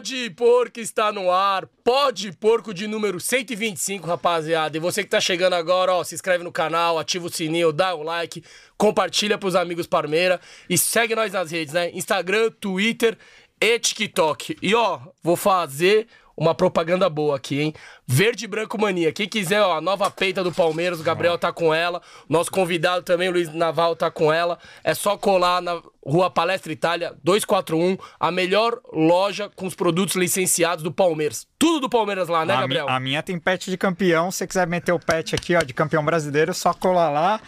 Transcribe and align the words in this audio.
Pode 0.00 0.30
Porco 0.30 0.80
está 0.80 1.12
no 1.12 1.30
ar. 1.30 1.66
Pode 1.84 2.32
Porco 2.32 2.72
de 2.72 2.86
número 2.86 3.20
125, 3.20 4.06
rapaziada. 4.06 4.74
E 4.74 4.80
você 4.80 5.04
que 5.04 5.10
tá 5.10 5.20
chegando 5.20 5.52
agora, 5.52 5.92
ó, 5.92 6.02
se 6.02 6.14
inscreve 6.14 6.42
no 6.42 6.50
canal, 6.50 6.98
ativa 6.98 7.26
o 7.26 7.30
sininho, 7.30 7.70
dá 7.70 7.94
um 7.94 8.02
like, 8.02 8.42
compartilha 8.78 9.36
pros 9.36 9.54
amigos 9.54 9.86
Parmeira 9.86 10.40
e 10.70 10.78
segue 10.78 11.14
nós 11.14 11.34
nas 11.34 11.50
redes, 11.50 11.74
né? 11.74 11.90
Instagram, 11.90 12.50
Twitter 12.58 13.14
e 13.60 13.78
TikTok. 13.78 14.56
E 14.62 14.74
ó, 14.74 15.00
vou 15.22 15.36
fazer 15.36 16.06
uma 16.34 16.54
propaganda 16.54 17.10
boa 17.10 17.36
aqui, 17.36 17.60
hein? 17.60 17.74
Verde 18.06 18.46
Branco 18.46 18.80
Mania. 18.80 19.12
Quem 19.12 19.28
quiser, 19.28 19.60
ó, 19.60 19.76
a 19.76 19.82
nova 19.82 20.10
peita 20.10 20.42
do 20.42 20.50
Palmeiras, 20.50 20.98
o 20.98 21.04
Gabriel 21.04 21.36
tá 21.36 21.52
com 21.52 21.74
ela. 21.74 22.00
Nosso 22.26 22.50
convidado 22.50 23.04
também, 23.04 23.28
o 23.28 23.32
Luiz 23.32 23.52
Naval, 23.52 23.94
tá 23.94 24.10
com 24.10 24.32
ela. 24.32 24.58
É 24.82 24.94
só 24.94 25.18
colar 25.18 25.60
na 25.60 25.82
Rua 26.04 26.30
Palestra 26.30 26.72
Itália, 26.72 27.14
241, 27.22 27.98
a 28.18 28.30
melhor 28.30 28.80
loja 28.90 29.50
com 29.54 29.66
os 29.66 29.74
produtos 29.74 30.16
licenciados 30.16 30.82
do 30.82 30.90
Palmeiras. 30.90 31.46
Tudo 31.58 31.80
do 31.80 31.88
Palmeiras 31.90 32.26
lá, 32.26 32.44
né, 32.46 32.54
a 32.54 32.60
Gabriel? 32.62 32.86
Mi, 32.86 32.92
a 32.92 33.00
minha 33.00 33.22
tem 33.22 33.38
pet 33.38 33.70
de 33.70 33.76
campeão. 33.76 34.30
Se 34.30 34.38
você 34.38 34.46
quiser 34.46 34.66
meter 34.66 34.92
o 34.92 34.98
pet 34.98 35.34
aqui, 35.34 35.54
ó, 35.54 35.60
de 35.60 35.74
campeão 35.74 36.02
brasileiro, 36.02 36.54
só 36.54 36.72
colar 36.72 37.10
lá. 37.10 37.40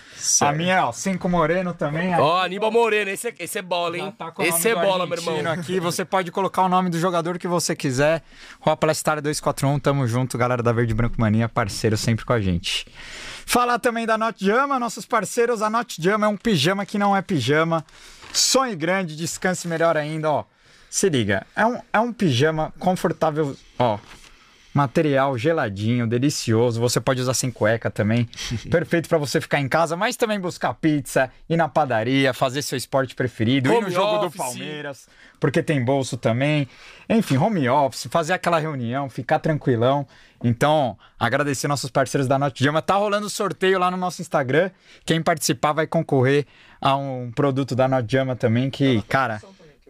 A 0.42 0.52
minha, 0.52 0.86
ó, 0.86 0.92
Cinco 0.92 1.30
Moreno 1.30 1.72
também. 1.72 2.14
Ó, 2.14 2.42
Aníbal 2.42 2.70
Moreno, 2.70 3.10
esse 3.10 3.28
é, 3.28 3.34
esse 3.38 3.58
é 3.58 3.62
bola, 3.62 3.96
hein? 3.96 4.14
Tá 4.18 4.30
esse 4.40 4.68
é 4.68 4.74
bola, 4.74 5.06
meu 5.06 5.16
irmão. 5.16 5.52
Aqui 5.52 5.80
você 5.80 6.04
pode 6.04 6.30
colocar 6.30 6.62
o 6.62 6.68
nome 6.68 6.90
do 6.90 6.98
jogador 6.98 7.38
que 7.38 7.48
você 7.48 7.74
quiser. 7.74 8.22
Rua 8.60 8.76
Palestra 8.76 9.22
241, 9.22 9.78
tamo 9.78 10.06
junto, 10.06 10.36
galera 10.36 10.62
da 10.62 10.72
Verde 10.72 10.92
Branco 10.92 11.18
Mania, 11.18 11.48
parceiro 11.48 11.96
sempre 11.96 12.26
com 12.26 12.34
a 12.34 12.40
gente. 12.40 12.86
Falar 13.46 13.78
também 13.78 14.06
da 14.06 14.18
Not 14.18 14.44
Jama, 14.44 14.78
nossos 14.78 15.06
parceiros. 15.06 15.62
A 15.62 15.70
Not 15.70 16.00
Jama 16.00 16.26
é 16.26 16.28
um 16.28 16.36
pijama 16.36 16.84
que 16.84 16.98
não 16.98 17.16
é 17.16 17.22
pijama. 17.22 17.84
Sonhe 18.32 18.74
grande, 18.74 19.16
descanse 19.16 19.68
melhor 19.68 19.96
ainda, 19.96 20.30
ó. 20.30 20.44
Se 20.88 21.08
liga, 21.08 21.46
é 21.56 21.64
um, 21.64 21.78
é 21.92 22.00
um 22.00 22.12
pijama 22.12 22.72
confortável, 22.78 23.56
ó. 23.78 23.98
Material 24.74 25.36
geladinho, 25.36 26.06
delicioso. 26.06 26.80
Você 26.80 26.98
pode 26.98 27.20
usar 27.20 27.34
sem 27.34 27.50
cueca 27.50 27.90
também. 27.90 28.26
Perfeito 28.70 29.06
para 29.06 29.18
você 29.18 29.38
ficar 29.38 29.60
em 29.60 29.68
casa, 29.68 29.96
mas 29.96 30.16
também 30.16 30.40
buscar 30.40 30.72
pizza, 30.72 31.30
ir 31.48 31.58
na 31.58 31.68
padaria, 31.68 32.32
fazer 32.32 32.62
seu 32.62 32.78
esporte 32.78 33.14
preferido, 33.14 33.68
ir 33.68 33.76
Home 33.76 33.84
no 33.84 33.90
jogo 33.90 34.16
office. 34.26 34.32
do 34.32 34.36
Palmeiras, 34.38 35.08
porque 35.38 35.62
tem 35.62 35.84
bolso 35.84 36.16
também. 36.16 36.66
Enfim, 37.06 37.36
home 37.36 37.68
office, 37.68 38.06
fazer 38.10 38.32
aquela 38.32 38.58
reunião, 38.58 39.10
ficar 39.10 39.40
tranquilão. 39.40 40.06
Então, 40.42 40.98
agradecer 41.18 41.68
nossos 41.68 41.90
parceiros 41.90 42.26
da 42.26 42.38
Notjama. 42.38 42.82
Tá 42.82 42.94
rolando 42.94 43.30
sorteio 43.30 43.78
lá 43.78 43.90
no 43.90 43.96
nosso 43.96 44.20
Instagram. 44.20 44.70
Quem 45.04 45.22
participar 45.22 45.72
vai 45.72 45.86
concorrer 45.86 46.46
a 46.80 46.96
um 46.96 47.30
produto 47.30 47.76
da 47.76 47.86
Notjama 47.86 48.34
também, 48.34 48.70
que, 48.70 49.02
cara. 49.02 49.40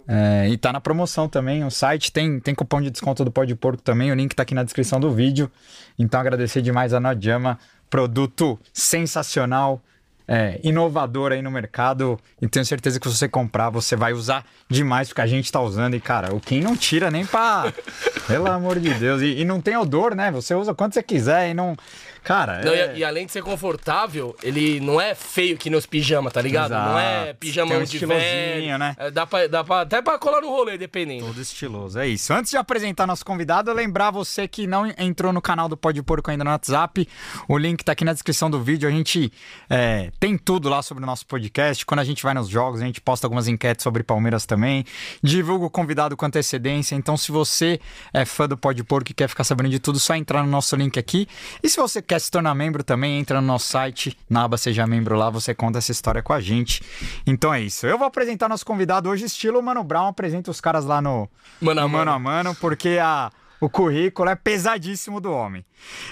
É, 0.07 0.49
e 0.49 0.59
tá 0.59 0.73
na 0.73 0.81
promoção 0.81 1.29
também. 1.29 1.65
O 1.65 1.71
site 1.71 2.13
tem, 2.13 2.41
tem 2.41 2.55
cupom 2.55 2.83
de 2.83 2.91
desconto 2.91 3.25
do 3.25 3.31
Pó 3.31 3.45
de 3.45 3.55
Porco 3.55 3.83
também. 3.83 4.11
O 4.11 4.15
link 4.15 4.35
tá 4.35 4.43
aqui 4.43 4.55
na 4.55 4.65
descrição 4.65 5.01
do 5.01 5.11
vídeo. 5.11 5.51
Então, 5.99 6.21
agradecer 6.21 6.61
demais 6.61 6.93
a 6.93 7.01
Nodjama. 7.01 7.59
Produto 7.89 8.59
sensacional, 8.73 9.83
é, 10.27 10.61
inovador 10.63 11.33
aí 11.33 11.43
no 11.43 11.51
mercado. 11.51 12.19
E 12.41 12.49
tenho 12.49 12.65
certeza 12.65 12.99
que 12.99 13.09
se 13.09 13.17
você 13.17 13.29
comprar, 13.29 13.71
você 13.71 13.97
vai 13.97 14.13
usar 14.13 14.45
demais 14.69 15.09
porque 15.09 15.21
a 15.21 15.27
gente 15.27 15.51
tá 15.51 15.61
usando. 15.61 15.95
E, 15.95 16.01
cara, 16.01 16.35
o 16.35 16.41
Kim 16.41 16.61
não 16.61 16.77
tira 16.77 17.11
nem 17.11 17.25
pra. 17.27 17.73
Pelo 18.27 18.51
amor 18.51 18.79
de 18.79 18.93
Deus. 18.95 19.23
E, 19.23 19.41
e 19.41 19.45
não 19.45 19.61
tem 19.61 19.77
odor, 19.77 20.15
né? 20.15 20.31
Você 20.31 20.55
usa 20.55 20.75
quanto 20.75 20.95
você 20.95 21.03
quiser 21.03 21.51
e 21.51 21.55
não. 21.55 21.77
Cara, 22.23 22.63
Não, 22.65 22.73
é... 22.73 22.95
e, 22.95 22.99
e 22.99 23.05
além 23.05 23.27
de 23.27 23.33
ser 23.33 23.43
confortável, 23.43 24.37
ele 24.43 24.81
não 24.81 25.01
é 25.01 25.15
feio 25.15 25.57
que 25.57 25.69
nos 25.69 25.87
pijamas, 25.87 26.33
tá 26.33 26.41
ligado? 26.41 26.71
Não 26.73 26.99
é 26.99 27.23
Exato. 27.25 27.39
pijama 27.39 27.75
um 27.75 27.85
de 27.85 27.99
velho. 27.99 28.79
né? 28.79 28.95
É, 28.99 29.11
dá, 29.11 29.27
pra, 29.27 29.47
dá 29.47 29.65
pra, 29.65 29.81
até 29.81 30.01
pra 30.01 30.19
colar 30.19 30.41
no 30.41 30.49
rolê, 30.49 30.79
dependendo. 30.79 31.27
Todo 31.27 31.41
estiloso, 31.41 31.99
é 31.99 32.07
isso. 32.09 32.33
Antes 32.33 32.51
de 32.51 32.57
apresentar 32.57 33.07
nosso 33.07 33.25
convidado, 33.25 33.73
lembrar 33.73 34.11
você 34.11 34.47
que 34.47 34.67
não 34.67 34.87
entrou 34.99 35.33
no 35.33 35.43
canal 35.43 35.69
do 35.69 35.77
Pode 35.77 36.03
Porco 36.03 36.31
ainda 36.31 36.45
no 36.45 36.51
WhatsApp, 36.51 37.09
o 37.49 37.59
link 37.59 37.85
tá 37.85 37.93
aqui 37.93 38.05
na 38.05 38.13
descrição 38.13 38.51
do 38.51 38.61
vídeo. 38.63 38.89
A 38.89 38.93
gente 38.93 39.33
é, 39.69 40.11
tem 40.21 40.37
tudo 40.39 40.69
lá 40.69 40.83
sobre 40.83 41.03
o 41.03 41.07
nosso 41.07 41.27
podcast. 41.27 41.85
Quando 41.85 42.01
a 42.01 42.05
gente 42.05 42.23
vai 42.23 42.35
nos 42.35 42.49
jogos, 42.49 42.81
a 42.81 42.85
gente 42.85 43.01
posta 43.01 43.27
algumas 43.27 43.49
enquetes 43.49 43.83
sobre 43.83 44.03
Palmeiras 44.03 44.47
também. 44.47 44.85
Divulga 45.23 45.67
o 45.67 45.71
convidado 45.71 46.17
com 46.17 46.25
antecedência. 46.27 46.95
Então, 46.95 47.17
se 47.17 47.33
você 47.33 47.81
é 48.13 48.25
fã 48.25 48.49
do 48.49 48.57
Pode 48.57 48.85
Porco 48.85 49.11
e 49.11 49.15
quer 49.15 49.29
ficar 49.29 49.45
sabendo 49.45 49.69
de 49.71 49.79
tudo, 49.79 49.99
só 49.99 50.15
entrar 50.15 50.43
no 50.43 50.49
nosso 50.51 50.77
link 50.77 50.99
aqui. 50.99 51.27
E 51.63 51.69
se 51.69 51.77
você 51.79 52.01
quer 52.03 52.12
se 52.19 52.31
tornar 52.31 52.55
membro 52.55 52.83
também, 52.83 53.19
entra 53.19 53.41
no 53.41 53.47
nosso 53.47 53.69
site, 53.69 54.17
na 54.29 54.45
aba 54.45 54.57
Seja 54.57 54.87
Membro 54.87 55.17
lá, 55.17 55.31
você 55.31 55.55
conta 55.55 55.79
essa 55.79 55.93
história 55.93 56.23
com 56.23 56.33
a 56.33 56.41
gente. 56.41 56.83
Então 57.27 57.53
é 57.53 57.61
isso. 57.61 57.87
Eu 57.87 57.99
vou 57.99 58.07
apresentar 58.07 58.49
nosso 58.49 58.67
convidado 58.67 59.09
hoje, 59.09 59.25
estilo 59.25 59.63
Mano 59.63 59.83
Brown. 59.85 60.09
Apresenta 60.09 60.51
os 60.51 60.61
caras 60.61 60.85
lá 60.85 61.01
no 61.01 61.29
Mano 61.61 61.81
a 61.81 61.83
no 61.85 61.89
mano 61.89 62.11
mano. 62.11 62.11
a 62.11 62.19
mano, 62.19 62.55
porque 62.57 62.99
a, 63.01 63.31
o 63.63 63.71
currículo 63.71 64.29
é 64.29 64.35
pesadíssimo 64.35 65.21
do 65.21 65.31
homem. 65.33 65.65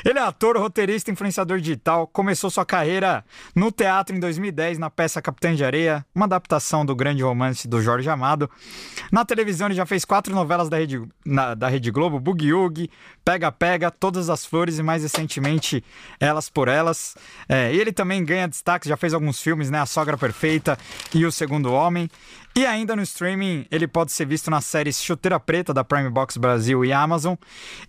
Ele 0.04 0.18
é 0.18 0.22
ator, 0.22 0.56
roteirista, 0.56 1.10
influenciador 1.10 1.58
digital, 1.60 2.06
começou 2.06 2.48
sua 2.48 2.64
carreira 2.64 3.24
no 3.54 3.72
teatro 3.72 4.14
em 4.16 4.20
2010 4.20 4.78
na 4.78 4.88
peça 4.88 5.20
Capitã 5.20 5.52
de 5.54 5.64
Areia, 5.64 6.06
uma 6.14 6.26
adaptação 6.26 6.86
do 6.86 6.94
grande 6.94 7.22
romance 7.24 7.66
do 7.66 7.82
Jorge 7.82 8.08
Amado. 8.08 8.48
Na 9.10 9.24
televisão 9.24 9.66
ele 9.66 9.74
já 9.74 9.84
fez 9.84 10.04
quatro 10.04 10.32
novelas 10.34 10.68
da 10.68 10.76
Rede, 10.76 11.02
na- 11.26 11.54
da 11.54 11.68
Rede 11.68 11.90
Globo, 11.90 12.20
Boogie 12.20 12.52
Woogie, 12.54 12.88
Pega 13.24 13.50
Pega, 13.50 13.90
Todas 13.90 14.30
as 14.30 14.44
Flores 14.46 14.78
e 14.78 14.82
mais 14.82 15.02
recentemente 15.02 15.82
Elas 16.20 16.48
por 16.48 16.68
Elas. 16.68 17.16
É, 17.48 17.74
ele 17.74 17.92
também 17.92 18.24
ganha 18.24 18.46
destaque, 18.46 18.88
já 18.88 18.96
fez 18.96 19.12
alguns 19.12 19.40
filmes, 19.42 19.70
né? 19.70 19.80
A 19.80 19.86
Sogra 19.86 20.16
Perfeita 20.16 20.78
e 21.12 21.26
O 21.26 21.32
Segundo 21.32 21.72
Homem. 21.72 22.08
E 22.54 22.66
ainda 22.66 22.96
no 22.96 23.02
streaming, 23.02 23.66
ele 23.70 23.86
pode 23.86 24.12
ser 24.12 24.26
visto 24.26 24.50
nas 24.50 24.64
séries 24.64 25.02
Chuteira 25.02 25.38
Preta 25.38 25.72
da 25.72 25.84
Prime 25.84 26.10
Box 26.10 26.36
Brasil 26.36 26.84
e 26.84 26.92
Amazon. 26.92 27.34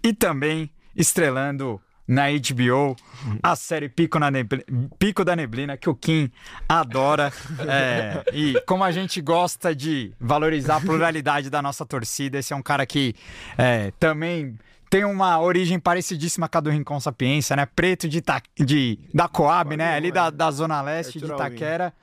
E 0.03 0.13
também 0.13 0.69
estrelando 0.95 1.81
na 2.07 2.25
HBO 2.29 2.95
a 3.41 3.55
série 3.55 3.87
Pico, 3.87 4.19
na 4.19 4.29
Nebli- 4.29 4.65
Pico 4.99 5.23
da 5.23 5.35
Neblina, 5.35 5.77
que 5.77 5.89
o 5.89 5.95
Kim 5.95 6.29
adora. 6.67 7.31
É, 7.67 8.23
e 8.33 8.59
como 8.65 8.83
a 8.83 8.91
gente 8.91 9.21
gosta 9.21 9.73
de 9.73 10.11
valorizar 10.19 10.77
a 10.77 10.81
pluralidade 10.81 11.49
da 11.49 11.61
nossa 11.61 11.85
torcida, 11.85 12.37
esse 12.39 12.51
é 12.53 12.55
um 12.55 12.61
cara 12.61 12.85
que 12.85 13.15
é, 13.57 13.91
também 13.99 14.57
tem 14.91 15.05
uma 15.05 15.39
origem 15.39 15.79
parecidíssima 15.79 16.49
com 16.49 16.57
a 16.57 16.61
do 16.61 16.69
Rincon 16.69 16.99
Sapiência, 16.99 17.55
né? 17.55 17.65
Preto 17.65 18.09
de, 18.09 18.17
Ita- 18.17 18.41
de 18.59 18.99
da 19.13 19.29
Coab, 19.29 19.77
né? 19.77 19.95
Ali 19.95 20.11
da, 20.11 20.29
da 20.29 20.51
Zona 20.51 20.81
Leste 20.81 21.17
Arthur 21.17 21.25
de 21.27 21.31
Alvim. 21.31 21.45
Itaquera. 21.55 21.93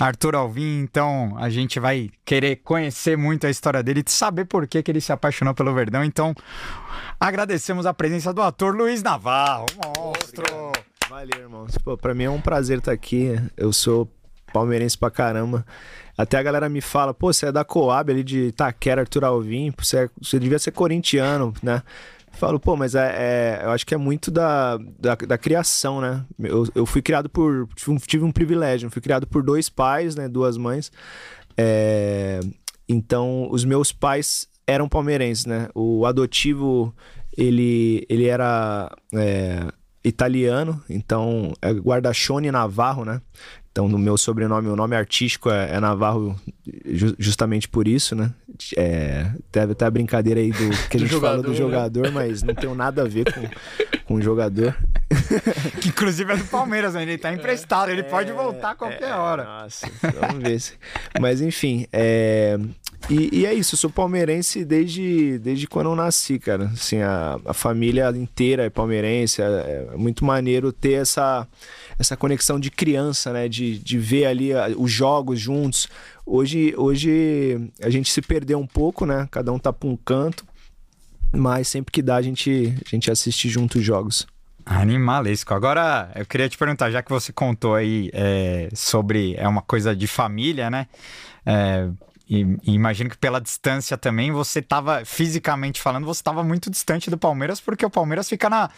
Arthur 0.00 0.34
Alvim, 0.34 0.78
então 0.80 1.36
a 1.38 1.50
gente 1.50 1.78
vai 1.78 2.08
querer 2.24 2.56
conhecer 2.56 3.18
muito 3.18 3.46
a 3.46 3.50
história 3.50 3.82
dele 3.82 4.02
e 4.04 4.10
saber 4.10 4.46
por 4.46 4.66
que, 4.66 4.82
que 4.82 4.90
ele 4.90 5.00
se 5.02 5.12
apaixonou 5.12 5.52
pelo 5.52 5.74
Verdão. 5.74 6.02
Então, 6.02 6.34
agradecemos 7.20 7.84
a 7.84 7.92
presença 7.92 8.32
do 8.32 8.40
ator 8.40 8.74
Luiz 8.74 9.02
Navarro, 9.02 9.66
monstro. 9.96 10.72
Valeu, 11.10 11.38
irmão. 11.40 11.66
Pô, 11.84 11.96
pra 11.98 12.14
mim 12.14 12.24
é 12.24 12.30
um 12.30 12.40
prazer 12.40 12.78
estar 12.78 12.92
aqui. 12.92 13.34
Eu 13.58 13.72
sou 13.74 14.10
palmeirense 14.54 14.96
pra 14.96 15.10
caramba. 15.10 15.66
Até 16.16 16.38
a 16.38 16.42
galera 16.42 16.68
me 16.68 16.80
fala, 16.80 17.12
pô, 17.12 17.30
você 17.32 17.46
é 17.46 17.52
da 17.52 17.64
Coab 17.64 18.10
ali 18.10 18.24
de 18.24 18.46
Itaquera, 18.48 19.02
Arthur 19.02 19.24
Alvim, 19.24 19.72
você, 19.78 20.04
é- 20.04 20.10
você 20.20 20.38
devia 20.38 20.58
ser 20.58 20.72
corintiano, 20.72 21.52
né? 21.62 21.82
Falo, 22.38 22.60
pô, 22.60 22.76
mas 22.76 22.94
é, 22.94 23.58
é- 23.60 23.64
eu 23.64 23.70
acho 23.70 23.84
que 23.84 23.94
é 23.94 23.98
muito 23.98 24.30
da, 24.30 24.76
da, 24.98 25.16
da 25.16 25.36
criação, 25.36 26.00
né? 26.00 26.24
Eu, 26.38 26.66
eu 26.74 26.86
fui 26.86 27.02
criado 27.02 27.28
por. 27.28 27.68
tive 27.74 27.90
um- 27.90 27.96
Tive 27.96 28.24
um 28.24 28.30
privilégio, 28.30 28.88
fui 28.90 29.02
criado 29.02 29.26
por 29.26 29.42
dois 29.42 29.68
pais, 29.68 30.14
né? 30.14 30.28
Duas 30.28 30.56
mães. 30.56 30.92
É, 31.56 32.38
então, 32.88 33.48
os 33.50 33.64
meus 33.64 33.90
pais 33.90 34.46
eram 34.66 34.88
palmeirenses, 34.88 35.46
né? 35.46 35.68
O 35.74 36.06
adotivo, 36.06 36.94
ele, 37.36 38.06
ele 38.08 38.26
era 38.26 38.88
é, 39.14 39.66
italiano, 40.04 40.80
então 40.88 41.52
é 41.60 41.72
Guardachone 41.72 42.52
Navarro, 42.52 43.04
né? 43.04 43.20
Então, 43.70 43.88
no 43.88 43.98
meu 43.98 44.16
sobrenome, 44.16 44.66
o 44.68 44.74
nome 44.74 44.96
artístico 44.96 45.50
é, 45.50 45.74
é 45.76 45.80
Navarro 45.80 46.34
ju- 46.84 47.14
justamente 47.18 47.68
por 47.68 47.86
isso, 47.86 48.16
né? 48.16 48.32
É, 48.76 49.30
teve 49.52 49.72
até 49.72 49.84
a 49.84 49.90
brincadeira 49.90 50.40
aí 50.40 50.50
do 50.50 50.70
que 50.90 50.96
a 50.96 51.00
gente 51.00 51.14
falou 51.20 51.42
do 51.42 51.54
jogador, 51.54 52.02
né? 52.02 52.06
jogador, 52.06 52.12
mas 52.12 52.42
não 52.42 52.54
tem 52.54 52.74
nada 52.74 53.02
a 53.02 53.04
ver 53.04 53.32
com, 53.32 53.42
com 54.04 54.14
o 54.14 54.22
jogador. 54.22 54.74
Que 55.80 55.88
inclusive 55.88 56.32
é 56.32 56.36
do 56.36 56.44
Palmeiras, 56.46 56.94
né? 56.94 57.02
Ele 57.02 57.16
tá 57.18 57.32
emprestado, 57.32 57.90
ele 57.90 58.02
pode 58.02 58.32
voltar 58.32 58.70
a 58.72 58.74
qualquer 58.74 59.10
É, 59.10 59.14
hora. 59.14 59.44
Nossa, 59.44 59.86
vamos 60.02 60.42
ver. 60.42 60.60
se- 60.60 60.72
Mas 61.20 61.40
enfim, 61.40 61.86
é... 61.92 62.58
E, 63.08 63.30
e 63.40 63.46
é 63.46 63.54
isso, 63.54 63.74
eu 63.74 63.78
sou 63.78 63.88
palmeirense 63.90 64.64
desde, 64.64 65.38
desde 65.38 65.66
quando 65.66 65.86
eu 65.88 65.96
nasci, 65.96 66.38
cara. 66.38 66.64
Assim, 66.64 67.00
a, 67.00 67.38
a 67.44 67.54
família 67.54 68.10
inteira 68.10 68.64
é 68.64 68.70
palmeirense, 68.70 69.40
é, 69.40 69.88
é 69.92 69.96
muito 69.96 70.24
maneiro 70.24 70.72
ter 70.72 70.94
essa, 70.94 71.46
essa 71.98 72.16
conexão 72.16 72.60
de 72.60 72.70
criança, 72.70 73.32
né? 73.32 73.48
De, 73.48 73.78
de 73.78 73.98
ver 73.98 74.26
ali 74.26 74.52
ah, 74.52 74.68
os 74.76 74.90
jogos 74.90 75.40
juntos. 75.40 75.88
Hoje, 76.24 76.74
hoje 76.76 77.70
a 77.82 77.90
gente 77.90 78.12
se 78.12 78.22
perdeu 78.22 78.58
um 78.58 78.66
pouco, 78.66 79.04
né? 79.04 79.26
Cada 79.30 79.52
um 79.52 79.58
tá 79.58 79.72
pra 79.72 79.88
um 79.88 79.96
canto. 79.96 80.44
Mas 81.32 81.68
sempre 81.68 81.92
que 81.92 82.00
dá, 82.00 82.16
a 82.16 82.22
gente, 82.22 82.74
a 82.86 82.88
gente 82.88 83.10
assiste 83.10 83.48
junto 83.48 83.78
os 83.78 83.84
jogos. 83.84 84.26
Animalesco. 84.64 85.54
Agora, 85.54 86.10
eu 86.14 86.26
queria 86.26 86.48
te 86.48 86.56
perguntar, 86.56 86.90
já 86.90 87.02
que 87.02 87.10
você 87.10 87.32
contou 87.32 87.74
aí 87.74 88.10
é, 88.12 88.68
sobre 88.74 89.34
é 89.36 89.48
uma 89.48 89.62
coisa 89.62 89.96
de 89.96 90.06
família, 90.06 90.70
né? 90.70 90.86
É, 91.44 91.88
e, 92.28 92.42
e 92.64 92.72
imagino 92.74 93.08
que 93.08 93.16
pela 93.16 93.40
distância 93.40 93.96
também, 93.96 94.30
você 94.32 94.58
estava, 94.58 95.04
fisicamente 95.04 95.80
falando, 95.80 96.04
você 96.04 96.20
estava 96.20 96.42
muito 96.44 96.70
distante 96.70 97.08
do 97.10 97.16
Palmeiras, 97.16 97.60
porque 97.60 97.84
o 97.86 97.90
Palmeiras 97.90 98.28
fica 98.28 98.50
na, 98.50 98.68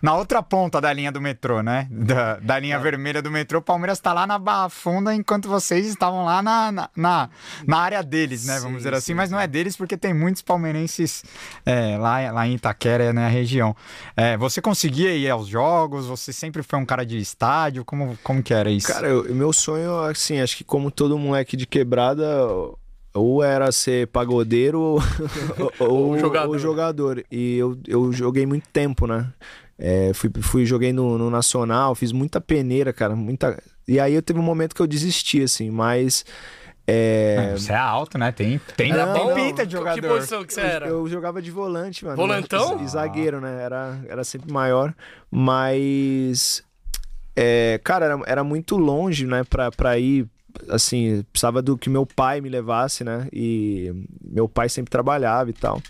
na 0.00 0.14
outra 0.14 0.42
ponta 0.42 0.80
da 0.80 0.92
linha 0.92 1.10
do 1.10 1.20
metrô, 1.20 1.62
né? 1.62 1.88
Da, 1.90 2.36
da 2.36 2.58
linha 2.58 2.78
vermelha 2.78 3.20
do 3.20 3.30
metrô. 3.30 3.58
O 3.58 3.62
Palmeiras 3.62 3.98
está 3.98 4.12
lá 4.12 4.26
na 4.26 4.38
Barra 4.38 4.68
Funda, 4.68 5.14
enquanto 5.14 5.48
vocês 5.48 5.86
estavam 5.86 6.24
lá 6.24 6.42
na, 6.42 6.70
na, 6.70 6.90
na, 6.94 7.30
na 7.66 7.78
área 7.78 8.02
deles, 8.02 8.44
né? 8.46 8.54
Vamos 8.60 8.70
Sim, 8.70 8.76
dizer 8.76 8.94
assim, 8.94 9.06
sim, 9.06 9.14
mas 9.14 9.30
não 9.30 9.40
é 9.40 9.46
deles 9.46 9.76
porque 9.76 9.96
tem 9.96 10.14
muitos 10.14 10.42
palmeirenses 10.42 11.24
é, 11.66 11.96
lá, 11.98 12.30
lá 12.30 12.46
em 12.46 12.54
Itaquera, 12.54 13.12
né? 13.12 13.28
região. 13.28 13.74
É, 14.16 14.36
você 14.36 14.60
conseguia 14.60 15.14
ir 15.14 15.28
aos 15.30 15.46
jogos? 15.48 16.06
Você 16.06 16.32
sempre 16.32 16.62
foi 16.62 16.78
um 16.78 16.84
cara 16.86 17.04
de 17.04 17.18
estádio? 17.18 17.84
Como, 17.84 18.16
como 18.22 18.42
que 18.42 18.52
era 18.52 18.70
isso? 18.70 18.86
Cara, 18.88 19.08
eu- 19.08 19.34
meu 19.34 19.52
sonho, 19.52 20.00
assim, 20.02 20.40
acho 20.40 20.56
que 20.56 20.64
como 20.64 20.90
todo 20.90 21.18
moleque 21.18 21.56
de 21.56 21.66
quebrada, 21.66 22.24
ou 23.14 23.42
era 23.42 23.70
ser 23.72 24.06
pagodeiro 24.08 24.80
ou, 25.78 25.88
ou, 25.88 26.18
jogador. 26.18 26.48
ou 26.48 26.58
jogador. 26.58 27.24
E 27.30 27.56
eu, 27.58 27.78
eu 27.86 28.12
joguei 28.12 28.46
muito 28.46 28.68
tempo, 28.72 29.06
né? 29.06 29.32
É, 29.78 30.12
fui, 30.12 30.30
fui, 30.42 30.66
joguei 30.66 30.92
no, 30.92 31.16
no 31.16 31.30
Nacional, 31.30 31.94
fiz 31.94 32.12
muita 32.12 32.40
peneira, 32.40 32.92
cara, 32.92 33.16
muita... 33.16 33.62
E 33.88 33.98
aí 33.98 34.14
eu 34.14 34.22
teve 34.22 34.38
um 34.38 34.42
momento 34.42 34.74
que 34.74 34.82
eu 34.82 34.86
desisti, 34.86 35.42
assim, 35.42 35.70
mas... 35.70 36.24
É... 36.86 37.54
Você 37.56 37.72
é 37.72 37.76
alto, 37.76 38.18
né? 38.18 38.32
Tem, 38.32 38.60
tem, 38.76 38.92
Não, 38.92 39.12
tem 39.12 39.34
pinta 39.34 39.64
de 39.64 39.74
Que 39.76 39.78
jogador. 39.78 40.08
posição 40.08 40.44
que 40.44 40.52
você 40.52 40.60
Eu, 40.60 40.64
era? 40.66 40.86
eu 40.88 41.06
jogava 41.06 41.40
de 41.40 41.50
volante, 41.50 42.04
mano. 42.04 42.16
Volantão? 42.16 42.82
E 42.82 42.88
zagueiro, 42.88 43.40
né? 43.40 43.62
Era, 43.62 43.98
era 44.08 44.24
sempre 44.24 44.52
maior. 44.52 44.92
Mas. 45.30 46.64
é, 47.36 47.80
cara, 47.84 48.06
era, 48.06 48.20
era 48.26 48.44
muito 48.44 48.76
longe, 48.76 49.24
né? 49.24 49.44
Pra, 49.44 49.70
pra 49.70 49.98
ir. 49.98 50.26
Assim, 50.68 51.24
precisava 51.32 51.60
do 51.62 51.76
que 51.76 51.88
meu 51.90 52.04
pai 52.06 52.40
me 52.40 52.48
levasse, 52.48 53.02
né? 53.04 53.28
E 53.32 53.92
meu 54.24 54.48
pai 54.48 54.68
sempre 54.68 54.90
trabalhava 54.90 55.50
e 55.50 55.52
tal. 55.52 55.80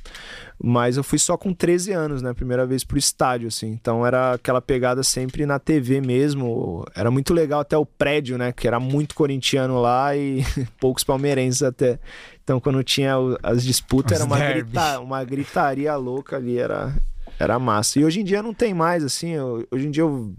Mas 0.63 0.97
eu 0.97 1.03
fui 1.05 1.19
só 1.19 1.37
com 1.37 1.55
13 1.55 1.93
anos, 1.93 2.21
né? 2.23 2.35
Primeira 2.35 2.67
vez 2.67 2.85
pro 2.85 2.99
estádio, 2.99 3.49
assim. 3.49 3.69
Então 3.69 4.07
era 4.07 4.35
aquela 4.35 4.61
pegada 4.61 5.03
sempre 5.03 5.47
na 5.47 5.59
TV 5.59 6.01
mesmo. 6.01 6.85
Era 6.95 7.11
muito 7.11 7.33
legal 7.33 7.61
até 7.61 7.77
o 7.79 7.87
prédio, 7.87 8.37
né? 8.37 8.53
Que 8.53 8.67
era 8.69 8.79
muito 8.79 9.15
corintiano 9.15 9.81
lá 9.81 10.15
e 10.17 10.43
poucos 10.79 11.03
palmeirenses 11.05 11.63
até. 11.63 11.99
Então 12.45 12.61
quando 12.61 12.83
tinha 12.85 13.15
as 13.43 13.63
disputas, 13.65 14.13
Os 14.13 14.25
era 14.25 14.25
uma, 14.27 14.39
grita- 14.53 15.01
uma 15.01 15.25
gritaria 15.25 15.97
louca 15.97 16.37
ali, 16.37 16.59
era, 16.59 16.95
era 17.39 17.59
massa. 17.59 17.99
E 17.99 18.05
hoje 18.05 18.21
em 18.21 18.25
dia 18.25 18.43
não 18.43 18.53
tem 18.53 18.75
mais, 18.75 19.03
assim. 19.03 19.31
eu- 19.31 19.67
hoje 19.71 19.87
em 19.87 19.91
dia 19.91 20.03
eu 20.03 20.35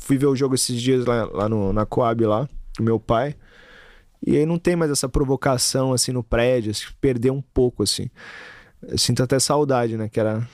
fui 0.00 0.16
ver 0.16 0.26
o 0.26 0.36
jogo 0.36 0.54
esses 0.54 0.80
dias 0.80 1.04
lá, 1.04 1.24
lá 1.26 1.48
no, 1.48 1.72
na 1.72 1.84
Coab 1.84 2.24
lá, 2.24 2.48
com 2.78 2.82
meu 2.82 2.98
pai. 2.98 3.34
E 4.24 4.36
aí 4.36 4.46
não 4.46 4.58
tem 4.58 4.76
mais 4.76 4.90
essa 4.90 5.08
provocação, 5.08 5.92
assim, 5.92 6.12
no 6.12 6.22
prédio. 6.22 6.72
Que 6.72 6.94
perdeu 7.00 7.34
um 7.34 7.42
pouco, 7.42 7.82
assim. 7.82 8.08
Eu 8.82 8.98
sinto 8.98 9.22
até 9.22 9.38
saudade, 9.38 9.96
né? 9.96 10.08
Que 10.08 10.20
era, 10.20 10.46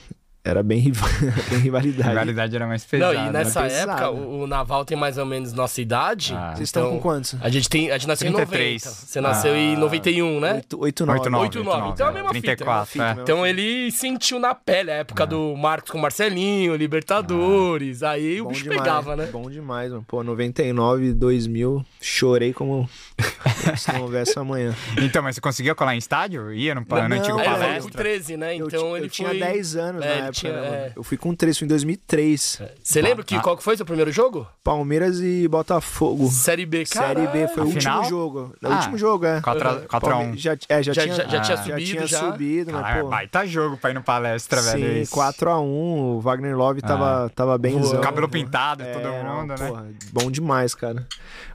era 0.45 0.61
bem, 0.61 0.79
rival, 0.79 1.09
bem 1.49 1.57
A 1.57 1.61
rivalidade. 1.61 2.09
rivalidade 2.09 2.55
era 2.55 2.67
mais 2.67 2.83
Não, 2.83 2.89
pesada. 2.89 3.15
e 3.15 3.31
nessa 3.31 3.61
né? 3.61 3.69
Pesado. 3.69 3.91
época, 3.91 4.11
o, 4.11 4.41
o 4.43 4.47
Naval 4.47 4.83
tem 4.83 4.97
mais 4.97 5.17
ou 5.17 5.25
menos 5.25 5.53
nossa 5.53 5.81
idade. 5.81 6.33
Ah. 6.35 6.49
Vocês 6.55 6.67
estão 6.69 6.83
então, 6.83 6.95
com 6.97 7.01
quantos? 7.01 7.35
A 7.41 7.47
gente, 7.49 7.69
tem, 7.69 7.89
a 7.91 7.97
gente 7.97 8.07
nasceu 8.09 8.27
33. 8.33 8.83
em 8.83 8.85
90. 8.89 9.05
Você 9.07 9.21
nasceu 9.21 9.53
Ah. 9.53 9.57
em 9.57 9.77
91, 9.77 10.39
né? 10.41 10.53
8, 10.55 10.79
8 10.81 11.05
9. 11.05 11.19
8-9. 11.29 11.49
8-9. 11.63 11.91
Então 11.93 12.07
é 12.07 12.09
a 12.09 12.13
mesma 12.13 12.33
fita, 12.33 12.47
34, 12.47 12.85
fita, 12.91 13.03
é. 13.05 13.15
né? 13.15 13.21
Então 13.21 13.47
ele 13.47 13.89
sentiu 13.91 14.37
na 14.37 14.53
pele 14.53 14.91
a 14.91 14.95
É. 14.95 14.99
época 14.99 15.25
do 15.25 15.55
Marcos 15.55 15.91
com 15.91 15.97
Marcelinho, 15.97 16.75
Libertadores. 16.75 18.03
Aí 18.03 18.41
o 18.41 18.45
Bom 18.45 18.49
bicho 18.49 18.63
demais, 18.63 18.81
pegava, 18.81 19.15
né? 19.15 19.29
Bom 19.31 19.49
demais, 19.49 19.91
mano. 19.91 20.03
Pô, 20.07 20.23
99, 20.23 21.13
2000, 21.13 21.85
chorei 22.01 22.51
como 22.53 22.89
se 23.77 23.93
não 23.93 24.01
houvesse 24.01 24.37
amanhã. 24.37 24.75
Então, 25.01 25.23
mas 25.23 25.35
você 25.35 25.41
conseguia 25.41 25.73
colar 25.73 25.95
em 25.95 25.99
estádio? 25.99 26.51
Ia 26.53 26.75
no, 26.75 26.85
pa- 26.85 27.03
no 27.03 27.09
Não, 27.09 27.17
antigo 27.17 27.37
Aí 27.39 27.45
ele 27.45 27.53
palestra. 27.53 27.67
com 27.75 27.89
palestra? 27.89 28.03
13, 28.03 28.37
né? 28.37 28.53
Eu, 28.57 28.67
Então 28.67 28.89
ti- 28.91 28.95
ele 28.97 29.05
eu 29.05 29.09
tinha 29.09 29.29
foi... 29.29 29.39
10 29.39 29.75
anos 29.75 30.03
É, 30.03 30.07
na 30.07 30.13
época, 30.27 30.32
tinha- 30.33 30.53
né, 30.53 30.61
mano? 30.61 30.73
é. 30.75 30.93
Eu 30.95 31.03
fui 31.03 31.17
com 31.17 31.33
13, 31.35 31.59
foi 31.59 31.65
em 31.65 31.69
2003. 31.69 32.61
Você 32.83 33.01
lembra 33.01 33.23
que, 33.23 33.35
Ah. 33.35 33.39
qual 33.41 33.55
que 33.57 33.63
foi 33.63 33.77
seu 33.77 33.85
primeiro 33.85 34.11
jogo? 34.11 34.45
Palmeiras 34.63 35.19
e 35.21 35.47
Botafogo. 35.47 36.27
Série 36.29 36.65
B, 36.65 36.83
cara. 36.85 37.07
Série 37.07 37.27
B, 37.27 37.47
foi 37.47 37.63
o 37.63 37.67
último 37.67 38.03
jogo. 38.09 38.53
É 38.61 38.67
o 38.67 38.71
Ah, 38.71 38.75
último 38.77 38.97
jogo, 38.97 39.25
é. 39.25 39.41
4x1. 39.41 39.87
Palme- 40.01 40.37
Já, 40.37 40.53
é, 40.69 40.83
já, 40.83 40.93
Já- 40.93 41.01
tinha, 41.03 41.15
já- 41.15 41.23
já 41.23 41.29
tinha 41.41 41.43
já 41.43 41.57
subido, 41.63 41.85
tinha 41.85 42.07
já. 42.07 42.19
subido, 42.31 42.71
mas, 42.73 42.81
Caralho, 42.81 43.03
pô, 43.03 43.09
baita 43.09 43.45
jogo 43.47 43.77
pra 43.77 43.89
ir 43.91 43.93
no 43.93 44.03
palestra, 44.03 44.61
velho. 44.61 44.79
Sim, 44.95 44.99
esse. 45.01 45.11
4x1, 45.11 46.15
o 46.17 46.19
Wagner 46.19 46.57
Love 46.57 46.81
tava, 46.81 47.29
tava 47.35 47.57
benzão. 47.57 48.01
Cabelo 48.01 48.27
pintado, 48.29 48.83
É, 48.83 48.91
todo 48.93 49.03
não, 49.03 49.41
mundo, 49.41 49.49
né? 49.59 49.67
porra, 49.67 49.87
bom 50.11 50.29
demais, 50.31 50.73
cara. 50.75 51.07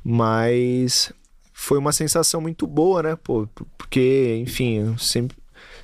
Mas 0.04 1.12
foi 1.52 1.78
uma 1.78 1.92
sensação 1.92 2.41
muito 2.41 2.67
boa, 2.67 3.03
né, 3.03 3.17
pô? 3.22 3.48
Porque, 3.76 4.38
enfim, 4.43 4.79
eu 4.79 4.98
sempre 4.98 5.36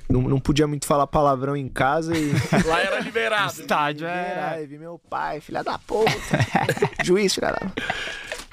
não, 0.09 0.21
não 0.21 0.39
podia 0.39 0.67
muito 0.67 0.85
falar 0.85 1.07
palavrão 1.07 1.55
em 1.55 1.67
casa 1.67 2.15
e. 2.17 2.31
Lá 2.65 2.79
era 2.81 2.99
liberado. 2.99 3.51
Estádio 3.51 4.07
é. 4.07 4.53
Ai, 4.55 4.65
vi 4.65 4.77
meu 4.77 4.99
pai, 5.09 5.41
filha 5.41 5.63
da 5.63 5.77
puta. 5.79 6.11
Juiz, 7.03 7.33
filha 7.33 7.51
da. 7.51 7.59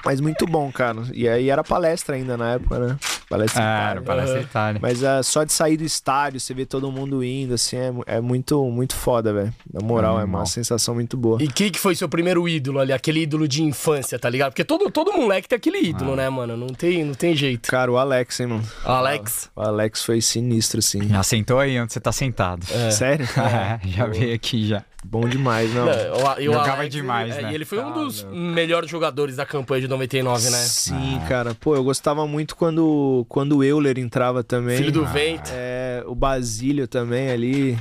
Mas 0.05 0.19
muito 0.19 0.45
bom, 0.45 0.71
cara. 0.71 1.01
E 1.13 1.27
aí 1.29 1.49
era 1.49 1.63
palestra 1.63 2.15
ainda 2.15 2.35
na 2.35 2.53
época, 2.53 2.77
né? 2.77 2.97
Palestra 3.29 3.61
É, 3.61 3.65
Itália. 3.65 3.89
era 3.91 4.01
o 4.01 4.03
palestra 4.03 4.41
Itália. 4.41 4.79
Mas 4.81 5.01
é, 5.01 5.23
só 5.23 5.43
de 5.43 5.53
sair 5.53 5.77
do 5.77 5.83
estádio, 5.83 6.39
você 6.39 6.53
vê 6.53 6.65
todo 6.65 6.91
mundo 6.91 7.23
indo, 7.23 7.53
assim, 7.53 7.77
é, 7.77 7.93
é 8.17 8.21
muito, 8.21 8.63
muito 8.69 8.95
foda, 8.95 9.31
velho. 9.33 9.53
Na 9.73 9.79
moral, 9.85 10.19
é 10.19 10.23
Animal. 10.23 10.41
uma 10.41 10.45
sensação 10.45 10.93
muito 10.93 11.15
boa. 11.15 11.41
E 11.41 11.47
quem 11.47 11.71
que 11.71 11.79
foi 11.79 11.95
seu 11.95 12.09
primeiro 12.09 12.47
ídolo 12.49 12.79
ali? 12.79 12.91
Aquele 12.91 13.21
ídolo 13.21 13.47
de 13.47 13.63
infância, 13.63 14.19
tá 14.19 14.29
ligado? 14.29 14.51
Porque 14.51 14.63
todo, 14.65 14.91
todo 14.91 15.13
moleque 15.13 15.47
tem 15.47 15.55
aquele 15.55 15.79
ídolo, 15.79 16.13
Ah. 16.13 16.17
né, 16.17 16.29
mano? 16.29 16.57
Não 16.57 16.67
tem, 16.67 17.03
não 17.05 17.13
tem 17.13 17.33
jeito. 17.35 17.69
Cara, 17.71 17.91
o 17.91 17.97
Alex, 17.97 18.39
hein, 18.41 18.47
mano? 18.47 18.63
Alex. 18.83 19.49
O 19.55 19.61
Alex 19.61 20.03
foi 20.03 20.19
sinistro, 20.21 20.79
assim. 20.79 21.07
Já 21.07 21.23
sentou 21.23 21.59
aí 21.59 21.79
onde 21.79 21.93
você 21.93 21.99
tá 21.99 22.11
sentado. 22.11 22.65
Sério? 22.91 23.25
É, 23.53 23.79
já 23.87 24.05
veio 24.07 24.33
aqui 24.35 24.67
já. 24.67 24.83
Bom 25.05 25.27
demais, 25.27 25.73
não. 25.73 25.85
Não, 25.85 25.91
o- 25.93 26.39
e 26.39 26.49
o 26.49 26.53
Jogava 26.53 26.77
Alex, 26.77 26.95
demais, 26.95 27.33
ele, 27.35 27.43
né? 27.45 27.51
E 27.51 27.55
ele 27.55 27.65
foi 27.65 27.79
um 27.79 27.89
Ah, 27.89 27.91
dos 27.91 28.23
não. 28.23 28.33
melhores 28.35 28.89
jogadores 28.89 29.35
da 29.35 29.45
campanha 29.45 29.81
de 29.81 29.87
99, 29.87 30.49
né? 30.49 30.57
Sim, 30.57 31.21
cara. 31.27 31.53
Pô, 31.53 31.75
eu 31.75 31.83
gostava 31.83 32.25
muito 32.25 32.55
quando, 32.55 33.25
quando 33.29 33.57
o 33.57 33.63
Euler 33.63 33.99
entrava 33.99 34.43
também. 34.43 34.77
Filho 34.77 34.91
do 34.91 35.05
vento. 35.05 35.49
É, 35.53 36.03
o 36.07 36.15
Basílio 36.15 36.87
também 36.87 37.29
ali. 37.29 37.77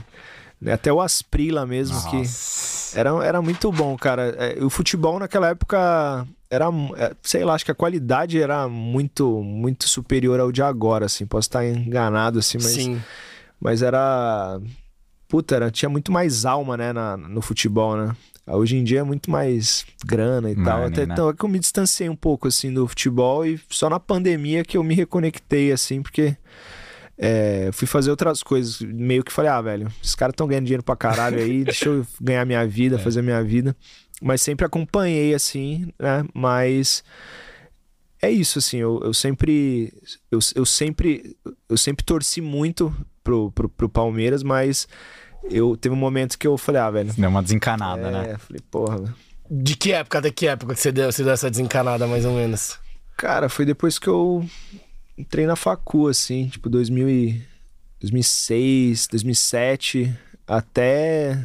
né, 0.60 0.72
Até 0.72 0.92
o 0.92 1.00
Asprila 1.00 1.64
mesmo, 1.66 1.96
que 2.10 2.22
era, 2.98 3.10
era 3.24 3.40
muito 3.40 3.70
bom, 3.72 3.96
cara. 3.96 4.34
É, 4.38 4.62
o 4.64 4.68
futebol 4.68 5.18
naquela 5.18 5.48
época 5.48 6.26
era, 6.50 6.66
é, 6.96 7.12
sei 7.22 7.44
lá, 7.44 7.54
acho 7.54 7.64
que 7.64 7.70
a 7.70 7.74
qualidade 7.74 8.40
era 8.40 8.68
muito, 8.68 9.42
muito 9.42 9.88
superior 9.88 10.38
ao 10.40 10.52
de 10.52 10.62
agora, 10.62 11.06
assim. 11.06 11.24
Posso 11.24 11.46
estar 11.48 11.64
enganado, 11.64 12.38
assim, 12.40 12.58
mas, 12.58 12.66
Sim. 12.72 13.02
mas 13.60 13.80
era. 13.80 14.60
Puta, 15.32 15.56
era, 15.56 15.70
tinha 15.70 15.88
muito 15.88 16.12
mais 16.12 16.44
alma, 16.44 16.76
né, 16.76 16.92
na- 16.92 17.16
no 17.16 17.40
futebol, 17.40 17.96
né? 17.96 18.14
Hoje 18.46 18.76
em 18.76 18.84
dia 18.84 19.00
é 19.00 19.02
muito 19.02 19.30
mais 19.30 19.86
grana 20.04 20.50
e 20.50 20.54
tal. 20.62 20.84
Até 20.84 21.06
né? 21.06 21.14
então 21.14 21.30
é 21.30 21.32
que 21.32 21.42
eu 21.42 21.48
me 21.48 21.58
distanciei 21.58 22.06
um 22.06 22.14
pouco, 22.14 22.48
assim, 22.48 22.70
do 22.70 22.86
futebol 22.86 23.46
e 23.46 23.58
só 23.70 23.88
na 23.88 23.98
pandemia 23.98 24.62
que 24.62 24.76
eu 24.76 24.84
me 24.84 24.94
reconectei, 24.94 25.72
assim, 25.72 26.02
porque 26.02 26.36
é, 27.16 27.70
fui 27.72 27.88
fazer 27.88 28.10
outras 28.10 28.42
coisas. 28.42 28.78
Meio 28.82 29.24
que 29.24 29.32
falei, 29.32 29.50
ah, 29.50 29.62
velho, 29.62 29.90
esses 30.02 30.14
caras 30.14 30.34
estão 30.34 30.46
ganhando 30.46 30.66
dinheiro 30.66 30.82
pra 30.82 30.96
caralho 30.96 31.38
aí, 31.38 31.64
deixa 31.64 31.88
eu 31.88 32.06
ganhar 32.20 32.44
minha 32.44 32.66
vida, 32.66 32.98
fazer 32.98 33.22
minha 33.22 33.42
vida. 33.42 33.74
Mas 34.20 34.42
sempre 34.42 34.66
acompanhei, 34.66 35.32
assim, 35.32 35.90
né? 35.98 36.26
Mas 36.34 37.02
é 38.20 38.30
isso, 38.30 38.58
assim, 38.58 38.76
eu, 38.76 39.00
eu 39.02 39.14
sempre. 39.14 39.94
Eu, 40.30 40.40
eu 40.54 40.66
sempre. 40.66 41.34
Eu 41.70 41.78
sempre 41.78 42.04
torci 42.04 42.42
muito 42.42 42.94
pro, 43.24 43.50
pro, 43.52 43.68
pro 43.68 43.88
Palmeiras, 43.88 44.42
mas 44.42 44.86
eu 45.50 45.76
teve 45.76 45.94
um 45.94 45.99
momento 45.99 46.38
que 46.38 46.46
eu 46.46 46.56
falei, 46.56 46.80
ah, 46.80 46.90
velho. 46.90 47.12
Deu 47.12 47.28
uma 47.28 47.42
desencanada, 47.42 48.08
é, 48.08 48.11
né? 48.11 48.38
falei, 48.38 48.62
porra, 48.70 48.99
velho. 48.99 49.14
De 49.50 49.76
que 49.76 49.92
época, 49.92 50.18
até 50.18 50.30
que 50.30 50.46
época 50.46 50.75
que 50.75 50.80
você 50.80 50.90
deu, 50.90 51.12
você 51.12 51.22
deu 51.22 51.32
essa 51.32 51.50
desencanada, 51.50 52.06
mais 52.06 52.25
ou 52.25 52.34
menos? 52.34 52.78
Cara, 53.16 53.49
foi 53.49 53.64
depois 53.64 53.99
que 53.99 54.08
eu 54.08 54.44
entrei 55.16 55.46
na 55.46 55.56
facu, 55.56 56.08
assim, 56.08 56.49
tipo 56.49 56.70
2000 56.70 57.08
e 57.08 57.42
2006, 58.00 59.08
2007, 59.08 60.18
até... 60.46 61.38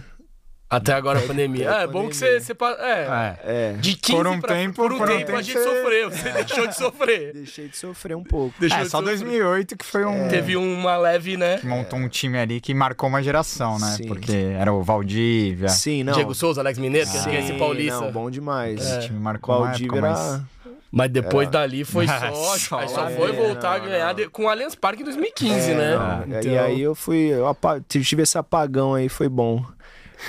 Até 0.70 0.94
agora 0.94 1.20
a 1.20 1.22
pandemia. 1.28 1.72
a 1.72 1.82
É, 1.84 1.88
bom 1.88 2.10
que 2.10 2.16
você... 2.16 2.40
você 2.42 2.52
é, 2.52 2.56
É. 2.84 3.38
É, 3.44 3.74
De 3.80 3.96
15 3.96 4.18
Por 4.18 4.28
um 4.28 4.40
pra, 4.42 4.54
tempo- 4.56 4.76
por 4.76 4.92
um 4.94 4.98
por 4.98 5.08
tempo, 5.08 5.26
tempo 5.26 5.38
a 5.38 5.42
gente 5.42 5.58
você- 5.58 5.64
sofreu. 5.82 6.12
Você 6.12 6.30
deixou 6.32 6.68
de 6.68 6.76
sofrer. 6.76 7.34
deixei 7.34 7.68
de 7.70 7.78
sofrer 7.78 8.16
um 8.18 8.24
pouco. 8.24 8.54
Deixou 8.60 8.78
É, 8.80 8.84
de 8.84 8.90
só 8.90 8.98
sofrer. 9.00 9.18
2008 9.18 9.78
que 9.78 9.86
foi 9.86 10.04
um... 10.06 10.28
Teve 10.28 10.58
uma 10.58 10.98
leve, 10.98 11.38
né? 11.38 11.60
Montou 11.64 11.98
um 12.00 12.10
time 12.10 12.38
ali 12.38 12.60
que 12.60 12.74
marcou 12.74 13.08
uma 13.08 13.24
geração, 13.24 13.80
né? 13.80 13.96
Sim. 13.98 14.08
Porque 14.08 14.32
era 14.58 14.74
o 14.74 14.84
Valdívia. 14.84 15.70
Sim, 15.70 16.04
não. 16.04 16.14
Diego 16.14 16.36
Souza, 16.36 16.60
Alex 16.62 16.78
Mineiro, 16.78 17.10
que 17.10 17.18
Sim, 17.18 17.30
é 17.32 17.40
esse 17.40 17.54
paulista. 17.54 18.02
não, 18.02 18.12
bom 18.12 18.30
demais. 18.30 18.82
Esse 18.82 19.08
time 19.08 19.20
marcou 19.20 19.56
uma 19.60 19.70
época, 19.72 19.80
Valdívia 19.88 20.02
mas... 20.02 20.20
era... 20.36 20.58
Mas 20.90 21.10
depois 21.12 21.50
dali 21.50 21.84
foi 21.84 22.08
só, 22.08 22.58
Só 22.58 22.80
aí 22.80 22.88
só 22.88 23.10
foi 23.10 23.30
é, 23.30 23.34
voltar 23.34 23.76
a 23.76 23.80
não, 23.80 23.86
ganhar 23.88 24.16
não. 24.16 24.30
com 24.30 24.46
o 24.46 24.50
Allianz 24.50 24.74
Parque 24.74 25.02
em 25.02 25.06
2015, 25.06 25.72
É, 25.72 25.76
né? 25.76 26.24
Então- 26.40 26.52
E 26.52 26.58
aí 26.58 26.82
eu 26.82 26.96
fui, 26.96 27.18
eu 27.28 27.46
apa- 27.46 27.82
tive 27.88 28.24
esse 28.24 28.38
apagão 28.38 28.94
aí, 28.94 29.10
foi 29.10 29.28
bom. 29.28 29.64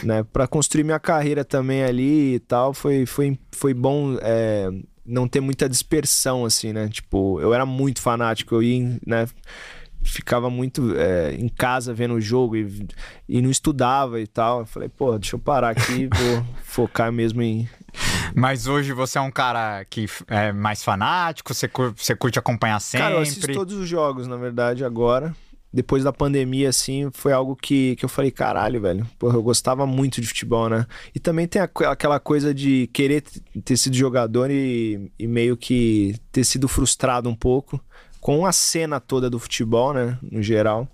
Né? 0.02 0.23
Pra 0.25 0.47
construir 0.47 0.85
minha 0.85 1.00
carreira 1.00 1.45
também 1.45 1.83
ali 1.83 2.35
e 2.35 2.38
tal, 2.40 2.75
foi, 2.75 3.07
foi, 3.07 3.38
foi 3.52 3.75
bom 3.75 4.16
é, 4.21 4.71
não 5.04 5.26
ter 5.26 5.40
muita 5.40 5.68
dispersão, 5.68 6.45
assim, 6.45 6.73
né? 6.73 6.88
Tipo, 6.88 7.40
eu 7.40 7.54
era 7.54 7.64
muito 7.64 8.00
fanático, 8.00 8.54
eu 8.54 8.62
ia, 8.62 8.99
né? 9.07 9.26
Ficava 10.02 10.49
muito 10.49 10.95
é, 10.97 11.35
em 11.35 11.49
casa 11.49 11.92
vendo 11.92 12.14
o 12.14 12.21
jogo 12.21 12.57
e, 12.57 12.87
e 13.28 13.42
não 13.42 13.50
estudava 13.50 14.21
e 14.21 14.26
tal. 14.26 14.61
Eu 14.61 14.66
falei, 14.66 14.88
pô, 14.88 15.18
deixa 15.18 15.35
eu 15.35 15.40
parar 15.40 15.71
aqui 15.71 16.02
e 16.02 16.07
vou 16.14 16.45
focar 16.62 17.11
mesmo 17.11 17.42
em, 17.42 17.68
Mas 18.35 18.66
hoje 18.66 18.92
você 18.92 19.18
é 19.18 19.21
um 19.21 19.30
cara 19.30 19.85
que 19.85 20.07
é 20.28 20.52
mais 20.52 20.85
fanático, 20.85 21.52
você, 21.52 21.68
você 21.97 22.14
curte 22.14 22.38
acompanhar 22.38 22.80
sempre. 22.80 23.07
Cara, 23.07 23.14
eu 23.16 23.23
assisto 23.23 23.52
todos 23.52 23.75
os 23.75 23.88
jogos, 23.88 24.26
na 24.26 24.37
verdade, 24.37 24.85
agora. 24.85 25.35
Depois 25.72 26.02
da 26.02 26.12
pandemia, 26.12 26.70
assim, 26.70 27.10
foi 27.12 27.32
algo 27.32 27.54
que, 27.54 27.94
que 27.96 28.04
eu 28.04 28.08
falei, 28.08 28.30
caralho, 28.30 28.80
velho. 28.80 29.06
Porra, 29.18 29.37
eu 29.37 29.42
gostava 29.42 29.87
muito 29.87 30.18
de 30.20 30.26
futebol, 30.26 30.68
né? 30.68 30.87
E 31.14 31.20
também 31.20 31.46
tem 31.46 31.60
aquela 31.60 32.18
coisa 32.18 32.54
de 32.54 32.87
querer 32.92 33.22
ter 33.64 33.76
sido 33.76 33.94
jogador 33.94 34.50
e, 34.50 35.12
e 35.18 35.26
meio 35.26 35.56
que 35.58 36.16
ter 36.32 36.44
sido 36.44 36.66
frustrado 36.68 37.28
um 37.28 37.34
pouco 37.34 37.78
com 38.20 38.46
a 38.46 38.52
cena 38.52 38.98
toda 38.98 39.28
do 39.28 39.38
futebol, 39.38 39.92
né? 39.92 40.18
No 40.22 40.42
geral. 40.42 40.88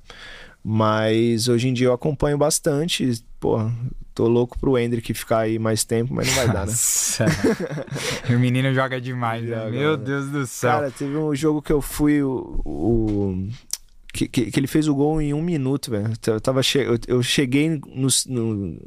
Mas 0.62 1.47
hoje 1.47 1.69
em 1.69 1.73
dia 1.73 1.87
eu 1.88 1.93
acompanho 1.93 2.37
bastante. 2.38 3.23
Porra, 3.38 3.73
tô 4.14 4.26
louco 4.26 4.59
pro 4.59 4.76
Hendrick 4.78 5.12
ficar 5.14 5.40
aí 5.40 5.59
mais 5.59 5.85
tempo, 5.85 6.12
mas 6.14 6.26
não 6.26 6.35
vai 6.35 6.47
dar, 6.49 6.66
né? 6.66 6.73
O 8.35 8.38
menino 8.38 8.73
joga 8.75 9.00
demais, 9.00 9.45
né? 9.45 9.57
Joga, 9.57 9.71
Meu 9.71 9.97
né? 9.97 10.04
Deus 10.04 10.26
do 10.31 10.47
céu. 10.47 10.71
Cara, 10.71 10.90
teve 10.90 11.16
um 11.16 11.35
jogo 11.35 11.61
que 11.62 11.73
eu 11.73 11.81
fui. 11.83 12.23
O, 12.23 12.61
o- 12.64 13.49
que, 14.14 14.28
que, 14.28 14.50
que 14.50 14.61
ele 14.61 14.66
fez 14.68 14.87
o 14.88 14.94
gol 14.94 15.21
em 15.21 15.35
um 15.35 15.42
minuto, 15.42 15.90
velho. 15.90 16.12
Eu, 16.26 16.40
tava 16.40 16.62
che- 16.62 16.78
eu, 16.78 16.97
eu 17.09 17.23
cheguei 17.23 17.68
no, 17.68 18.09
no, 18.28 18.78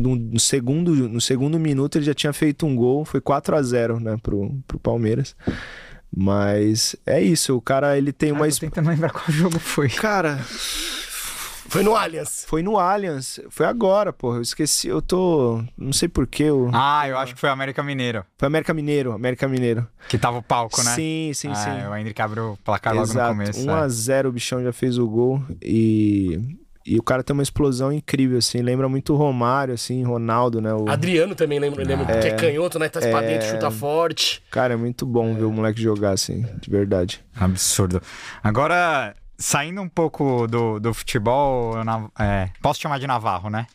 no- 0.00 0.16
no 0.16 0.40
segundo, 0.40 0.94
no 1.08 1.20
segundo 1.20 1.58
minuto, 1.58 1.98
ele 1.98 2.04
já 2.06 2.14
tinha 2.14 2.32
feito 2.32 2.64
um 2.64 2.76
gol. 2.76 3.04
Foi 3.04 3.20
4 3.20 3.56
a 3.56 3.62
0 3.62 3.98
né, 4.00 4.16
pro, 4.22 4.56
pro 4.66 4.78
Palmeiras. 4.78 5.34
Mas 6.16 6.94
é 7.04 7.20
isso, 7.20 7.56
o 7.56 7.60
cara 7.60 7.98
ele 7.98 8.12
tem 8.12 8.30
Ah, 8.30 8.34
uma. 8.34 8.48
es- 8.48 8.58
tentando 8.58 8.88
lembrar 8.88 9.10
qual 9.10 9.24
jogo 9.28 9.58
foi. 9.58 9.88
Cara, 9.88 10.38
Foi 11.68 11.82
no 11.82 11.94
Allianz. 11.96 12.44
foi 12.48 12.62
no 12.62 12.78
Allianz. 12.78 13.40
Foi 13.50 13.66
agora, 13.66 14.12
porra. 14.12 14.36
Eu 14.38 14.42
esqueci, 14.42 14.88
eu 14.88 15.02
tô. 15.02 15.62
Não 15.76 15.92
sei 15.92 16.08
porquê. 16.08 16.44
Eu... 16.44 16.70
Ah, 16.72 17.08
eu 17.08 17.18
acho 17.18 17.34
que 17.34 17.40
foi 17.40 17.48
o 17.48 17.52
América 17.52 17.82
Mineiro, 17.82 18.24
Foi 18.38 18.46
América 18.46 18.72
Mineiro, 18.72 19.12
América 19.12 19.46
Mineiro. 19.48 19.86
que 20.08 20.16
tava 20.18 20.38
o 20.38 20.42
palco, 20.42 20.82
né? 20.82 20.94
Sim, 20.94 21.32
sim, 21.34 21.48
Ah, 21.50 21.54
sim. 21.54 21.86
O 21.88 21.96
Hendrick 21.96 22.20
abriu 22.22 22.52
o 22.52 22.56
placar 22.58 22.94
logo 22.94 23.06
Exato. 23.06 23.28
no 23.34 23.38
começo. 23.38 23.66
1 23.68 23.74
a 23.74 23.84
é. 23.84 23.88
0 23.88 24.28
o 24.28 24.32
bichão 24.32 24.62
já 24.62 24.72
fez 24.72 24.98
o 24.98 25.06
gol 25.08 25.42
e 25.62 26.40
e 26.88 26.96
o 26.96 27.02
cara 27.02 27.24
tem 27.24 27.34
uma 27.34 27.42
explosão 27.42 27.92
incrível 27.92 28.38
assim, 28.38 28.62
lembra 28.62 28.88
muito 28.88 29.12
o 29.12 29.16
Romário 29.16 29.74
assim, 29.74 30.04
Ronaldo, 30.04 30.60
né? 30.60 30.72
O 30.72 30.88
Adriano 30.88 31.34
também 31.34 31.58
lembra, 31.58 31.82
lembra 31.84 32.20
que 32.20 32.28
é 32.28 32.34
canhoto, 32.36 32.78
né? 32.78 32.88
Tá 32.88 33.00
pra 33.00 33.24
É. 33.24 33.26
dentro, 33.26 33.48
chuta 33.48 33.72
forte. 33.72 34.40
cara 34.52 34.74
é 34.74 34.76
muito 34.76 35.04
bom 35.04 35.34
ver 35.34 35.42
o 35.46 35.50
moleque 35.50 35.82
jogar 35.82 36.12
assim, 36.12 36.46
de 36.60 36.70
verdade. 36.70 37.24
Absurdo. 37.34 38.00
Agora, 38.40 39.16
saindo 39.38 39.80
um 39.80 39.88
pouco 39.88 40.46
do, 40.46 40.78
do 40.80 40.92
futebol, 40.94 41.82
na- 41.84 42.08
é, 42.18 42.50
posso 42.62 42.80
chamar 42.80 42.98
de 42.98 43.06
Navarro, 43.06 43.50
né? 43.50 43.66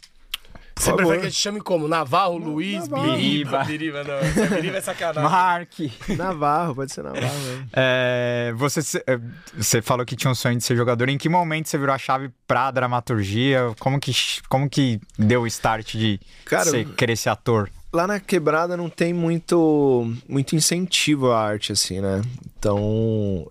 Você 0.73 0.85
favor. 0.89 0.97
prefere 0.97 1.19
que 1.19 1.25
a 1.27 1.29
gente 1.29 1.39
chame 1.39 1.61
como? 1.61 1.87
Navarro, 1.87 2.37
Luiz, 2.37 2.87
Biriba. 2.87 3.15
Biriba. 3.15 3.63
Biriba, 3.65 4.03
não. 4.03 4.49
Biriba 4.55 4.77
é 4.77 4.81
sacanagem. 4.81 5.29
Mark. 5.29 5.73
Navarro, 6.17 6.73
pode 6.75 6.91
ser 6.91 7.03
Navarro? 7.03 7.67
É, 7.73 8.51
você, 8.55 8.81
se- 8.81 9.03
é, 9.05 9.19
você 9.55 9.79
falou 9.81 10.03
que 10.05 10.15
tinha 10.15 10.31
um 10.31 10.33
sonho 10.33 10.57
de 10.57 10.63
ser 10.63 10.75
jogador. 10.75 11.07
Em 11.09 11.17
que 11.19 11.29
momento 11.29 11.67
você 11.69 11.77
virou 11.77 11.93
a 11.93 11.99
chave 11.99 12.31
pra 12.47 12.71
dramaturgia? 12.71 13.75
Como 13.79 13.99
que, 13.99 14.11
como 14.49 14.67
que 14.67 14.99
deu 15.19 15.41
o 15.41 15.47
start 15.47 15.91
de 15.95 16.19
Cara, 16.45 16.65
você 16.65 16.83
querer 16.85 17.15
ser 17.15 17.29
ator? 17.29 17.69
Lá 17.93 18.07
na 18.07 18.19
quebrada 18.19 18.75
não 18.75 18.89
tem 18.89 19.13
muito 19.13 20.11
muito 20.27 20.55
incentivo 20.55 21.31
à 21.31 21.41
arte 21.45 21.73
assim, 21.73 21.99
né? 21.99 22.21
Então, 22.57 23.45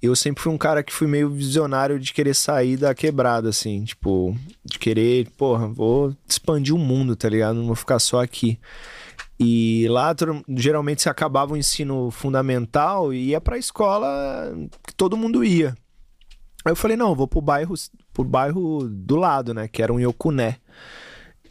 eu 0.00 0.14
sempre 0.14 0.42
fui 0.42 0.52
um 0.52 0.58
cara 0.58 0.82
que 0.82 0.92
fui 0.92 1.06
meio 1.06 1.28
visionário 1.28 1.98
de 1.98 2.12
querer 2.12 2.34
sair 2.34 2.76
da 2.76 2.94
quebrada, 2.94 3.48
assim, 3.48 3.84
tipo, 3.84 4.36
de 4.64 4.78
querer, 4.78 5.28
porra, 5.36 5.66
vou 5.66 6.14
expandir 6.26 6.74
o 6.74 6.78
mundo, 6.78 7.16
tá 7.16 7.28
ligado? 7.28 7.56
Não 7.56 7.66
vou 7.66 7.76
ficar 7.76 7.98
só 7.98 8.22
aqui. 8.22 8.58
E 9.40 9.86
lá, 9.88 10.14
geralmente, 10.48 11.02
se 11.02 11.08
acabava 11.08 11.54
o 11.54 11.56
ensino 11.56 12.10
fundamental 12.10 13.12
e 13.12 13.28
ia 13.28 13.40
pra 13.40 13.58
escola 13.58 14.52
que 14.86 14.94
todo 14.94 15.16
mundo 15.16 15.44
ia. 15.44 15.76
Aí 16.64 16.72
eu 16.72 16.76
falei, 16.76 16.96
não, 16.96 17.10
eu 17.10 17.14
vou 17.14 17.28
pro 17.28 17.40
bairro, 17.40 17.74
pro 18.12 18.24
bairro 18.24 18.88
do 18.88 19.16
lado, 19.16 19.54
né? 19.54 19.68
Que 19.68 19.82
era 19.82 19.92
um 19.92 20.00
Yocuné. 20.00 20.56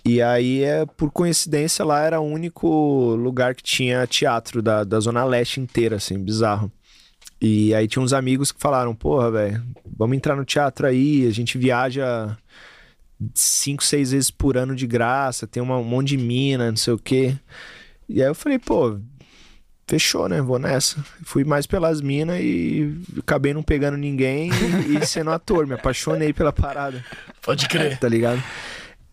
E 0.05 0.21
aí, 0.21 0.63
é, 0.63 0.85
por 0.85 1.11
coincidência, 1.11 1.83
lá 1.83 2.01
era 2.01 2.19
o 2.19 2.25
único 2.25 3.15
lugar 3.15 3.55
que 3.55 3.63
tinha 3.63 4.07
teatro 4.07 4.61
da, 4.61 4.83
da 4.83 4.99
Zona 4.99 5.23
Leste 5.25 5.59
inteira, 5.59 5.97
assim, 5.97 6.17
bizarro. 6.17 6.71
E 7.39 7.73
aí 7.75 7.87
tinha 7.87 8.01
uns 8.01 8.13
amigos 8.13 8.51
que 8.51 8.59
falaram, 8.59 8.95
porra, 8.95 9.29
velho, 9.31 9.63
vamos 9.97 10.17
entrar 10.17 10.35
no 10.35 10.43
teatro 10.45 10.87
aí, 10.87 11.27
a 11.27 11.31
gente 11.31 11.57
viaja 11.57 12.35
cinco, 13.33 13.83
seis 13.83 14.11
vezes 14.11 14.31
por 14.31 14.57
ano 14.57 14.75
de 14.75 14.87
graça, 14.87 15.45
tem 15.47 15.61
uma- 15.61 15.77
um 15.77 15.83
monte 15.83 16.09
de 16.09 16.17
mina, 16.17 16.69
não 16.69 16.77
sei 16.77 16.93
o 16.93 16.97
quê. 16.97 17.35
E 18.09 18.21
aí 18.21 18.27
eu 18.27 18.35
falei, 18.35 18.57
pô, 18.59 18.99
fechou, 19.87 20.27
né? 20.27 20.41
Vou 20.41 20.57
nessa. 20.59 21.03
Fui 21.23 21.43
mais 21.43 21.65
pelas 21.67 22.01
minas 22.01 22.39
e 22.41 22.95
acabei 23.19 23.53
não 23.53 23.61
pegando 23.63 23.97
ninguém 23.97 24.49
e, 24.89 24.97
e 24.97 25.05
sendo 25.05 25.29
ator. 25.31 25.65
Me 25.67 25.73
apaixonei 25.75 26.33
pela 26.33 26.51
parada, 26.53 27.03
Pode 27.41 27.67
crer. 27.67 27.97
tá 27.99 28.07
ligado? 28.09 28.41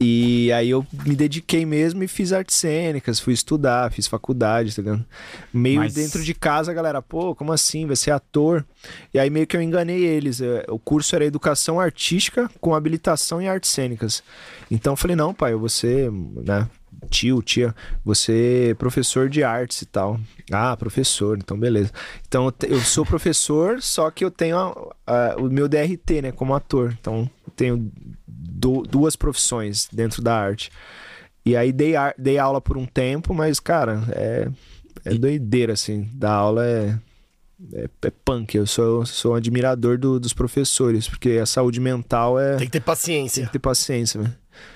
E 0.00 0.50
aí 0.52 0.70
eu 0.70 0.84
me 1.06 1.14
dediquei 1.14 1.64
mesmo 1.64 2.02
e 2.02 2.08
fiz 2.08 2.32
artes 2.32 2.56
cênicas, 2.56 3.20
fui 3.20 3.32
estudar, 3.32 3.90
fiz 3.92 4.06
faculdade, 4.08 4.74
tá 4.74 4.82
ligado? 4.82 5.04
Meio 5.52 5.78
Mas- 5.78 5.94
dentro 5.94 6.22
de 6.22 6.34
casa, 6.34 6.74
galera, 6.74 7.00
pô, 7.00 7.34
como 7.34 7.52
assim? 7.52 7.86
Vai 7.86 7.96
ser 7.96 8.10
ator? 8.10 8.64
E 9.14 9.18
aí 9.18 9.30
meio 9.30 9.46
que 9.46 9.56
eu 9.56 9.62
enganei 9.62 10.02
eles. 10.04 10.40
eh, 10.40 10.64
O 10.68 10.78
curso 10.78 11.14
era 11.14 11.24
educação 11.24 11.78
artística 11.80 12.50
com 12.60 12.74
habilitação 12.74 13.40
em 13.40 13.48
artes 13.48 13.70
cênicas. 13.70 14.22
Então 14.70 14.92
eu 14.94 14.96
falei, 14.96 15.14
não, 15.16 15.32
pai, 15.32 15.52
eu 15.52 15.60
vou 15.60 15.68
ser, 15.68 16.10
né? 16.10 16.68
Tio, 17.10 17.42
tia, 17.42 17.74
você 18.04 18.68
é 18.70 18.74
professor 18.74 19.28
de 19.28 19.42
artes 19.44 19.82
e 19.82 19.86
tal. 19.86 20.18
Ah, 20.50 20.76
professor, 20.76 21.36
então 21.38 21.58
beleza. 21.58 21.90
Então 22.26 22.46
eu 22.46 22.52
te- 22.52 22.66
eu 22.70 22.80
sou 22.80 23.04
professor, 23.04 23.82
só 23.82 24.10
que 24.10 24.24
eu 24.24 24.30
tenho 24.30 24.56
a- 24.56 24.94
a- 25.06 25.36
o 25.38 25.48
meu 25.50 25.68
DRT, 25.68 26.22
né, 26.22 26.32
como 26.32 26.54
ator. 26.54 26.96
Então 27.00 27.28
eu 27.46 27.52
tenho 27.54 27.92
du- 28.64 28.83
duas 28.83 29.14
profissões 29.16 29.87
dentro 29.92 30.23
da 30.23 30.35
arte. 30.35 30.71
E 31.44 31.54
aí 31.54 31.71
dei, 31.73 31.94
ar- 31.94 32.14
dei 32.16 32.38
aula 32.38 32.61
por 32.61 32.78
um 32.78 32.87
tempo, 32.87 33.35
mas, 33.35 33.61
cara, 33.61 34.02
é, 34.12 34.49
é 35.04 35.14
doideira, 35.14 35.75
assim. 35.75 36.09
Dar 36.14 36.33
aula 36.33 36.64
é, 36.66 36.99
é, 37.75 37.88
é 38.02 38.11
punk. 38.25 38.54
Eu 38.56 38.66
sou, 38.66 39.04
sou 39.04 39.33
um 39.33 39.35
admirador 39.35 39.99
do- 39.99 40.18
dos 40.18 40.33
professores, 40.33 41.06
porque 41.06 41.33
a 41.33 41.44
saúde 41.47 41.80
mental 41.80 42.40
é. 42.40 42.56
Tem 42.56 42.66
que 42.66 42.73
ter 42.73 42.80
paciência. 42.80 43.42
Tem 43.42 43.47
que 43.47 43.52
ter 43.52 43.59
paciência, 43.59 44.23
né? 44.23 44.33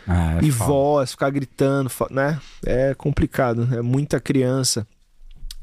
Ah, 0.06 0.38
é 0.42 0.44
E 0.44 0.50
foda. 0.52 0.70
voz, 0.70 1.10
ficar 1.12 1.30
gritando, 1.30 1.90
né? 2.10 2.38
É 2.66 2.94
complicado, 2.94 3.66
é 3.72 3.80
muita 3.80 4.20
criança. 4.20 4.86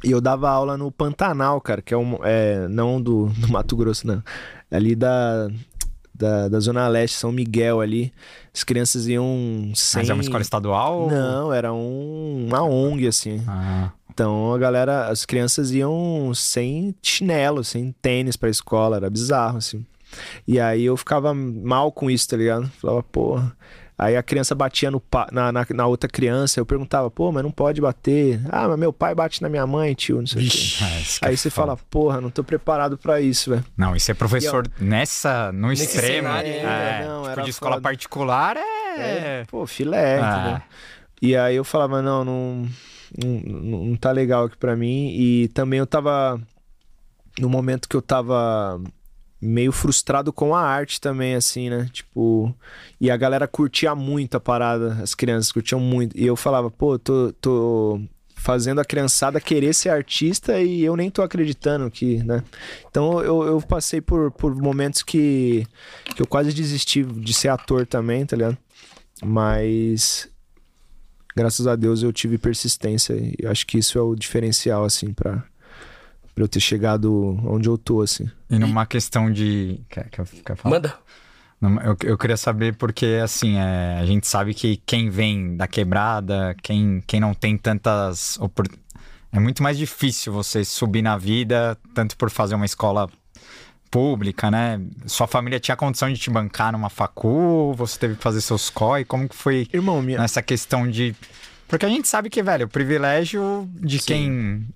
E 0.03 0.09
eu 0.11 0.19
dava 0.21 0.49
aula 0.49 0.75
no 0.77 0.91
Pantanal, 0.91 1.59
cara, 1.61 1.81
que 1.81 1.93
é 1.93 1.97
um. 1.97 2.17
É, 2.23 2.67
não 2.67 2.99
do, 3.01 3.27
do 3.27 3.47
Mato 3.47 3.75
Grosso, 3.75 4.07
não. 4.07 4.23
Ali 4.71 4.95
da. 4.95 5.49
Da, 6.17 6.47
da 6.47 6.59
Zona 6.59 6.87
Leste, 6.87 7.17
São 7.17 7.31
Miguel 7.31 7.81
ali. 7.81 8.11
As 8.53 8.63
crianças 8.63 9.07
iam 9.07 9.71
sem... 9.75 10.01
Mas 10.01 10.09
é 10.09 10.13
uma 10.13 10.23
escola 10.23 10.41
estadual? 10.41 11.09
Não, 11.09 11.51
era 11.53 11.73
um, 11.73 12.45
uma 12.47 12.63
ONG, 12.63 13.07
assim. 13.07 13.43
Ah, 13.47 13.91
Então 14.13 14.53
a 14.53 14.57
galera, 14.57 15.07
as 15.07 15.25
crianças 15.25 15.71
iam 15.71 16.31
sem 16.33 16.95
chinelo, 17.01 17.63
sem 17.63 17.93
tênis 18.01 18.35
pra 18.37 18.49
escola, 18.49 18.95
era 18.97 19.09
bizarro, 19.09 19.57
assim. 19.57 19.85
E 20.47 20.59
aí 20.59 20.85
eu 20.85 20.95
ficava 20.95 21.33
mal 21.33 21.91
com 21.91 22.09
isso, 22.09 22.29
tá 22.29 22.37
ligado? 22.37 22.67
Falava, 22.79 23.03
porra. 23.03 23.55
Aí 23.97 24.17
a 24.17 24.21
criança 24.23 24.53
batia 24.53 24.91
no 24.91 25.01
na, 25.31 25.51
na, 25.53 25.65
na 25.73 25.87
outra 25.87 26.09
criança, 26.09 26.59
eu 26.59 26.65
perguntava, 26.65 27.09
pô, 27.09 27.31
mas 27.31 27.43
não 27.43 27.51
pode 27.51 27.79
bater. 27.79 28.41
Ah, 28.49 28.67
mas 28.67 28.77
meu 28.77 28.91
pai 28.91 29.15
bate 29.15 29.41
na 29.41 29.47
minha 29.47 29.65
mãe, 29.65 29.93
tio, 29.93 30.19
não 30.19 30.27
sei 30.27 30.45
o 30.45 30.49
quê. 30.49 30.57
Isso 30.57 30.83
é 31.23 31.27
Aí 31.29 31.37
você 31.37 31.49
foda. 31.49 31.67
fala, 31.67 31.77
porra, 31.89 32.19
não 32.19 32.29
tô 32.29 32.43
preparado 32.43 32.97
pra 32.97 33.21
isso, 33.21 33.51
velho. 33.51 33.63
Não, 33.77 33.95
e 33.95 33.99
ser 33.99 34.13
professor 34.15 34.67
nessa, 34.79 35.51
no 35.53 35.71
extremo, 35.71 36.27
cenário 36.27 36.49
é, 36.51 36.97
ainda, 36.99 37.07
não, 37.07 37.19
tipo, 37.21 37.31
era 37.31 37.41
de 37.43 37.49
escola 37.51 37.71
foda. 37.75 37.81
particular 37.83 38.57
é... 38.57 39.43
Pô, 39.49 39.65
filé, 39.65 40.19
Ah. 40.19 40.61
E 41.21 41.35
aí 41.35 41.55
eu 41.55 41.63
falava, 41.63 42.01
não, 42.01 42.25
não, 42.25 42.67
não, 43.17 43.29
não 43.41 43.85
não 43.85 43.95
tá 43.95 44.11
legal 44.11 44.43
aqui 44.45 44.57
pra 44.57 44.75
mim. 44.75 45.13
E 45.15 45.47
também 45.49 45.79
eu 45.79 45.87
tava 45.87 46.39
no 47.39 47.49
momento 47.49 47.87
que 47.87 47.95
eu 47.95 48.01
tava 48.01 48.81
meio 49.41 49.71
frustrado 49.71 50.31
com 50.33 50.55
a 50.55 50.61
arte 50.61 50.99
também, 50.99 51.35
assim, 51.35 51.69
né? 51.69 51.89
Tipo, 51.91 52.53
e 52.99 53.11
a 53.11 53.17
galera 53.17 53.47
curtia 53.47 53.93
muito 53.93 54.35
a 54.35 54.39
parada, 54.39 54.93
as 55.01 55.13
crianças 55.13 55.51
curtiam 55.51 55.79
muito. 55.79 56.17
E 56.17 56.25
eu 56.25 56.35
falava, 56.35 56.71
pô, 56.71 56.97
tô, 56.97 57.33
tô 57.39 58.01
fazendo 58.35 58.79
a 58.79 58.85
criançada 58.85 59.41
querer 59.41 59.73
ser 59.73 59.89
artista 59.89 60.61
e 60.61 60.83
eu 60.83 60.95
nem 60.95 61.09
tô 61.09 61.21
acreditando 61.21 61.89
que, 61.89 62.23
né? 62.23 62.43
Então 62.89 63.19
eu, 63.21 63.43
eu 63.43 63.61
passei 63.61 64.01
por, 64.01 64.31
por 64.31 64.55
momentos 64.55 65.01
que, 65.03 65.65
que 66.15 66.21
eu 66.21 66.27
quase 66.27 66.53
desisti 66.53 67.03
de 67.03 67.33
ser 67.33 67.49
ator 67.49 67.85
também, 67.87 68.25
tá 68.25 68.35
ligado? 68.35 68.57
Mas 69.23 70.29
graças 71.35 71.65
a 71.67 71.75
Deus 71.75 72.03
eu 72.03 72.13
tive 72.13 72.37
persistência 72.37 73.13
e 73.13 73.45
acho 73.45 73.65
que 73.65 73.77
isso 73.77 73.97
é 73.97 74.01
o 74.01 74.15
diferencial, 74.15 74.85
assim, 74.85 75.11
pra, 75.11 75.43
pra 76.35 76.43
eu 76.43 76.47
ter 76.49 76.59
chegado 76.59 77.39
onde 77.45 77.69
eu 77.69 77.77
tô, 77.77 78.01
assim. 78.01 78.29
E 78.49 78.59
numa 78.59 78.85
questão 78.85 79.31
de... 79.31 79.79
Quer, 79.89 80.09
quer, 80.09 80.27
quer 80.27 80.55
falar? 80.57 80.75
Manda. 80.75 80.93
Não, 81.61 81.81
Eu, 81.81 81.97
eu 82.03 82.17
queria 82.17 82.35
saber 82.35 82.75
porque, 82.75 83.19
assim, 83.23 83.57
é, 83.57 83.97
a 83.99 84.05
gente 84.05 84.27
sabe 84.27 84.53
que 84.53 84.77
quem 84.85 85.09
vem 85.09 85.55
da 85.55 85.65
quebrada, 85.65 86.53
quem, 86.61 87.01
quem 87.07 87.21
não 87.21 87.33
tem 87.33 87.57
tantas 87.57 88.37
oportunidades. 88.37 88.85
É 89.31 89.39
muito 89.39 89.63
mais 89.63 89.77
difícil 89.77 90.31
você 90.31 90.63
subir 90.63 91.01
na 91.01 91.17
vida, 91.17 91.77
tanto 91.93 92.15
por 92.17 92.29
fazer 92.29 92.55
uma 92.55 92.65
escola 92.65 93.09
pública, 93.89 94.51
né? 94.51 94.81
Sua 95.05 95.27
família 95.27 95.59
tinha 95.59 95.75
condição 95.75 96.11
de 96.11 96.19
te 96.19 96.29
bancar 96.29 96.73
numa 96.73 96.89
facu, 96.89 97.73
você 97.73 97.97
teve 97.97 98.15
que 98.15 98.21
fazer 98.23 98.41
seus 98.41 98.69
COI, 98.69 99.05
como 99.05 99.27
que 99.27 99.35
foi 99.35 99.67
Irmão, 99.73 100.01
minha, 100.01 100.19
nessa 100.19 100.41
questão 100.41 100.89
de... 100.89 101.15
Porque 101.67 101.85
a 101.85 101.89
gente 101.89 102.07
sabe 102.07 102.29
que, 102.29 102.43
velho, 102.43 102.65
o 102.65 102.69
privilégio 102.69 103.69
de 103.73 103.99
quem 103.99 104.67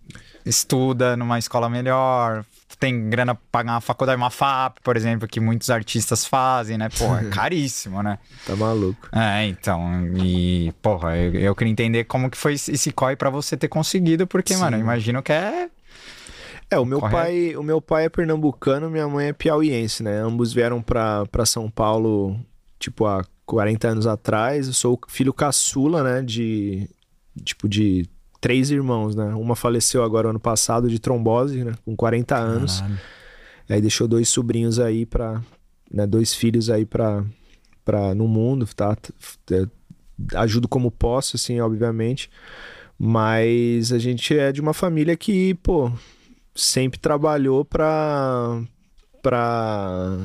estuda 0.49 1.15
numa 1.15 1.37
escola 1.37 1.69
melhor, 1.69 2.43
tem 2.79 3.09
grana 3.09 3.35
pra 3.35 3.43
pagar 3.51 3.73
uma 3.73 3.81
faculdade, 3.81 4.17
uma 4.17 4.29
FAP, 4.29 4.77
por 4.83 4.95
exemplo, 4.95 5.27
que 5.27 5.39
muitos 5.39 5.69
artistas 5.69 6.25
fazem, 6.25 6.77
né? 6.77 6.89
Pô, 6.89 7.15
é 7.15 7.25
caríssimo, 7.29 8.01
né? 8.01 8.17
tá 8.45 8.55
maluco. 8.55 9.09
É, 9.11 9.45
então, 9.45 10.07
e, 10.17 10.73
porra, 10.81 11.17
eu, 11.17 11.33
eu 11.35 11.55
queria 11.55 11.71
entender 11.71 12.05
como 12.05 12.29
que 12.29 12.37
foi 12.37 12.53
esse 12.53 12.91
COI 12.91 13.15
pra 13.15 13.29
você 13.29 13.57
ter 13.57 13.67
conseguido, 13.67 14.25
porque, 14.25 14.55
mano, 14.55 14.77
eu 14.77 14.81
imagino 14.81 15.21
que 15.21 15.31
é... 15.31 15.69
É, 16.71 16.77
o 16.77 16.85
meu 16.85 16.99
Correto. 16.99 17.17
pai, 17.17 17.55
o 17.55 17.63
meu 17.63 17.81
pai 17.81 18.05
é 18.05 18.09
pernambucano, 18.09 18.91
minha 18.91 19.07
mãe 19.07 19.29
é 19.29 19.33
piauiense, 19.33 20.03
né? 20.03 20.19
Ambos 20.19 20.53
vieram 20.53 20.83
pra, 20.83 21.25
pra 21.25 21.43
São 21.43 21.67
Paulo, 21.67 22.39
tipo, 22.77 23.07
há 23.07 23.25
40 23.43 23.87
anos 23.87 24.05
atrás. 24.05 24.67
Eu 24.67 24.73
sou 24.73 24.99
filho 25.07 25.33
caçula, 25.33 26.03
né? 26.03 26.21
De, 26.21 26.87
tipo, 27.43 27.67
de 27.67 28.07
três 28.39 28.71
irmãos, 28.71 29.15
né? 29.15 29.33
Uma 29.35 29.55
faleceu 29.55 30.03
agora 30.03 30.29
ano 30.29 30.39
passado 30.39 30.89
de 30.89 30.99
trombose, 30.99 31.63
né? 31.63 31.73
Com 31.85 31.95
40 31.95 32.37
anos. 32.37 32.79
Caralho. 32.79 32.99
Aí 33.69 33.81
deixou 33.81 34.07
dois 34.07 34.29
sobrinhos 34.29 34.79
aí 34.79 35.05
pra... 35.05 35.41
Né, 35.91 36.05
dois 36.05 36.35
filhos 36.35 36.69
aí 36.69 36.85
pra, 36.85 37.23
pra, 37.83 38.13
no 38.13 38.27
mundo, 38.27 38.67
tá? 38.75 38.95
É, 39.51 39.65
Ajudo 40.35 40.67
como 40.67 40.91
posso, 40.91 41.35
assim, 41.35 41.59
obviamente. 41.59 42.29
Mas 42.97 43.91
a 43.91 43.97
gente 43.97 44.37
é 44.37 44.51
de 44.51 44.61
uma 44.61 44.73
família 44.73 45.15
que, 45.15 45.55
pô, 45.55 45.91
sempre 46.53 46.99
trabalhou 46.99 47.63
pra, 47.63 48.61
pra, 49.21 50.17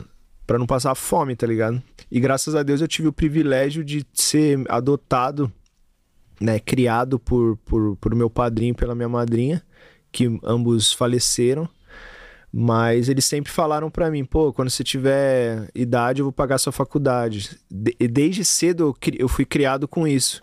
pra 0.46 0.58
não 0.58 0.66
passar 0.66 0.94
fome, 0.94 1.36
tá 1.36 1.46
ligado? 1.46 1.82
E 2.10 2.20
graças 2.20 2.54
a 2.54 2.62
Deus 2.62 2.80
eu 2.80 2.88
tive 2.88 3.08
o 3.08 3.12
privilégio 3.12 3.84
de 3.84 4.04
ser 4.12 4.64
adotado, 4.68 5.50
né? 6.40 6.58
Criado 6.58 7.18
por, 7.18 7.56
por, 7.58 7.96
por 7.96 8.14
meu 8.14 8.28
padrinho 8.30 8.72
e 8.72 8.76
pela 8.76 8.94
minha 8.94 9.08
madrinha, 9.08 9.62
que 10.12 10.38
ambos 10.44 10.92
faleceram. 10.92 11.68
Mas 12.56 13.08
eles 13.08 13.24
sempre 13.24 13.50
falaram 13.50 13.90
pra 13.90 14.10
mim, 14.10 14.24
pô, 14.24 14.52
quando 14.52 14.70
você 14.70 14.84
tiver 14.84 15.68
idade 15.74 16.20
eu 16.20 16.26
vou 16.26 16.32
pagar 16.32 16.58
sua 16.58 16.72
faculdade. 16.72 17.58
De- 17.68 17.96
desde 18.08 18.44
cedo 18.44 18.94
eu, 19.02 19.12
eu 19.18 19.28
fui 19.28 19.44
criado 19.44 19.88
com 19.88 20.06
isso. 20.06 20.40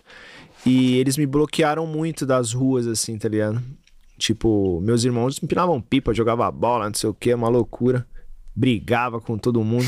E 0.65 0.97
eles 0.97 1.17
me 1.17 1.25
bloquearam 1.25 1.87
muito 1.87 2.25
das 2.25 2.51
ruas, 2.51 2.85
assim, 2.85 3.17
tá 3.17 3.29
ligado? 3.29 3.61
Tipo, 4.17 4.79
meus 4.81 5.03
irmãos 5.05 5.41
empinavam 5.41 5.81
pipa, 5.81 6.13
jogava 6.13 6.51
bola, 6.51 6.87
não 6.87 6.93
sei 6.93 7.09
o 7.09 7.13
que, 7.13 7.33
uma 7.33 7.47
loucura. 7.47 8.05
Brigava 8.53 9.21
com 9.21 9.37
todo 9.37 9.63
mundo. 9.63 9.87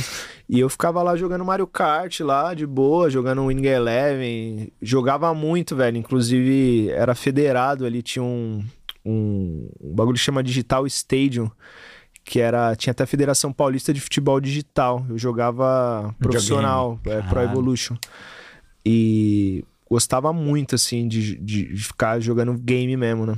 E 0.53 0.59
eu 0.59 0.69
ficava 0.69 1.01
lá 1.01 1.15
jogando 1.15 1.43
Mario 1.43 1.65
Kart 1.65 2.19
lá, 2.19 2.53
de 2.53 2.67
boa, 2.67 3.09
jogando 3.09 3.47
Winning 3.47 3.65
Eleven. 3.65 4.71
Jogava 4.79 5.33
muito, 5.33 5.75
velho. 5.75 5.97
Inclusive, 5.97 6.91
era 6.91 7.15
federado 7.15 7.87
ali, 7.87 8.03
tinha 8.03 8.21
um, 8.21 8.63
um, 9.03 9.67
um 9.81 9.95
bagulho 9.95 10.15
que 10.15 10.23
chama 10.23 10.43
Digital 10.43 10.85
Stadium. 10.85 11.49
Que 12.23 12.39
era. 12.39 12.75
Tinha 12.75 12.91
até 12.91 13.03
a 13.03 13.07
Federação 13.07 13.51
Paulista 13.51 13.91
de 13.91 13.99
Futebol 13.99 14.39
Digital. 14.39 15.03
Eu 15.09 15.17
jogava 15.17 16.13
profissional, 16.19 16.99
é, 17.07 17.19
Pro. 17.23 17.41
Evolution. 17.41 17.97
E 18.85 19.65
gostava 19.89 20.31
muito, 20.31 20.75
assim, 20.75 21.07
de, 21.07 21.35
de 21.35 21.73
de 21.73 21.83
ficar 21.83 22.19
jogando 22.19 22.53
game 22.53 22.95
mesmo, 22.95 23.25
né? 23.25 23.37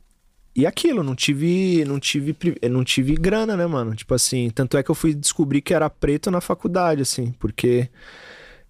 e 0.55 0.65
aquilo, 0.65 1.03
não 1.03 1.15
tive, 1.15 1.85
não 1.85 1.99
tive, 1.99 2.33
pri- 2.33 2.57
não 2.69 2.83
tive 2.83 3.15
grana, 3.15 3.55
né, 3.55 3.65
mano? 3.65 3.95
Tipo 3.95 4.13
assim, 4.13 4.49
tanto 4.49 4.77
é 4.77 4.83
que 4.83 4.91
eu 4.91 4.95
fui 4.95 5.13
descobrir 5.13 5.61
que 5.61 5.73
era 5.73 5.89
preto 5.89 6.29
na 6.29 6.41
faculdade, 6.41 7.01
assim, 7.01 7.31
porque 7.39 7.89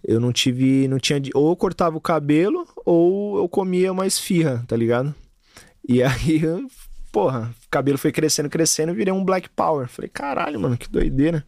eu 0.04 0.20
não 0.20 0.32
tive, 0.32 0.88
não 0.88 1.00
tinha, 1.00 1.22
ou 1.34 1.50
eu 1.52 1.56
cortava 1.56 1.98
o 1.98 2.02
cabelo 2.02 2.68
ou 2.86 3.38
eu 3.38 3.50
comia 3.50 3.92
uma 3.92 4.06
esfirra, 4.08 4.64
tá 4.68 4.76
ligado? 4.76 5.14
E 5.88 6.02
aí, 6.04 6.42
porra, 7.12 7.54
o 7.66 7.70
cabelo 7.70 7.98
foi 7.98 8.12
crescendo, 8.12 8.50
crescendo, 8.50 8.94
virei 8.94 9.14
um 9.14 9.24
black 9.26 9.50
power. 9.50 9.88
Falei, 9.88 10.10
caralho, 10.10 10.60
mano, 10.60 10.78
que 10.78 10.90
doideira. 10.90 11.46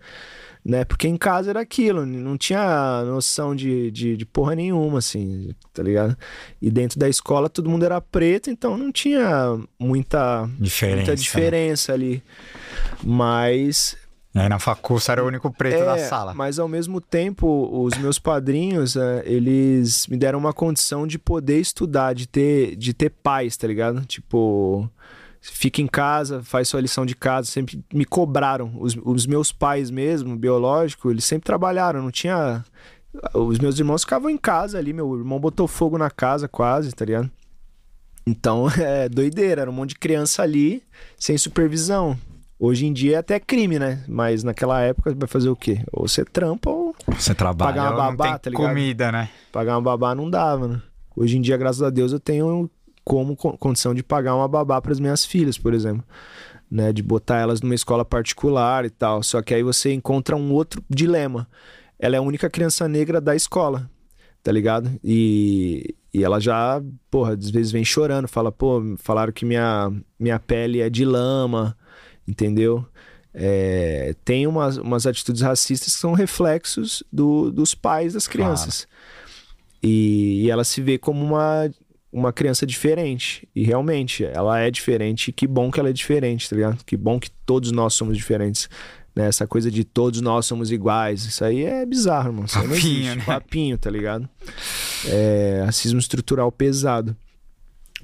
Né? 0.65 0.85
Porque 0.85 1.09
em 1.09 1.17
casa 1.17 1.49
era 1.49 1.59
aquilo, 1.59 2.05
não 2.05 2.37
tinha 2.37 3.03
noção 3.05 3.53
de, 3.53 3.91
de, 3.91 4.15
de 4.15 4.25
porra 4.25 4.55
nenhuma, 4.55 4.99
assim, 4.99 5.53
tá 5.73 5.83
ligado? 5.83 6.17
E 6.61 6.71
dentro 6.71 6.97
da 6.97 7.09
escola 7.09 7.49
todo 7.49 7.69
mundo 7.69 7.83
era 7.83 7.99
preto, 7.99 8.49
então 8.49 8.77
não 8.77 8.89
tinha 8.89 9.59
muita 9.77 10.49
Diferença, 10.57 10.95
muita 10.95 11.11
né? 11.11 11.15
diferença 11.17 11.91
ali. 11.93 12.23
Mas 13.03 13.97
aí 14.33 14.47
na 14.49 14.57
facu 14.57 14.99
você 14.99 15.11
era 15.11 15.23
o 15.23 15.27
único 15.27 15.51
preto 15.51 15.83
da 15.83 15.97
É, 15.97 16.07
sala. 16.07 16.33
Mas 16.33 16.57
ao 16.57 16.67
mesmo 16.67 17.01
tempo, 17.01 17.69
os 17.71 17.97
meus 17.97 18.17
padrinhos, 18.17 18.95
é, 18.95 19.21
eles 19.25 20.07
me 20.07 20.15
deram 20.17 20.39
uma 20.39 20.53
condição 20.53 21.05
de 21.05 21.19
poder 21.19 21.59
estudar, 21.59 22.13
de 22.13 22.27
ter, 22.27 22.75
de 22.75 22.93
ter 22.93 23.09
paz, 23.09 23.57
tá 23.57 23.67
ligado? 23.67 24.05
Tipo, 24.05 24.89
fica 25.51 25.81
em 25.81 25.87
casa, 25.87 26.41
faz 26.41 26.69
sua 26.69 26.79
lição 26.79 27.05
de 27.05 27.15
casa, 27.15 27.47
sempre 27.49 27.83
me 27.93 28.05
cobraram. 28.05 28.71
Os, 28.79 28.95
os 29.03 29.25
meus 29.25 29.51
pais 29.51 29.91
mesmo, 29.91 30.37
biológico, 30.37 31.11
eles 31.11 31.25
sempre 31.25 31.45
trabalharam, 31.45 32.01
não 32.01 32.11
tinha. 32.11 32.63
Os 33.33 33.59
meus 33.59 33.77
irmãos 33.77 34.03
ficavam 34.03 34.29
em 34.29 34.37
casa 34.37 34.77
ali, 34.77 34.93
meu 34.93 35.17
irmão 35.17 35.39
botou 35.39 35.67
fogo 35.67 35.97
na 35.97 36.09
casa 36.09 36.47
quase, 36.47 36.91
tá 36.93 37.03
ligado? 37.05 37.29
Então 38.25 38.67
é 38.79 39.09
doideira, 39.09 39.61
era 39.61 39.69
um 39.69 39.73
monte 39.73 39.89
de 39.89 39.99
criança 39.99 40.41
ali, 40.43 40.81
sem 41.17 41.37
supervisão. 41.37 42.17
Hoje 42.57 42.85
em 42.85 42.93
dia 42.93 43.17
é 43.17 43.19
até 43.19 43.37
crime, 43.39 43.77
né? 43.77 44.05
Mas 44.07 44.43
naquela 44.43 44.79
época 44.79 45.13
vai 45.13 45.27
fazer 45.27 45.49
o 45.49 45.55
quê? 45.55 45.83
Ou 45.91 46.07
você 46.07 46.23
trampa 46.23 46.69
ou 46.69 46.95
Você 47.07 47.35
trabalha, 47.35 47.73
Pagar 47.73 47.83
uma 47.83 47.89
não 47.89 48.15
babá, 48.15 48.23
tem 48.23 48.39
tá 48.39 48.49
ligado? 48.49 48.69
comida, 48.69 49.11
né? 49.11 49.29
pagar 49.51 49.75
uma 49.75 49.81
babá 49.81 50.15
não 50.15 50.29
dava, 50.29 50.67
né? 50.69 50.81
Hoje 51.15 51.37
em 51.37 51.41
dia, 51.41 51.57
graças 51.57 51.83
a 51.83 51.89
Deus, 51.89 52.13
eu 52.13 52.19
tenho 52.19 52.69
como 53.03 53.35
co- 53.35 53.57
condição 53.57 53.93
de 53.93 54.01
pagar 54.03 54.35
uma 54.35 54.47
babá 54.47 54.81
para 54.81 54.91
as 54.91 54.99
minhas 54.99 55.25
filhas, 55.25 55.57
por 55.57 55.73
exemplo. 55.73 56.03
Né, 56.71 56.91
de 56.91 57.03
botar 57.03 57.37
elas 57.39 57.61
numa 57.61 57.75
escola 57.75 58.03
particular 58.03 58.83
e 58.83 58.89
tal. 58.89 59.21
Só 59.21 59.41
que 59.43 59.53
aí 59.53 59.61
você 59.61 59.93
encontra 59.93 60.35
um 60.35 60.51
outro 60.51 60.83
dilema. 60.89 61.47
Ela 61.99 62.15
é 62.15 62.19
a 62.19 62.21
única 62.21 62.49
criança 62.49 62.87
negra 62.87 63.21
da 63.21 63.35
escola, 63.35 63.87
tá 64.41 64.51
ligado? 64.51 64.89
E, 65.03 65.93
e 66.11 66.23
ela 66.23 66.39
já, 66.39 66.81
porra, 67.11 67.33
às 67.33 67.49
vezes 67.51 67.71
vem 67.71 67.85
chorando, 67.85 68.27
fala, 68.27 68.51
pô, 68.51 68.81
falaram 68.97 69.31
que 69.31 69.45
minha, 69.45 69.91
minha 70.19 70.39
pele 70.39 70.81
é 70.81 70.89
de 70.89 71.05
lama, 71.05 71.77
entendeu? 72.27 72.83
É, 73.35 74.15
tem 74.25 74.47
umas, 74.47 74.77
umas 74.77 75.05
atitudes 75.05 75.41
racistas 75.43 75.93
que 75.93 75.99
são 75.99 76.13
reflexos 76.13 77.03
do- 77.13 77.51
dos 77.51 77.75
pais 77.75 78.13
das 78.13 78.27
crianças. 78.27 78.87
E, 79.81 80.43
e 80.45 80.49
ela 80.49 80.63
se 80.63 80.81
vê 80.81 80.97
como 80.97 81.23
uma, 81.23 81.69
uma 82.13 82.31
criança 82.31 82.65
diferente. 82.65 83.47
E 83.55 83.63
realmente, 83.63 84.23
ela 84.23 84.59
é 84.59 84.69
diferente. 84.69 85.29
E 85.29 85.31
que 85.33 85.47
bom 85.47 85.71
que 85.71 85.79
ela 85.79 85.89
é 85.89 85.93
diferente, 85.93 86.47
tá 86.47 86.55
ligado? 86.55 86.85
Que 86.85 86.95
bom 86.95 87.19
que 87.19 87.31
todos 87.45 87.71
nós 87.71 87.95
somos 87.95 88.15
diferentes. 88.15 88.69
Né? 89.15 89.27
Essa 89.27 89.47
coisa 89.47 89.71
de 89.71 89.83
todos 89.83 90.21
nós 90.21 90.45
somos 90.45 90.71
iguais. 90.71 91.25
Isso 91.25 91.43
aí 91.43 91.65
é 91.65 91.83
bizarro, 91.85 92.29
irmão. 92.29 92.45
Isso 92.45 92.59
Papinho, 92.59 93.15
né? 93.15 93.23
Papinho, 93.25 93.77
tá 93.77 93.89
ligado? 93.89 94.29
É, 95.07 95.63
racismo 95.65 95.99
estrutural 95.99 96.51
pesado. 96.51 97.17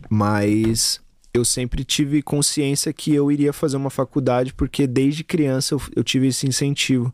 Mas 0.09 0.99
eu 1.31 1.45
sempre 1.45 1.83
tive 1.83 2.23
consciência 2.23 2.91
que 2.91 3.13
eu 3.13 3.31
iria 3.31 3.53
fazer 3.53 3.77
uma 3.77 3.91
faculdade 3.91 4.53
porque 4.53 4.87
desde 4.87 5.23
criança 5.23 5.75
eu, 5.75 5.81
eu 5.95 6.03
tive 6.03 6.27
esse 6.27 6.47
incentivo. 6.47 7.13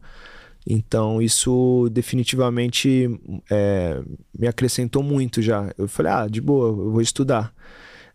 Então 0.68 1.22
isso 1.22 1.88
definitivamente 1.92 3.10
é, 3.52 4.02
me 4.38 4.48
acrescentou 4.48 5.04
muito 5.04 5.42
já. 5.42 5.72
Eu 5.78 5.88
falei, 5.88 6.12
ah, 6.12 6.28
de 6.28 6.42
boa, 6.42 6.70
eu 6.70 6.92
vou 6.92 7.02
estudar. 7.02 7.54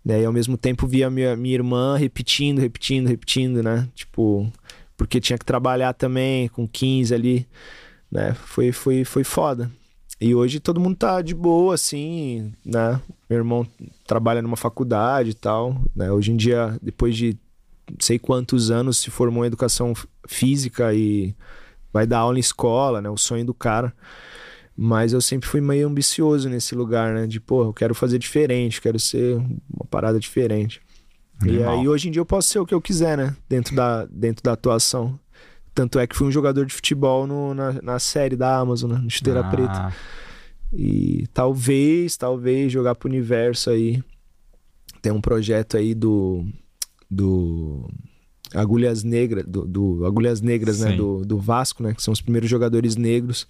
Né? 0.04 0.22
E 0.22 0.24
ao 0.24 0.32
mesmo 0.32 0.56
tempo 0.56 0.86
via 0.86 1.08
minha, 1.10 1.36
minha 1.36 1.54
irmã 1.54 1.96
repetindo, 1.96 2.58
repetindo, 2.58 3.06
repetindo, 3.06 3.62
né? 3.62 3.88
Tipo, 3.94 4.50
porque 4.96 5.20
tinha 5.20 5.38
que 5.38 5.44
trabalhar 5.44 5.92
também 5.92 6.48
com 6.48 6.66
15 6.66 7.14
ali, 7.14 7.46
né? 8.10 8.34
Foi, 8.34 8.72
foi, 8.72 9.04
foi 9.04 9.24
foda. 9.24 9.70
E 10.20 10.34
hoje 10.34 10.60
todo 10.60 10.80
mundo 10.80 10.96
tá 10.96 11.22
de 11.22 11.34
boa, 11.34 11.74
assim, 11.74 12.52
né? 12.64 13.00
Meu 13.28 13.38
irmão 13.38 13.66
trabalha 14.06 14.42
numa 14.42 14.56
faculdade 14.56 15.30
e 15.30 15.34
tal, 15.34 15.80
né? 15.94 16.10
Hoje 16.10 16.32
em 16.32 16.36
dia, 16.36 16.76
depois 16.82 17.16
de 17.16 17.38
sei 17.98 18.18
quantos 18.18 18.70
anos, 18.70 18.98
se 18.98 19.10
formou 19.10 19.44
em 19.44 19.46
educação 19.46 19.94
física 20.26 20.92
e 20.92 21.34
vai 21.92 22.06
dar 22.06 22.18
aula 22.18 22.36
em 22.36 22.40
escola, 22.40 23.00
né? 23.00 23.08
O 23.10 23.16
sonho 23.16 23.44
do 23.44 23.54
cara. 23.54 23.92
Mas 24.76 25.12
eu 25.12 25.20
sempre 25.20 25.48
fui 25.48 25.60
meio 25.60 25.86
ambicioso 25.88 26.48
nesse 26.48 26.74
lugar, 26.74 27.12
né? 27.14 27.26
De, 27.26 27.38
pô, 27.40 27.64
eu 27.64 27.72
quero 27.72 27.94
fazer 27.94 28.18
diferente, 28.18 28.80
quero 28.80 28.98
ser 28.98 29.36
uma 29.36 29.84
parada 29.90 30.18
diferente. 30.18 30.80
E 31.44 31.48
Animal. 31.62 31.70
aí 31.80 31.88
hoje 31.88 32.08
em 32.08 32.10
dia 32.10 32.20
eu 32.20 32.26
posso 32.26 32.48
ser 32.48 32.58
o 32.58 32.66
que 32.66 32.74
eu 32.74 32.80
quiser, 32.80 33.16
né? 33.16 33.36
Dentro 33.48 33.74
da, 33.74 34.04
dentro 34.06 34.42
da 34.42 34.52
atuação. 34.52 35.18
Tanto 35.74 35.98
é 35.98 36.06
que 36.06 36.16
fui 36.16 36.26
um 36.26 36.32
jogador 36.32 36.64
de 36.66 36.74
futebol 36.74 37.26
no- 37.26 37.54
na, 37.54 37.72
na 37.82 37.98
série 37.98 38.36
da 38.36 38.56
Amazon, 38.58 38.92
né? 38.92 38.98
no 38.98 39.10
Chuteira 39.10 39.40
Ah, 39.40 39.44
Preta. 39.44 39.94
E 40.72 41.26
talvez, 41.32 42.16
talvez 42.16 42.70
jogar 42.72 42.94
pro 42.94 43.08
universo 43.08 43.70
aí. 43.70 44.02
Tem 45.02 45.12
um 45.12 45.20
projeto 45.20 45.76
aí 45.76 45.94
do. 45.94 46.44
do 47.10 47.88
Agulhas 48.54 49.04
Negras, 49.04 49.44
do, 49.46 49.66
do 49.66 50.06
Agulhas 50.06 50.40
Negras, 50.40 50.80
né? 50.80 50.90
Sim. 50.90 50.96
Do, 50.96 51.24
do 51.24 51.38
Vasco, 51.38 51.82
né? 51.82 51.94
Que 51.94 52.02
são 52.02 52.12
os 52.12 52.20
primeiros 52.20 52.48
jogadores 52.50 52.96
negros. 52.96 53.46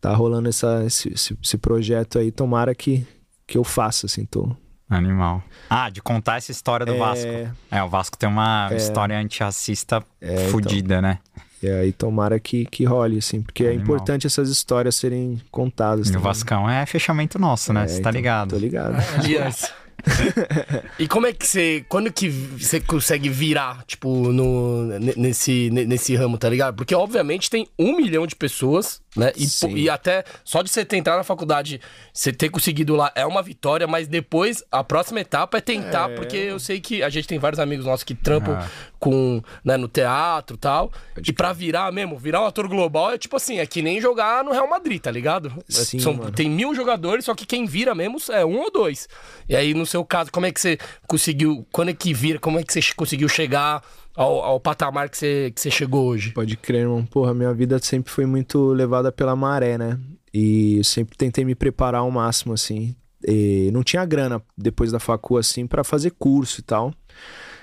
Tá 0.00 0.14
rolando 0.14 0.48
essa, 0.48 0.84
esse, 0.84 1.12
esse, 1.12 1.36
esse 1.42 1.56
projeto 1.58 2.18
aí. 2.18 2.30
Tomara 2.30 2.74
que, 2.74 3.06
que 3.46 3.56
eu 3.56 3.64
faça, 3.64 4.06
assim, 4.06 4.24
tô. 4.24 4.54
Animal. 4.88 5.42
Ah, 5.70 5.88
de 5.88 6.02
contar 6.02 6.36
essa 6.36 6.50
história 6.52 6.84
do 6.84 6.92
É. 6.92 6.98
Vasco. 6.98 7.26
É, 7.70 7.82
o 7.82 7.88
Vasco 7.88 8.18
tem 8.18 8.28
uma 8.28 8.68
história 8.76 9.18
antirracista 9.18 10.04
então. 10.20 10.48
fodida, 10.50 11.00
né? 11.00 11.18
E 11.62 11.68
aí 11.68 11.92
tomara 11.92 12.38
que, 12.38 12.66
que 12.66 12.84
role, 12.84 13.16
assim, 13.16 13.40
porque 13.40 13.64
é 13.64 13.68
Animal. 13.68 13.82
importante 13.84 14.26
essas 14.26 14.50
histórias 14.50 14.96
serem 14.96 15.40
contadas. 15.50 16.08
E 16.08 16.10
o 16.10 16.12
também. 16.12 16.24
Vascão 16.24 16.68
é 16.68 16.84
fechamento 16.84 17.38
nosso, 17.38 17.72
né? 17.72 17.84
É, 17.84 17.88
Você 17.88 17.94
tá 17.94 18.10
então, 18.10 18.12
ligado? 18.12 18.50
Tô 18.50 18.56
ligado. 18.58 18.96
Aliança. 19.18 19.72
e 20.98 21.08
como 21.08 21.26
é 21.26 21.32
que 21.32 21.46
você. 21.46 21.84
Quando 21.88 22.12
que 22.12 22.28
você 22.28 22.80
consegue 22.80 23.28
virar, 23.28 23.84
tipo, 23.86 24.32
no, 24.32 24.84
ne- 24.98 25.14
nesse, 25.16 25.70
ne- 25.70 25.84
nesse 25.84 26.14
ramo, 26.14 26.38
tá 26.38 26.48
ligado? 26.48 26.74
Porque, 26.76 26.94
obviamente, 26.94 27.50
tem 27.50 27.66
um 27.78 27.96
milhão 27.96 28.26
de 28.26 28.36
pessoas, 28.36 29.00
né? 29.16 29.32
E, 29.36 29.46
pô- 29.46 29.68
e 29.68 29.88
até 29.90 30.24
só 30.44 30.62
de 30.62 30.70
você 30.70 30.84
ter 30.84 30.96
entrar 30.96 31.16
na 31.16 31.24
faculdade, 31.24 31.80
você 32.12 32.32
ter 32.32 32.48
conseguido 32.48 32.94
lá 32.96 33.12
é 33.14 33.24
uma 33.26 33.42
vitória, 33.42 33.86
mas 33.86 34.08
depois 34.08 34.62
a 34.72 34.82
próxima 34.82 35.20
etapa 35.20 35.58
é 35.58 35.60
tentar, 35.60 36.08
porque 36.10 36.36
eu 36.36 36.58
sei 36.58 36.80
que 36.80 37.02
a 37.02 37.08
gente 37.08 37.28
tem 37.28 37.38
vários 37.38 37.60
amigos 37.60 37.84
nossos 37.86 38.04
que 38.04 38.14
trampam 38.14 38.54
Ah. 38.54 38.68
com, 38.98 39.42
né, 39.64 39.76
no 39.76 39.86
teatro 39.88 40.56
e 40.56 40.58
tal. 40.58 40.90
E 41.26 41.32
pra 41.32 41.52
virar 41.52 41.92
mesmo, 41.92 42.18
virar 42.18 42.42
um 42.42 42.46
ator 42.46 42.66
global 42.68 43.12
é 43.12 43.18
tipo 43.18 43.36
assim, 43.36 43.58
é 43.58 43.66
que 43.66 43.82
nem 43.82 44.00
jogar 44.00 44.42
no 44.42 44.50
Real 44.52 44.68
Madrid, 44.68 45.00
tá 45.00 45.10
ligado? 45.10 45.52
É, 45.68 45.72
Sim, 45.72 45.98
são- 45.98 46.16
tem 46.32 46.48
mil 46.50 46.74
jogadores, 46.74 47.24
só 47.24 47.34
que 47.34 47.44
quem 47.46 47.66
vira 47.66 47.94
mesmo 47.94 48.16
é 48.30 48.44
um 48.44 48.58
ou 48.58 48.70
dois. 48.70 49.08
E 49.48 49.54
aí, 49.54 49.74
no 49.74 49.84
seu 49.86 50.04
caso, 50.04 50.32
como 50.32 50.46
é 50.46 50.52
que 50.52 50.60
você 50.60 50.78
conseguiu. 51.06 51.66
Quando 51.70 51.90
é 51.90 51.94
que 51.94 52.12
vira? 52.14 52.38
Como 52.38 52.58
é 52.58 52.62
que 52.62 52.72
você 52.72 52.80
conseguiu 52.94 53.28
chegar 53.28 53.82
ao, 54.16 54.42
ao 54.42 54.60
patamar 54.60 55.08
que 55.08 55.18
você, 55.18 55.52
que 55.54 55.60
você 55.60 55.70
chegou 55.70 56.06
hoje? 56.06 56.32
Pode 56.32 56.56
crer, 56.56 56.82
irmão. 56.82 57.04
Porra, 57.04 57.34
minha 57.34 57.52
vida 57.52 57.78
sempre 57.80 58.12
foi 58.12 58.26
muito 58.26 58.72
levada 58.72 59.10
pela 59.10 59.34
maré, 59.34 59.76
né? 59.76 59.98
E 60.32 60.78
eu 60.78 60.84
sempre 60.84 61.16
tentei 61.16 61.44
me 61.44 61.54
preparar 61.54 62.00
ao 62.00 62.10
máximo, 62.10 62.52
assim. 62.54 62.94
E 63.26 63.70
não 63.72 63.82
tinha 63.82 64.04
grana 64.04 64.42
depois 64.56 64.92
da 64.92 65.00
facu, 65.00 65.36
assim, 65.36 65.66
pra 65.66 65.82
fazer 65.82 66.10
curso 66.10 66.60
e 66.60 66.62
tal. 66.62 66.92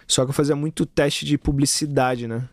Só 0.08 0.26
que 0.26 0.32
eu 0.32 0.34
fazia 0.34 0.56
muito 0.56 0.86
teste 0.86 1.26
de 1.26 1.38
publicidade, 1.38 2.28
né? 2.28 2.48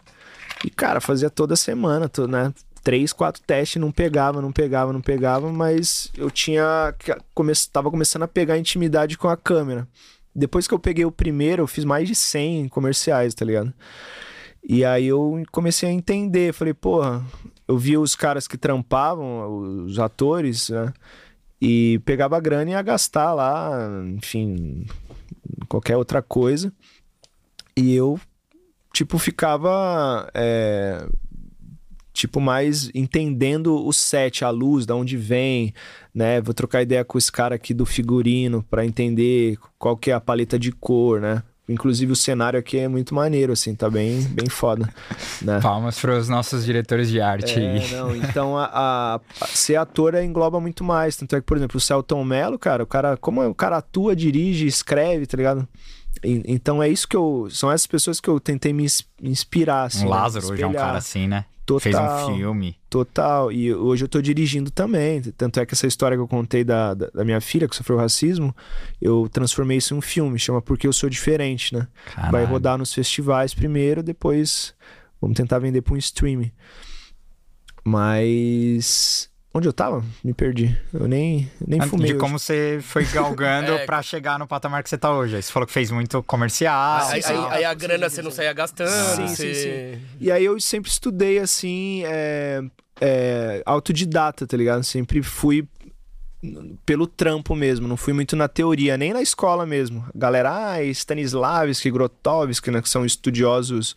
E, 0.64 0.70
cara, 0.70 1.00
fazia 1.00 1.30
toda 1.30 1.56
semana, 1.56 2.11
né? 2.28 2.52
Três, 2.82 3.12
quatro 3.12 3.42
testes, 3.42 3.80
não 3.80 3.90
pegava, 3.90 4.40
não 4.40 4.52
pegava, 4.52 4.92
não 4.92 5.00
pegava, 5.00 5.52
mas 5.52 6.11
eu 6.16 6.30
tinha. 6.30 6.94
Come... 7.34 7.52
Tava 7.72 7.90
começando 7.90 8.22
a 8.22 8.28
pegar 8.28 8.58
intimidade 8.58 9.18
com 9.18 9.28
a 9.28 9.37
câmera. 9.37 9.87
Depois 10.38 10.68
que 10.68 10.74
eu 10.74 10.79
peguei 10.79 11.05
o 11.05 11.11
primeiro, 11.11 11.62
eu 11.62 11.66
fiz 11.66 11.85
mais 11.85 12.07
de 12.07 12.14
100 12.14 12.68
comerciais, 12.68 13.35
tá 13.35 13.44
ligado? 13.44 13.74
E 14.62 14.85
aí 14.85 15.07
eu 15.07 15.42
comecei 15.51 15.88
a 15.88 15.92
entender, 15.92 16.53
falei, 16.53 16.72
porra, 16.72 17.24
eu 17.66 17.77
via 17.77 18.01
os 18.01 18.14
caras 18.14 18.46
que 18.46 18.57
trampavam, 18.57 19.85
os 19.85 19.98
atores, 19.98 20.70
né? 20.70 20.92
E 21.61 22.01
pegava 22.05 22.37
a 22.37 22.40
grana 22.40 22.70
e 22.70 22.74
ia 22.74 22.83
gastar 22.83 23.35
lá, 23.35 23.90
enfim, 24.16 24.87
qualquer 25.68 25.96
outra 25.96 26.22
coisa. 26.22 26.72
E 27.77 27.92
eu, 27.94 28.20
tipo, 28.92 29.18
ficava, 29.18 30.31
é, 30.35 31.05
tipo, 32.18 32.40
mais 32.40 32.90
entendendo 32.94 33.76
o 33.87 33.92
set, 33.92 34.44
a 34.44 34.50
luz, 34.50 34.85
da 34.85 34.94
onde 34.96 35.16
vem, 35.16 35.72
né? 36.12 36.40
Vou 36.40 36.52
trocar 36.52 36.83
ideia 36.83 37.04
com 37.04 37.16
esse 37.16 37.31
cara 37.31 37.54
aqui 37.54 37.72
do 37.72 37.87
figurino 37.87 38.62
pra 38.68 38.85
entender 38.85 39.57
qual 39.78 39.96
que 39.96 40.11
é 40.11 40.14
a 40.14 40.20
paleta 40.20 40.59
de 40.59 40.72
cor, 40.72 41.20
né? 41.20 41.42
Inclusive 41.68 42.11
o 42.12 42.16
cenário 42.16 42.59
aqui 42.59 42.78
é 42.78 42.88
muito 42.88 43.14
maneiro, 43.14 43.52
assim, 43.52 43.74
tá 43.74 43.90
bem, 43.90 44.22
bem 44.22 44.48
foda, 44.48 44.88
né? 45.42 45.61
Palmas 45.61 46.00
para 46.00 46.18
os 46.18 46.28
nossos 46.28 46.64
diretores 46.64 47.09
de 47.11 47.20
arte 47.20 47.61
É, 47.61 47.72
aí. 47.78 47.92
não, 47.92 48.16
então 48.16 48.57
a, 48.57 48.64
a- 48.64 49.20
a- 49.40 49.46
ser 49.48 49.76
ator 49.76 50.14
é, 50.14 50.24
engloba 50.24 50.59
muito 50.59 50.83
mais. 50.83 51.14
Tanto 51.16 51.37
é 51.37 51.40
que, 51.40 51.46
por 51.46 51.57
exemplo, 51.59 51.76
o 51.76 51.81
Celton 51.81 52.24
Mello, 52.24 52.59
cara, 52.59 52.83
o 52.83 52.87
cara, 52.87 53.16
como 53.18 53.46
o 53.46 53.54
cara 53.54 53.76
atua, 53.76 54.16
dirige, 54.16 54.66
escreve, 54.66 55.26
tá 55.26 55.37
ligado? 55.37 55.68
E- 56.24 56.42
então 56.46 56.83
é 56.83 56.88
isso 56.88 57.07
que 57.07 57.14
eu. 57.16 57.46
São 57.50 57.70
essas 57.70 57.87
pessoas 57.87 58.18
que 58.18 58.28
eu 58.28 58.40
tentei 58.40 58.72
me 58.72 58.85
ins- 58.85 59.07
inspirar, 59.22 59.85
assim. 59.85 60.07
Um 60.07 60.11
né? 60.11 60.16
Lázaro 60.16 60.46
hoje 60.50 60.62
é 60.62 60.66
um 60.66 60.70
Espelhar. 60.70 60.87
cara 60.87 60.98
assim, 60.98 61.28
né? 61.28 61.44
Total. 61.74 61.81
Fez 61.81 61.96
um 61.96 62.37
filme. 62.37 62.76
Total. 62.90 63.52
E 63.52 63.74
hoje 63.74 64.04
eu 64.04 64.09
tô 64.09 64.20
dirigindo 64.20 64.70
também. 64.70 65.20
Tanto 65.20 65.61
é 65.61 65.66
que 65.66 65.74
essa 65.74 65.87
história 65.87 66.16
que 66.16 66.22
eu 66.22 66.28
contei 66.28 66.64
da, 66.64 66.94
da, 66.94 67.11
da 67.11 67.24
minha 67.24 67.40
filha, 67.40 67.68
que 67.68 67.76
sofreu 67.76 67.98
racismo, 67.98 68.54
eu 69.00 69.28
transformei 69.31 69.76
isso 69.76 69.94
em 69.94 69.98
um 69.98 70.00
filme. 70.00 70.38
Chama 70.38 70.62
Porque 70.62 70.87
Eu 70.87 70.92
Sou 70.92 71.11
Diferente, 71.11 71.74
né? 71.74 71.87
Vai 72.16 72.31
Caralho. 72.31 72.46
rodar 72.46 72.78
nos 72.78 72.92
festivais 72.92 73.54
primeiro, 73.54 74.02
depois 74.02 74.74
Vamos 75.20 75.37
tentar 75.37 75.59
vender 75.59 75.83
pra 75.83 75.94
um 75.94 75.96
streaming. 75.96 76.52
Mas. 77.85 79.31
Onde 79.59 79.66
eu 79.68 79.73
tava? 79.73 80.05
Me 80.23 80.33
perdi. 80.33 80.79
Eu 80.94 81.09
nem, 81.09 81.51
nem 81.66 81.81
fumei. 81.83 82.07
De 82.07 82.12
hoje. 82.12 82.21
como 82.21 82.38
você 82.38 82.79
foi 82.81 83.05
galgando 83.12 83.73
É. 83.73 83.85
pra 83.85 84.01
chegar 84.03 84.38
no 84.38 84.47
patamar 84.47 84.83
que 84.85 84.88
você 84.88 84.97
tá 84.97 85.12
hoje. 85.12 85.35
Aí 85.37 85.42
você 85.42 85.53
falou 85.53 85.66
que 85.66 85.73
fez 85.73 85.90
muito 85.90 86.23
comercial. 86.23 87.09
aí, 87.09 87.21
e 87.21 87.25
aí- 87.25 87.47
aí 87.51 87.64
a 87.64 87.75
grana 87.75 88.09
você 88.09 88.23
não 88.23 88.31
saía 88.31 88.53
gastando. 88.53 88.88
Sim, 89.16 89.27
sim, 89.29 89.35
você... 89.55 89.99
E 90.21 90.31
aí 90.31 90.44
eu 90.44 90.61
sempre 90.61 90.88
estudei 90.90 91.38
assim, 91.40 92.03
é, 92.07 92.62
é, 93.01 93.62
autodidata, 93.66 94.47
tá 94.47 94.57
ligado? 94.57 94.85
Sempre 94.85 95.23
fui 95.23 95.66
pelo 96.87 97.09
trampo 97.09 97.57
mesmo, 97.57 97.88
não 97.88 97.97
fui 97.97 98.12
muito 98.12 98.37
na 98.37 98.47
teoria, 98.47 98.97
nem 98.97 99.12
na 99.12 99.21
escola 99.21 99.66
mesmo. 99.66 100.07
Galera, 100.14 100.53
ah, 100.75 100.83
Stanislavski, 100.85 101.90
Grotowski, 101.90 102.71
né, 102.71 102.81
que 102.81 102.88
são 102.88 103.05
estudiosos, 103.05 103.97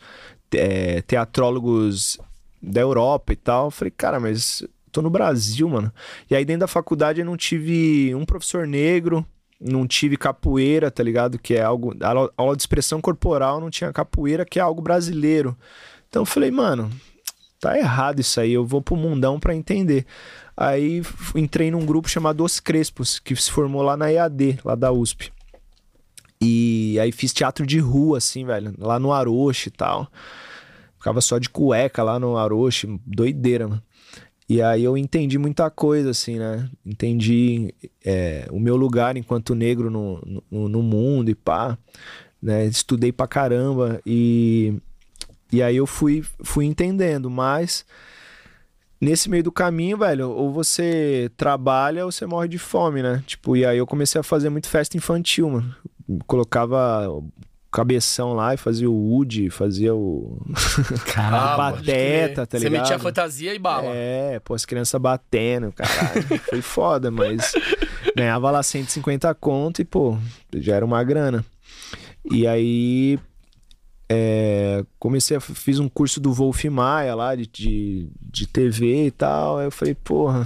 é, 0.56 1.04
teatrólogos 1.04 2.18
da 2.60 2.82
Europa 2.82 3.32
e 3.32 3.36
tal. 3.36 3.66
Eu 3.68 3.72
falei, 3.72 3.92
cara, 3.96 4.20
mas 4.20 4.64
tô 4.92 5.02
no 5.02 5.10
Brasil, 5.10 5.68
mano. 5.70 5.92
E 6.30 6.36
aí 6.36 6.44
dentro 6.46 6.62
da 6.62 6.68
faculdade 6.68 7.20
eu 7.20 7.26
não 7.26 7.38
tive 7.38 8.14
um 8.16 8.26
professor 8.26 8.68
negro, 8.68 9.26
não 9.60 9.88
tive 9.88 10.18
capoeira, 10.18 10.90
tá 10.90 11.04
ligado? 11.04 11.38
Que 11.38 11.56
é 11.56 11.62
algo. 11.62 11.96
A 12.02 12.10
aula- 12.38 12.56
de 12.56 12.62
expressão 12.62 13.00
corporal 13.00 13.60
não 13.62 13.70
tinha 13.70 13.94
capoeira, 13.94 14.46
que 14.46 14.60
é 14.60 14.62
algo 14.62 14.82
brasileiro. 14.82 15.56
Então 16.10 16.24
eu 16.24 16.26
falei, 16.26 16.52
mano, 16.52 16.90
tá 17.60 17.78
errado 17.78 18.20
isso 18.20 18.40
aí, 18.40 18.52
eu 18.52 18.66
vou 18.66 18.82
pro 18.82 18.96
mundão 18.96 19.40
pra 19.40 19.56
entender. 19.56 20.06
Aí 20.58 21.02
entrei 21.36 21.72
num 21.72 21.86
grupo 21.86 22.10
chamado 22.10 22.44
Os 22.44 22.60
Crespos, 22.60 23.20
que 23.20 23.36
se 23.36 23.52
formou 23.52 23.82
lá 23.82 23.96
na 23.96 24.12
EAD, 24.12 24.60
lá 24.66 24.76
da 24.76 24.92
USP. 24.92 25.32
E 26.42 26.98
aí 27.00 27.12
fiz 27.12 27.32
teatro 27.32 27.66
de 27.66 27.80
rua, 27.80 28.18
assim, 28.18 28.44
velho, 28.44 28.74
lá 28.80 28.98
no 29.00 29.14
Aroche 29.14 29.70
e 29.70 29.72
tal. 29.72 30.08
Ficava 30.98 31.22
só 31.22 31.38
de 31.38 31.50
cueca 31.50 32.04
lá 32.04 32.20
no 32.20 32.36
Aroche, 32.36 33.00
doideira, 33.06 33.68
mano. 33.68 33.84
E 34.52 34.62
aí 34.62 34.84
eu 34.84 34.98
entendi 34.98 35.38
muita 35.38 35.70
coisa, 35.72 36.10
assim, 36.10 36.38
né? 36.38 36.70
Entendi 36.86 37.74
é, 38.04 38.46
o 38.52 38.60
meu 38.60 38.76
lugar 38.76 39.16
enquanto 39.16 39.56
negro 39.56 39.90
no, 39.90 40.44
no, 40.52 40.68
no 40.68 40.84
mundo 40.84 41.32
e 41.32 41.36
pá. 41.36 41.78
Né? 42.44 42.66
Estudei 42.66 43.14
pra 43.14 43.26
caramba 43.28 44.02
e, 44.06 44.74
e 45.54 45.64
aí 45.64 45.78
eu 45.78 45.88
fui, 45.88 46.22
fui 46.44 46.66
entendendo, 46.66 47.30
mas 47.30 47.86
nesse 49.00 49.30
meio 49.30 49.42
do 49.42 49.54
caminho, 49.54 49.98
velho, 49.98 50.30
ou 50.30 50.52
você 50.52 51.32
trabalha 51.38 52.04
ou 52.04 52.12
você 52.12 52.26
morre 52.26 52.50
de 52.50 52.58
fome, 52.58 53.02
né? 53.02 53.24
Tipo, 53.26 53.56
e 53.56 53.66
aí 53.66 53.78
eu 53.78 53.88
comecei 53.88 54.20
a 54.20 54.24
fazer 54.24 54.50
muito 54.50 54.68
festa 54.68 54.98
infantil, 54.98 55.50
mano. 55.50 55.74
Colocava 56.28 57.08
cabeção 57.72 58.34
lá 58.34 58.54
e 58.54 58.58
fazia 58.58 58.90
o 58.90 58.94
Woody, 58.94 59.50
fazia 59.50 59.96
o 59.96 60.42
crer. 61.06 61.32
Pateta, 61.56 62.46
tá 62.46 62.60
Você 62.60 62.68
ligado? 62.68 62.82
metia 62.82 63.00
fantasia 63.00 63.54
e 63.54 63.60
bala. 63.60 63.88
É, 63.94 64.40
pô, 64.44 64.54
as 64.54 64.66
crianças 64.66 65.00
batendo, 65.00 65.72
caralho. 65.72 66.24
Foi 66.50 66.62
foda, 66.62 67.10
mas 67.10 67.54
ganhava 68.16 68.52
lá 68.52 68.62
150 68.62 69.34
conto 69.36 69.82
e, 69.82 69.86
pô, 69.86 70.18
já 70.56 70.76
era 70.76 70.86
uma 70.86 71.02
grana. 71.04 71.46
E 72.30 72.46
aí 72.46 73.18
é, 74.10 74.84
comecei 75.00 75.38
a 75.38 75.40
fiz 75.40 75.80
um 75.80 75.88
curso 75.88 76.20
do 76.20 76.34
Wolf 76.34 76.66
Maia 76.66 77.16
lá 77.16 77.34
de, 77.34 77.48
de, 77.48 78.10
de 78.20 78.46
TV 78.46 79.06
e 79.06 79.12
tal. 79.12 79.60
Aí 79.60 79.68
eu 79.68 79.72
falei, 79.72 79.96
porra, 79.96 80.46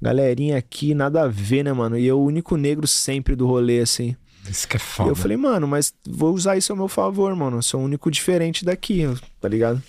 galerinha 0.00 0.58
aqui, 0.58 0.92
nada 0.94 1.22
a 1.22 1.28
ver, 1.28 1.64
né, 1.64 1.72
mano? 1.72 1.96
E 1.96 2.06
eu 2.06 2.20
o 2.20 2.24
único 2.26 2.58
negro 2.58 2.86
sempre 2.86 3.34
do 3.34 3.46
rolê, 3.46 3.80
assim. 3.80 4.14
Isso 4.48 4.66
que 4.68 4.76
é 4.76 4.78
E 4.78 4.80
foda. 4.80 5.10
eu 5.10 5.14
falei, 5.16 5.36
mano, 5.36 5.66
mas 5.68 5.94
vou 6.06 6.34
usar 6.34 6.56
isso 6.56 6.72
ao 6.72 6.76
meu 6.76 6.88
favor, 6.88 7.34
mano. 7.36 7.58
Eu 7.58 7.62
sou 7.62 7.80
o 7.80 7.84
único 7.84 8.10
diferente 8.10 8.64
daqui, 8.64 9.02
tá 9.40 9.48
ligado? 9.48 9.82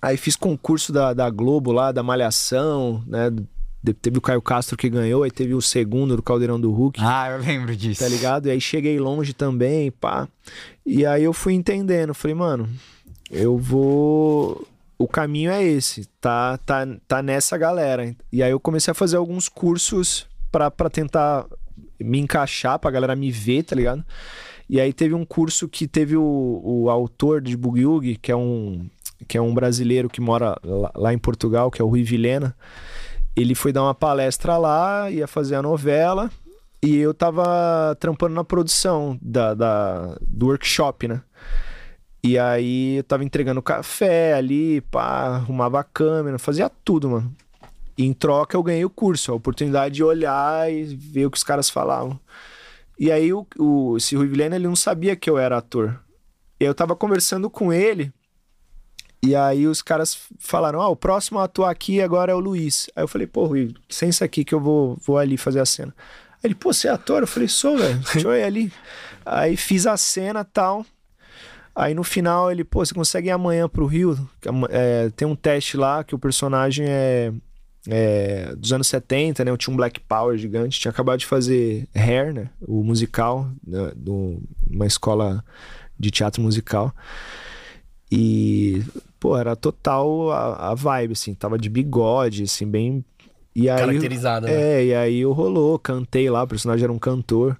Aí 0.00 0.16
fiz 0.16 0.36
concurso 0.36 0.92
da, 0.92 1.12
da 1.14 1.28
Globo 1.30 1.72
lá, 1.72 1.90
da 1.90 2.02
Malhação, 2.02 3.02
né? 3.06 3.30
Teve 4.00 4.16
o 4.16 4.20
Caio 4.22 4.40
Castro 4.40 4.78
que 4.78 4.88
ganhou, 4.88 5.22
aí 5.24 5.30
teve 5.30 5.52
o 5.54 5.60
segundo 5.60 6.16
do 6.16 6.22
Caldeirão 6.22 6.58
do 6.58 6.70
Hulk, 6.72 6.98
Ah, 7.02 7.28
eu 7.30 7.38
lembro 7.38 7.76
disso. 7.76 8.00
tá 8.02 8.08
ligado? 8.08 8.46
E 8.46 8.50
aí 8.50 8.58
cheguei 8.60 8.98
longe 8.98 9.34
também, 9.34 9.90
pá. 9.90 10.26
E 10.86 11.04
aí 11.04 11.22
eu 11.24 11.32
fui 11.34 11.52
entendendo, 11.52 12.14
falei, 12.14 12.34
mano, 12.34 12.66
eu 13.30 13.58
vou. 13.58 14.66
O 14.96 15.06
caminho 15.08 15.50
é 15.50 15.62
esse, 15.62 16.06
tá, 16.20 16.56
tá, 16.58 16.86
tá 17.06 17.22
nessa 17.22 17.58
galera. 17.58 18.14
E 18.32 18.42
aí 18.42 18.50
eu 18.52 18.60
comecei 18.60 18.90
a 18.92 18.94
fazer 18.94 19.16
alguns 19.16 19.48
cursos 19.50 20.26
pra 20.50 20.70
tentar 20.90 21.44
me 22.04 22.20
encaixar, 22.20 22.78
pra 22.78 22.90
galera 22.90 23.16
me 23.16 23.30
ver, 23.30 23.62
tá 23.64 23.74
ligado? 23.74 24.04
E 24.68 24.80
aí 24.80 24.92
teve 24.92 25.14
um 25.14 25.24
curso 25.24 25.68
que 25.68 25.86
teve 25.86 26.16
o, 26.16 26.60
o 26.64 26.88
autor 26.90 27.40
de 27.40 27.56
Bugyug, 27.56 28.16
que 28.16 28.30
é 28.32 28.36
um 28.36 28.86
que 29.26 29.38
é 29.38 29.40
um 29.40 29.54
brasileiro 29.54 30.08
que 30.10 30.20
mora 30.20 30.56
lá, 30.94 31.12
em 31.14 31.18
Portugal, 31.18 31.70
que 31.70 31.80
é 31.80 31.84
o 31.84 31.88
Rui 31.88 32.02
Vilhena. 32.02 32.54
Ele 33.34 33.54
foi 33.54 33.72
dar 33.72 33.82
uma 33.82 33.94
palestra 33.94 34.58
lá, 34.58 35.10
ia 35.10 35.26
fazer 35.26 35.54
a 35.54 35.62
novela, 35.62 36.30
e 36.82 36.96
eu 36.96 37.14
tava 37.14 37.96
trampando 37.98 38.34
na 38.34 38.44
produção 38.44 39.18
da, 39.22 39.54
da- 39.54 40.16
do 40.20 40.46
workshop, 40.46 41.08
né? 41.08 41.22
E 42.22 42.38
aí 42.38 42.96
eu 42.96 43.04
tava 43.04 43.24
entregando 43.24 43.62
café 43.62 44.34
ali, 44.34 44.80
pá, 44.82 45.36
arrumava 45.36 45.80
a 45.80 45.84
câmera, 45.84 46.38
fazia 46.38 46.70
tudo, 46.84 47.08
mano. 47.08 47.34
E 47.96 48.04
em 48.04 48.12
troca 48.12 48.56
eu 48.56 48.62
ganhei 48.62 48.84
o 48.84 48.90
curso, 48.90 49.32
a 49.32 49.34
oportunidade 49.34 49.94
de 49.94 50.02
olhar 50.02 50.72
e 50.72 50.84
ver 50.84 51.26
o 51.26 51.30
que 51.30 51.36
os 51.36 51.44
caras 51.44 51.70
falavam. 51.70 52.18
E 52.98 53.10
aí 53.10 53.32
o, 53.32 53.46
o, 53.58 53.96
esse 53.96 54.16
Rui 54.16 54.26
Vilhena, 54.26 54.56
ele 54.56 54.66
não 54.66 54.76
sabia 54.76 55.16
que 55.16 55.28
eu 55.28 55.38
era 55.38 55.58
ator. 55.58 56.00
E 56.58 56.64
eu 56.64 56.74
tava 56.74 56.94
conversando 56.94 57.50
com 57.50 57.72
ele, 57.72 58.12
e 59.24 59.34
aí 59.34 59.66
os 59.66 59.80
caras 59.80 60.18
falaram, 60.38 60.80
ó, 60.80 60.90
o 60.90 60.96
próximo 60.96 61.38
a 61.38 61.44
atuar 61.44 61.70
aqui 61.70 62.02
agora 62.02 62.30
é 62.30 62.34
o 62.34 62.38
Luiz. 62.38 62.90
Aí 62.94 63.02
eu 63.02 63.08
falei, 63.08 63.26
pô, 63.26 63.46
Rui, 63.46 63.74
licença 63.88 64.22
aqui 64.22 64.44
que 64.44 64.54
eu 64.54 64.60
vou, 64.60 64.98
vou 65.02 65.16
ali 65.16 65.38
fazer 65.38 65.60
a 65.60 65.64
cena. 65.64 65.94
Aí 66.32 66.48
ele, 66.48 66.54
pô, 66.54 66.74
você 66.74 66.88
é 66.88 66.90
ator? 66.90 67.22
Eu 67.22 67.26
falei, 67.26 67.48
sou, 67.48 67.78
velho, 67.78 67.98
deixa 68.12 68.28
eu 68.28 68.34
ir 68.34 68.42
ali. 68.42 68.72
Aí 69.24 69.56
fiz 69.56 69.86
a 69.86 69.96
cena 69.96 70.42
e 70.42 70.52
tal. 70.52 70.84
Aí 71.74 71.94
no 71.94 72.04
final 72.04 72.52
ele, 72.52 72.64
pô, 72.64 72.84
você 72.84 72.92
consegue 72.92 73.28
ir 73.28 73.30
amanhã 73.30 73.66
pro 73.66 73.86
Rio? 73.86 74.28
É, 74.68 75.08
tem 75.16 75.26
um 75.26 75.34
teste 75.34 75.78
lá 75.78 76.04
que 76.04 76.14
o 76.14 76.18
personagem 76.18 76.84
é, 76.86 77.32
é 77.88 78.54
dos 78.56 78.72
anos 78.72 78.86
70, 78.88 79.44
né? 79.44 79.50
Eu 79.50 79.56
tinha 79.56 79.72
um 79.72 79.76
Black 79.76 80.00
Power 80.00 80.36
gigante, 80.38 80.80
tinha 80.80 80.90
acabado 80.90 81.18
de 81.18 81.26
fazer 81.26 81.86
Hair, 81.94 82.32
né? 82.32 82.50
O 82.66 82.82
musical, 82.82 83.48
né? 83.66 83.92
do, 83.94 84.42
uma 84.70 84.86
escola 84.86 85.44
de 85.98 86.10
teatro 86.10 86.42
musical. 86.42 86.94
E, 88.10 88.82
pô, 89.18 89.36
era 89.36 89.56
total 89.56 90.30
a, 90.30 90.70
a 90.70 90.74
vibe, 90.74 91.12
assim, 91.12 91.34
tava 91.34 91.58
de 91.58 91.68
bigode, 91.68 92.44
assim, 92.44 92.66
bem. 92.66 93.04
E 93.54 93.68
aí, 93.68 93.78
Caracterizada, 93.78 94.46
né? 94.46 94.52
É, 94.54 94.84
e 94.86 94.94
aí 94.94 95.20
eu 95.20 95.32
rolou, 95.32 95.78
cantei 95.78 96.28
lá, 96.28 96.42
o 96.42 96.48
personagem 96.48 96.84
era 96.84 96.92
um 96.92 96.98
cantor. 96.98 97.58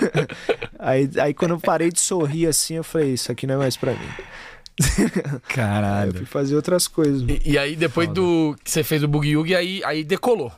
aí, 0.78 1.10
aí 1.20 1.34
quando 1.34 1.52
eu 1.52 1.60
parei 1.60 1.90
de 1.90 2.00
sorrir 2.00 2.46
assim, 2.46 2.74
eu 2.74 2.84
falei, 2.84 3.14
isso 3.14 3.32
aqui 3.32 3.46
não 3.46 3.54
é 3.54 3.58
mais 3.58 3.76
pra 3.76 3.92
mim. 3.92 3.98
Aí 3.98 5.04
eu 5.34 5.40
Caralho. 5.48 6.14
fui 6.14 6.26
fazer 6.26 6.56
outras 6.56 6.86
coisas. 6.86 7.22
E, 7.28 7.52
e 7.52 7.58
aí, 7.58 7.76
depois 7.76 8.08
do 8.08 8.56
que 8.62 8.70
você 8.70 8.82
fez 8.82 9.02
o 9.02 9.08
Boogie 9.08 9.36
Woogie, 9.36 9.54
aí, 9.54 9.82
aí 9.84 10.04
decolou. 10.04 10.52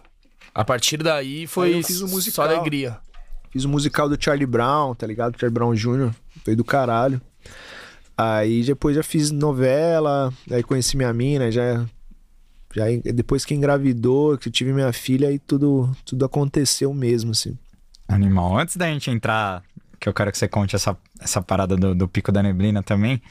A 0.54 0.64
partir 0.64 0.98
daí 0.98 1.46
foi 1.46 1.68
Aí 1.68 1.78
eu 1.78 1.83
fiz 1.83 2.00
o 2.00 2.09
só 2.09 2.14
musical. 2.14 2.48
alegria. 2.48 2.96
Fiz 3.50 3.64
o 3.64 3.68
musical 3.68 4.09
do 4.09 4.16
Charlie 4.22 4.46
Brown, 4.46 4.94
tá 4.94 5.07
ligado? 5.07 5.38
Charlie 5.38 5.52
Brown 5.54 5.74
Jr. 5.74 6.12
Foi 6.44 6.54
do 6.54 6.64
caralho. 6.64 7.20
Aí 8.16 8.62
depois 8.62 8.94
já 8.94 9.02
fiz 9.02 9.33
novela, 9.33 10.33
aí 10.48 10.62
conheci 10.62 10.96
minha 10.96 11.12
mina, 11.12 11.50
já. 11.50 11.85
Já 12.74 12.84
depois 13.12 13.44
que 13.44 13.54
engravidou, 13.54 14.37
que 14.37 14.48
eu 14.48 14.52
tive 14.52 14.72
minha 14.72 14.92
filha, 14.92 15.28
aí 15.28 15.38
tudo, 15.38 15.94
tudo 16.04 16.24
aconteceu 16.24 16.92
mesmo, 16.92 17.30
assim. 17.30 17.56
Animal. 18.08 18.58
Antes 18.58 18.76
da 18.76 18.87
gente 18.87 19.10
entrar, 19.10 19.62
que 19.98 20.08
eu 20.08 20.12
quero 20.12 20.30
que 20.30 20.37
você 20.37 20.48
conte 20.48 20.76
essa, 20.76 20.96
essa 21.20 21.40
parada 21.40 21.76
do, 21.76 21.94
do 21.94 22.08
Pico 22.08 22.30
da 22.30 22.42
Neblina 22.42 22.82
também, 22.82 23.22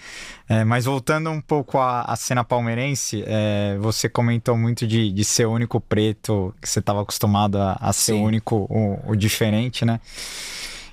é, 0.48 0.64
mas 0.64 0.86
voltando 0.86 1.30
um 1.30 1.42
pouco 1.42 1.78
à, 1.78 2.02
à 2.02 2.16
cena 2.16 2.44
palmeirense, 2.44 3.24
é, 3.28 3.78
você 3.80 4.10
comentou 4.10 4.58
muito 4.58 4.88
de, 4.88 5.12
de 5.12 5.24
ser 5.24 5.46
o 5.46 5.52
único 5.52 5.80
preto, 5.80 6.54
que 6.62 6.68
você 6.68 6.80
estava 6.80 7.02
acostumado 7.02 7.60
a, 7.60 7.74
a 7.80 7.94
ser 7.94 8.14
o 8.14 8.22
único, 8.22 8.66
o, 8.70 9.12
o 9.12 9.16
diferente, 9.16 9.86
né? 9.86 10.00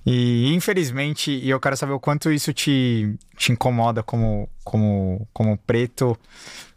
E 0.04 0.52
infelizmente, 0.54 1.30
e 1.30 1.50
eu 1.50 1.60
quero 1.60 1.76
saber 1.76 1.92
o 1.92 2.00
quanto 2.00 2.32
isso 2.32 2.52
te, 2.52 3.14
te 3.36 3.52
incomoda 3.52 4.02
como, 4.02 4.48
como, 4.64 5.28
como 5.32 5.56
preto, 5.58 6.18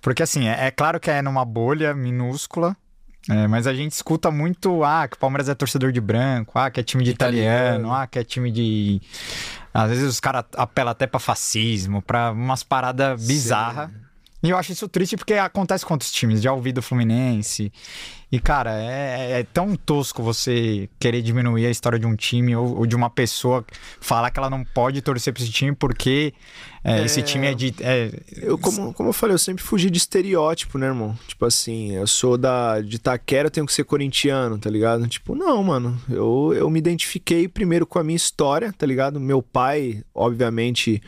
porque 0.04 0.22
assim, 0.22 0.48
é, 0.48 0.68
é 0.68 0.72
claro 0.72 1.00
que 1.00 1.10
é 1.10 1.22
numa 1.22 1.44
bolha 1.46 1.96
minúscula, 1.96 2.76
é, 3.30 3.48
mas 3.48 3.66
a 3.66 3.74
gente 3.74 3.94
escuta 3.94 4.30
muito, 4.30 4.84
ah, 4.84 5.08
que 5.08 5.16
o 5.16 5.20
Palmeiras 5.20 5.48
é 5.48 5.56
torcedor 5.56 5.94
de 5.94 6.02
branco, 6.02 6.60
ah, 6.60 6.70
que 6.70 6.82
é 6.82 6.84
time 6.84 7.06
de 7.06 7.12
italiano, 7.12 7.80
Italiano. 7.80 7.94
ah, 7.94 8.06
que 8.06 8.20
é 8.20 8.24
time 8.24 8.52
de... 8.52 9.02
Às 9.74 9.90
vezes 9.90 10.04
os 10.04 10.20
caras 10.20 10.44
apelam 10.56 10.92
até 10.92 11.08
pra 11.08 11.20
fascismo, 11.20 12.02
pra 12.02 12.32
umas 12.32 12.64
paradas 12.64 13.26
bizarras. 13.26 13.90
E 14.44 14.50
eu 14.50 14.58
acho 14.58 14.74
isso 14.74 14.90
triste 14.90 15.16
porque 15.16 15.36
acontece 15.36 15.86
com 15.86 15.94
outros 15.94 16.12
times, 16.12 16.42
já 16.42 16.52
ouvi 16.52 16.74
do 16.74 16.82
Fluminense. 16.82 17.72
E, 18.30 18.40
cara, 18.40 18.74
é, 18.74 19.40
é 19.40 19.44
tão 19.44 19.76
tosco 19.76 20.22
você 20.24 20.90
querer 21.00 21.22
diminuir 21.22 21.68
a 21.68 21.70
história 21.70 21.98
de 22.00 22.06
um 22.06 22.16
time 22.16 22.56
ou, 22.56 22.80
ou 22.80 22.86
de 22.88 22.96
uma 22.96 23.10
pessoa 23.10 23.64
falar 24.02 24.32
que 24.32 24.40
ela 24.40 24.50
não 24.50 24.66
pode 24.66 25.02
torcer 25.04 25.32
pra 25.32 25.42
esse 25.44 25.52
time 25.52 25.74
porque 25.74 26.34
é, 26.84 27.06
esse 27.06 27.22
time 27.22 27.46
é 27.48 27.54
de. 27.54 27.74
é- 27.80 28.12
Eu, 28.36 28.58
como, 28.58 28.92
como 28.94 29.10
eu 29.10 29.14
falei, 29.14 29.36
eu 29.36 29.40
sempre 29.40 29.64
fugi 29.64 29.90
de 29.90 30.00
estereótipo, 30.00 30.78
né, 30.80 30.88
irmão? 30.88 31.16
Tipo 31.28 31.46
assim, 31.46 31.92
eu 31.92 32.08
sou 32.08 32.36
da, 32.38 32.82
de 32.82 32.96
Itaquera, 32.96 33.48
eu 33.48 33.52
tenho 33.52 33.68
que 33.68 33.72
ser 33.74 33.84
corintiano, 33.86 34.58
tá 34.58 34.70
ligado? 34.70 35.08
Tipo, 35.08 35.36
não, 35.36 35.64
mano. 35.64 36.02
Eu, 36.10 36.54
eu 36.58 36.70
me 36.72 36.80
identifiquei 36.80 37.48
primeiro 37.48 37.86
com 37.86 38.00
a 38.00 38.04
minha 38.04 38.18
história, 38.18 38.74
tá 38.74 38.86
ligado? 38.86 39.20
Meu 39.20 39.42
pai, 39.44 40.04
obviamente, 40.14 41.02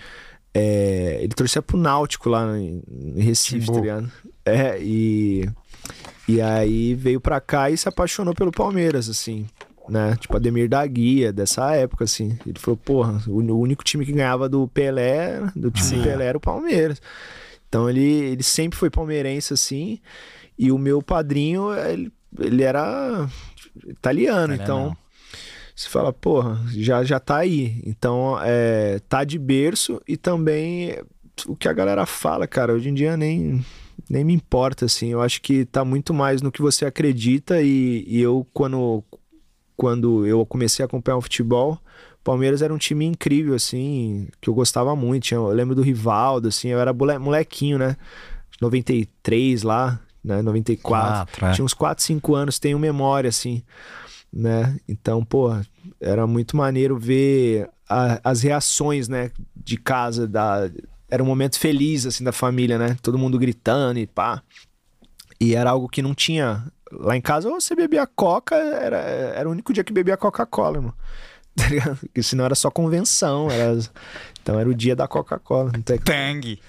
é, 0.57 1.17
ele 1.19 1.33
torcia 1.33 1.61
pro 1.61 1.77
Náutico 1.77 2.29
lá 2.29 2.57
em, 2.57 2.81
em 2.89 3.21
Recife, 3.21 3.67
tá 3.67 3.77
ligado? 3.77 4.11
É, 4.45 4.81
e, 4.81 5.49
e 6.29 6.39
aí 6.39 6.95
veio 6.95 7.19
pra 7.19 7.41
cá 7.41 7.69
e 7.69 7.75
se 7.75 7.89
apaixonou 7.89 8.33
pelo 8.33 8.53
Palmeiras, 8.53 9.09
assim. 9.09 9.45
Né? 9.89 10.15
Tipo, 10.15 10.37
Ademir 10.37 10.69
da 10.69 10.85
Guia, 10.87 11.33
dessa 11.33 11.75
época, 11.75 12.05
assim. 12.05 12.39
Ele 12.47 12.57
falou, 12.57 12.77
porra, 12.77 13.21
o 13.27 13.59
único 13.59 13.83
time 13.83 14.05
que 14.05 14.13
ganhava 14.13 14.47
do 14.47 14.65
Pelé, 14.69 15.41
do 15.53 15.69
time 15.69 15.97
do 15.97 16.03
Pelé 16.03 16.25
era 16.25 16.37
o 16.37 16.41
Palmeiras. 16.41 17.01
Então 17.67 17.89
ele, 17.89 18.01
ele 18.01 18.43
sempre 18.43 18.79
foi 18.79 18.89
palmeirense, 18.89 19.53
assim. 19.53 19.99
E 20.57 20.71
o 20.71 20.77
meu 20.77 21.01
padrinho, 21.01 21.73
ele, 21.73 22.09
ele 22.39 22.63
era 22.63 23.27
italiano, 23.85 24.53
Italiano. 24.53 24.53
então. 24.53 24.97
Você 25.75 25.89
fala, 25.89 26.13
porra, 26.13 26.59
já, 26.71 27.03
já 27.03 27.19
tá 27.19 27.37
aí. 27.37 27.81
Então, 27.85 28.37
é, 28.41 28.99
tá 29.09 29.23
de 29.25 29.37
berço 29.37 30.01
e 30.07 30.15
também 30.15 30.97
o 31.47 31.55
que 31.55 31.67
a 31.67 31.73
galera 31.73 32.05
fala, 32.05 32.47
cara, 32.47 32.71
hoje 32.73 32.89
em 32.89 32.93
dia 32.93 33.17
nem, 33.17 33.63
nem 34.09 34.23
me 34.23 34.33
importa, 34.33 34.85
assim. 34.85 35.09
Eu 35.09 35.21
acho 35.21 35.41
que 35.41 35.65
tá 35.65 35.83
muito 35.83 36.13
mais 36.13 36.41
no 36.41 36.49
que 36.51 36.61
você 36.61 36.85
acredita 36.85 37.61
e, 37.61 38.05
e 38.07 38.21
eu, 38.21 38.47
quando, 38.53 39.03
quando 39.75 40.25
eu 40.25 40.45
comecei 40.45 40.81
a 40.81 40.85
acompanhar 40.85 41.17
o 41.17 41.21
futebol, 41.21 41.77
Palmeiras 42.23 42.61
era 42.61 42.73
um 42.73 42.77
time 42.77 43.03
incrível, 43.05 43.53
assim, 43.53 44.29
que 44.41 44.49
eu 44.49 44.53
gostava 44.53 44.95
muito. 44.95 45.31
Eu 45.33 45.47
lembro 45.49 45.75
do 45.75 45.81
Rivaldo, 45.81 46.47
assim, 46.47 46.69
eu 46.69 46.79
era 46.79 46.93
mole- 46.93 47.19
molequinho, 47.19 47.77
né? 47.77 47.97
93 48.61 49.61
lá, 49.63 49.99
né? 50.23 50.41
94. 50.41 51.25
Quatro, 51.25 51.45
é. 51.45 51.51
Tinha 51.51 51.65
uns 51.65 51.73
4, 51.73 52.03
5 52.03 52.33
anos, 52.33 52.57
tenho 52.57 52.79
memória, 52.79 53.27
assim, 53.27 53.61
né? 54.31 54.77
Então, 54.87 55.23
pô, 55.23 55.49
era 55.99 56.25
muito 56.27 56.55
maneiro 56.57 56.97
ver 56.97 57.69
a- 57.89 58.19
as 58.23 58.41
reações, 58.41 59.07
né, 59.07 59.31
de 59.55 59.77
casa, 59.77 60.27
da... 60.27 60.69
Era 61.09 61.21
um 61.23 61.25
momento 61.25 61.59
feliz, 61.59 62.05
assim, 62.05 62.23
da 62.23 62.31
família, 62.31 62.77
né? 62.79 62.97
Todo 63.01 63.17
mundo 63.17 63.37
gritando 63.37 63.99
e 63.99 64.07
pá. 64.07 64.41
E 65.39 65.53
era 65.55 65.69
algo 65.69 65.87
que 65.87 66.01
não 66.01 66.13
tinha. 66.15 66.65
Lá 66.91 67.15
em 67.15 67.21
casa, 67.21 67.49
você 67.49 67.75
bebia 67.75 68.07
Coca, 68.07 68.55
era, 68.55 68.97
era 68.97 69.47
o 69.47 69.51
único 69.51 69.71
dia 69.71 69.83
que 69.83 69.93
bebia 69.93 70.17
Coca-Cola, 70.17 70.77
irmão. 70.77 70.93
Tá? 71.55 71.95
Porque 71.95 72.21
senão 72.21 72.43
era 72.43 72.55
só 72.55 72.69
convenção. 72.69 73.49
Era... 73.49 73.77
Então 74.41 74.59
era 74.59 74.67
o 74.67 74.73
dia 74.73 74.95
da 74.95 75.07
Coca-Cola. 75.07 75.71
Tem- 75.85 75.97
Tang. 75.99 76.59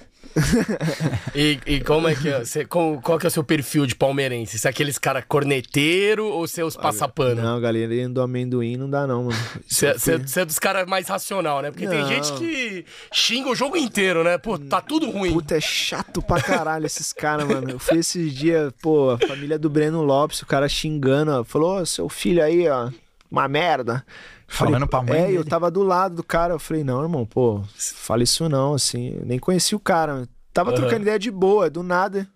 E, 1.35 1.59
e 1.67 1.81
como 1.81 2.09
é 2.09 2.15
que 2.15 2.29
é? 2.29 2.43
Qual, 2.69 3.01
qual 3.01 3.19
que 3.19 3.27
é 3.27 3.29
o 3.29 3.31
seu 3.31 3.45
perfil 3.45 3.87
de 3.87 3.95
palmeirense? 3.95 4.59
Se 4.59 4.67
é 4.67 4.71
aqueles 4.71 4.99
cara 4.99 5.23
corneteiro 5.23 6.27
ou 6.27 6.47
seus 6.47 6.77
passapano? 6.77 7.43
Não, 7.43 7.61
galerinha 7.61 8.09
do 8.09 8.21
amendoim 8.21 8.77
não 8.77 8.89
dá, 8.89 9.07
não, 9.07 9.25
mano. 9.25 9.39
Você 9.67 10.41
é 10.41 10.45
dos 10.45 10.59
caras 10.59 10.87
mais 10.87 11.09
racional, 11.09 11.63
né? 11.63 11.71
Porque 11.71 11.87
tem 11.87 12.01
Não. 12.01 12.09
gente 12.09 12.33
que 12.35 12.85
xinga 13.13 13.49
o 13.51 13.55
jogo 13.55 13.77
inteiro, 13.77 14.23
né? 14.25 14.39
Pô, 14.39 14.59
tá 14.59 14.81
tudo 14.81 15.11
ruim. 15.11 15.33
Puta, 15.33 15.57
é 15.57 15.61
chato 15.61 16.23
pra 16.23 16.41
caralho 16.41 16.87
esses 16.87 17.13
caras, 17.13 17.47
mano. 17.47 17.71
Eu 17.71 17.79
fui 17.79 17.99
esses 17.99 18.33
dias, 18.35 18.73
pô, 18.83 19.11
a 19.11 19.19
família 19.27 19.59
do 19.59 19.69
Breno 19.71 20.03
Lopes, 20.03 20.43
o 20.43 20.47
cara 20.47 20.69
xingando, 20.69 21.33
ó, 21.33 21.45
falou, 21.45 21.81
"Ô, 21.81 21.87
seu 21.87 22.09
filho 22.09 22.43
aí, 22.43 22.69
ó, 22.69 22.91
uma 23.31 23.49
merda. 23.49 24.05
Falando 24.49 24.87
pra 24.87 25.03
mãe 25.03 25.19
É, 25.19 25.27
dele. 25.27 25.39
eu 25.39 25.45
tava 25.45 25.71
do 25.71 25.83
lado 25.83 26.17
do 26.17 26.23
cara, 26.23 26.55
eu 26.55 26.59
falei, 26.59 26.85
não, 26.85 27.03
irmão, 27.03 27.27
pô, 27.27 27.63
fala 27.97 28.23
isso 28.23 28.49
não, 28.49 28.75
assim, 28.75 29.19
nem 29.25 29.39
conheci 29.39 29.75
o 29.75 29.81
cara. 29.81 30.29
Tava 30.53 30.71
Aham. 30.71 30.77
trocando 30.81 31.03
ideia 31.03 31.19
de 31.19 31.31
boa, 31.31 31.69
do 31.69 31.83
nada. 31.83 32.29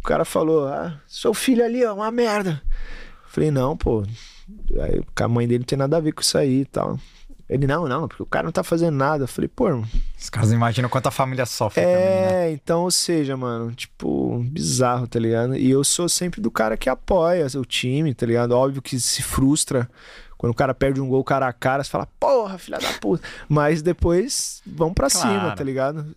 O 0.00 0.02
cara 0.04 0.24
falou, 0.24 0.66
ah, 0.66 1.00
seu 1.06 1.32
filho 1.32 1.64
ali, 1.64 1.84
ó, 1.84 1.94
uma 1.94 2.10
merda. 2.10 2.60
Eu 2.96 3.28
falei, 3.30 3.50
não, 3.50 3.76
pô, 3.76 4.02
aí, 4.80 5.00
a 5.16 5.28
mãe 5.28 5.46
dele 5.46 5.60
não 5.60 5.66
tem 5.66 5.78
nada 5.78 5.96
a 5.96 6.00
ver 6.00 6.12
com 6.12 6.20
isso 6.20 6.36
aí 6.36 6.60
e 6.62 6.64
tal. 6.64 6.98
Ele, 7.48 7.66
não, 7.66 7.88
não, 7.88 8.06
porque 8.06 8.22
o 8.22 8.26
cara 8.26 8.44
não 8.44 8.52
tá 8.52 8.62
fazendo 8.62 8.94
nada. 8.94 9.24
Eu 9.24 9.28
falei, 9.28 9.48
pô, 9.48 9.68
irmão, 9.68 9.86
Os 10.20 10.28
caras 10.28 10.52
imaginam 10.52 10.90
quanto 10.90 11.06
a 11.06 11.10
família 11.10 11.46
sofre 11.46 11.82
também, 11.82 12.20
né? 12.20 12.48
é, 12.48 12.52
então, 12.52 12.82
ou 12.82 12.90
seja, 12.90 13.38
mano, 13.38 13.72
tipo, 13.72 14.38
bizarro, 14.50 15.06
tá 15.06 15.18
ligado? 15.18 15.56
E 15.56 15.70
eu 15.70 15.82
sou 15.82 16.08
sempre 16.10 16.42
do 16.42 16.50
cara 16.50 16.76
que 16.76 16.90
apoia 16.90 17.46
o 17.56 17.64
time, 17.64 18.12
tá 18.12 18.26
ligado? 18.26 18.52
Óbvio 18.52 18.82
que 18.82 19.00
se 19.00 19.22
frustra 19.22 19.88
quando 20.38 20.52
o 20.52 20.54
cara 20.54 20.72
perde 20.72 21.00
um 21.00 21.08
gol 21.08 21.22
cara 21.22 21.46
a 21.48 21.52
cara, 21.52 21.84
você 21.84 21.90
fala, 21.90 22.08
porra, 22.18 22.56
filha 22.56 22.78
da 22.78 22.92
puta. 22.94 23.22
Mas 23.48 23.82
depois 23.82 24.62
vão 24.66 24.94
pra 24.94 25.10
Claro. 25.10 25.28
cima, 25.28 25.50
tá 25.54 25.62
ligado? 25.64 26.14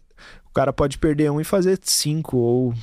O 0.50 0.54
cara 0.54 0.72
pode 0.72 0.98
perder 0.98 1.32
um 1.32 1.42
e 1.42 1.44
fazer 1.44 1.80
cinco, 1.82 2.38
ou, 2.38 2.74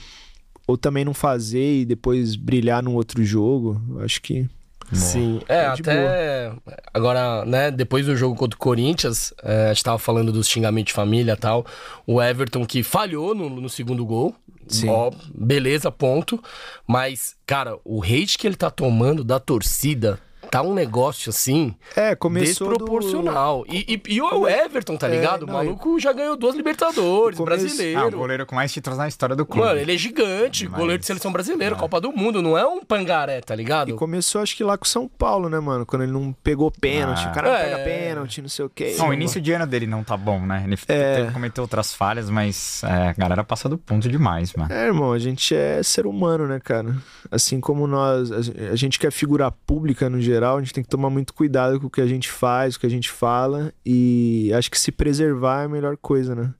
ou 0.66 0.76
também 0.76 1.04
não 1.04 1.14
fazer 1.14 1.80
e 1.80 1.84
depois 1.84 2.34
brilhar 2.34 2.82
num 2.82 2.94
outro 2.94 3.24
jogo. 3.24 3.80
Acho 4.02 4.20
que. 4.20 4.48
Sim, 4.90 5.38
é, 5.46 5.54
É 5.56 5.66
até 5.66 6.52
agora, 6.94 7.44
né, 7.44 7.70
depois 7.70 8.06
do 8.06 8.16
jogo 8.16 8.34
contra 8.34 8.56
o 8.56 8.58
Corinthians, 8.58 9.34
é, 9.42 9.66
a 9.66 9.74
gente 9.74 9.84
tava 9.84 9.98
falando 9.98 10.32
dos 10.32 10.48
xingamentos 10.48 10.92
de 10.92 10.94
família 10.94 11.32
e 11.32 11.36
tal, 11.36 11.66
o 12.06 12.22
Everton 12.22 12.64
que 12.64 12.82
falhou 12.82 13.34
no, 13.34 13.50
no 13.50 13.68
segundo 13.68 14.02
gol, 14.06 14.34
Sim. 14.66 14.88
ó, 14.88 15.12
beleza, 15.34 15.92
ponto, 15.92 16.42
mas, 16.86 17.36
cara, 17.44 17.76
o 17.84 18.02
hate 18.02 18.38
que 18.38 18.46
ele 18.46 18.56
tá 18.56 18.70
tomando 18.70 19.22
da 19.22 19.38
torcida 19.38 20.18
tá 20.50 20.62
um 20.62 20.72
negócio 20.74 21.30
assim, 21.30 21.74
É, 21.96 22.14
começou. 22.14 22.68
do- 22.68 22.76
desproporcional. 22.78 23.64
E, 23.68 24.00
e, 24.06 24.14
e 24.14 24.20
o 24.22 24.48
Everton, 24.48 24.96
tá 24.96 25.08
É, 25.08 25.10
ligado? 25.10 25.42
o 25.42 25.46
não, 25.46 25.54
maluco 25.54 25.98
já 26.00 26.12
ganhou 26.12 26.36
duas 26.36 26.54
Libertadores, 26.56 27.38
Começo- 27.38 27.44
brasileiro. 27.44 28.00
Ah, 28.00 28.06
o 28.06 28.10
goleiro 28.10 28.46
com 28.46 28.54
mais 28.54 28.72
títulos 28.72 28.98
na 28.98 29.08
história 29.08 29.34
do 29.36 29.44
clube. 29.46 29.66
Mano, 29.66 29.80
ele 29.80 29.94
é 29.94 29.96
gigante, 29.98 30.68
Mas- 30.68 30.78
goleiro 30.78 31.00
de 31.00 31.06
seleção 31.06 31.30
brasileira, 31.32 31.74
Copa 31.76 32.00
do 32.00 32.12
Mundo, 32.12 32.40
não 32.42 32.56
é 32.56 32.66
um 32.66 32.82
pangaré, 32.84 33.40
tá 33.40 33.54
ligado? 33.54 33.90
E 33.90 33.94
começou, 33.94 34.40
acho 34.42 34.56
que 34.56 34.64
lá 34.64 34.76
com 34.78 34.84
o 34.84 34.88
São 34.88 35.08
Paulo, 35.08 35.48
né, 35.48 35.58
mano? 35.60 35.84
Quando 35.86 36.02
ele 36.02 36.12
não 36.12 36.32
pegou 36.42 36.70
pênalti. 36.70 37.24
Ah. 37.26 37.30
O 37.30 37.34
cara 37.34 37.48
não 37.48 37.56
É. 37.56 37.62
pega 37.64 37.84
pênalti, 37.84 38.42
não 38.42 38.48
sei 38.48 38.64
o 38.64 38.70
quê. 38.70 38.94
Não, 38.98 39.08
o 39.08 39.14
início 39.14 39.40
de 39.40 39.52
ano 39.52 39.66
dele 39.66 39.86
não 39.86 40.02
tá 40.04 40.16
bom, 40.16 40.40
né? 40.40 40.62
Ele 40.66 40.76
É. 40.88 41.30
cometeu 41.32 41.62
outras 41.62 41.92
falhas, 41.94 42.30
mas 42.30 42.82
é, 42.84 43.08
a 43.08 43.12
galera 43.12 43.44
passa 43.44 43.68
do 43.68 43.76
ponto 43.78 44.08
demais, 44.08 44.52
mano. 44.54 44.72
É, 44.72 44.86
irmão, 44.86 45.12
a 45.12 45.18
gente 45.18 45.54
é 45.54 45.82
ser 45.82 46.06
humano, 46.06 46.46
né, 46.46 46.60
cara? 46.62 46.96
Assim 47.30 47.60
como 47.60 47.86
nós, 47.86 48.30
a 48.32 48.76
gente 48.76 48.98
que 48.98 49.06
é 49.06 49.10
figura 49.10 49.50
pública 49.50 50.08
no 50.08 50.20
geral, 50.20 50.37
a 50.46 50.60
gente 50.60 50.72
tem 50.74 50.84
que 50.84 50.88
tomar 50.90 51.10
muito 51.10 51.34
cuidado 51.34 51.80
com 51.80 51.86
o 51.86 51.90
que 51.90 52.00
a 52.00 52.06
gente 52.06 52.30
faz, 52.30 52.74
o 52.76 52.80
que 52.80 52.86
a 52.86 52.90
gente 52.90 53.10
fala, 53.10 53.72
e 53.84 54.52
acho 54.54 54.70
que 54.70 54.78
se 54.78 54.92
preservar 54.92 55.62
é 55.62 55.64
a 55.64 55.68
melhor 55.68 55.96
coisa, 55.96 56.34
né? 56.34 56.52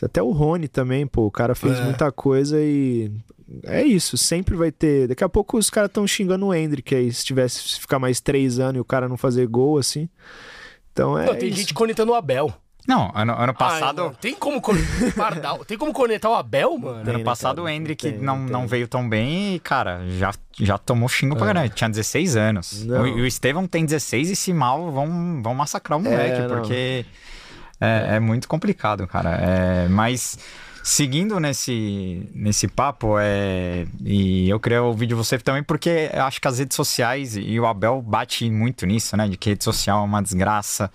Até 0.00 0.22
o 0.22 0.30
Rony 0.30 0.68
também, 0.68 1.06
pô, 1.06 1.26
o 1.26 1.30
cara 1.30 1.56
fez 1.56 1.76
É. 1.78 1.82
muita 1.84 2.12
coisa 2.12 2.60
e 2.60 3.10
é 3.64 3.82
isso, 3.82 4.16
sempre 4.16 4.54
vai 4.54 4.70
ter. 4.70 5.08
Daqui 5.08 5.24
a 5.24 5.28
pouco 5.28 5.58
os 5.58 5.68
caras 5.70 5.88
estão 5.88 6.06
xingando 6.06 6.46
o 6.46 6.54
Hendrick 6.54 6.94
aí, 6.94 7.12
se 7.12 7.24
tivesse 7.24 7.60
se 7.68 7.80
ficar 7.80 7.98
mais 7.98 8.20
três 8.20 8.60
anos 8.60 8.76
e 8.76 8.80
o 8.80 8.84
cara 8.84 9.08
não 9.08 9.16
fazer 9.16 9.46
gol, 9.48 9.76
assim. 9.76 10.08
Então 10.92 11.18
é. 11.18 11.26
Não, 11.26 11.34
tem 11.34 11.48
isso. 11.48 11.58
gente 11.58 11.74
conectando 11.74 12.12
o 12.12 12.14
Abel. 12.14 12.52
Não, 12.88 13.12
ano, 13.14 13.34
ano 13.34 13.42
Ai, 13.42 13.52
passado. 13.52 14.02
mano, 14.04 14.16
tem 14.18 14.34
como 14.34 14.62
Pardal, 15.14 15.62
tem 15.62 15.76
como 15.76 15.92
cornetar 15.92 16.30
o 16.30 16.34
Abel, 16.34 16.78
mano? 16.78 17.10
ano 17.10 17.22
passado 17.22 17.56
cara? 17.56 17.66
o 17.66 17.68
Hendrick 17.68 18.10
Tem, 18.10 18.18
não, 18.18 18.38
tem. 18.38 18.46
não 18.46 18.66
veio 18.66 18.88
tão 18.88 19.06
bem 19.06 19.56
e, 19.56 19.60
cara, 19.60 20.00
já, 20.18 20.32
já 20.58 20.78
tomou 20.78 21.06
xingo 21.06 21.36
pra 21.36 21.48
caralho. 21.48 21.68
Tinha 21.68 21.90
16 21.90 22.34
anos. 22.34 22.86
Não. 22.86 23.02
O, 23.02 23.06
e 23.06 23.20
o 23.20 23.26
Estevão 23.26 23.66
tem 23.66 23.84
16 23.84 24.30
e 24.30 24.36
se 24.36 24.54
mal 24.54 24.90
vão, 24.90 25.42
vão 25.42 25.54
massacrar 25.54 25.98
o 25.98 26.02
moleque, 26.02 26.40
não. 26.40 26.48
porque 26.48 27.04
é, 27.78 28.16
é 28.16 28.20
muito 28.20 28.48
complicado, 28.48 29.06
cara. 29.06 29.34
É, 29.34 29.88
mas 29.88 30.38
seguindo 30.82 31.38
nesse, 31.38 32.26
nesse 32.34 32.66
papo, 32.66 33.18
é, 33.18 33.86
e 34.02 34.48
eu 34.48 34.58
queria 34.58 34.82
ouvir 34.82 35.06
de 35.06 35.14
você 35.14 35.38
também, 35.38 35.62
porque 35.62 36.08
eu 36.10 36.22
acho 36.24 36.40
que 36.40 36.48
as 36.48 36.58
redes 36.58 36.74
sociais, 36.74 37.36
e 37.36 37.60
o 37.60 37.66
Abel 37.66 38.00
bate 38.00 38.50
muito 38.50 38.86
nisso, 38.86 39.14
né? 39.14 39.28
De 39.28 39.36
que 39.36 39.50
rede 39.50 39.62
social 39.62 40.00
é 40.00 40.04
uma 40.04 40.22
desgraça 40.22 40.90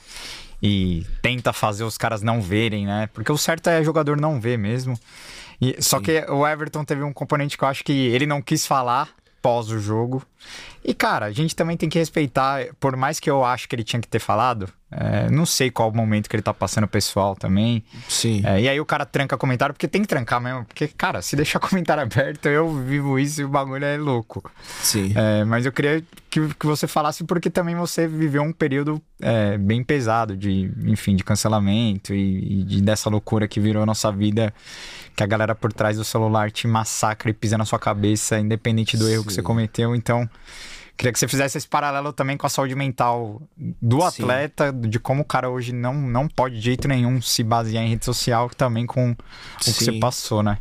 e 0.63 1.05
tenta 1.21 1.51
fazer 1.51 1.83
os 1.83 1.97
caras 1.97 2.21
não 2.21 2.41
verem, 2.41 2.85
né? 2.85 3.09
Porque 3.13 3.29
o 3.29 3.37
certo 3.37 3.67
é 3.67 3.83
jogador 3.83 4.19
não 4.19 4.39
ver 4.39 4.57
mesmo. 4.57 4.97
E, 5.59 5.75
só 5.81 5.99
que 5.99 6.21
o 6.29 6.47
Everton 6.47 6.85
teve 6.85 7.03
um 7.03 7.11
componente 7.11 7.57
que 7.57 7.63
eu 7.65 7.67
acho 7.67 7.83
que 7.83 7.91
ele 7.91 8.25
não 8.25 8.41
quis 8.41 8.65
falar 8.65 9.09
pós 9.41 9.69
o 9.69 9.77
jogo. 9.77 10.23
E, 10.81 10.93
cara, 10.93 11.25
a 11.25 11.31
gente 11.31 11.53
também 11.53 11.75
tem 11.75 11.89
que 11.89 11.99
respeitar, 11.99 12.67
por 12.79 12.95
mais 12.95 13.19
que 13.19 13.29
eu 13.29 13.43
acho 13.43 13.67
que 13.67 13.75
ele 13.75 13.83
tinha 13.83 14.01
que 14.01 14.07
ter 14.07 14.19
falado, 14.19 14.69
é, 14.95 15.29
não 15.29 15.45
sei 15.45 15.71
qual 15.71 15.89
o 15.89 15.95
momento 15.95 16.29
que 16.29 16.35
ele 16.35 16.43
tá 16.43 16.53
passando 16.53 16.87
pessoal 16.87 17.35
também. 17.35 17.83
Sim. 18.07 18.41
É, 18.45 18.61
e 18.61 18.69
aí 18.69 18.79
o 18.79 18.85
cara 18.85 19.05
tranca 19.05 19.37
comentário, 19.37 19.73
porque 19.73 19.87
tem 19.87 20.01
que 20.01 20.07
trancar 20.07 20.39
mesmo. 20.39 20.65
Porque, 20.65 20.87
cara, 20.87 21.21
se 21.21 21.35
deixar 21.35 21.59
comentário 21.59 22.03
aberto, 22.03 22.47
eu 22.47 22.73
vivo 22.83 23.17
isso 23.17 23.41
e 23.41 23.43
o 23.43 23.49
bagulho 23.49 23.85
é 23.85 23.97
louco. 23.97 24.51
Sim. 24.81 25.13
É, 25.15 25.43
mas 25.43 25.65
eu 25.65 25.71
queria 25.71 26.03
que, 26.29 26.47
que 26.55 26.65
você 26.65 26.87
falasse 26.87 27.23
porque 27.23 27.49
também 27.49 27.75
você 27.75 28.07
viveu 28.07 28.41
um 28.41 28.51
período 28.51 29.01
é, 29.21 29.57
bem 29.57 29.83
pesado 29.83 30.35
de, 30.35 30.71
enfim, 30.85 31.15
de 31.15 31.23
cancelamento 31.23 32.13
e, 32.13 32.61
e 32.61 32.63
de, 32.63 32.81
dessa 32.81 33.09
loucura 33.09 33.47
que 33.47 33.59
virou 33.59 33.83
a 33.83 33.85
nossa 33.85 34.11
vida, 34.11 34.53
que 35.15 35.23
a 35.23 35.27
galera 35.27 35.53
por 35.53 35.71
trás 35.71 35.97
do 35.97 36.03
celular 36.03 36.51
te 36.51 36.67
massacra 36.67 37.29
e 37.29 37.33
pisa 37.33 37.57
na 37.57 37.65
sua 37.65 37.79
cabeça, 37.79 38.39
independente 38.39 38.97
do 38.97 39.07
erro 39.07 39.23
que 39.23 39.33
você 39.33 39.41
cometeu. 39.41 39.95
Então, 39.95 40.27
queria 40.97 41.11
que 41.11 41.19
você 41.19 41.27
fizesse 41.27 41.57
esse 41.57 41.67
paralelo 41.67 42.13
também 42.13 42.37
com 42.37 42.45
a 42.45 42.49
saúde 42.49 42.75
mental 42.75 43.41
do 43.81 43.99
Sim. 44.01 44.07
atleta, 44.07 44.71
de 44.71 44.99
como 44.99 45.21
o 45.21 45.25
cara 45.25 45.49
hoje 45.49 45.73
não, 45.73 45.93
não 45.93 46.27
pode 46.27 46.55
de 46.55 46.61
jeito 46.61 46.87
nenhum 46.87 47.21
se 47.21 47.43
basear 47.43 47.83
em 47.83 47.89
rede 47.89 48.05
social, 48.05 48.49
também 48.49 48.85
com 48.85 49.11
o 49.11 49.15
que 49.59 49.71
você 49.71 49.93
passou, 49.93 50.43
né? 50.43 50.59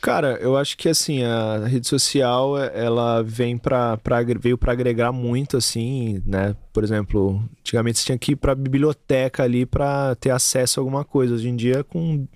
Cara, 0.00 0.38
eu 0.40 0.56
acho 0.56 0.76
que 0.76 0.88
assim, 0.88 1.24
a 1.24 1.66
rede 1.66 1.88
social, 1.88 2.56
ela 2.56 3.22
vem 3.22 3.58
pra, 3.58 3.96
pra, 3.96 4.22
veio 4.22 4.56
pra 4.56 4.72
agregar 4.72 5.10
muito, 5.10 5.56
assim, 5.56 6.22
né? 6.24 6.54
Por 6.72 6.84
exemplo, 6.84 7.42
antigamente 7.60 7.98
você 7.98 8.06
tinha 8.06 8.18
que 8.18 8.32
ir 8.32 8.36
pra 8.36 8.54
biblioteca 8.54 9.42
ali 9.42 9.66
pra 9.66 10.14
ter 10.14 10.30
acesso 10.30 10.78
a 10.78 10.82
alguma 10.82 11.04
coisa. 11.04 11.34
Hoje 11.34 11.48
em 11.48 11.56
dia, 11.56 11.82
com 11.82 12.28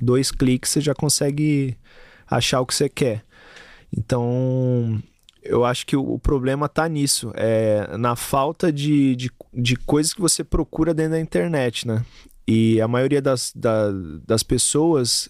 dois 0.00 0.30
cliques, 0.30 0.70
você 0.70 0.80
já 0.80 0.94
consegue 0.94 1.76
achar 2.30 2.60
o 2.60 2.66
que 2.66 2.74
você 2.74 2.88
quer. 2.88 3.24
Então, 3.96 5.02
eu 5.44 5.64
acho 5.64 5.86
que 5.86 5.96
o, 5.96 6.18
problema 6.18 6.68
tá 6.68 6.88
nisso, 6.88 7.32
é 7.36 7.96
na 7.96 8.16
falta 8.16 8.72
de, 8.72 9.14
de, 9.14 9.30
de 9.52 9.76
coisas 9.76 10.14
que 10.14 10.20
você 10.20 10.42
procura 10.42 10.94
dentro 10.94 11.12
da 11.12 11.20
internet, 11.20 11.86
né? 11.86 12.04
E 12.46 12.80
a 12.80 12.88
maioria 12.88 13.22
das, 13.22 13.52
da- 13.54 13.92
das 14.26 14.42
pessoas 14.42 15.28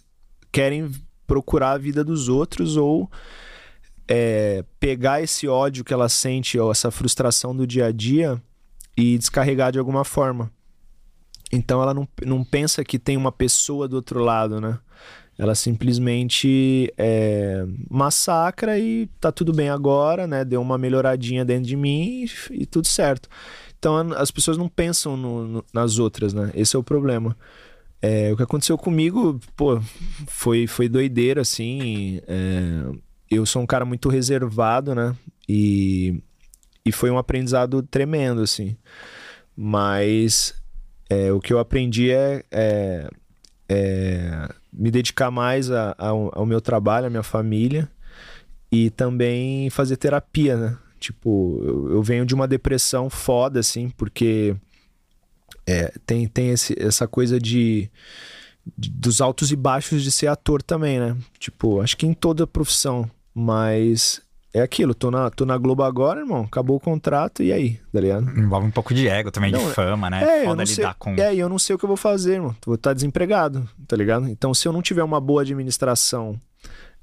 querem 0.52 0.90
procurar 1.26 1.72
a 1.72 1.78
vida 1.78 2.04
dos 2.04 2.28
outros 2.28 2.76
ou 2.76 3.10
é, 4.06 4.64
pegar 4.78 5.22
esse 5.22 5.48
ódio 5.48 5.84
que 5.84 5.92
ela 5.92 6.08
sente 6.08 6.58
ou 6.58 6.70
essa 6.70 6.90
frustração 6.90 7.54
do 7.56 7.66
dia 7.66 7.86
a 7.86 7.92
dia 7.92 8.40
e 8.96 9.18
descarregar 9.18 9.72
de 9.72 9.78
alguma 9.78 10.04
forma. 10.04 10.50
Então 11.50 11.82
ela 11.82 11.94
não, 11.94 12.06
não 12.24 12.44
pensa 12.44 12.84
que 12.84 12.98
tem 12.98 13.16
uma 13.16 13.32
pessoa 13.32 13.88
do 13.88 13.96
outro 13.96 14.20
lado, 14.20 14.60
né? 14.60 14.78
Ela 15.38 15.54
simplesmente 15.54 16.92
é, 16.96 17.64
massacra 17.90 18.78
e 18.78 19.06
tá 19.20 19.32
tudo 19.32 19.52
bem 19.52 19.68
agora, 19.68 20.26
né? 20.26 20.44
Deu 20.44 20.62
uma 20.62 20.78
melhoradinha 20.78 21.44
dentro 21.44 21.64
de 21.66 21.76
mim 21.76 22.24
e, 22.50 22.62
e 22.62 22.66
tudo 22.66 22.86
certo. 22.86 23.28
Então 23.78 23.96
as 24.16 24.30
pessoas 24.30 24.56
não 24.56 24.68
pensam 24.68 25.16
no- 25.16 25.46
no- 25.48 25.64
nas 25.72 25.98
outras, 25.98 26.32
né? 26.32 26.50
Esse 26.54 26.76
é 26.76 26.78
o 26.78 26.84
problema. 26.84 27.36
É, 28.00 28.32
o 28.32 28.36
que 28.36 28.42
aconteceu 28.42 28.76
comigo, 28.78 29.40
pô, 29.56 29.80
foi, 30.28 30.66
foi 30.66 30.88
doideira, 30.88 31.40
assim. 31.40 32.20
é, 32.28 32.92
eu 33.30 33.44
sou 33.46 33.60
um 33.62 33.66
cara 33.66 33.84
muito 33.84 34.08
reservado, 34.08 34.94
né? 34.94 35.16
E, 35.48 36.22
e 36.84 36.92
foi 36.92 37.10
um 37.10 37.18
aprendizado 37.18 37.82
tremendo, 37.82 38.40
assim. 38.42 38.76
Mas 39.56 40.54
é, 41.08 41.32
o 41.32 41.40
que 41.40 41.52
eu 41.52 41.58
aprendi 41.58 42.10
é, 42.10 42.44
é- 42.50 43.08
é 43.68 44.48
me 44.74 44.90
dedicar 44.90 45.30
mais 45.30 45.70
a- 45.70 45.94
ao, 45.98 46.30
ao 46.38 46.46
meu 46.46 46.60
trabalho, 46.60 47.06
à 47.06 47.10
minha 47.10 47.22
família 47.22 47.88
e 48.72 48.90
também 48.90 49.70
fazer 49.70 49.96
terapia, 49.96 50.56
né? 50.56 50.76
Tipo, 50.98 51.60
eu, 51.64 51.90
eu 51.92 52.02
venho 52.02 52.24
de 52.26 52.34
uma 52.34 52.48
depressão 52.48 53.08
foda, 53.10 53.60
assim, 53.60 53.90
porque 53.90 54.56
é, 55.66 55.92
tem, 56.06 56.26
tem 56.26 56.50
esse- 56.50 56.74
essa 56.78 57.06
coisa 57.06 57.38
de, 57.38 57.90
de- 58.76 58.90
dos 58.90 59.20
altos 59.20 59.50
e 59.52 59.56
baixos 59.56 60.02
de 60.02 60.10
ser 60.10 60.26
ator 60.28 60.62
também, 60.62 60.98
né? 60.98 61.16
Tipo, 61.38 61.80
acho 61.80 61.96
que 61.96 62.06
em 62.06 62.14
toda 62.14 62.46
profissão, 62.46 63.08
mas 63.34 64.20
é 64.54 64.62
aquilo, 64.62 64.94
tô 64.94 65.10
na, 65.10 65.28
tô 65.30 65.44
na 65.44 65.58
Globo 65.58 65.82
agora, 65.82 66.20
irmão, 66.20 66.42
acabou 66.42 66.76
o 66.76 66.80
contrato 66.80 67.42
e 67.42 67.52
aí, 67.52 67.80
tá 67.92 68.00
ligado? 68.00 68.30
Envolve 68.38 68.68
um 68.68 68.70
pouco 68.70 68.94
de 68.94 69.08
ego 69.08 69.32
também, 69.32 69.50
Não, 69.50 69.58
de 69.58 69.74
fama, 69.74 70.08
né? 70.08 70.22
É, 70.22 70.40
eu 70.42 70.44
Foda 70.50 70.64
sei, 70.64 70.76
lidar 70.76 70.94
com. 70.94 71.14
é, 71.14 71.34
e 71.34 71.40
eu 71.40 71.48
não 71.48 71.58
sei 71.58 71.74
o 71.74 71.78
que 71.78 71.84
eu 71.84 71.88
vou 71.88 71.96
fazer, 71.96 72.34
irmão. 72.34 72.54
Vou 72.64 72.76
estar 72.76 72.94
desempregado, 72.94 73.68
tá 73.88 73.96
ligado? 73.96 74.28
Então, 74.28 74.54
se 74.54 74.68
eu 74.68 74.72
não 74.72 74.80
tiver 74.80 75.02
uma 75.02 75.20
boa 75.20 75.42
administração 75.42 76.40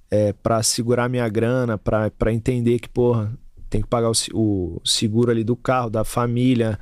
é, 0.10 0.32
para 0.32 0.64
segurar 0.64 1.10
minha 1.10 1.28
grana, 1.28 1.78
pra 1.78 2.10
pra 2.10 2.32
entender 2.32 2.80
que, 2.80 2.88
porra, 2.88 3.32
tem 3.70 3.82
que 3.82 3.88
pagar 3.88 4.10
o, 4.10 4.14
o 4.34 4.82
seguro 4.86 5.30
ali 5.30 5.44
do 5.44 5.56
carro, 5.58 5.90
da 5.90 6.06
família, 6.06 6.80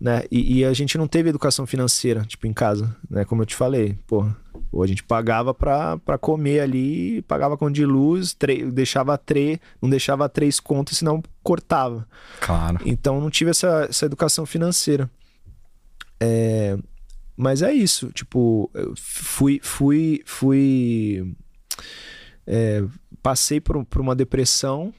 né? 0.00 0.22
E, 0.30 0.58
e 0.58 0.64
a 0.64 0.72
gente 0.72 0.96
não 0.96 1.08
teve 1.08 1.30
educação 1.30 1.66
financeira, 1.66 2.22
tipo, 2.26 2.46
em 2.46 2.52
casa, 2.52 2.94
né? 3.10 3.24
Como 3.24 3.42
eu 3.42 3.46
te 3.46 3.56
falei, 3.56 3.98
porra. 4.06 4.36
Ou 4.72 4.82
a 4.82 4.86
gente 4.86 5.02
pagava 5.04 5.52
pra, 5.52 5.98
pra 5.98 6.16
comer 6.16 6.60
ali, 6.60 7.20
pagava 7.22 7.58
com 7.58 7.70
de 7.70 7.84
luz, 7.84 8.32
tre- 8.32 8.64
deixava 8.70 9.18
três, 9.18 9.58
não 9.82 9.90
deixava 9.90 10.26
três 10.30 10.58
contas, 10.58 10.96
senão 10.96 11.22
cortava. 11.42 12.08
Claro. 12.40 12.78
Então 12.86 13.20
não 13.20 13.28
tive 13.28 13.50
essa, 13.50 13.86
essa 13.90 14.06
educação 14.06 14.46
financeira. 14.46 15.10
É, 16.18 16.78
mas 17.36 17.60
é 17.60 17.72
isso, 17.72 18.10
tipo, 18.12 18.70
fui, 18.96 19.60
fui, 19.62 20.22
fui, 20.24 21.34
é, 22.46 22.84
passei 23.22 23.60
por, 23.60 23.84
por 23.84 24.00
uma 24.00 24.14
depressão, 24.14 24.92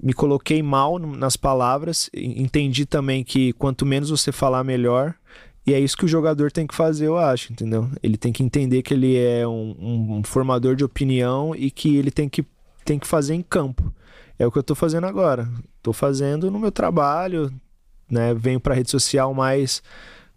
me 0.00 0.12
coloquei 0.12 0.62
mal 0.62 0.98
nas 0.98 1.36
palavras, 1.36 2.10
entendi 2.14 2.84
também 2.84 3.24
que 3.24 3.52
quanto 3.54 3.86
menos 3.86 4.10
você 4.10 4.30
falar, 4.30 4.62
melhor. 4.62 5.14
E 5.66 5.74
é 5.74 5.80
isso 5.80 5.96
que 5.96 6.04
o 6.04 6.08
jogador 6.08 6.52
tem 6.52 6.66
que 6.66 6.74
fazer, 6.74 7.06
eu 7.06 7.18
acho, 7.18 7.52
entendeu? 7.52 7.90
Ele 8.02 8.16
tem 8.16 8.32
que 8.32 8.42
entender 8.42 8.82
que 8.82 8.94
ele 8.94 9.16
é 9.16 9.46
um, 9.46 10.18
um- 10.18 10.22
formador 10.24 10.76
de 10.76 10.84
opinião 10.84 11.54
e 11.56 11.70
que 11.70 11.96
ele 11.96 12.10
tem 12.10 12.28
que, 12.28 12.44
tem 12.84 12.98
que 12.98 13.06
fazer 13.06 13.34
em 13.34 13.42
campo. 13.42 13.92
É 14.38 14.46
o 14.46 14.52
que 14.52 14.58
eu 14.58 14.62
tô 14.62 14.74
fazendo 14.76 15.06
agora. 15.06 15.48
Tô 15.82 15.92
fazendo 15.92 16.50
no 16.50 16.58
meu 16.58 16.70
trabalho, 16.70 17.52
né? 18.08 18.32
Venho 18.34 18.60
pra 18.60 18.74
rede 18.74 18.90
social 18.90 19.34
mais 19.34 19.82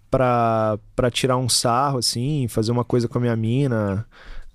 pra 0.09 0.79
tirar 1.11 1.37
um 1.37 1.47
sarro, 1.47 1.99
assim, 1.99 2.47
fazer 2.47 2.71
uma 2.71 2.83
coisa 2.83 3.07
com 3.07 3.17
a 3.17 3.21
minha 3.21 3.35
mina, 3.35 4.05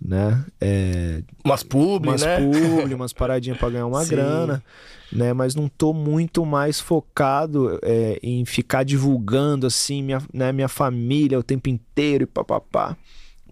né? 0.04 0.44
É, 0.60 1.22
Umas 1.42 1.62
publi, 1.62 2.10
umas 2.10 2.22
né? 2.22 2.38
publi, 2.38 2.94
umas 2.94 3.12
paradinhas 3.12 3.56
pra 3.56 3.70
ganhar 3.70 3.86
uma 3.86 4.04
Sim. 4.04 4.10
grana, 4.10 4.62
né? 5.10 5.32
Mas 5.32 5.54
não 5.54 5.66
tô 5.66 5.94
muito 5.94 6.44
mais 6.44 6.78
focado 6.78 7.78
é, 7.82 8.18
em 8.22 8.44
ficar 8.44 8.84
divulgando, 8.84 9.66
assim, 9.66 10.02
minha, 10.02 10.22
né, 10.32 10.52
minha 10.52 10.68
família 10.68 11.38
o 11.38 11.42
tempo 11.42 11.70
inteiro 11.70 12.24
e 12.24 12.26
papapá. 12.26 12.96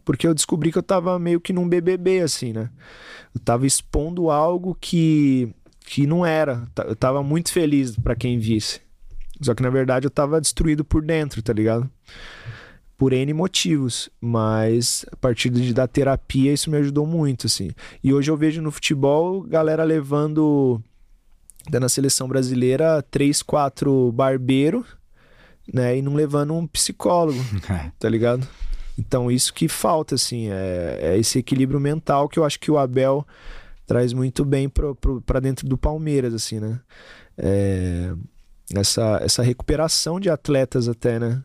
Porque 0.04 0.26
eu 0.26 0.34
descobri 0.34 0.70
que 0.70 0.78
eu 0.78 0.82
tava 0.82 1.18
meio 1.18 1.40
que 1.40 1.52
num 1.52 1.66
BBB, 1.68 2.20
assim, 2.20 2.52
né? 2.52 2.68
Eu 3.34 3.40
tava 3.40 3.66
expondo 3.66 4.30
algo 4.30 4.76
que, 4.78 5.48
que 5.80 6.06
não 6.06 6.26
era. 6.26 6.68
Eu 6.86 6.96
tava 6.96 7.22
muito 7.22 7.50
feliz 7.52 7.96
pra 7.96 8.14
quem 8.16 8.38
visse. 8.38 8.80
Só 9.40 9.54
que 9.54 9.62
na 9.62 9.70
verdade 9.70 10.06
eu 10.06 10.10
tava 10.10 10.40
destruído 10.40 10.84
por 10.84 11.02
dentro, 11.02 11.40
tá 11.42 11.52
ligado? 11.52 11.88
Por 13.02 13.12
N 13.12 13.34
motivos. 13.34 14.08
Mas 14.20 15.04
a 15.10 15.16
partir 15.16 15.50
de, 15.50 15.74
da 15.74 15.88
terapia 15.88 16.52
isso 16.52 16.70
me 16.70 16.76
ajudou 16.76 17.04
muito, 17.04 17.48
assim. 17.48 17.72
E 18.00 18.14
hoje 18.14 18.30
eu 18.30 18.36
vejo 18.36 18.62
no 18.62 18.70
futebol 18.70 19.42
galera 19.42 19.82
levando 19.82 20.80
na 21.68 21.88
seleção 21.88 22.28
brasileira 22.28 23.02
três, 23.10 23.42
quatro 23.42 24.12
barbeiro, 24.12 24.86
né? 25.74 25.98
E 25.98 26.00
não 26.00 26.14
levando 26.14 26.54
um 26.54 26.64
psicólogo, 26.64 27.40
tá 27.98 28.08
ligado? 28.08 28.46
Então 28.96 29.32
isso 29.32 29.52
que 29.52 29.66
falta, 29.66 30.14
assim, 30.14 30.48
é, 30.52 30.98
é 31.02 31.18
esse 31.18 31.40
equilíbrio 31.40 31.80
mental 31.80 32.28
que 32.28 32.38
eu 32.38 32.44
acho 32.44 32.60
que 32.60 32.70
o 32.70 32.78
Abel 32.78 33.26
traz 33.84 34.12
muito 34.12 34.44
bem 34.44 34.70
pra 35.26 35.40
dentro 35.40 35.66
do 35.66 35.76
Palmeiras, 35.76 36.32
assim, 36.34 36.60
né? 36.60 36.78
É, 37.36 38.12
essa, 38.76 39.18
essa 39.24 39.42
recuperação 39.42 40.20
de 40.20 40.30
atletas 40.30 40.88
até, 40.88 41.18
né? 41.18 41.42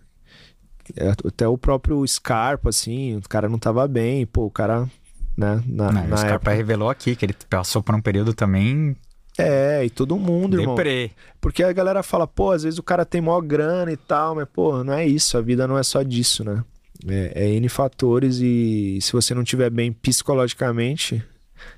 É, 0.96 1.10
Até 1.10 1.48
o 1.48 1.58
próprio 1.58 2.06
Scarpa, 2.08 2.70
assim, 2.70 3.16
o 3.18 3.22
cara 3.22 3.50
não 3.50 3.60
tava 3.60 3.88
bem, 3.88 4.26
pô, 4.26 4.46
o 4.46 4.52
cara, 4.52 4.90
né, 5.36 5.62
na, 5.68 5.92
Não, 5.92 6.08
na 6.08 6.16
o 6.16 6.18
Scarpa 6.18 6.36
época... 6.36 6.54
revelou 6.54 6.90
aqui 6.90 7.16
que 7.16 7.26
ele 7.26 7.36
passou 7.50 7.82
por 7.84 7.94
um 7.96 8.02
período 8.02 8.34
também 8.34 8.96
É, 9.38 9.84
e 9.86 9.90
todo 9.90 10.18
mundo, 10.18 10.60
irmão. 10.60 10.76
deprê. 10.76 11.12
Porque 11.42 11.64
a 11.64 11.72
galera 11.74 12.02
fala, 12.04 12.26
pô, 12.28 12.52
às 12.52 12.64
vezes 12.64 12.80
o 12.80 12.84
cara 12.84 13.06
tem 13.06 13.22
maior 13.22 13.42
grana 13.42 13.92
e 13.92 13.98
tal, 13.98 14.36
mas, 14.36 14.48
pô, 14.52 14.84
não 14.84 14.94
é 14.94 15.06
isso, 15.08 15.38
a 15.38 15.42
vida 15.42 15.68
não 15.68 15.78
é 15.78 15.84
só 15.84 16.02
disso, 16.04 16.44
né? 16.44 16.64
É, 17.08 17.46
é 17.46 17.50
N 17.54 17.70
fatores 17.70 18.40
e 18.42 18.98
se 19.02 19.12
você 19.14 19.34
não 19.36 19.44
estiver 19.44 19.70
bem 19.70 19.92
psicologicamente, 19.94 21.24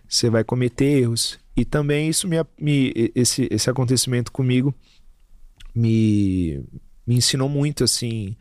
você 0.07 0.29
vai 0.29 0.43
cometer 0.45 0.85
erros. 1.01 1.37
E 1.57 1.65
também 1.65 2.07
isso 2.07 2.25
me, 2.25 2.37
me- 2.57 3.11
esse, 3.13 3.45
esse 3.51 3.69
acontecimento 3.69 4.31
comigo 4.31 4.73
me, 5.75 6.63
me 7.05 7.15
ensinou 7.15 7.49
muito, 7.49 7.83
assim, 7.83 8.35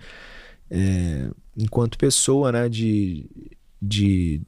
é, 0.71 1.31
enquanto 1.57 1.99
pessoa, 1.99 2.53
né? 2.53 2.69
De, 2.69 3.27
de. 3.81 4.41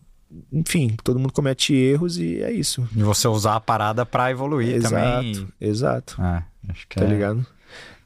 Enfim, 0.52 0.96
todo 1.02 1.18
mundo 1.18 1.32
comete 1.32 1.74
erros 1.74 2.18
e 2.18 2.40
é 2.42 2.52
isso. 2.52 2.86
E 2.96 3.02
você 3.02 3.26
usar 3.26 3.56
a 3.56 3.60
parada 3.60 4.06
pra 4.06 4.30
evoluir 4.30 4.76
Exato, 4.76 4.94
também. 4.94 5.48
exato. 5.60 6.22
É, 6.22 6.42
acho 6.68 6.86
que 6.88 6.96
Tá 6.96 7.04
é. 7.04 7.08
ligado? 7.08 7.44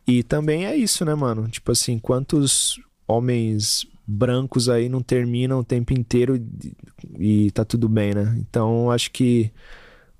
E 0.06 0.22
também 0.22 0.66
é 0.66 0.76
isso, 0.76 1.04
né, 1.04 1.14
mano? 1.14 1.48
Tipo 1.48 1.72
assim, 1.72 1.98
quantos 1.98 2.78
homens 3.06 3.86
brancos 4.06 4.68
aí 4.68 4.88
não 4.88 5.02
terminam 5.02 5.58
o 5.60 5.64
tempo 5.64 5.92
inteiro 5.94 6.36
e, 6.36 7.46
e 7.46 7.50
tá 7.50 7.64
tudo 7.64 7.88
bem, 7.88 8.14
né? 8.14 8.36
Então 8.38 8.90
acho 8.90 9.10
que 9.10 9.50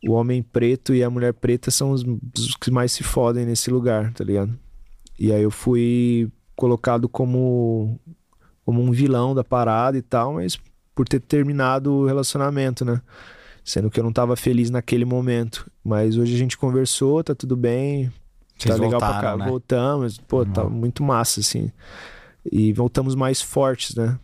o 0.07 0.13
homem 0.13 0.43
preto 0.43 0.95
e 0.95 1.03
a 1.03 1.11
mulher 1.11 1.33
preta 1.35 1.71
são 1.71 1.91
os, 1.91 2.03
os 2.39 2.57
que 2.57 2.71
mais 2.71 2.93
se 2.93 3.03
fodem 3.03 3.45
nesse 3.47 3.71
lugar, 3.71 4.13
tá 4.15 4.25
ligado? 4.25 4.59
E 5.19 5.33
aí 5.33 5.43
eu 5.43 5.51
fui 5.51 6.31
colocado 6.57 7.09
como, 7.09 7.99
como 8.65 8.81
um 8.83 8.91
vilão 8.91 9.35
da 9.35 9.43
parada 9.45 9.97
e 9.99 10.03
tal, 10.03 10.35
mas 10.35 10.59
por 10.95 11.09
ter 11.09 11.21
terminado 11.21 11.93
o 11.93 12.07
relacionamento, 12.07 12.85
né? 12.85 13.01
Sendo 13.65 13.91
que 13.91 13.99
eu 13.99 14.05
não 14.05 14.13
tava 14.13 14.37
feliz 14.37 14.71
naquele 14.71 15.05
momento. 15.05 15.71
Mas 15.83 16.17
hoje 16.19 16.35
a 16.35 16.39
gente 16.39 16.57
conversou, 16.59 17.25
tá 17.25 17.35
tudo 17.35 17.57
bem, 17.57 18.13
Vocês 18.59 18.77
tá 18.77 18.81
legal 18.83 19.01
pra 19.01 19.11
voltaram, 19.13 19.39
cá. 19.39 19.45
né? 19.45 19.51
Voltamos, 19.51 20.19
pô, 20.19 20.45
tá 20.45 20.65
muito 20.65 21.03
massa, 21.03 21.41
assim. 21.41 21.71
E 22.53 22.73
voltamos 22.73 23.15
mais 23.15 23.41
fortes, 23.41 23.95
né? 23.95 24.19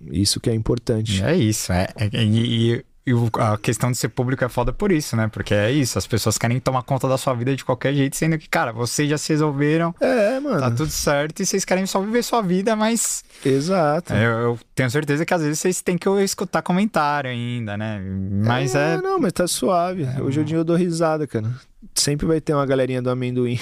Isso 0.00 0.38
que 0.40 0.50
é 0.50 0.54
importante. 0.54 1.22
É 1.22 1.34
isso, 1.36 1.72
é. 1.72 1.88
é- 1.96 2.10
e- 2.24 2.84
e 3.06 3.12
a 3.38 3.58
questão 3.58 3.90
de 3.90 3.98
ser 3.98 4.08
público 4.10 4.44
é 4.44 4.48
foda 4.48 4.72
por 4.72 4.92
isso, 4.92 5.16
né? 5.16 5.28
Porque 5.32 5.52
é 5.52 5.70
isso, 5.72 5.98
as 5.98 6.06
pessoas 6.06 6.38
querem 6.38 6.60
tomar 6.60 6.82
conta 6.84 7.08
da 7.08 7.18
sua 7.18 7.34
vida 7.34 7.54
de 7.56 7.64
qualquer 7.64 7.92
jeito, 7.94 8.16
sendo 8.16 8.38
que, 8.38 8.48
cara, 8.48 8.72
vocês 8.72 9.08
já 9.10 9.18
se 9.18 9.32
resolveram, 9.32 9.94
É, 10.00 10.38
mano. 10.38 10.60
tá 10.60 10.70
tudo 10.70 10.88
certo 10.90 11.40
e 11.40 11.46
vocês 11.46 11.64
querem 11.64 11.84
só 11.84 12.00
viver 12.00 12.22
sua 12.22 12.40
vida, 12.42 12.76
mas 12.76 13.24
Exato. 13.44 14.12
eu, 14.14 14.30
eu 14.30 14.58
tenho 14.74 14.88
certeza 14.90 15.26
que 15.26 15.34
às 15.34 15.42
vezes 15.42 15.58
vocês 15.58 15.80
têm 15.80 15.98
que 15.98 16.08
escutar 16.22 16.62
comentário 16.62 17.28
ainda, 17.30 17.76
né? 17.76 18.00
Mas 18.44 18.74
é. 18.74 19.00
Não, 19.02 19.18
mas 19.18 19.32
tá 19.32 19.48
suave. 19.48 20.06
Hoje 20.20 20.40
em 20.40 20.44
dia 20.44 20.58
eu 20.58 20.64
dou 20.64 20.76
risada, 20.76 21.26
cara. 21.26 21.50
Sempre 21.96 22.26
vai 22.26 22.40
ter 22.40 22.54
uma 22.54 22.64
galerinha 22.64 23.02
do 23.02 23.10
amendoim 23.10 23.58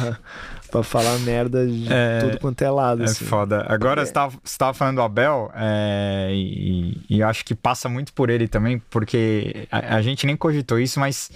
pra, 0.70 0.82
falar 0.82 1.18
merda 1.20 1.66
de 1.66 1.92
É, 1.92 2.20
tudo 2.20 2.38
quanto 2.38 2.62
é 2.62 2.70
lado. 2.70 3.02
É 3.02 3.06
assim. 3.06 3.24
foda. 3.24 3.64
Agora, 3.68 4.04
você 4.04 4.12
tava, 4.12 4.38
você 4.42 4.58
tava 4.58 4.74
falando 4.74 4.96
do 4.96 5.02
Abel, 5.02 5.50
é, 5.54 6.28
e, 6.32 7.00
e 7.08 7.22
acho 7.22 7.44
que 7.44 7.54
passa 7.54 7.88
muito 7.88 8.12
por 8.12 8.30
ele 8.30 8.48
também, 8.48 8.80
porque 8.90 9.66
a, 9.70 9.96
a 9.96 10.02
gente 10.02 10.26
nem 10.26 10.36
cogitou 10.36 10.78
isso, 10.78 10.98
mas 11.00 11.30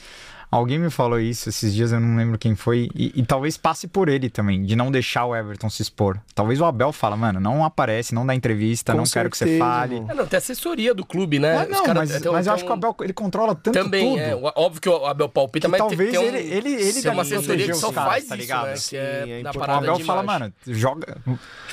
alguém 0.53 0.79
me 0.79 0.91
falou 0.91 1.19
isso 1.19 1.49
esses 1.49 1.75
dias, 1.75 1.91
eu 1.91 1.99
não 1.99 2.17
lembro 2.17 2.39
quem 2.39 2.55
foi, 2.55 2.89
e, 2.95 3.11
e 3.17 3.25
talvez 3.27 3.57
passe 3.57 3.89
por 3.89 4.09
ele 4.09 4.29
também, 4.31 4.63
de 4.63 4.77
não 4.77 4.91
deixar 4.93 5.25
o 5.25 5.35
Everton 5.35 5.69
se 5.71 5.83
expor. 5.83 6.21
Talvez 6.35 6.61
o 6.61 6.65
Abel 6.65 6.93
fala, 6.93 7.17
mano, 7.17 7.41
não 7.41 7.65
aparece, 7.65 8.15
não 8.15 8.25
dá 8.27 8.35
entrevista, 8.35 8.93
Com 8.93 8.99
não 8.99 9.05
quero 9.05 9.31
que 9.31 9.37
você 9.37 9.45
certeza, 9.47 9.65
fale. 9.65 10.05
É, 10.09 10.15
não, 10.15 10.27
tem 10.27 10.37
assessoria 10.37 10.95
do 10.95 11.05
clube, 11.05 11.39
né? 11.39 11.63
Os 11.65 11.69
não, 11.71 11.85
mas, 11.95 12.11
tem 12.11 12.31
mas 12.33 12.47
eu 12.47 12.53
tem 12.53 12.53
acho 12.53 12.65
que 12.65 12.71
o 12.71 12.73
Abel 12.75 12.95
ele 13.01 13.13
controla 13.13 13.55
tanto 13.55 13.75
Também, 13.83 14.11
tudo. 14.11 14.21
é. 14.21 14.53
Óbvio 14.55 14.81
que 14.81 14.89
o 14.89 15.07
Abel 15.07 15.29
palpita, 15.29 15.67
Que 15.67 15.71
mas 15.71 15.81
tem- 15.81 15.89
talvez 15.89 16.11
tem, 16.11 16.21
um, 16.21 16.23
ele- 16.25 16.39
ele- 16.55 16.73
ele 16.83 17.03
tem 17.03 17.11
uma 17.11 17.23
assessoria 17.23 17.67
que 17.67 17.75
só 17.75 17.91
caras, 17.91 18.13
faz 18.13 18.25
tá 18.27 18.35
isso, 18.37 18.43
ligado? 18.43 18.67
né? 18.67 18.77
Sim, 18.77 18.91
Que 18.91 18.97
é, 18.97 19.41
é 19.41 19.43
na. 19.43 19.51
O 19.53 19.63
Abel 19.63 19.99
fala, 20.01 20.23
mano, 20.23 20.53
joga, 20.67 21.17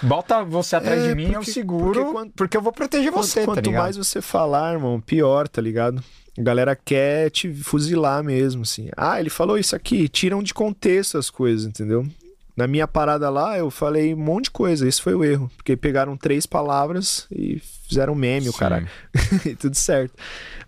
bota 0.02 0.44
você 0.44 0.76
atrás 0.78 1.04
É, 1.04 1.10
de 1.10 1.16
mim, 1.16 1.26
eu 1.28 1.34
porque- 1.34 1.52
seguro, 1.52 1.86
porque 1.86 2.00
porque, 2.36 2.58
quando- 2.58 2.60
eu 2.60 2.62
vou 2.62 2.72
proteger 2.74 3.12
Quanto, 3.12 3.26
você, 3.28 3.40
tá 3.42 3.46
quanto 3.46 3.72
mais 3.72 3.98
você 3.98 4.22
falar, 4.22 4.74
irmão, 4.74 5.00
pior, 5.02 5.48
tá 5.48 5.62
ligado? 5.62 6.02
A 6.40 6.42
galera 6.42 6.74
quer 6.74 7.30
te 7.30 7.54
fuzilar 7.54 8.24
mesmo, 8.24 8.62
assim. 8.62 8.90
Ah, 8.96 9.20
ele 9.20 9.30
falou 9.30 9.58
isso 9.58 9.76
aqui. 9.76 10.08
Tiram 10.08 10.42
de 10.42 10.54
contexto 10.54 11.18
as 11.18 11.30
coisas, 11.30 11.66
entendeu? 11.66 12.08
Na 12.56 12.66
minha 12.66 12.88
parada 12.88 13.30
lá, 13.30 13.58
eu 13.58 13.70
falei 13.70 14.14
um 14.14 14.18
monte 14.18 14.46
de 14.46 14.52
coisa. 14.52 14.88
Esse 14.88 15.02
foi 15.02 15.14
o 15.14 15.24
erro. 15.24 15.52
Porque 15.58 15.76
pegaram 15.76 16.16
três 16.16 16.46
palavras 16.46 17.28
e 17.30 17.62
fizeram 17.86 18.16
meme, 18.16 18.48
o 18.48 18.54
caralho. 18.54 18.88
e 19.46 19.54
tudo 19.54 19.76
certo. 19.76 20.14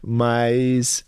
Mas 0.05 1.05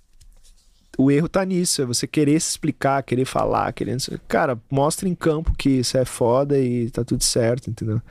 o 0.97 1.11
erro 1.11 1.27
tá 1.27 1.43
nisso. 1.43 1.81
É 1.81 1.85
você 1.85 2.07
querer 2.07 2.39
se 2.39 2.51
explicar, 2.51 3.03
querer 3.03 3.25
falar, 3.25 3.73
querendo. 3.73 4.01
Cara, 4.29 4.57
mostra 4.71 5.09
em 5.09 5.15
campo 5.15 5.53
que 5.57 5.71
isso 5.71 5.97
é 5.97 6.05
foda 6.05 6.57
e 6.57 6.89
tá 6.89 7.03
tudo 7.03 7.21
certo, 7.21 7.69
entendeu? 7.69 8.01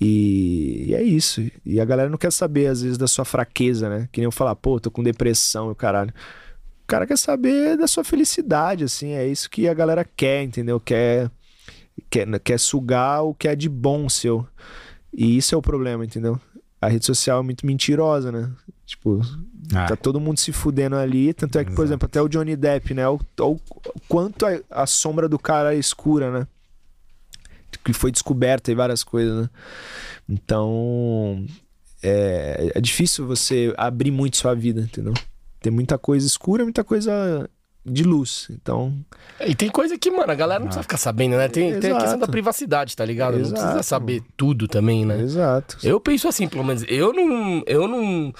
E, 0.00 0.86
e 0.88 0.94
é 0.94 1.02
isso. 1.02 1.42
E 1.64 1.80
a 1.80 1.84
galera 1.84 2.08
não 2.08 2.18
quer 2.18 2.30
saber, 2.32 2.66
às 2.66 2.82
vezes, 2.82 2.96
da 2.98 3.06
sua 3.08 3.24
fraqueza, 3.24 3.88
né? 3.88 4.08
Que 4.12 4.20
nem 4.20 4.24
eu 4.26 4.32
falar, 4.32 4.54
pô, 4.54 4.78
tô 4.78 4.90
com 4.90 5.02
depressão 5.02 5.68
e 5.68 5.72
o 5.72 5.74
caralho. 5.74 6.12
O 6.84 6.86
cara 6.86 7.06
quer 7.06 7.18
saber 7.18 7.76
da 7.76 7.86
sua 7.86 8.04
felicidade, 8.04 8.84
assim. 8.84 9.12
É 9.12 9.26
isso 9.26 9.50
que 9.50 9.68
a 9.68 9.74
galera 9.74 10.04
quer, 10.04 10.42
entendeu? 10.42 10.78
Quer, 10.80 11.30
quer, 12.08 12.26
quer 12.40 12.58
sugar 12.58 13.22
o 13.24 13.34
que 13.34 13.48
é 13.48 13.56
de 13.56 13.68
bom 13.68 14.08
seu. 14.08 14.46
E 15.12 15.36
isso 15.36 15.54
é 15.54 15.58
o 15.58 15.62
problema, 15.62 16.04
entendeu? 16.04 16.40
A 16.80 16.88
rede 16.88 17.04
social 17.04 17.40
é 17.40 17.42
muito 17.42 17.66
mentirosa, 17.66 18.30
né? 18.30 18.50
Tipo, 18.86 19.20
Ah. 19.74 19.86
tá 19.86 19.96
todo 19.96 20.20
mundo 20.20 20.38
se 20.38 20.52
fudendo 20.52 20.94
ali. 20.96 21.34
Tanto 21.34 21.58
é 21.58 21.64
que, 21.64 21.72
por 21.74 21.84
exemplo, 21.84 22.06
até 22.06 22.22
o 22.22 22.28
Johnny 22.28 22.54
Depp, 22.56 22.94
né? 22.94 23.06
O, 23.08 23.18
o, 23.40 23.52
o 23.52 23.60
quanto 24.08 24.46
a, 24.46 24.60
a 24.70 24.86
sombra 24.86 25.28
do 25.28 25.38
cara 25.38 25.74
é 25.74 25.78
escura, 25.78 26.30
né? 26.30 26.46
Que 27.88 27.92
foi 27.94 28.12
descoberta 28.12 28.70
e 28.70 28.74
várias 28.74 29.02
coisas, 29.02 29.44
né? 29.44 29.50
Então, 30.28 31.46
é, 32.02 32.72
é 32.74 32.80
difícil 32.82 33.26
você 33.26 33.72
abrir 33.78 34.10
muito 34.10 34.36
sua 34.36 34.54
vida, 34.54 34.82
entendeu? 34.82 35.14
Tem 35.58 35.72
muita 35.72 35.96
coisa 35.96 36.26
escura, 36.26 36.64
muita 36.64 36.84
coisa 36.84 37.48
de 37.86 38.04
luz. 38.04 38.46
Então, 38.50 38.94
E 39.40 39.54
tem 39.54 39.70
coisa 39.70 39.96
que, 39.96 40.10
mano, 40.10 40.30
a 40.30 40.34
galera 40.34 40.60
não 40.60 40.66
precisa 40.66 40.82
ficar 40.82 40.98
sabendo, 40.98 41.38
né? 41.38 41.48
Tem, 41.48 41.70
tem 41.80 41.90
a 41.92 41.94
questão 41.94 41.96
Exato. 42.08 42.20
da 42.20 42.28
privacidade, 42.28 42.94
tá 42.94 43.06
ligado? 43.06 43.38
Não 43.38 43.48
precisa 43.48 43.70
Exato. 43.70 43.82
saber 43.84 44.22
tudo 44.36 44.68
também, 44.68 45.06
né? 45.06 45.22
exato. 45.22 45.78
Eu 45.82 45.98
penso 45.98 46.28
assim, 46.28 46.46
pelo 46.46 46.64
menos. 46.64 46.84
Eu 46.86 47.14
não. 47.14 47.62
Eu 47.66 47.88
não. 47.88 48.34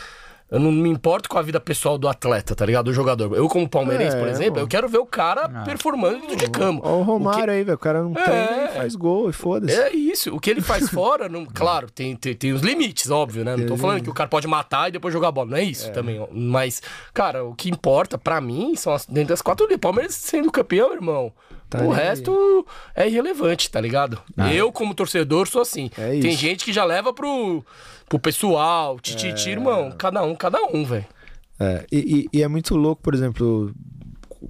Eu 0.51 0.59
não 0.59 0.73
me 0.73 0.89
importo 0.89 1.29
com 1.29 1.37
a 1.39 1.43
vida 1.43 1.61
pessoal 1.61 1.99
do 1.99 2.09
atleta, 2.09 2.55
tá 2.55 2.65
ligado? 2.65 2.87
Do 2.87 2.93
jogador. 2.95 3.35
Eu, 3.37 3.47
como 3.49 3.69
palmeirense, 3.69 4.17
É, 4.17 4.19
por 4.19 4.29
exemplo, 4.29 4.55
pô. 4.55 4.61
eu 4.61 4.67
quero 4.67 4.89
ver 4.89 4.97
o 4.97 5.05
cara 5.05 5.47
performando 5.65 6.21
dentro 6.21 6.37
de 6.37 6.51
campo. 6.51 6.81
Olha 6.87 6.95
o 6.97 7.03
Romário 7.03 7.53
aí, 7.53 7.63
velho. 7.63 7.75
O 7.77 7.79
cara 7.79 8.03
não 8.03 8.13
É. 8.13 8.23
treina 8.25 8.65
e 8.65 8.77
faz 8.79 8.97
gol 8.97 9.29
e 9.29 9.33
foda-se. 9.35 9.79
É 9.79 9.95
isso. 9.95 10.35
O 10.35 10.41
que 10.41 10.49
ele 10.51 10.63
faz 10.63 10.89
fora, 10.91 11.29
não- 11.29 11.45
claro, 11.45 11.91
tem, 11.91 12.17
tem, 12.17 12.35
tem 12.35 12.53
os 12.53 12.63
limites, 12.63 13.11
óbvio, 13.11 13.45
né? 13.45 13.57
Não 13.57 13.67
tô 13.67 13.77
falando 13.77 14.03
que 14.03 14.09
o 14.09 14.15
cara 14.15 14.29
pode 14.31 14.47
matar 14.49 14.89
e 14.89 14.93
depois 14.93 15.13
jogar 15.13 15.31
bola. 15.31 15.51
Não 15.51 15.57
é 15.59 15.63
isso 15.63 15.93
também. 15.93 16.19
ó. 16.19 16.27
Mas, 16.33 16.81
cara, 17.13 17.45
o 17.45 17.55
que 17.55 17.69
importa 17.71 18.17
pra 18.17 18.41
mim 18.41 18.75
são 18.75 18.95
as, 18.95 19.05
dentro 19.05 19.29
das 19.29 19.43
quatro 19.43 19.67
linhas. 19.67 19.81
Palmeiras 19.81 20.15
sendo 20.15 20.51
campeão, 20.51 20.95
irmão. 20.95 21.31
Tá 21.69 21.83
o 21.83 21.91
resto 21.91 22.67
é 22.97 23.07
irrelevante, 23.07 23.71
tá 23.71 23.79
ligado? 23.79 24.19
Eu, 24.51 24.73
como 24.73 24.95
torcedor, 24.95 25.47
sou 25.47 25.61
assim. 25.61 25.91
É 25.99 26.19
tem 26.19 26.33
gente 26.33 26.65
que 26.65 26.73
já 26.73 26.83
leva 26.83 27.13
pro, 27.13 27.63
pro 28.09 28.19
pessoal, 28.19 28.99
tititi, 29.01 29.51
irmão. 29.51 29.91
Cada 29.97 30.23
um, 30.23 30.35
cada 30.35 30.59
um, 30.73 30.85
velho. 30.85 31.07
É, 31.61 31.85
e, 31.91 32.29
e- 32.33 32.39
e 32.39 32.43
é 32.43 32.49
muito 32.49 32.77
louco, 32.77 33.03
por 33.03 33.15
exemplo, 33.15 33.73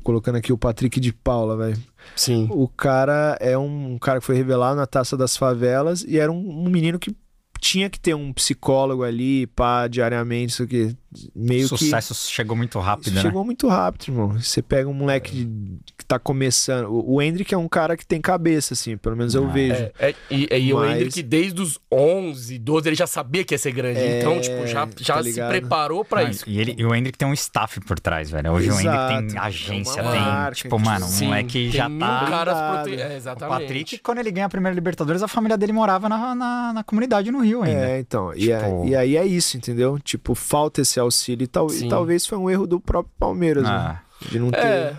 colocando 0.02 0.36
aqui 0.36 0.52
o 0.52 0.58
Patrick 0.58 1.00
de 1.00 1.12
Paula, 1.12 1.56
velho. 1.56 1.78
Sim. 2.14 2.48
O 2.50 2.68
cara 2.68 3.36
é 3.40 3.56
um 3.56 3.98
cara 3.98 4.20
que 4.20 4.26
foi 4.26 4.36
revelado 4.36 4.76
na 4.76 4.86
taça 4.86 5.16
das 5.16 5.36
favelas 5.36 6.02
e 6.06 6.18
era 6.18 6.30
um, 6.30 6.64
um 6.66 6.68
menino 6.68 6.98
que 6.98 7.14
tinha 7.60 7.90
que 7.90 7.98
ter 7.98 8.14
um 8.14 8.32
psicólogo 8.32 9.02
ali, 9.02 9.46
pá, 9.48 9.88
diariamente, 9.88 10.52
isso 10.52 10.62
aqui. 10.62 10.96
Meio 11.34 11.64
O 11.64 11.68
sucesso 11.68 12.14
chegou 12.30 12.54
muito 12.54 12.78
que. 12.78 12.84
rápido, 12.84 13.14
né? 13.14 13.22
Chegou 13.22 13.42
muito 13.42 13.66
rápido, 13.66 14.08
irmão. 14.12 14.28
Você 14.38 14.60
pega 14.60 14.86
um 14.88 14.92
moleque 14.92 15.32
de- 15.44 15.78
que 15.96 16.04
tá 16.04 16.18
começando. 16.18 16.86
O, 16.88 17.14
o 17.14 17.22
Hendrick 17.22 17.54
é 17.54 17.56
um 17.56 17.66
cara 17.66 17.96
que 17.96 18.04
tem 18.06 18.20
cabeça, 18.20 18.74
assim, 18.74 18.94
pelo 18.98 19.16
menos 19.16 19.34
eu 19.34 19.48
vejo. 19.48 19.74
É, 19.74 19.92
é, 20.10 20.14
e 20.30 20.46
e 20.68 20.72
o 20.74 20.76
Mas- 20.76 20.92
Hendrick, 21.00 21.22
desde 21.22 21.62
os 21.62 21.78
11, 21.90 22.58
12, 22.58 22.88
ele 22.90 22.96
já 22.96 23.06
sabia 23.06 23.42
que 23.42 23.54
ia 23.54 23.58
ser 23.58 23.72
grande. 23.72 23.98
É, 23.98 24.18
então, 24.20 24.38
tipo, 24.38 24.66
já, 24.66 24.86
já 24.98 25.14
tá 25.14 25.22
se 25.22 25.32
preparou 25.42 26.04
pra 26.04 26.24
Não, 26.24 26.30
isso. 26.30 26.44
E, 26.46 26.60
ele, 26.60 26.74
e 26.76 26.84
o 26.84 26.94
Hendrick 26.94 27.16
tem 27.16 27.26
um 27.26 27.32
staff 27.32 27.80
por 27.80 27.98
trás, 27.98 28.30
velho. 28.30 28.52
Hoje 28.52 28.68
o 28.68 28.72
Hendrick 28.74 28.88
Exato. 28.88 29.26
tem 29.28 29.38
agência, 29.38 30.00
É 30.00 30.02
uma 30.02 30.12
tem. 30.12 30.20
marca, 30.20 30.54
tipo, 30.56 30.78
mano, 30.78 31.06
o 31.06 31.08
Sim, 31.08 31.24
moleque 31.28 31.52
tem 31.64 31.70
já 31.72 31.88
mil 31.88 32.00
tá. 32.00 32.26
caras 32.28 32.54
prote... 32.84 33.00
é, 33.00 33.08
O 33.08 33.12
exatamente. 33.12 33.60
Patrick, 33.62 33.98
quando 33.98 34.18
ele 34.18 34.30
ganha 34.30 34.44
a 34.46 34.50
primeira 34.50 34.74
Libertadores, 34.74 35.22
a 35.22 35.28
família 35.28 35.56
dele 35.56 35.72
morava 35.72 36.06
na, 36.06 36.34
na, 36.34 36.72
na 36.74 36.84
comunidade 36.84 37.30
no 37.30 37.40
Rio 37.40 37.62
ainda. 37.62 37.80
É, 37.88 37.98
então. 37.98 38.34
E, 38.34 38.52
é- 38.52 38.58
Tipo- 38.58 38.84
e 38.86 38.94
aí 38.94 39.16
é 39.16 39.24
isso, 39.24 39.56
entendeu? 39.56 39.98
Tipo, 39.98 40.34
falta 40.34 40.82
esse 40.82 40.97
auxílio. 40.98 41.44
E, 41.44 41.46
tal, 41.46 41.72
e 41.72 41.88
talvez 41.88 42.26
foi 42.26 42.38
um 42.38 42.48
erro 42.50 42.66
do 42.66 42.80
próprio 42.80 43.12
Palmeiras, 43.18 43.64
né? 43.64 43.70
Ah. 43.70 44.00
De 44.30 44.38
não 44.38 44.50
ter. 44.50 44.58
É. 44.58 44.96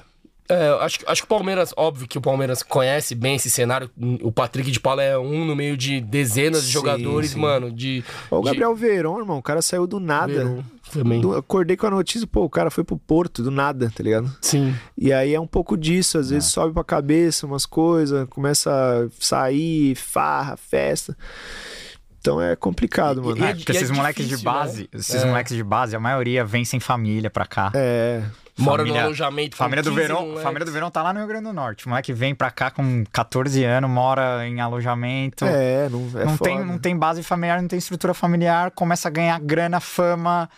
É, 0.52 0.68
acho, 0.82 0.97
acho 1.06 1.22
que 1.22 1.26
o 1.26 1.30
Palmeiras, 1.30 1.72
óbvio 1.78 2.08
que 2.08 2.18
o 2.18 2.22
Palmeiras 2.22 2.64
conhece 2.64 3.14
bem 3.14 3.36
esse 3.36 3.52
cenário. 3.52 3.88
O 4.24 4.32
Patrick 4.32 4.72
de 4.72 4.80
Paula 4.80 5.04
é 5.04 5.16
um 5.16 5.45
no 5.45 5.56
meio 5.56 5.78
de 5.78 6.02
dezenas 6.02 6.62
de 6.62 6.68
Sim, 6.70 6.74
jogadores, 6.74 7.30
sim. 7.32 7.39
mano. 7.39 7.72
De, 7.72 8.04
O 8.32 8.39
de- 8.39 8.45
Gabriel 8.45 8.74
Verón, 8.76 9.20
irmão, 9.20 9.38
o 9.38 9.43
cara 9.43 9.62
saiu 9.62 9.86
do 9.86 10.00
nada. 10.00 10.34
Verón 10.34 10.64
também. 10.91 11.22
Do- 11.22 11.36
acordei 11.36 11.78
com 11.78 11.86
a 11.86 11.91
notícia, 11.91 12.26
pô, 12.26 12.45
o 12.45 12.50
cara 12.50 12.72
foi 12.72 12.84
pro 12.84 12.97
Porto, 12.97 13.43
do 13.43 13.52
nada, 13.52 13.91
tá 13.95 14.02
ligado? 14.02 14.36
Sim. 14.41 14.74
E 14.97 15.14
aí 15.14 15.36
é 15.36 15.39
um 15.39 15.45
pouco 15.45 15.78
disso, 15.78 16.18
às 16.18 16.32
vezes 16.32 16.50
sobe 16.50 16.74
pra 16.74 16.84
cabeça 16.84 17.45
umas 17.45 17.68
coisas, 17.68 18.28
começa 18.28 18.72
a 18.72 19.08
sair, 19.24 19.93
farra, 19.93 20.58
festa. 20.58 21.16
Então 22.20 22.41
é 22.41 22.55
complicado, 22.55 23.24
mano. 23.24 23.38
E 23.38 23.43
é- 23.43 23.53
Porque 23.55 23.72
e 23.72 23.76
é 23.76 23.80
esses 23.80 23.91
moleques 23.91 24.28
de 24.28 24.36
né? 24.38 24.41
base, 24.43 24.89
esses 24.93 25.24
É. 25.24 25.26
moleques 25.26 25.55
de 25.55 25.63
base, 25.63 25.95
a 25.95 25.99
maioria 25.99 26.43
vem 26.43 26.65
sem 26.65 26.80
família 26.80 27.30
pra 27.30 27.45
cá. 27.45 27.72
É. 27.74 28.22
Mora 28.57 28.80
Família- 28.80 28.99
no 28.99 29.05
alojamento. 29.07 29.55
Família 29.55 29.82
do 29.82 29.89
15 29.89 30.01
Verão, 30.01 30.22
moleques. 30.22 30.43
família 30.43 30.65
do 30.65 30.72
Verão 30.74 30.91
tá 30.91 31.01
lá 31.01 31.13
no 31.13 31.20
Rio 31.20 31.28
Grande 31.30 31.45
do 31.45 31.53
Norte. 31.53 31.86
O 31.86 31.89
moleque 31.89 32.11
vem 32.11 32.36
pra 32.36 32.51
cá 32.51 32.70
com 32.70 33.05
14 33.09 33.63
anos, 33.63 33.89
mora 33.89 34.45
em 34.45 34.59
alojamento. 34.59 35.45
É, 35.45 35.88
não 35.88 36.09
é 36.20 36.26
não, 36.26 36.36
foda. 36.38 36.49
tem, 36.51 36.65
não 36.65 36.78
tem 36.78 36.97
base 36.97 37.24
familiar, 37.24 37.61
não 37.61 37.70
tem 37.70 37.80
estrutura 37.80 38.13
familiar, 38.13 38.70
começa 38.72 39.07
a 39.07 39.11
ganhar 39.11 39.39
grana, 39.39 39.80
fama, 39.80 40.49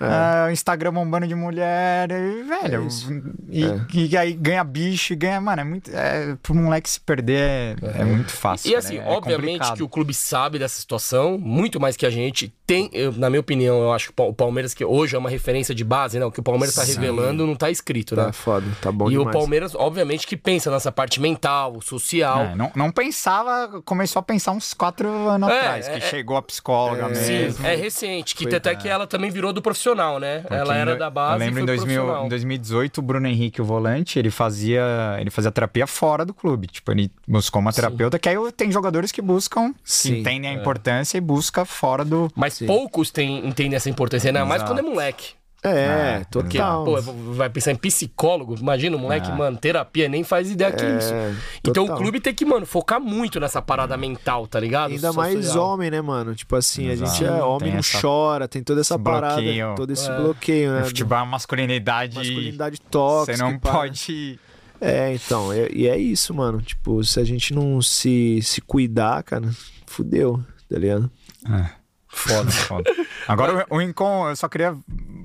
ah, 0.00 0.48
Instagram 0.52 0.92
bombando 0.92 1.26
de 1.26 1.34
mulher, 1.34 2.10
e, 2.10 2.42
velho. 2.42 2.86
É 2.88 3.50
e, 3.50 3.64
É. 3.64 3.80
e 3.94 4.16
aí 4.16 4.32
ganha 4.32 4.64
bicho, 4.64 5.12
e 5.12 5.16
ganha. 5.16 5.40
Mano, 5.40 5.60
é 5.60 5.64
muito. 5.64 5.90
É, 5.94 6.36
pro 6.42 6.54
moleque 6.54 6.88
se 6.88 7.00
perder 7.00 7.76
é, 7.82 8.00
é 8.00 8.04
muito 8.04 8.30
fácil. 8.32 8.70
E 8.70 8.76
assim, 8.76 8.98
né? 8.98 9.04
É 9.06 9.10
obviamente 9.10 9.72
que 9.74 9.82
o 9.82 9.88
clube 9.88 10.12
sabe 10.14 10.58
dessa 10.58 10.80
situação, 10.80 11.38
muito 11.38 11.78
mais 11.80 11.96
que 11.96 12.06
a 12.06 12.10
gente. 12.10 12.52
Tem, 12.66 12.88
eu- 12.92 13.12
na 13.12 13.28
minha 13.28 13.40
opinião, 13.40 13.80
eu 13.82 13.92
acho 13.92 14.06
que 14.06 14.10
o 14.12 14.14
Pa- 14.14 14.22
o 14.24 14.32
Palmeiras, 14.32 14.72
que 14.72 14.84
hoje 14.84 15.16
é 15.16 15.18
uma 15.18 15.28
referência 15.28 15.74
de 15.74 15.82
base, 15.84 16.18
né? 16.20 16.24
O 16.24 16.30
que 16.30 16.38
o 16.38 16.42
Palmeiras 16.42 16.74
tá 16.76 16.84
Sim. 16.84 16.94
revelando 16.94 17.44
não 17.46 17.56
tá 17.56 17.68
escrito, 17.70 18.14
né? 18.14 18.26
Tá 18.26 18.32
foda, 18.32 18.66
tá 18.80 18.92
bom 18.92 19.08
e 19.08 19.12
demais. 19.16 19.28
o 19.34 19.38
Palmeiras, 19.38 19.74
obviamente, 19.74 20.24
que 20.26 20.36
pensa 20.36 20.70
nessa 20.70 20.92
parte 20.92 21.20
mental, 21.20 21.80
social. 21.82 22.40
É, 22.42 22.54
não, 22.54 22.70
não 22.76 22.90
pensava, 22.92 23.82
começou 23.84 24.20
a 24.20 24.22
pensar 24.22 24.52
uns 24.52 24.72
quatro 24.72 25.08
anos 25.28 25.48
É, 25.48 25.58
atrás, 25.58 25.88
que 25.88 25.96
é- 25.96 26.00
chegou 26.00 26.36
a 26.36 26.42
psicóloga 26.42 27.12
Sim, 27.14 27.32
mesmo. 27.32 27.66
é 27.66 27.74
recente, 27.74 28.36
que 28.36 28.44
Foi- 28.44 28.54
até 28.54 28.74
que 28.76 28.88
ela 28.88 29.06
também 29.06 29.30
virou 29.30 29.52
do 29.52 29.60
profissional, 29.60 29.89
né? 30.18 30.40
Porque 30.40 30.54
ela 30.54 30.76
era 30.76 30.96
da 30.96 31.10
base 31.10 31.34
Eu 31.34 31.38
lembro 31.38 31.60
e 31.60 31.62
em, 31.62 31.66
foi 31.66 31.76
2000, 31.76 31.96
profissional. 31.96 32.26
em 32.26 32.28
2018, 32.28 32.98
o 32.98 33.02
Bruno 33.02 33.26
Henrique, 33.26 33.60
o 33.60 33.64
volante, 33.64 34.18
ele 34.18 34.30
fazia, 34.30 35.16
ele 35.18 35.30
fazia 35.30 35.50
terapia 35.50 35.86
fora 35.86 36.24
do 36.24 36.32
clube. 36.34 36.66
Tipo, 36.66 36.92
ele 36.92 37.10
buscou 37.26 37.60
uma 37.60 37.72
terapeuta, 37.72 38.18
que 38.18 38.28
aí 38.28 38.36
tem 38.56 38.70
jogadores 38.70 39.12
que 39.12 39.22
buscam, 39.22 39.72
que 39.72 39.78
Sim, 39.84 40.20
entendem 40.20 40.50
a 40.50 40.54
importância 40.54 41.18
e 41.18 41.20
busca 41.20 41.64
fora 41.64 42.04
do. 42.04 42.30
Mas 42.34 42.58
poucos 42.58 43.10
têm, 43.10 43.46
entendem 43.46 43.76
essa 43.76 43.90
importância, 43.90 44.28
ainda 44.28 44.44
mais 44.44 44.62
Exato. 44.62 44.72
quando 44.72 44.86
é 44.86 44.88
moleque. 44.90 45.39
É, 45.62 46.20
Ah, 46.22 46.26
Porque, 46.30 46.56
total. 46.56 46.84
pô, 46.86 47.00
vai 47.34 47.50
pensar 47.50 47.72
em 47.72 47.76
psicólogo, 47.76 48.54
imagina 48.58 48.96
o 48.96 48.98
moleque, 48.98 49.30
Ah. 49.30 49.34
mano, 49.34 49.58
terapia, 49.58 50.08
nem 50.08 50.24
faz 50.24 50.50
ideia 50.50 50.72
que 50.72 50.82
é 50.82 50.96
isso. 50.96 51.12
Então 51.62 51.84
o 51.84 51.86
total. 51.86 51.98
clube 51.98 52.18
tem 52.18 52.32
que, 52.32 52.46
mano, 52.46 52.64
focar 52.64 52.98
muito 52.98 53.38
nessa 53.38 53.60
parada 53.60 53.94
mental, 53.96 54.46
tá 54.46 54.58
ligado? 54.58 54.92
Ainda 54.92 55.12
mais 55.12 55.44
Social. 55.44 55.66
homem, 55.66 55.90
né, 55.90 56.00
mano? 56.00 56.34
Tipo 56.34 56.56
assim, 56.56 56.88
a 56.88 56.92
Exato. 56.92 57.10
gente 57.12 57.24
é 57.26 57.42
homem, 57.42 57.58
Tem 57.64 57.72
não 57.72 57.78
essa- 57.80 58.00
chora, 58.00 58.48
tem 58.48 58.62
toda 58.62 58.80
essa 58.80 58.98
parada, 58.98 59.34
bloqueio. 59.34 59.74
todo 59.76 59.92
esse 59.92 60.10
É. 60.10 60.16
bloqueio, 60.16 60.72
né? 60.72 60.80
O 60.80 60.84
futebol 60.86 61.18
é 61.18 61.20
uma 61.22 61.26
masculinidade. 61.32 62.16
Masculinidade 62.16 62.80
tóxica. 62.80 63.36
Você 63.36 63.42
não 63.42 63.58
pode. 63.58 64.40
É, 64.80 65.12
então, 65.14 65.52
é- 65.52 65.68
e 65.70 65.86
é 65.86 65.98
isso, 65.98 66.32
mano. 66.32 66.62
Tipo, 66.62 67.04
se 67.04 67.20
a 67.20 67.24
gente 67.24 67.52
não 67.52 67.82
se, 67.82 68.40
se 68.42 68.62
cuidar, 68.62 69.22
cara, 69.24 69.50
fudeu, 69.84 70.40
tá 70.70 70.78
ligado? 70.78 71.10
Foda, 72.08 72.50
foda. 72.50 72.90
Agora, 73.28 73.66
o 73.70 73.78
Rincon, 73.78 74.28
eu 74.30 74.36
só 74.36 74.48
queria, 74.48 74.74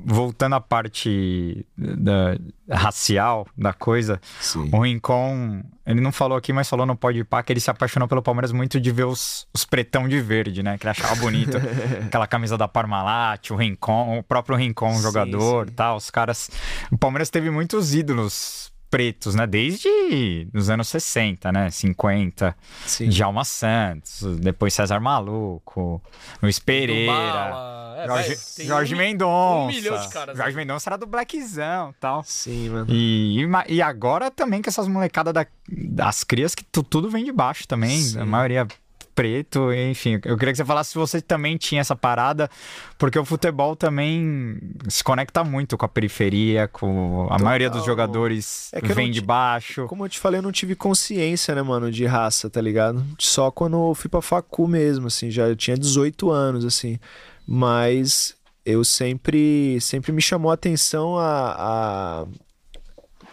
voltando 0.05 0.53
à 0.53 0.61
parte 0.61 1.65
da, 1.75 2.37
racial 2.69 3.47
da 3.57 3.73
coisa, 3.73 4.21
Sim. 4.39 4.69
o 4.71 4.81
Rincon, 4.81 5.63
ele 5.85 5.99
não 5.99 6.11
falou 6.11 6.37
aqui, 6.37 6.53
mas 6.53 6.69
falou 6.69 6.85
no 6.85 6.95
Pode 6.95 7.23
Pá 7.23 7.41
que 7.41 7.51
ele 7.51 7.59
se 7.59 7.71
apaixonou 7.71 8.07
pelo 8.07 8.21
Palmeiras 8.21 8.51
muito 8.51 8.79
de 8.79 8.91
ver 8.91 9.05
os, 9.05 9.47
os 9.53 9.65
pretão 9.65 10.07
de 10.07 10.21
verde, 10.21 10.61
né? 10.61 10.77
Que 10.77 10.85
ele 10.85 10.91
achava 10.91 11.15
bonito. 11.15 11.57
Aquela 12.05 12.27
camisa 12.27 12.57
da 12.57 12.67
Parmalat, 12.67 13.49
o 13.51 13.55
Rincon, 13.55 14.19
o 14.19 14.23
próprio 14.23 14.55
Rincon, 14.55 14.93
Sim, 14.95 15.01
jogador 15.01 15.67
sim. 15.67 15.73
tal. 15.73 15.97
Os 15.97 16.09
caras. 16.11 16.49
O 16.91 16.97
Palmeiras 16.97 17.29
teve 17.29 17.49
muitos 17.49 17.95
ídolos 17.95 18.71
pretos, 18.95 19.35
né? 19.35 19.45
Desde 19.45 20.47
os 20.53 20.69
anos 20.69 20.87
60, 20.87 21.51
né? 21.51 21.69
50. 21.69 22.55
Sim. 22.85 23.09
Djalma 23.09 23.43
Santos, 23.43 24.21
depois 24.39 24.73
César 24.73 24.99
Maluco, 25.01 26.01
Luiz 26.41 26.59
Pereira. 26.59 27.73
É, 27.97 28.07
Jorge, 28.07 28.37
Jorge 28.65 28.95
um- 28.95 28.97
Mendonça. 28.97 29.63
um 29.63 29.67
milhão 29.67 29.99
de 29.99 30.09
caras, 30.09 30.37
Jorge 30.37 30.55
né? 30.55 30.61
Mendonça 30.63 30.89
era 30.89 30.97
do 30.97 31.05
Blackzão 31.05 31.89
e 31.91 31.93
tal. 31.99 32.23
Sim, 32.25 32.69
mano. 32.69 32.85
E, 32.89 33.41
e 33.43 33.73
e 33.75 33.81
agora 33.81 34.29
também 34.31 34.61
com 34.61 34.69
essas 34.69 34.87
molecadas 34.87 35.33
da- 35.33 35.45
das 35.69 36.23
crias 36.23 36.53
que 36.55 36.63
tu- 36.63 36.83
tudo 36.83 37.09
vem 37.09 37.23
de 37.25 37.31
baixo 37.31 37.67
também. 37.67 37.97
Sim. 37.99 38.19
A 38.19 38.25
maioria 38.25 38.67
preto, 39.15 39.71
enfim. 39.73 40.19
Eu 40.25 40.37
queria 40.37 40.51
que 40.53 40.57
você 40.57 40.65
falasse 40.65 40.91
se 40.91 40.97
você 40.97 41.21
também 41.21 41.55
tinha 41.57 41.79
essa 41.81 41.95
parada, 41.95 42.49
porque 42.97 43.17
o 43.17 43.23
futebol 43.25 43.75
também 43.75 44.59
se 44.89 45.03
conecta 45.03 45.43
muito 45.43 45.77
com 45.77 45.85
a 45.85 45.89
periferia, 45.89 46.67
com 46.67 47.27
a 47.31 47.39
maioria 47.39 47.69
dos 47.69 47.85
jogadores 47.85 48.69
É 48.73 48.81
vem 48.81 49.09
de 49.09 49.21
baixo. 49.21 49.87
Como 49.87 50.03
eu 50.05 50.09
te 50.09 50.19
falei, 50.19 50.39
eu 50.39 50.43
não 50.43 50.51
tive 50.51 50.75
consciência, 50.75 51.55
né, 51.55 51.61
mano, 51.61 51.89
de 51.89 52.05
raça, 52.05 52.49
tá 52.49 52.59
ligado? 52.61 53.03
Só 53.17 53.49
quando 53.49 53.77
eu 53.89 53.95
fui 53.95 54.09
pra 54.09 54.21
facu 54.21 54.67
mesmo, 54.67 55.07
assim, 55.07 55.31
já 55.31 55.47
eu 55.47 55.55
tinha 55.55 55.77
18 55.77 56.29
anos, 56.29 56.65
assim. 56.65 56.99
Mas 57.47 58.35
eu 58.65 58.83
sempre, 58.83 59.79
sempre 59.79 60.11
me 60.11 60.21
chamou 60.21 60.51
a 60.51 60.55
atenção 60.55 61.17
a, 61.17 61.55
a- 61.57 62.25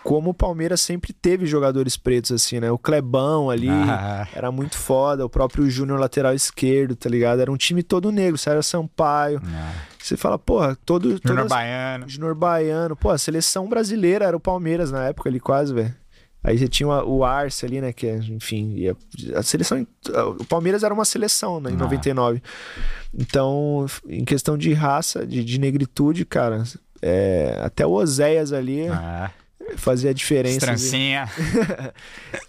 como 0.03 0.31
o 0.31 0.35
Palmeiras 0.35 0.81
sempre 0.81 1.13
teve 1.13 1.47
jogadores 1.47 1.97
pretos, 1.97 2.33
assim, 2.33 2.59
né? 2.61 2.71
O 2.71 2.79
Clebão 2.79 3.49
ali 3.51 3.69
Ah. 3.69 4.27
era 4.35 4.51
muito 4.51 4.77
foda, 4.77 5.25
o 5.25 5.29
próprio 5.31 5.69
Júnior 5.71 5.99
lateral 6.01 6.35
esquerdo, 6.35 6.97
tá 6.97 7.09
ligado? 7.09 7.41
Era 7.41 7.51
um 7.53 7.57
time 7.57 7.83
todo 7.83 8.11
negro, 8.11 8.37
Sérgio 8.37 8.63
Sampaio. 8.63 9.41
Você 9.99 10.17
fala, 10.17 10.39
porra, 10.39 10.77
todo. 10.85 11.07
Ah. 11.09 11.11
Júnior 11.23 11.37
todas- 11.37 11.49
Baiano. 11.49 12.09
Júnior 12.09 12.35
Baiano. 12.35 12.97
Pô, 12.97 13.11
a 13.11 13.19
seleção 13.19 13.69
brasileira 13.69 14.25
era 14.25 14.37
o 14.37 14.41
Palmeiras 14.41 14.91
na 14.91 15.05
época 15.07 15.29
ali, 15.29 15.39
quase, 15.39 15.73
velho. 15.73 15.95
Aí 16.45 16.59
você 16.59 16.67
tinha 16.67 16.89
o 16.89 17.23
Arce 17.25 17.65
ali, 17.65 17.81
né? 17.81 17.93
Que, 17.93 18.09
é, 18.09 18.17
enfim, 18.17 18.75
ia- 18.75 18.97
a 19.37 19.45
seleção. 19.45 19.87
O 20.41 20.45
Palmeiras 20.45 20.83
era 20.83 20.93
uma 20.93 21.05
seleção, 21.05 21.61
né? 21.61 21.71
Em 21.71 21.75
Ah. 21.75 21.79
99. 21.79 22.43
Então, 23.17 23.87
em 24.09 24.25
questão 24.25 24.59
de 24.59 24.73
raça, 24.73 25.25
de, 25.27 25.45
de 25.45 25.59
negritude, 25.61 26.25
cara, 26.25 26.65
é, 27.01 27.61
até 27.63 27.87
o 27.87 27.93
Oséias 27.93 28.53
ali 28.53 28.89
Ah, 28.89 29.31
fazia 29.77 30.11
a 30.11 30.15
diferença. 30.15 30.67
ali. 30.67 30.75
Estrancinha. 30.77 31.29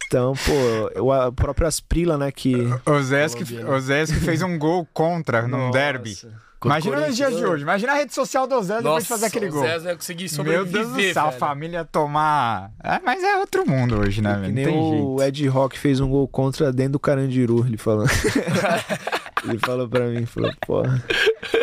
Então, 0.07 0.33
pô, 0.35 1.01
o 1.01 1.11
a 1.11 1.31
própria 1.31 1.67
Asprila, 1.67 2.19
né? 2.19 2.31
Que. 2.31 2.53
Oséias 2.85 3.33
que, 3.33 3.43
Oséias 3.63 4.11
que 4.11 4.19
fez 4.19 4.43
um 4.43 4.59
gol 4.59 4.87
contra 4.93 5.47
num 5.47 5.57
Nossa. 5.57 5.71
derby. 5.79 6.15
Imagina 6.63 7.07
nos 7.07 7.15
dias 7.15 7.35
de 7.35 7.43
hoje. 7.43 7.63
Imagina 7.63 7.93
a 7.93 7.95
rede 7.95 8.13
social 8.13 8.47
do 8.47 8.55
Oséias 8.55 8.83
depois 8.83 9.03
de 9.03 9.09
fazer 9.09 9.25
aquele 9.25 9.47
o 9.47 9.51
gol. 9.51 9.63
Zé 9.63 9.79
não 9.79 9.85
ia 9.89 9.95
conseguir 9.95 10.23
Meu 10.23 10.29
sobreviver, 10.29 10.85
Deus 10.85 10.93
do 10.93 11.13
céu, 11.13 11.25
a 11.25 11.31
família 11.31 11.83
tomar. 11.83 12.71
É, 12.83 12.99
mas 13.03 13.23
é 13.23 13.37
outro 13.37 13.67
mundo 13.67 13.99
hoje, 13.99 14.21
né, 14.21 14.35
Que 14.35 14.39
velho? 14.41 14.47
Não 14.49 14.55
nem 14.55 14.65
tem 14.65 14.77
o 14.77 15.17
jeito. 15.17 15.23
Ed 15.23 15.47
Rock 15.47 15.79
fez 15.79 15.99
um 15.99 16.07
gol 16.07 16.27
contra 16.27 16.71
dentro 16.71 16.93
do 16.93 16.99
Carandiru, 16.99 17.65
ele 17.65 17.77
falou. 17.77 18.05
ele 19.45 19.59
falou 19.59 19.87
pra 19.87 20.05
mim, 20.07 20.25
falou, 20.25 20.51
pô, 20.65 20.83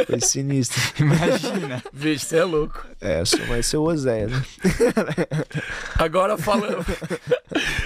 foi 0.07 0.21
sinistro. 0.21 0.81
Imagina. 1.01 1.83
Vixe, 1.93 2.27
você 2.27 2.37
é 2.39 2.45
louco. 2.45 2.85
É, 3.01 3.21
eu 3.21 3.27
sou 3.27 3.45
mais 3.47 3.67
seu 3.67 3.83
Oséias, 3.83 4.31
né? 4.31 4.43
Agora 5.99 6.37
falando, 6.39 6.85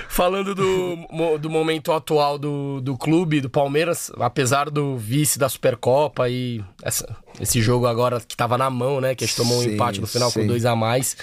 falando 0.09 0.55
do, 0.55 1.39
do 1.39 1.51
momento 1.51 1.93
atual 1.93 2.39
do, 2.39 2.81
do 2.81 2.97
clube, 2.97 3.41
do 3.41 3.51
Palmeiras, 3.51 4.11
apesar 4.19 4.71
do 4.71 4.97
vice 4.97 5.39
da 5.39 5.49
Supercopa 5.49 6.29
e 6.29 6.63
essa- 6.83 7.17
esse 7.41 7.61
jogo 7.61 7.87
agora 7.87 8.21
que 8.21 8.37
tava 8.37 8.57
na 8.57 8.71
mão, 8.71 9.01
né? 9.01 9.13
Que 9.17 9.25
a 9.25 9.27
gente 9.27 9.37
tomou 9.37 9.59
um 9.59 9.63
Sim, 9.63 9.75
empate 9.75 10.01
no 10.01 10.07
final 10.07 10.31
com 10.31 10.41
sim. 10.41 10.47
dois 10.47 10.65
a 10.65 10.77
mais. 10.77 11.17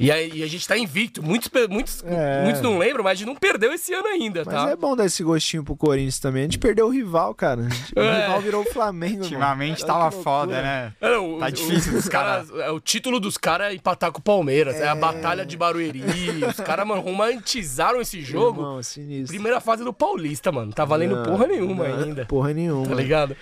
E, 0.00 0.10
aí, 0.10 0.30
e 0.34 0.42
a 0.42 0.46
gente 0.46 0.66
tá 0.66 0.76
invicto. 0.78 1.22
Muitos, 1.22 1.50
muitos, 1.68 2.02
É. 2.04 2.42
muitos 2.44 2.60
não 2.62 2.78
lembram, 2.78 3.04
mas 3.04 3.12
a 3.12 3.14
gente 3.16 3.26
não 3.26 3.36
perdeu 3.36 3.72
esse 3.72 3.92
ano 3.92 4.06
ainda, 4.08 4.42
Mas 4.44 4.54
tá? 4.54 4.70
é 4.70 4.76
bom 4.76 4.96
dar 4.96 5.04
esse 5.06 5.22
gostinho 5.22 5.62
pro 5.62 5.76
Corinthians 5.76 6.18
também. 6.18 6.42
A 6.42 6.44
gente 6.46 6.58
perdeu 6.58 6.86
o 6.86 6.90
rival, 6.90 7.34
cara. 7.34 7.62
O 7.96 8.00
É. 8.00 8.22
rival 8.22 8.40
virou 8.40 8.62
o 8.62 8.72
Flamengo. 8.72 9.22
Ultimamente 9.22 9.84
tava 9.84 10.10
foda, 10.10 10.60
né? 10.62 10.92
É, 11.00 11.16
o- 11.18 11.38
Tá 11.38 11.46
o- 11.46 11.52
difícil 11.52 11.92
dos 11.92 12.04
os 12.04 12.08
caras. 12.08 12.48
é, 12.50 12.70
o 12.70 12.80
título 12.80 13.20
dos 13.20 13.36
caras 13.36 13.72
é 13.72 13.74
empatar 13.74 14.10
com 14.12 14.18
o 14.18 14.22
Palmeiras. 14.22 14.76
É, 14.76 14.88
a 14.88 14.94
Batalha 14.94 15.44
de 15.44 15.56
Barueri. 15.56 16.02
Os 16.48 16.56
caras, 16.56 16.86
mano, 16.86 17.00
romantizaram 17.02 18.00
esse 18.00 18.20
jogo. 18.22 18.60
Irmão, 18.62 18.82
sinistro. 18.82 19.28
Primeira 19.34 19.60
fase 19.60 19.84
do 19.84 19.92
Paulista, 19.92 20.50
mano. 20.52 20.72
Tá 20.72 20.84
valendo 20.84 21.16
Não, 21.16 21.22
porra 21.24 21.46
nenhuma 21.46 21.88
não, 21.88 22.02
ainda. 22.04 22.24
Porra 22.26 22.52
nenhuma. 22.54 22.86
Tá 22.88 22.94
ligado? 22.94 23.36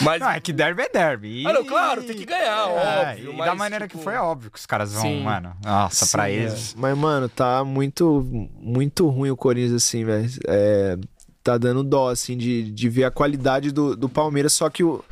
Mas. 0.00 0.20
Não, 0.20 0.30
é 0.30 0.40
que 0.40 0.52
derby 0.52 0.82
é 0.82 0.88
derby. 0.88 1.42
E- 1.42 1.46
Ah, 1.46 1.52
não, 1.52 1.64
claro, 1.64 2.02
tem 2.02 2.16
que 2.16 2.24
ganhar, 2.24 2.68
É, 2.68 3.10
óbvio, 3.10 3.32
E 3.32 3.36
mas, 3.36 3.46
da 3.46 3.54
maneira 3.54 3.86
tipo, 3.86 3.98
que 3.98 4.04
foi, 4.04 4.14
é 4.14 4.20
óbvio 4.20 4.50
que 4.50 4.58
os 4.58 4.66
caras 4.66 4.92
vão, 4.92 5.02
Sim. 5.02 5.22
mano. 5.22 5.52
Nossa, 5.64 5.89
pra 6.12 6.26
Sim, 6.26 6.30
eles. 6.32 6.74
é. 6.76 6.80
Mas, 6.80 6.96
mano, 6.98 7.28
tá 7.28 7.64
muito, 7.64 8.26
muito 8.60 9.08
ruim 9.08 9.30
o 9.30 9.36
Corinthians, 9.36 9.74
assim, 9.82 10.04
velho. 10.04 10.28
É, 10.46 10.96
tá 11.42 11.56
dando 11.58 11.82
dó, 11.82 12.08
assim, 12.10 12.36
de, 12.36 12.70
de 12.70 12.88
ver 12.88 13.04
a 13.04 13.10
qualidade 13.10 13.70
do, 13.72 13.96
do 13.96 14.08
Palmeiras. 14.08 14.52
Só 14.52 14.68
que 14.70 14.84
o, 14.84 15.02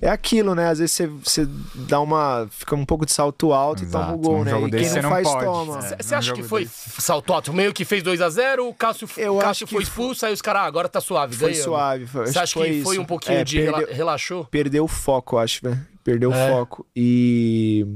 É 0.00 0.08
aquilo, 0.08 0.54
né? 0.54 0.68
Às 0.68 0.78
vezes 0.80 0.92
você, 0.94 1.06
você 1.06 1.48
dá 1.74 2.00
uma. 2.00 2.46
fica 2.50 2.74
um 2.74 2.84
pouco 2.84 3.06
de 3.06 3.12
salto 3.12 3.52
alto 3.52 3.82
e 3.84 3.86
toma 3.86 4.06
o 4.06 4.08
Exato. 4.08 4.18
gol, 4.18 4.38
Num 4.38 4.44
né? 4.44 4.52
E 4.58 4.60
quem 4.62 4.70
desse 4.70 4.94
não, 4.96 5.02
não 5.02 5.10
faz, 5.10 5.28
pode. 5.28 5.44
toma. 5.44 5.78
É. 5.86 6.02
Você 6.02 6.14
acha 6.14 6.30
num 6.30 6.36
que 6.36 6.42
foi 6.42 6.64
desse. 6.64 7.00
salto 7.00 7.32
alto? 7.32 7.52
Meio 7.52 7.72
que 7.72 7.84
fez 7.84 8.02
2x0, 8.02 8.68
o 8.68 8.74
Cássio, 8.74 9.08
Eu 9.16 9.36
Cássio 9.38 9.66
que 9.66 9.72
foi 9.74 9.82
foi- 9.84 9.90
expulso, 9.90 10.26
aí 10.26 10.32
os 10.32 10.42
caras, 10.42 10.62
ah, 10.62 10.66
agora 10.66 10.88
tá 10.88 11.00
suave, 11.00 11.36
Foi 11.36 11.54
suave. 11.54 12.06
Foi, 12.06 12.26
Você 12.26 12.38
acha 12.38 12.52
que 12.54 12.58
foi 12.58 12.82
foi 12.82 12.94
isso. 12.96 13.00
um 13.02 13.04
pouquinho 13.06 13.38
É, 13.38 13.44
de 13.44 13.60
perdeu- 13.62 13.88
relaxou? 13.90 14.44
Perdeu 14.46 14.84
o 14.84 14.88
foco, 14.88 15.38
acho, 15.38 15.60
velho. 15.62 15.80
Perdeu 16.02 16.32
É. 16.34 16.50
o 16.52 16.56
foco. 16.56 16.86
E. 16.94 17.86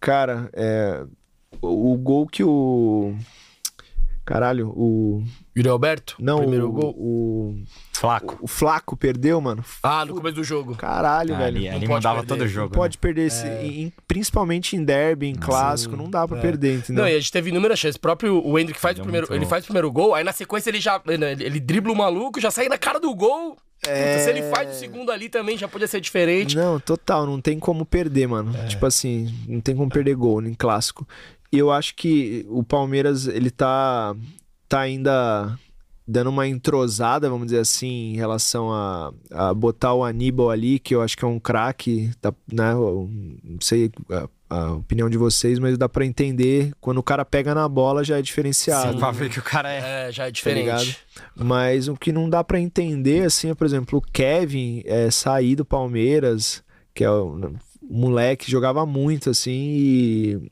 Cara, 0.00 0.48
é. 0.52 1.04
O, 1.62 1.92
o 1.92 1.96
gol 1.96 2.26
que 2.26 2.42
o. 2.44 3.14
Caralho, 4.24 4.68
o. 4.68 5.22
Yuri 5.56 5.68
Alberto? 5.68 6.14
Não, 6.18 6.38
Primeiro 6.38 6.68
o, 6.68 6.72
gol? 6.72 6.90
o. 6.96 7.62
Flaco. 7.92 8.38
O 8.40 8.46
Flaco 8.46 8.96
perdeu, 8.96 9.40
mano. 9.40 9.64
Ah, 9.82 10.04
no 10.04 10.14
começo 10.14 10.36
do 10.36 10.44
jogo. 10.44 10.74
Caralho, 10.76 11.36
velho. 11.36 11.56
ali 11.58 11.68
ali 11.68 11.80
pode 11.80 11.92
mudava 11.92 12.18
perder, 12.20 12.28
todo 12.28 12.42
o 12.42 12.48
jogo. 12.48 12.66
Não 12.74 12.80
pode 12.82 12.96
né? 12.96 13.00
perder 13.00 13.26
esse. 13.26 13.46
em- 13.46 13.92
principalmente 14.06 14.76
em 14.76 14.84
derby, 14.84 15.26
em 15.28 15.34
clássico, 15.34 15.96
não 15.96 16.08
dá 16.08 16.26
pra 16.26 16.40
perder, 16.40 16.78
entendeu? 16.78 17.02
Não, 17.02 17.10
e 17.10 17.14
a 17.14 17.18
gente 17.18 17.32
teve 17.32 17.50
inúmeras 17.50 17.78
chances. 17.78 17.96
O 17.96 18.00
próprio 18.00 18.44
o 18.46 18.58
Hendrick 18.58 18.80
faz 18.80 18.94
o 18.94 18.96
Deu 18.96 19.04
primeiro, 19.04 19.26
ele 19.30 19.40
gol. 19.40 19.48
faz 19.48 19.64
o 19.64 19.66
primeiro 19.66 19.90
gol, 19.90 20.14
aí 20.14 20.22
na 20.24 20.32
sequência 20.32 20.70
ele 20.70 20.80
já 20.80 21.00
ele, 21.06 21.24
ele 21.44 21.60
dribla 21.60 21.92
o 21.92 21.96
maluco, 21.96 22.40
já 22.40 22.50
sai 22.50 22.68
na 22.68 22.78
cara 22.78 22.98
do 23.00 23.12
gol. 23.14 23.56
Puta, 23.80 24.18
se 24.20 24.30
ele 24.30 24.42
faz 24.44 24.70
o 24.70 24.78
segundo 24.78 25.10
ali 25.10 25.28
também 25.28 25.58
já 25.58 25.66
podia 25.66 25.88
ser 25.88 26.00
diferente. 26.00 26.54
Não, 26.56 26.78
total, 26.78 27.26
não 27.26 27.40
tem 27.40 27.58
como 27.58 27.84
perder, 27.84 28.28
mano. 28.28 28.56
É. 28.56 28.66
Tipo 28.66 28.86
assim, 28.86 29.34
não 29.48 29.60
tem 29.60 29.74
como 29.74 29.90
perder 29.90 30.14
gol 30.14 30.40
em 30.44 30.54
clássico. 30.54 31.06
E 31.52 31.58
eu 31.58 31.70
acho 31.70 31.94
que 31.94 32.46
o 32.48 32.64
Palmeiras, 32.64 33.26
ele 33.26 33.50
tá, 33.50 34.16
tá 34.68 34.80
ainda 34.80 35.58
dando 36.08 36.30
uma 36.30 36.48
entrosada, 36.48 37.28
vamos 37.30 37.46
dizer 37.46 37.60
assim, 37.60 38.12
em 38.14 38.16
relação 38.16 38.72
a, 38.72 39.12
a 39.30 39.54
botar 39.54 39.94
o 39.94 40.02
Aníbal 40.04 40.50
ali, 40.50 40.78
que 40.78 40.94
eu 40.94 41.02
acho 41.02 41.16
que 41.16 41.24
é 41.24 41.28
um 41.28 41.38
craque, 41.38 42.10
tá, 42.20 42.32
né? 42.52 42.72
eu 42.72 43.08
Não 43.44 43.60
sei 43.60 43.90
a, 44.10 44.28
a 44.50 44.72
opinião 44.72 45.08
de 45.08 45.16
vocês, 45.16 45.58
mas 45.58 45.78
dá 45.78 45.88
pra 45.88 46.04
entender. 46.04 46.72
Quando 46.80 46.98
o 46.98 47.02
cara 47.02 47.24
pega 47.24 47.54
na 47.54 47.68
bola, 47.68 48.02
já 48.02 48.18
é 48.18 48.22
diferenciado. 48.22 48.94
Dá 48.94 48.98
pra 48.98 49.10
ver 49.10 49.30
que 49.30 49.38
o 49.38 49.42
cara 49.42 49.70
é. 49.70 50.08
É, 50.08 50.12
já 50.12 50.24
é 50.24 50.26
Tá 50.26 50.30
diferente. 50.30 50.60
ligado? 50.64 50.96
Mas 51.36 51.86
o 51.86 51.94
que 51.96 52.12
não 52.12 52.28
dá 52.28 52.42
pra 52.42 52.58
entender, 52.58 53.26
assim, 53.26 53.50
é, 53.50 53.54
por 53.54 53.66
exemplo, 53.66 53.98
o 53.98 54.02
Kevin 54.12 54.82
é, 54.86 55.10
sair 55.10 55.54
do 55.54 55.64
Palmeiras, 55.64 56.62
que 56.94 57.04
é 57.04 57.10
o, 57.10 57.52
o 57.82 57.94
moleque, 57.96 58.50
jogava 58.50 58.84
muito, 58.84 59.30
assim, 59.30 59.50
e, 59.52 60.50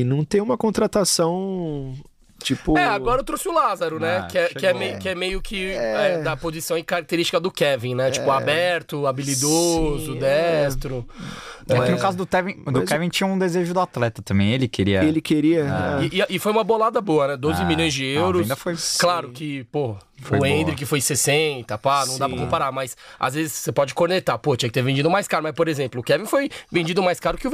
e 0.00 0.04
não 0.04 0.24
tem 0.24 0.40
uma 0.40 0.56
contratação, 0.56 1.94
tipo... 2.42 2.76
É, 2.78 2.84
agora 2.84 3.20
eu 3.20 3.24
trouxe 3.24 3.48
o 3.48 3.52
Lázaro, 3.52 3.98
né? 3.98 4.18
Ah, 4.18 4.22
que, 4.26 4.38
é, 4.38 4.48
que, 4.48 4.66
é 4.66 4.72
meio, 4.74 4.98
que 4.98 5.08
é 5.08 5.14
meio 5.14 5.40
que 5.42 5.70
é, 5.72 6.18
da 6.22 6.36
posição 6.36 6.76
e 6.76 6.82
característica 6.82 7.40
do 7.40 7.50
Kevin, 7.50 7.94
né? 7.94 8.10
Tipo, 8.10 8.30
aberto, 8.30 9.06
habilidoso, 9.06 10.12
Sim, 10.14 10.18
destro. 10.18 11.06
É 11.68 11.80
que 11.80 11.90
no 11.90 11.98
caso 11.98 12.16
do, 12.16 12.24
Kevin, 12.24 12.62
do 12.62 12.70
Mas- 12.80 12.88
Kevin 12.88 13.08
tinha 13.08 13.26
um 13.26 13.36
desejo 13.36 13.74
do 13.74 13.80
atleta 13.80 14.22
também. 14.22 14.52
Ele 14.52 14.68
queria. 14.68 15.02
Ele 15.02 15.20
queria... 15.20 15.66
Ah. 15.68 15.98
é, 16.00 16.04
E, 16.04 16.20
e- 16.20 16.36
e 16.36 16.38
foi 16.38 16.52
uma 16.52 16.62
bolada 16.62 17.00
boa, 17.00 17.26
né? 17.26 17.36
12 17.36 17.62
Ah, 17.62 17.64
milhões 17.64 17.92
de 17.92 18.04
euros. 18.04 18.42
venda 18.42 18.54
foi- 18.54 18.76
Claro 19.00 19.30
que, 19.30 19.64
pô, 19.64 19.96
Foi 20.22 20.38
o. 20.38 20.46
Hendrick 20.46 20.86
foi 20.86 21.00
60, 21.00 21.76
pá, 21.76 22.06
não 22.06 22.18
dá 22.18 22.28
pra 22.28 22.38
Sim. 22.38 22.44
comparar, 22.44 22.70
mas 22.70 22.96
às 23.18 23.34
vezes 23.34 23.52
você 23.52 23.72
pode 23.72 23.94
cornetar, 23.94 24.38
pô, 24.38 24.56
tinha 24.56 24.68
que 24.68 24.74
ter 24.74 24.82
vendido 24.82 25.10
mais 25.10 25.26
caro. 25.26 25.42
Mas, 25.42 25.54
por 25.56 25.66
exemplo, 25.66 26.00
o 26.00 26.04
Kevin 26.04 26.26
foi 26.26 26.48
vendido 26.70 27.02
mais 27.02 27.18
caro 27.18 27.36
que 27.36 27.48
o 27.48 27.50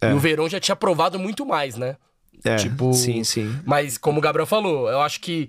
Verón. 0.00 0.14
E 0.14 0.16
o 0.16 0.20
Verón 0.20 0.48
já 0.48 0.60
tinha 0.60 0.76
provado 0.76 1.18
muito 1.18 1.44
mais, 1.46 1.76
né? 1.76 1.96
é, 2.44 2.56
tipo- 2.56 2.92
Sim, 2.92 3.24
sim. 3.24 3.58
Mas, 3.64 3.96
como 3.98 4.18
o 4.18 4.20
Gabriel 4.20 4.46
falou, 4.46 4.88
eu 4.88 5.00
acho 5.00 5.20
que 5.20 5.48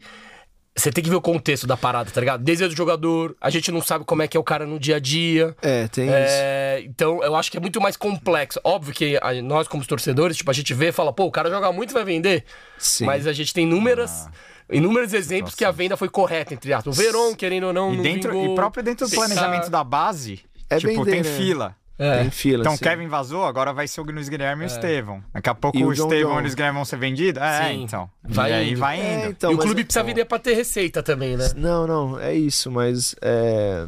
você 0.76 0.92
tem 0.92 1.04
que 1.04 1.10
ver 1.10 1.16
o 1.16 1.22
contexto 1.22 1.66
da 1.68 1.76
parada, 1.76 2.10
tá 2.12 2.20
ligado? 2.20 2.44
Desejo 2.44 2.70
do 2.70 2.76
jogador, 2.78 3.36
a 3.42 3.50
gente 3.50 3.72
não 3.72 3.82
sabe 3.82 4.06
como 4.06 4.22
é 4.22 4.28
que 4.28 4.38
é 4.38 4.40
o 4.40 4.44
cara 4.44 4.66
no 4.66 4.80
dia 4.80 4.96
a 4.96 5.00
dia. 5.00 5.56
É, 5.62 5.88
tem 5.88 6.06
isso. 6.06 6.14
É, 6.16 6.82
então, 6.86 7.22
eu 7.24 7.36
acho 7.36 7.52
que 7.52 7.58
é 7.58 7.60
muito 7.60 7.82
mais 7.82 7.98
complexo. 7.98 8.60
Óbvio 8.64 8.94
que 8.94 9.18
a- 9.22 9.34
nós, 9.44 9.68
como 9.68 9.86
torcedores, 9.86 10.38
tipo, 10.38 10.50
a 10.50 10.54
gente 10.54 10.74
vê 10.74 10.88
e 10.90 10.92
fala, 10.92 11.12
pô, 11.12 11.26
o 11.26 11.32
cara 11.32 11.50
joga 11.50 11.72
muito 11.72 11.92
e 11.92 11.94
vai 11.94 12.04
vender. 12.04 12.46
Sim. 12.78 13.06
Mas 13.06 13.26
a 13.28 13.34
gente 13.34 13.54
tem 13.54 13.64
inúmeras, 13.66 14.28
inúmeros 14.72 15.14
exemplos 15.14 15.56
que 15.56 15.66
a 15.66 15.72
venda 15.72 15.98
foi 15.98 16.10
correta, 16.10 16.54
entre 16.54 16.72
aspas. 16.74 16.98
O 16.98 17.02
Verón, 17.02 17.36
querendo 17.36 17.68
ou 17.68 17.74
não, 17.74 17.94
E, 17.94 17.98
não 17.98 18.04
dentro, 18.04 18.32
vingou. 18.32 18.54
e 18.54 18.56
próprio 18.56 18.84
dentro 18.84 19.08
do 19.08 19.10
Tá- 19.10 19.16
planejamento 19.18 19.70
da 19.70 19.84
base, 19.84 20.40
É 20.70 20.78
tipo, 20.78 20.94
vender, 21.04 21.12
tem 21.12 21.22
né? 21.24 21.38
fila. 21.38 21.76
É. 22.00 22.22
Tem 22.22 22.30
fila, 22.30 22.62
Então 22.62 22.74
o 22.74 22.78
sim. 22.78 22.84
Kevin 22.84 23.08
vazou, 23.08 23.44
agora 23.46 23.74
vai 23.74 23.88
ser 23.88 24.02
o 24.02 24.04
Luiz 24.04 24.30
Guilherme 24.30 24.64
e 24.64 24.66
o 24.66 24.68
Estevão. 24.68 25.24
Daqui 25.34 25.50
a 25.50 25.56
pouco 25.56 25.78
E 25.78 25.84
o 25.84 25.88
o 25.88 25.94
Estevão 25.94 26.34
e 26.36 26.38
o 26.38 26.40
Luiz 26.42 26.54
Guilherme 26.54 26.76
vão 26.76 26.86
ser 26.86 26.98
vendidos? 26.98 27.42
É, 27.42 27.70
Sim. 27.70 27.84
então. 27.84 28.10
Vai 28.24 28.52
e 28.52 28.54
aí 28.54 28.70
indo. 28.72 28.80
vai 28.80 29.00
É, 29.02 29.20
indo. 29.22 29.30
então, 29.32 29.52
e 29.52 29.56
o 29.56 29.58
clube 29.58 29.84
precisa 29.84 30.04
vender 30.04 30.26
pra 30.26 30.38
ter 30.38 30.54
receita 30.54 31.02
também, 31.02 31.36
né? 31.36 31.50
Não, 31.56 31.88
não, 31.88 32.20
é 32.20 32.34
isso, 32.36 32.70
mas 32.70 33.16
é, 33.22 33.88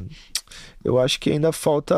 eu 0.84 0.98
acho 0.98 1.20
que 1.20 1.30
ainda 1.32 1.52
falta 1.52 1.96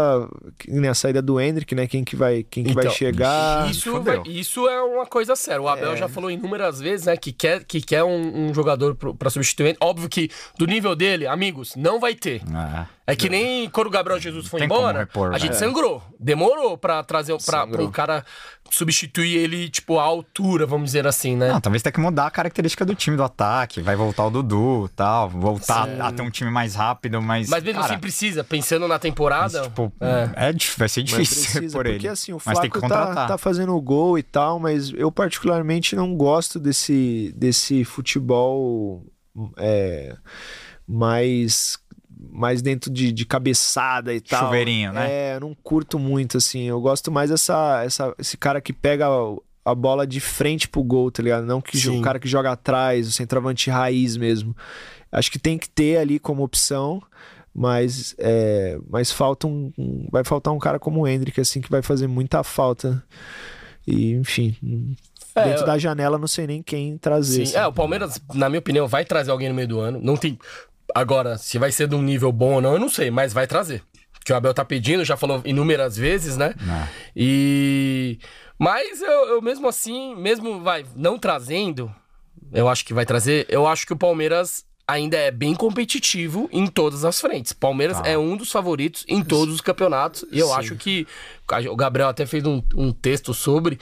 na 0.68 0.94
saída 0.94 1.22
do 1.22 1.40
Hendrick, 1.40 1.74
né? 1.76 1.88
Quem 1.88 2.04
que 2.04 2.16
vai, 2.16 2.44
quem 2.44 2.64
que 2.64 2.74
vai 2.74 2.84
Então, 2.86 2.94
chegar? 2.96 3.70
Isso, 3.72 4.02
vai- 4.02 4.22
isso 4.26 4.68
é 4.68 4.82
uma 4.82 5.06
coisa 5.06 5.36
séria. 5.36 5.62
O 5.62 5.70
Abel 5.70 5.94
É. 5.94 5.98
já 5.98 6.10
falou 6.10 6.30
inúmeras 6.30 6.80
vezes, 6.82 7.06
né, 7.06 7.16
que 7.16 7.32
quer, 7.32 7.64
que 7.64 7.80
quer 7.82 8.04
um, 8.04 8.50
um 8.50 8.54
jogador 8.54 8.96
pra 8.96 9.30
substituir. 9.30 9.78
Óbvio 9.80 10.10
que 10.10 10.30
do 10.58 10.66
nível 10.66 10.96
dele, 10.96 11.26
amigos, 11.28 11.76
não 11.78 12.00
vai 12.00 12.16
ter. 12.16 12.42
Ah, 12.54 12.86
É 13.12 13.16
que 13.16 13.30
nem 13.30 13.70
quando 13.70 13.88
o 13.88 13.90
Gabriel 13.90 14.20
Jesus 14.20 14.48
foi 14.48 14.60
Tem 14.60 14.66
embora, 14.66 15.00
repor, 15.00 15.28
a 15.28 15.32
né? 15.32 15.40
gente 15.40 15.58
sangrou. 15.58 16.02
Demorou 16.20 16.78
pra 16.78 17.04
trazer 17.04 17.36
pra, 17.46 17.68
pra 17.68 17.84
um 17.84 17.92
cara 17.92 18.24
substituir 18.70 19.36
ele, 19.38 19.70
tipo, 19.70 20.00
à 20.00 20.04
altura, 20.04 20.66
vamos 20.66 20.86
dizer 20.86 21.06
assim, 21.06 21.36
né? 21.36 21.52
Não, 21.52 21.60
talvez 21.60 21.84
tenha 21.84 21.92
que 21.92 22.00
mudar 22.00 22.28
a 22.28 22.32
característica 22.32 22.86
do 22.86 22.96
time 22.96 23.18
do 23.18 23.24
ataque. 23.24 23.82
Vai 23.82 23.96
voltar 23.96 24.26
o 24.26 24.30
Dudu 24.30 24.90
tal. 24.96 25.30
Voltar 25.30 25.90
a, 26.00 26.08
a 26.08 26.12
ter 26.14 26.22
um 26.22 26.30
time 26.30 26.50
mais 26.50 26.76
rápido, 26.76 27.22
mas. 27.22 27.50
Mas 27.50 27.64
mesmo 27.64 27.82
cara, 27.82 27.94
assim 27.94 28.02
precisa, 28.02 28.44
pensando 28.44 28.88
na 28.88 28.98
temporada. 28.98 29.60
mas, 29.60 29.68
tipo, 29.68 29.94
é. 30.00 30.50
é. 30.50 30.54
vai 30.78 30.88
ser 30.88 31.04
difícil 31.04 31.52
precisa, 31.52 31.76
por 31.78 31.86
ele. 31.86 31.96
porque 31.96 32.08
assim, 32.08 32.32
o 32.32 32.40
mas 32.46 32.60
tem 32.60 32.70
que 32.70 32.80
Flaco 32.80 33.16
tá, 33.16 33.28
tá 33.28 33.38
fazendo 33.38 33.76
o 33.76 33.82
gol 33.82 34.18
e 34.18 34.24
tal, 34.24 34.58
mas 34.58 34.94
eu 34.94 35.12
particularmente 35.12 35.96
não 35.96 36.16
gosto 36.16 36.60
desse, 36.60 37.34
desse 37.36 37.84
futebol 37.84 39.06
é, 39.58 40.16
mais 40.88 41.78
mais 42.32 42.62
dentro 42.62 42.90
de, 42.92 43.12
de 43.12 43.26
cabeçada 43.26 44.14
e 44.14 44.22
tal. 44.22 44.46
Chuveirinho, 44.46 44.94
né? 44.94 45.12
É, 45.12 45.36
eu 45.36 45.40
não 45.42 45.54
curto 45.64 46.00
muito, 46.00 46.38
assim. 46.38 46.64
Eu 46.64 46.80
gosto 46.82 47.12
mais 47.12 47.30
dessa, 47.30 47.84
essa, 47.84 48.14
esse 48.18 48.38
cara 48.38 48.62
que 48.62 48.72
pega 48.74 49.08
a 49.66 49.76
bola 49.76 50.08
de 50.08 50.20
frente 50.20 50.68
pro 50.68 50.84
gol, 50.84 51.12
tá 51.12 51.22
ligado? 51.22 51.46
Não 51.46 51.62
que 51.62 51.78
Sim. 51.78 52.00
o 52.00 52.02
cara 52.02 52.20
que 52.20 52.28
joga 52.28 52.52
atrás, 52.52 53.08
o 53.08 53.12
centroavante 53.12 53.70
raiz 53.70 54.18
mesmo. 54.18 54.56
Acho 55.12 55.30
que 55.32 55.38
tem 55.38 55.58
que 55.58 55.70
ter 55.70 55.98
ali 55.98 56.18
como 56.20 56.42
opção, 56.44 57.02
mas, 57.54 58.16
é, 58.18 58.80
mas 58.90 59.12
falta 59.12 59.46
um, 59.46 59.72
um- 59.78 60.08
vai 60.12 60.24
faltar 60.24 60.54
um 60.54 60.58
cara 60.60 60.80
como 60.80 61.02
o 61.02 61.08
Hendrick, 61.08 61.40
assim, 61.42 61.60
que 61.62 61.70
vai 61.70 61.82
fazer 61.82 62.08
muita 62.08 62.44
falta. 62.44 63.04
E, 63.86 64.14
enfim, 64.14 64.56
É, 65.36 65.44
dentro 65.46 65.64
eu- 65.64 65.66
da 65.68 65.78
janela 65.78 66.18
não 66.18 66.28
sei 66.28 66.48
nem 66.48 66.62
quem 66.64 66.98
trazer. 66.98 67.46
Sim, 67.46 67.52
assim. 67.54 67.58
é, 67.58 67.68
o 67.68 67.74
Palmeiras, 67.74 68.22
na 68.34 68.48
minha 68.50 68.60
opinião, 68.60 68.88
vai 68.88 69.04
trazer 69.04 69.32
alguém 69.32 69.50
no 69.50 69.56
meio 69.56 69.68
do 69.68 69.80
ano. 69.80 70.00
Não 70.02 70.16
tem. 70.16 70.40
Agora, 70.96 71.38
se 71.38 71.58
vai 71.58 71.72
ser 71.72 71.88
de 71.88 71.96
um 71.96 72.02
nível 72.02 72.32
bom 72.32 72.56
ou 72.56 72.62
não, 72.62 72.74
eu 72.74 72.80
não 72.80 72.90
sei, 72.90 73.10
mas 73.12 73.34
vai 73.34 73.48
trazer. 73.48 73.84
Que 74.24 74.32
o 74.32 74.36
Abel 74.36 74.54
tá 74.54 74.64
pedindo, 74.64 75.04
já 75.04 75.18
falou 75.18 75.42
inúmeras 75.46 75.98
vezes, 75.98 76.38
né? 76.38 76.54
Ah. 76.70 76.88
E. 77.16 78.20
Mas 78.60 79.02
eu, 79.02 79.28
eu 79.28 79.42
mesmo 79.42 79.68
assim, 79.68 80.16
mesmo 80.16 80.62
vai 80.62 80.86
não 80.96 81.18
trazendo, 81.18 81.94
eu 82.54 82.70
acho 82.70 82.86
que 82.86 82.94
vai 82.94 83.06
trazer, 83.06 83.48
eu 83.50 83.66
acho 83.66 83.88
que 83.88 83.94
o 83.94 83.98
Palmeiras 83.98 84.64
ainda 84.88 85.18
é 85.18 85.32
bem 85.32 85.56
competitivo 85.56 86.48
em 86.52 86.68
todas 86.68 87.04
as 87.06 87.20
frentes. 87.20 87.54
Palmeiras 87.54 88.00
Tá. 88.00 88.10
é 88.10 88.18
um 88.18 88.36
dos 88.38 88.52
favoritos 88.52 89.04
em 89.08 89.24
todos 89.24 89.56
os 89.56 89.62
campeonatos. 89.62 90.26
E 90.32 90.38
eu 90.38 90.48
Sim. 90.48 90.54
acho 90.54 90.76
que. 90.76 91.08
O 91.70 91.76
Gabriel 91.76 92.10
até 92.10 92.26
fez 92.26 92.46
um, 92.46 92.62
um 92.76 92.92
texto 92.92 93.34
sobre. 93.34 93.80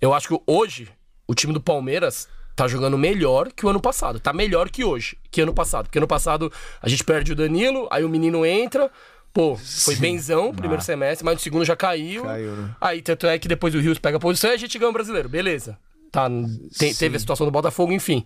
Eu 0.00 0.12
acho 0.12 0.28
que 0.28 0.40
hoje 0.46 0.88
o 1.28 1.34
time 1.34 1.52
do 1.52 1.60
Palmeiras 1.60 2.28
tá 2.56 2.66
jogando 2.66 2.96
melhor 2.98 3.52
que 3.52 3.64
o 3.64 3.68
ano 3.68 3.80
passado. 3.80 4.18
Tá 4.18 4.32
melhor 4.32 4.70
que 4.70 4.82
hoje, 4.82 5.16
que 5.30 5.40
ano 5.42 5.52
passado. 5.54 5.84
Porque 5.84 5.98
ano 5.98 6.08
passado 6.08 6.50
a 6.82 6.88
gente 6.88 7.04
perde 7.04 7.32
o 7.32 7.36
Danilo, 7.36 7.86
aí 7.90 8.02
o 8.02 8.08
menino 8.08 8.44
entra. 8.44 8.90
Pô, 9.32 9.54
foi 9.54 9.94
benzão 9.96 10.54
primeiro 10.54 10.82
semestre, 10.82 11.22
mas 11.22 11.34
no 11.34 11.40
segundo 11.40 11.62
já 11.64 11.76
caiu. 11.76 12.22
Caiu, 12.24 12.52
né? 12.56 12.74
Aí 12.80 13.02
tanto 13.02 13.26
é 13.26 13.38
que 13.38 13.46
depois 13.46 13.74
o 13.74 13.78
Rios 13.78 13.98
pega 13.98 14.16
a 14.16 14.20
posição 14.20 14.50
e 14.50 14.54
a 14.54 14.56
gente 14.56 14.78
ganha 14.78 14.88
o 14.88 14.92
brasileiro. 14.94 15.28
Beleza. 15.28 15.76
Tá, 16.10 16.30
tem- 16.78 16.94
teve 16.94 17.16
a 17.16 17.20
situação 17.20 17.44
do 17.46 17.50
Botafogo, 17.50 17.92
enfim. 17.92 18.24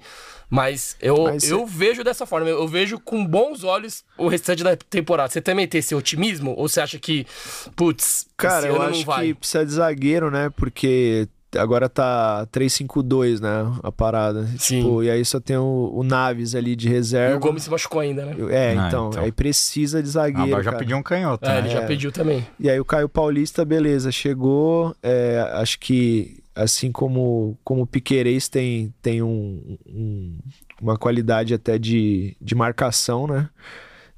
Mas 0.49 0.97
eu, 1.01 1.25
Mas 1.25 1.51
eu 1.51 1.67
vejo 1.67 2.05
dessa 2.05 2.25
forma. 2.27 2.49
Eu 2.49 2.69
vejo 2.69 3.01
com 3.01 3.27
bons 3.27 3.65
olhos 3.65 4.05
o 4.17 4.29
restante 4.29 4.63
da 4.63 4.77
temporada. 4.77 5.29
Você 5.33 5.41
também 5.41 5.67
tem 5.67 5.81
esse 5.81 5.95
otimismo? 5.95 6.55
Ou 6.57 6.69
você 6.69 6.81
acha 6.81 6.99
que, 7.01 7.27
putz, 7.75 8.27
Cara, 8.37 8.67
eu 8.69 8.81
acho 8.81 8.99
não 8.99 9.05
vai? 9.05 9.27
que 9.29 9.35
precisa 9.35 9.67
de 9.67 9.73
zagueiro, 9.73 10.31
né? 10.31 10.51
Porque 10.51 11.27
agora 11.57 11.89
tá 11.89 12.47
3-5-2, 12.53 13.41
né? 13.41 13.49
A 13.83 13.91
parada. 13.93 14.47
Sim. 14.59 14.79
Tipo, 14.81 15.03
e 15.03 15.11
aí 15.11 15.25
só 15.25 15.41
tem 15.41 15.57
o, 15.57 15.91
o 15.95 16.03
Naves 16.03 16.55
ali 16.55 16.77
de 16.77 16.89
E 16.89 16.91
reserva. 16.91 17.37
o 17.37 17.41
Gomes 17.41 17.63
se 17.65 17.71
machucou 17.71 18.01
ainda, 18.01 18.25
né? 18.27 18.37
É, 18.51 18.77
Ah, 18.79 18.87
então, 18.89 19.09
então. 19.11 19.23
Aí 19.23 19.33
precisa 19.33 20.03
de 20.03 20.09
Ah, 20.09 20.13
zagueiro. 20.13 20.51
mas 20.51 20.65
já 20.65 20.71
cara. 20.71 20.83
pediu 20.83 20.97
um 20.97 21.03
canhoto. 21.03 21.45
É, 21.47 21.49
né? 21.55 21.59
ele 21.59 21.69
já 21.69 21.83
pediu 21.87 22.13
também. 22.13 22.47
E 22.59 22.69
aí 22.71 22.79
o 22.79 22.85
Caio 22.85 23.09
Paulista, 23.09 23.65
beleza, 23.65 24.11
chegou. 24.13 24.95
é, 25.03 25.41
acho 25.55 25.79
que 25.79 26.39
assim 26.55 26.91
como, 26.93 27.57
como 27.65 27.83
o 27.83 27.87
Piquerez 27.87 28.49
tem, 28.49 28.93
tem 29.01 29.23
um, 29.23 29.77
um- 29.87 30.39
uma 30.81 30.97
qualidade 30.99 31.55
até 31.55 31.79
de, 31.79 32.37
de 32.41 32.55
marcação, 32.55 33.27
né? 33.27 33.49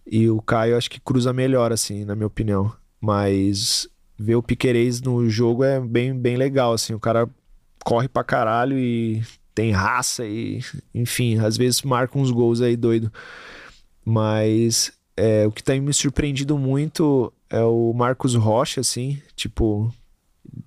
E 0.06 0.28
o 0.28 0.40
Caio 0.42 0.76
acho 0.76 0.90
que 0.90 1.00
cruza 1.00 1.32
melhor, 1.32 1.72
assim, 1.72 2.04
na 2.04 2.14
minha 2.16 2.26
opinião. 2.26 2.72
Mas 3.00 3.88
ver 4.18 4.36
o 4.36 4.42
Piquerez 4.42 5.00
no 5.00 5.28
jogo 5.28 5.64
é 5.64 5.80
bem, 5.80 6.14
bem 6.14 6.36
legal, 6.36 6.72
assim. 6.72 6.94
O 6.94 7.00
cara 7.00 7.28
corre 7.84 8.08
pra 8.08 8.22
caralho 8.24 8.78
e 8.78 9.22
tem 9.54 9.70
raça 9.72 10.24
e, 10.24 10.60
enfim, 10.94 11.38
às 11.38 11.56
vezes 11.56 11.82
marca 11.82 12.18
uns 12.18 12.30
gols 12.30 12.60
aí 12.60 12.76
doido. 12.76 13.12
Mas 14.04 14.92
é, 15.16 15.46
o 15.46 15.52
que 15.52 15.62
tem 15.62 15.80
me 15.80 15.92
surpreendido 15.92 16.56
muito 16.58 17.32
é 17.50 17.60
o 17.62 17.92
Marcos 17.92 18.34
Rocha, 18.34 18.80
assim, 18.80 19.20
tipo, 19.36 19.92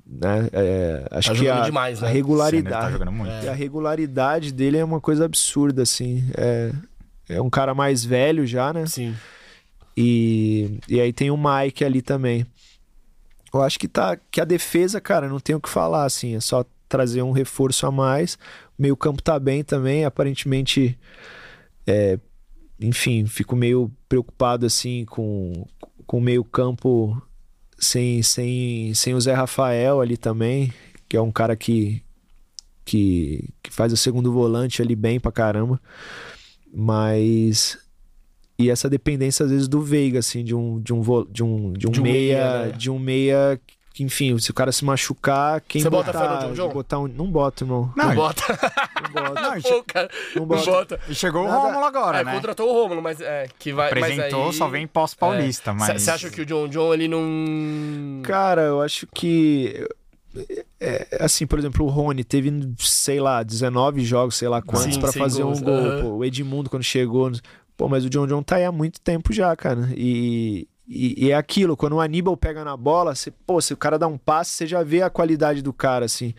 né? 0.06 0.50
é, 0.54 1.08
acho 1.12 1.30
Tá 1.30 1.34
que 1.34 1.40
jogando 1.40 1.62
a, 1.62 1.66
demais, 1.66 1.98
a 1.98 2.02
né? 2.02 2.08
Tá 2.08 2.14
regularidade, 2.14 2.92
jogando 2.94 3.12
muito. 3.12 3.32
e 3.44 3.50
a 3.50 3.54
regularidade 3.54 4.52
dele 4.52 4.78
é 4.78 4.86
uma 4.86 5.02
coisa 5.02 5.26
absurda, 5.26 5.82
assim. 5.82 6.24
É, 6.38 6.72
é 7.30 7.42
um 7.42 7.50
cara 7.50 7.74
mais 7.74 8.06
velho 8.06 8.46
já, 8.46 8.72
né? 8.72 8.86
Sim. 8.86 9.16
E, 9.98 10.80
e 10.88 11.00
aí 11.00 11.12
tem 11.12 11.32
o 11.32 11.38
Mike 11.38 11.84
ali 11.84 12.02
também. 12.02 12.46
Eu 13.58 13.64
acho 13.64 13.80
que 13.80 13.88
tá 13.88 14.18
que 14.30 14.42
a 14.42 14.46
defesa, 14.46 15.00
cara, 15.00 15.30
não 15.30 15.40
tem 15.40 15.56
o 15.56 15.62
que 15.62 15.70
falar, 15.70 16.06
assim, 16.06 16.36
é 16.36 16.40
só 16.40 16.66
trazer 16.90 17.22
um 17.22 17.32
reforço 17.32 17.86
a 17.86 17.92
mais. 17.92 18.36
O 18.78 18.82
meio 18.82 18.98
campo 18.98 19.22
tá 19.22 19.40
bem 19.40 19.64
também, 19.64 20.06
aparentemente, 20.06 20.98
é, 21.88 22.20
enfim, 22.80 23.26
fico 23.26 23.56
meio 23.56 23.92
preocupado 24.10 24.66
assim 24.66 25.06
com, 25.06 25.66
com 26.06 26.18
o 26.18 26.22
meio 26.22 26.44
campo 26.44 27.22
sem, 27.78 28.22
sem, 28.22 28.94
sem 28.94 29.14
o 29.14 29.22
Zé 29.22 29.34
Rafael 29.34 30.02
ali 30.02 30.18
também, 30.18 30.74
que 31.08 31.18
é 31.18 31.22
um 31.22 31.32
cara 31.32 31.56
que, 31.56 32.02
que, 32.84 33.50
que 33.64 33.72
faz 33.72 33.94
o 33.94 33.98
segundo 33.98 34.32
volante 34.32 34.82
ali 34.82 34.96
bem 34.96 35.20
pra 35.20 35.32
caramba. 35.32 35.80
Mas 36.74 37.78
e 38.58 38.70
essa 38.70 38.90
dependência 38.90 39.44
às 39.46 39.52
vezes 39.52 39.68
do 39.68 39.82
Veiga 39.82 40.20
assim 40.20 40.44
de 40.44 40.56
um 40.56 40.80
de 40.82 40.94
um 40.94 41.02
de 41.30 41.44
um 41.44 41.74
de 41.74 41.88
um, 41.88 41.92
De 41.92 42.00
um 42.00 42.04
meia, 42.04 42.14
meia, 42.14 42.66
né? 42.68 42.72
de 42.72 42.90
um 42.90 42.98
meia 43.00 43.60
que 43.94 44.04
enfim 44.04 44.38
se 44.40 44.52
o 44.52 44.54
cara 44.54 44.72
se 44.74 44.84
machucar 44.84 45.62
quem 45.62 45.82
Você 45.82 45.90
bota 45.90 46.12
botar 46.12 46.40
fé 46.42 46.48
no 46.48 46.54
John 46.54 46.70
botar 46.70 47.00
um 47.00 47.08
não 47.08 47.28
bota 47.32 47.64
irmão 47.64 47.92
Não, 47.96 48.08
Não 48.10 48.16
bota. 48.16 48.44
não 49.14 49.24
bota 49.24 49.42
Não, 49.42 49.62
Pô, 49.62 49.84
cara. 49.88 50.10
Não 50.36 50.42
Não 50.42 50.48
bota. 50.48 50.72
bota. 50.72 51.00
E 51.08 51.16
chegou 51.16 51.44
Nada- 51.46 51.58
o 51.58 51.62
Rômulo 51.62 51.86
agora, 51.86 52.20
É, 52.20 52.24
né? 52.26 52.34
contratou 52.34 52.70
o 52.70 52.74
Romulo, 52.74 53.02
mas 53.02 53.22
é, 53.22 53.48
que 53.58 53.72
vai. 53.72 53.90
mas 53.94 54.04
Apresentou, 54.04 54.48
aí- 54.48 54.54
só 54.54 54.68
vem 54.68 54.86
pós-paulista, 54.88 55.74
mas... 55.74 56.02
Você 56.02 56.12
acha 56.12 56.30
que 56.30 56.42
o 56.42 56.46
John 56.46 56.68
John 56.68 56.94
ele 56.94 57.08
não. 57.08 58.22
Cara, 58.24 58.64
eu 58.64 58.82
acho 58.82 59.08
que. 59.14 59.88
é, 60.80 61.08
assim, 61.22 61.48
por 61.48 61.58
exemplo, 61.60 61.86
o 61.86 61.90
Rony 61.90 62.24
teve, 62.26 62.52
sei 62.80 63.20
lá, 63.22 63.42
19 63.44 64.04
jogos, 64.04 64.36
sei 64.36 64.48
lá 64.50 64.62
quantos, 64.62 64.94
sem 64.96 65.02
fazer 65.14 65.44
gols, 65.44 65.62
um 65.62 65.64
gol. 65.64 66.02
pô. 66.02 66.08
O 66.18 66.26
Edmundo, 66.26 66.70
quando 66.70 66.84
chegou. 66.84 67.32
Pô, 67.78 67.88
mas 67.90 68.06
o 68.06 68.10
John 68.10 68.28
John 68.28 68.42
tá 68.42 68.56
aí 68.56 68.66
há 68.66 68.72
muito 68.72 69.02
tempo 69.02 69.34
já, 69.34 69.56
cara. 69.56 69.90
E, 69.96 70.68
e, 70.88 71.26
e 71.26 71.32
é 71.32 71.36
aquilo, 71.36 71.76
quando 71.76 71.94
o 71.94 72.02
Aníbal 72.02 72.38
pega 72.38 72.64
na 72.64 72.78
bola, 72.78 73.16
você, 73.16 73.32
pô, 73.32 73.60
se 73.60 73.74
o 73.74 73.78
cara 73.78 74.00
dá 74.00 74.08
um 74.08 74.18
passe, 74.18 74.52
você 74.52 74.68
já 74.68 74.84
vê 74.84 75.02
a 75.02 75.10
qualidade 75.10 75.62
do 75.62 75.74
cara, 75.74 76.06
assim. 76.06 76.34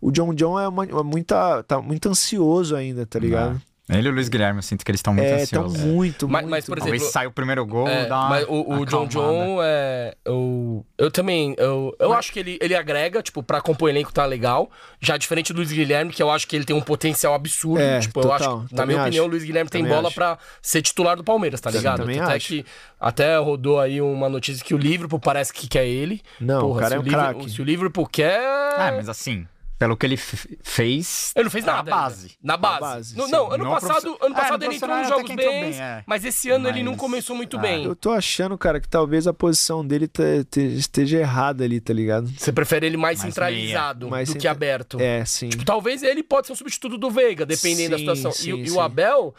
O 0.00 0.10
John 0.10 0.34
John 0.34 0.58
é 0.58 0.66
uma, 0.66 0.84
uma 0.84 1.02
muita, 1.04 1.62
tá 1.62 1.80
muito 1.80 2.08
ansioso 2.08 2.74
ainda, 2.74 3.06
tá 3.06 3.18
ligado? 3.18 3.60
Ele 3.98 4.08
e 4.08 4.10
o 4.10 4.14
Luiz 4.14 4.28
Guilherme, 4.28 4.58
eu 4.58 4.62
sinto 4.62 4.84
que 4.84 4.90
eles 4.90 4.98
estão 4.98 5.12
muito 5.14 5.26
É, 5.26 5.46
tão 5.46 5.64
ansiosos. 5.64 5.80
muito, 5.80 6.28
Mas- 6.28 6.42
muito. 6.42 6.50
mas, 6.50 6.64
por 6.66 6.78
Talvez 6.78 6.96
exemplo, 6.96 7.12
saia 7.12 7.28
o 7.28 7.32
primeiro 7.32 7.64
gol, 7.66 7.86
É, 7.88 8.06
dá 8.06 8.18
uma 8.20 8.28
mas 8.30 8.44
o, 8.48 8.72
o 8.80 8.86
John. 8.86 9.06
John 9.06 9.58
é. 9.62 10.14
Eu, 10.24 10.84
eu 10.98 11.10
também. 11.10 11.54
Eu, 11.58 11.94
eu 11.98 12.12
acho 12.12 12.32
que 12.32 12.38
ele, 12.38 12.58
ele 12.60 12.74
agrega, 12.74 13.22
tipo, 13.22 13.42
pra 13.42 13.60
compor 13.60 13.88
elenco 13.90 14.12
tá 14.12 14.24
legal. 14.24 14.70
Já 15.00 15.16
diferente 15.16 15.52
do 15.52 15.56
Luiz 15.58 15.72
Guilherme, 15.72 16.12
que 16.12 16.22
eu 16.22 16.30
acho 16.30 16.46
que 16.46 16.54
ele 16.56 16.64
tem 16.64 16.74
um 16.76 16.80
potencial 16.80 17.34
absurdo. 17.34 17.80
É, 17.82 18.00
tipo, 18.00 18.20
eu 18.20 18.22
total, 18.22 18.58
acho. 18.60 18.68
que, 18.68 18.74
Na 18.74 18.86
minha 18.86 19.00
opinião, 19.02 19.24
acho. 19.24 19.28
o 19.28 19.30
Luiz 19.32 19.44
Guilherme 19.44 19.68
tem 19.70 19.82
Também 19.82 19.94
bola 19.96 20.08
acho. 20.08 20.14
pra 20.14 20.38
ser 20.60 20.82
titular 20.82 21.16
do 21.16 21.24
Palmeiras, 21.24 21.60
tá 21.60 21.70
ligado? 21.70 21.98
também 21.98 22.18
Tanto 22.18 22.30
é 22.30 22.36
acho. 22.36 22.46
que 22.48 22.64
até 23.00 23.36
rodou 23.38 23.80
aí 23.80 24.00
uma 24.00 24.28
notícia 24.28 24.64
que 24.64 24.74
o 24.74 24.78
Liverpool 24.78 25.18
parece 25.20 25.52
que 25.52 25.66
quer 25.68 25.86
ele. 25.86 26.20
Não, 26.40 26.70
o 26.70 26.74
cara 26.76 26.94
é 26.94 26.98
um 26.98 27.02
Liverpool- 27.02 27.34
craque. 27.34 27.50
Se 27.50 27.60
o 27.60 27.64
Liverpool 27.64 28.06
quer. 28.06 28.40
É, 28.78 28.90
mas 28.92 29.08
assim, 29.08 29.46
pelo 29.82 29.96
que 29.96 30.06
ele 30.06 30.16
fez... 30.16 31.32
Ele 31.34 31.42
não 31.44 31.50
fez 31.50 31.64
na 31.64 31.72
nada. 31.74 31.90
ainda. 31.90 32.02
base. 32.02 32.30
Na 32.40 32.56
base. 32.56 32.80
base, 32.80 33.16
não, 33.16 33.24
sim. 33.26 33.32
não, 33.32 33.50
ano 33.50 33.64
No 33.64 33.70
passado, 33.70 34.16
ano 34.20 34.34
É, 34.34 34.38
passado 34.38 34.60
no 34.60 34.66
ele 34.66 34.76
entrou 34.76 34.96
nos 34.96 35.08
jogos 35.08 35.24
que 35.30 35.34
bem, 35.36 35.70
bem, 35.72 35.80
é. 35.80 36.04
mas 36.06 36.24
esse 36.24 36.50
ano 36.50 36.68
ele 36.68 36.84
não 36.84 36.92
Mas- 36.92 37.00
começou 37.00 37.34
muito 37.34 37.56
Ah. 37.56 37.60
bem. 37.60 37.84
Eu 37.84 37.96
tô 37.96 38.12
achando, 38.12 38.56
cara, 38.56 38.78
que 38.80 38.88
talvez 38.88 39.26
a 39.26 39.32
posição 39.34 39.84
dele 39.84 40.06
te- 40.06 40.44
te- 40.48 40.60
esteja 40.76 41.18
errada 41.18 41.64
ali, 41.64 41.80
tá 41.80 41.92
ligado? 41.92 42.28
Você 42.38 42.52
prefere 42.52 42.86
ele 42.86 42.96
mais, 42.96 43.18
Mais 43.18 43.34
centralizado 43.34 44.08
Mais 44.08 44.28
do 44.28 44.34
que 44.34 44.40
centra- 44.42 44.50
aberto. 44.52 45.00
É, 45.00 45.24
sim. 45.24 45.48
Tipo, 45.48 45.64
talvez 45.64 46.04
ele 46.04 46.22
pode 46.22 46.46
ser 46.46 46.52
um 46.52 46.56
substituto 46.56 46.96
do 46.96 47.10
Veiga, 47.10 47.44
dependendo 47.44 47.98
Sim, 47.98 48.04
da 48.06 48.14
situação. 48.14 48.30
sim, 48.30 48.54
e, 48.54 48.62
e 48.62 48.68
sim. 48.68 48.76
o 48.76 48.80
Abel 48.80 49.34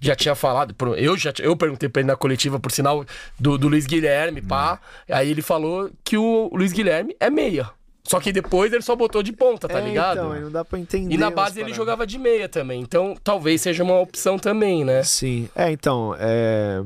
já 0.00 0.14
tinha 0.14 0.36
falado, 0.36 0.72
eu 0.96 1.16
já 1.16 1.32
eu 1.40 1.56
perguntei 1.56 1.88
pra 1.88 2.00
ele 2.00 2.06
na 2.06 2.14
coletiva, 2.16 2.60
por 2.60 2.70
sinal, 2.70 3.04
do, 3.40 3.58
do 3.58 3.66
Luiz 3.66 3.86
Guilherme, 3.86 4.40
pá. 4.40 4.78
Aí 5.10 5.28
ele 5.30 5.42
falou 5.42 5.90
que 6.04 6.16
o 6.16 6.48
Luiz 6.54 6.72
Guilherme 6.72 7.16
é 7.18 7.28
meia. 7.28 7.68
Só 8.06 8.20
que 8.20 8.30
depois 8.32 8.72
ele 8.72 8.82
só 8.82 8.94
botou 8.94 9.22
de 9.22 9.32
ponta, 9.32 9.66
tá 9.66 9.80
É, 9.80 9.84
ligado? 9.88 10.18
Então, 10.18 10.40
não 10.42 10.50
dá 10.50 10.64
pra 10.64 10.78
entender. 10.78 11.14
e 11.14 11.16
na 11.16 11.30
base 11.30 11.58
ele 11.60 11.72
jogava 11.72 12.06
de 12.06 12.18
meia 12.18 12.48
também. 12.48 12.80
Então 12.82 13.16
talvez 13.24 13.62
seja 13.62 13.82
uma 13.82 13.98
opção 13.98 14.38
também, 14.38 14.84
né? 14.84 15.02
Sim. 15.02 15.48
É, 15.54 15.70
então, 15.72 16.14
é... 16.18 16.82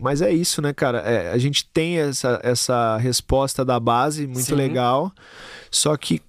Mas 0.00 0.22
é 0.22 0.30
isso, 0.30 0.62
né, 0.62 0.72
cara? 0.72 0.98
É, 0.98 1.32
a 1.32 1.38
gente 1.38 1.64
tem 1.66 1.98
essa, 1.98 2.38
essa 2.44 2.96
resposta 2.98 3.64
da 3.64 3.80
base, 3.80 4.26
muito 4.28 4.42
Sim. 4.46 4.54
legal. 4.54 5.10
Só 5.72 5.96
que 5.96 6.22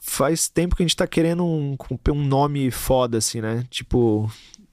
faz 0.00 0.48
tempo 0.48 0.76
que 0.76 0.82
a 0.82 0.86
gente 0.86 0.94
tá 0.94 1.06
querendo 1.08 1.44
um, 1.44 1.76
um 2.10 2.24
nome 2.24 2.70
foda, 2.70 3.18
assim, 3.18 3.40
né? 3.40 3.64
Tipo, 3.68 4.30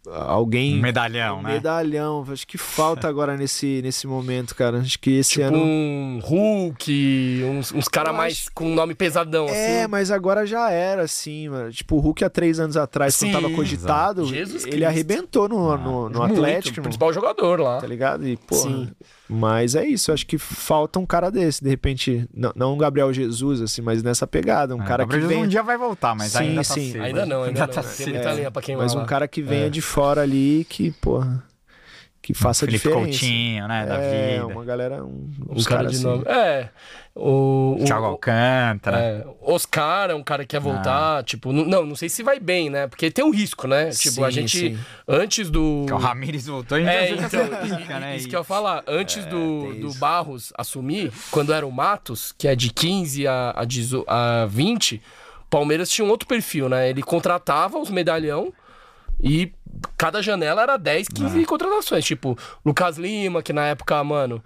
alguém. 0.09 0.77
Um 0.77 0.81
medalhão, 0.81 1.39
um 1.39 1.41
né? 1.41 1.53
medalhão. 1.53 2.25
Acho 2.29 2.45
que 2.47 2.57
falta 2.57 3.07
agora 3.07 3.37
nesse, 3.37 3.81
nesse 3.83 4.05
momento, 4.07 4.55
cara. 4.55 4.79
Acho 4.79 4.99
que 4.99 5.11
esse 5.17 5.33
Tipo 5.41 5.45
ano. 5.47 5.57
um 5.57 6.19
Hulk, 6.23 7.43
uns, 7.45 7.71
uns 7.71 7.87
caras 7.87 8.13
mais 8.15 8.49
com 8.49 8.69
nome 8.73 8.93
pesadão, 8.95 9.47
É, 9.47 9.81
assim. 9.81 9.87
mas 9.91 10.11
agora 10.11 10.45
já 10.45 10.69
era, 10.69 11.03
assim, 11.03 11.49
mano. 11.49 11.71
Tipo, 11.71 11.95
o 11.95 11.99
Hulk 11.99 12.23
há 12.23 12.29
três 12.29 12.59
anos 12.59 12.75
atrás, 12.77 13.15
quando 13.15 13.31
Sim, 13.33 13.41
tava 13.41 13.49
cogitado, 13.53 14.23
ele 14.33 14.45
Cristo. 14.45 14.85
arrebentou 14.85 15.47
no, 15.49 15.77
no, 15.77 16.09
no 16.09 16.19
Muito, 16.19 16.33
Atlético, 16.33 16.73
irmão, 16.79 16.83
principal 16.83 17.13
jogador 17.13 17.59
lá. 17.59 17.79
tá 17.79 17.87
ligado? 17.87 18.27
E, 18.27 18.37
pô, 18.37 18.55
Sim. 18.55 18.89
Mas 19.29 19.75
é 19.75 19.85
isso, 19.85 20.11
acho 20.11 20.25
que 20.27 20.37
falta 20.37 20.99
um 20.99 21.05
cara 21.05 21.29
desse, 21.31 21.63
de 21.63 21.69
repente, 21.69 22.27
não, 22.33 22.51
não 22.55 22.73
um 22.73 22.77
Gabriel 22.77 23.11
Jesus, 23.13 23.61
assim, 23.61 23.81
mas 23.81 24.03
nessa 24.03 24.27
pegada, 24.27 24.75
um 24.75 24.81
É, 24.81 24.85
cara 24.85 25.03
que 25.05 25.09
Gabriel 25.11 25.21
Jesus 25.21 25.35
vem... 25.37 25.45
um 25.45 25.47
dia 25.49 25.63
vai 25.63 25.77
voltar, 25.77 26.13
mas 26.15 26.31
Sim, 26.33 26.39
ainda 26.39 26.55
tá 26.57 26.63
sim. 26.63 26.91
cedo. 26.91 27.03
Ainda 27.03 27.25
não, 27.25 27.43
ainda, 27.43 27.59
não. 27.61 27.67
tá 27.67 27.81
Tem 27.81 27.91
cedo. 27.91 28.13
muita 28.13 28.33
linha 28.33 28.51
pra 28.51 28.61
queimar 28.61 28.83
Mas 28.83 28.93
um 28.95 28.99
lá. 28.99 29.05
cara 29.05 29.27
que 29.27 29.41
venha 29.41 29.67
É. 29.67 29.69
de 29.69 29.81
fora 29.81 30.21
ali, 30.21 30.65
que, 30.69 30.91
porra, 30.91 31.43
que 32.23 32.33
faça 32.33 32.63
a 32.63 32.67
Felipe 32.67 32.87
diferença. 32.87 33.09
Coutinho, 33.19 33.67
né, 33.67 33.85
da 33.85 33.95
é, 33.97 34.31
vida. 34.31 34.47
uma 34.47 34.63
galera, 34.65 35.03
um, 35.03 35.29
Um 35.49 35.55
uns 35.55 35.67
cara 35.67 35.81
caras 35.83 35.91
de 35.91 35.97
assim. 35.97 36.05
nome. 36.07 36.23
É. 36.25 36.69
O, 37.13 37.77
o, 37.79 37.83
Thiago 37.85 38.05
Alcântara. 38.05 38.97
É, 38.97 39.25
Oscar 39.41 40.09
é 40.09 40.15
um 40.15 40.23
cara 40.23 40.43
que 40.43 40.47
quer 40.49 40.59
voltar, 40.61 41.23
tipo, 41.25 41.51
n- 41.51 41.65
não, 41.65 41.85
não 41.85 41.95
sei 41.95 42.07
se 42.09 42.23
vai 42.23 42.39
bem, 42.39 42.69
né? 42.69 42.87
Porque 42.87 43.11
tem 43.11 43.23
um 43.23 43.29
risco, 43.29 43.67
né? 43.67 43.89
tipo, 43.91 44.23
a 44.23 44.29
Sim, 44.31 44.35
gente, 44.41 44.57
sim. 44.57 44.79
antes 45.07 45.49
do... 45.51 45.83
Que 45.85 45.93
o 45.93 45.97
Ramires 45.97 46.47
voltou 46.47 46.79
e 46.79 46.85
já 46.85 46.91
É, 46.93 47.07
fica 47.07 47.25
então, 47.27 47.45
i- 47.45 47.99
né? 47.99 48.15
isso 48.17 48.27
que 48.29 48.35
eu 48.35 48.39
ia 48.39 48.43
falar. 48.43 48.83
Antes 48.87 49.25
do, 49.25 49.67
tem 49.73 49.81
do 49.81 49.87
isso. 49.89 49.99
Barros 49.99 50.51
assumir, 50.57 51.11
quando 51.29 51.53
era 51.53 51.67
o 51.67 51.71
Matos, 51.71 52.33
que 52.37 52.47
é 52.47 52.55
de 52.55 52.71
15 52.71 53.27
a, 53.27 53.53
a, 53.57 53.65
18 53.65 54.05
a 54.09 54.45
20, 54.47 54.95
o 54.95 55.49
Palmeiras 55.49 55.89
tinha 55.89 56.05
um 56.05 56.09
outro 56.09 56.27
perfil, 56.27 56.67
né? 56.69 56.89
Ele 56.89 57.03
contratava 57.03 57.77
os 57.77 57.89
medalhão 57.91 58.51
e 59.21 59.51
cada 59.97 60.21
janela 60.21 60.61
era 60.63 60.77
10, 60.77 61.07
15 61.07 61.45
contratações. 61.45 62.05
Tipo, 62.05 62.37
Lucas 62.65 62.97
Lima, 62.97 63.41
que 63.41 63.51
na 63.53 63.65
época, 63.67 64.03
mano, 64.03 64.43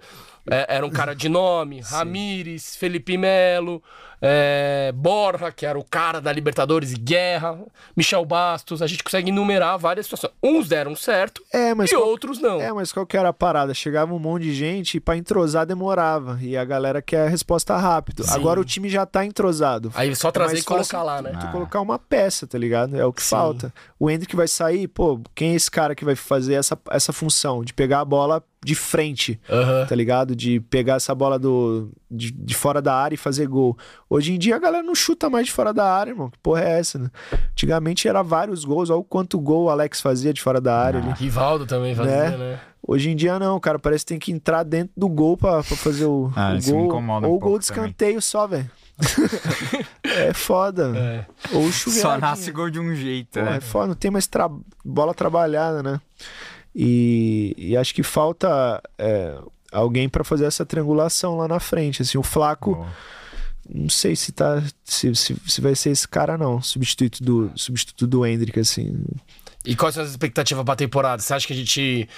é- 0.50 0.66
era 0.76 0.86
um 0.86 0.90
cara 0.90 1.14
de 1.14 1.28
nome, 1.28 1.80
Ramires, 1.80 2.76
Felipe 2.76 3.16
Melo, 3.18 3.82
é, 4.20 4.92
Borja, 4.94 5.50
que 5.52 5.64
era 5.66 5.78
o 5.78 5.84
cara 5.84 6.20
da 6.20 6.32
Libertadores 6.32 6.92
e 6.92 6.96
Guerra, 6.96 7.58
Michel 7.96 8.24
Bastos. 8.24 8.82
A 8.82 8.86
gente 8.86 9.02
consegue 9.04 9.30
enumerar 9.30 9.78
várias 9.78 10.06
situações. 10.06 10.32
Uns 10.42 10.68
deram 10.68 10.94
certo 10.96 11.42
É, 11.52 11.74
mas 11.74 11.90
e 11.90 11.94
qual- 11.94 12.08
outros 12.08 12.38
não. 12.40 12.60
É, 12.60 12.72
mas 12.72 12.92
qual 12.92 13.06
que 13.06 13.16
era 13.16 13.28
a 13.28 13.32
parada? 13.32 13.72
Chegava 13.74 14.12
um 14.14 14.18
monte 14.18 14.44
de 14.44 14.54
gente 14.54 14.96
e 14.96 15.00
pra 15.00 15.16
entrosar 15.16 15.64
demorava. 15.66 16.38
E 16.42 16.56
a 16.56 16.64
galera 16.64 17.00
quer 17.00 17.26
a 17.26 17.28
resposta 17.28 17.76
rápido. 17.76 18.24
Sim. 18.24 18.34
Agora 18.34 18.60
o 18.60 18.64
time 18.64 18.88
já 18.88 19.06
tá 19.06 19.24
entrosado. 19.24 19.92
Aí 19.94 20.14
só 20.16 20.28
É 20.28 20.32
trazer 20.32 20.52
mais 20.54 20.62
e 20.62 20.66
colocar 20.66 21.02
lá, 21.02 21.22
né? 21.22 21.30
Tu 21.38 21.46
Ah. 21.46 21.50
colocar 21.52 21.80
uma 21.80 21.98
peça, 21.98 22.46
tá 22.46 22.58
ligado? 22.58 22.96
É 22.96 23.04
o 23.04 23.12
que 23.12 23.22
Sim. 23.22 23.30
falta. 23.30 23.72
O 23.98 24.10
Hendrick 24.10 24.34
vai 24.34 24.48
sair, 24.48 24.88
pô, 24.88 25.20
quem 25.34 25.52
é 25.52 25.54
esse 25.54 25.70
cara 25.70 25.94
que 25.94 26.04
vai 26.04 26.14
fazer 26.14 26.54
essa, 26.54 26.78
essa 26.90 27.12
função? 27.12 27.62
De 27.64 27.72
pegar 27.72 28.00
a 28.00 28.04
bola 28.04 28.42
de 28.64 28.74
frente, 28.74 29.38
tá 29.88 29.94
ligado? 29.94 30.34
De 30.34 30.58
pegar 30.60 30.94
essa 30.94 31.14
bola 31.14 31.38
do, 31.38 31.90
de, 32.10 32.30
de 32.30 32.54
fora 32.54 32.80
da 32.82 32.94
área 32.94 33.14
e 33.14 33.18
fazer 33.18 33.46
gol. 33.46 33.76
Hoje 34.08 34.32
em 34.34 34.38
dia 34.38 34.56
a 34.56 34.58
galera 34.58 34.82
não 34.82 34.94
chuta 34.94 35.28
mais 35.28 35.46
de 35.46 35.52
fora 35.52 35.72
da 35.72 35.84
área, 35.92 36.10
irmão. 36.12 36.30
Que 36.30 36.38
porra 36.38 36.62
é 36.64 36.78
essa, 36.78 36.98
né? 36.98 37.10
Antigamente 37.52 38.08
era 38.08 38.22
vários 38.22 38.64
gols. 38.64 38.90
Olha 38.90 38.98
o 39.00 39.04
quanto 39.04 39.38
gol 39.40 39.64
o 39.64 39.70
Alex 39.70 40.00
fazia 40.00 40.32
de 40.32 40.40
fora 40.40 40.60
da 40.60 40.76
área 40.78 41.00
ali. 41.00 41.12
Rivaldo 41.12 41.66
também 41.66 41.94
fazia, 41.94 42.30
Né? 42.30 42.36
né? 42.36 42.60
Hoje 42.86 43.10
em 43.10 43.16
dia 43.16 43.38
não, 43.38 43.60
cara. 43.60 43.78
Parece 43.78 44.04
que 44.04 44.08
tem 44.10 44.18
que 44.18 44.32
entrar 44.32 44.62
dentro 44.62 44.92
do 44.96 45.08
gol 45.08 45.36
pra, 45.36 45.62
pra 45.62 45.76
fazer 45.76 46.06
o, 46.06 46.32
Ah, 46.34 46.54
o 46.58 46.70
gol. 46.72 46.86
incomoda 46.86 47.26
um 47.26 47.30
ou 47.30 47.36
o 47.36 47.38
gol 47.38 47.48
pouco 47.50 47.58
de 47.64 47.66
também. 47.68 47.84
escanteio 47.84 48.22
só, 48.22 48.46
velho. 48.46 48.70
é 50.04 50.32
foda. 50.32 50.92
É. 50.96 51.26
Ou 51.54 51.70
chuveiro. 51.70 52.08
Só 52.08 52.18
nasce 52.18 52.50
gol 52.50 52.70
de 52.70 52.80
um 52.80 52.94
jeito, 52.94 53.38
Pô, 53.38 53.44
né? 53.44 53.56
é 53.56 53.60
foda, 53.60 53.88
não 53.88 53.94
tem 53.94 54.10
mais 54.10 54.26
tra- 54.26 54.50
bola 54.84 55.12
trabalhada, 55.14 55.82
né? 55.82 56.00
E, 56.74 57.54
e 57.58 57.76
acho 57.76 57.94
que 57.94 58.02
falta 58.02 58.80
é, 58.98 59.36
alguém 59.72 60.08
pra 60.08 60.24
fazer 60.24 60.44
essa 60.46 60.64
triangulação 60.64 61.36
lá 61.36 61.46
na 61.48 61.60
frente. 61.60 62.02
Assim, 62.02 62.18
o 62.18 62.22
Flaco, 62.22 62.74
Boa. 62.76 62.88
não 63.68 63.88
sei 63.88 64.16
se 64.16 64.32
tá 64.32 64.62
se, 64.84 65.14
se, 65.14 65.36
se 65.46 65.60
vai 65.60 65.74
ser 65.74 65.90
esse 65.90 66.06
cara 66.08 66.38
não, 66.38 66.60
substituto 66.62 67.22
do 67.22 67.50
substituto 67.54 68.06
do 68.06 68.26
Hendrick 68.26 68.58
assim. 68.60 68.96
E 69.64 69.76
quais 69.76 69.94
são 69.94 70.02
as 70.04 70.10
expectativas 70.10 70.64
pra 70.64 70.74
temporada? 70.76 71.20
Você 71.20 71.34
acha 71.34 71.46
que 71.46 71.52
a 71.52 71.56
gente 71.56 72.08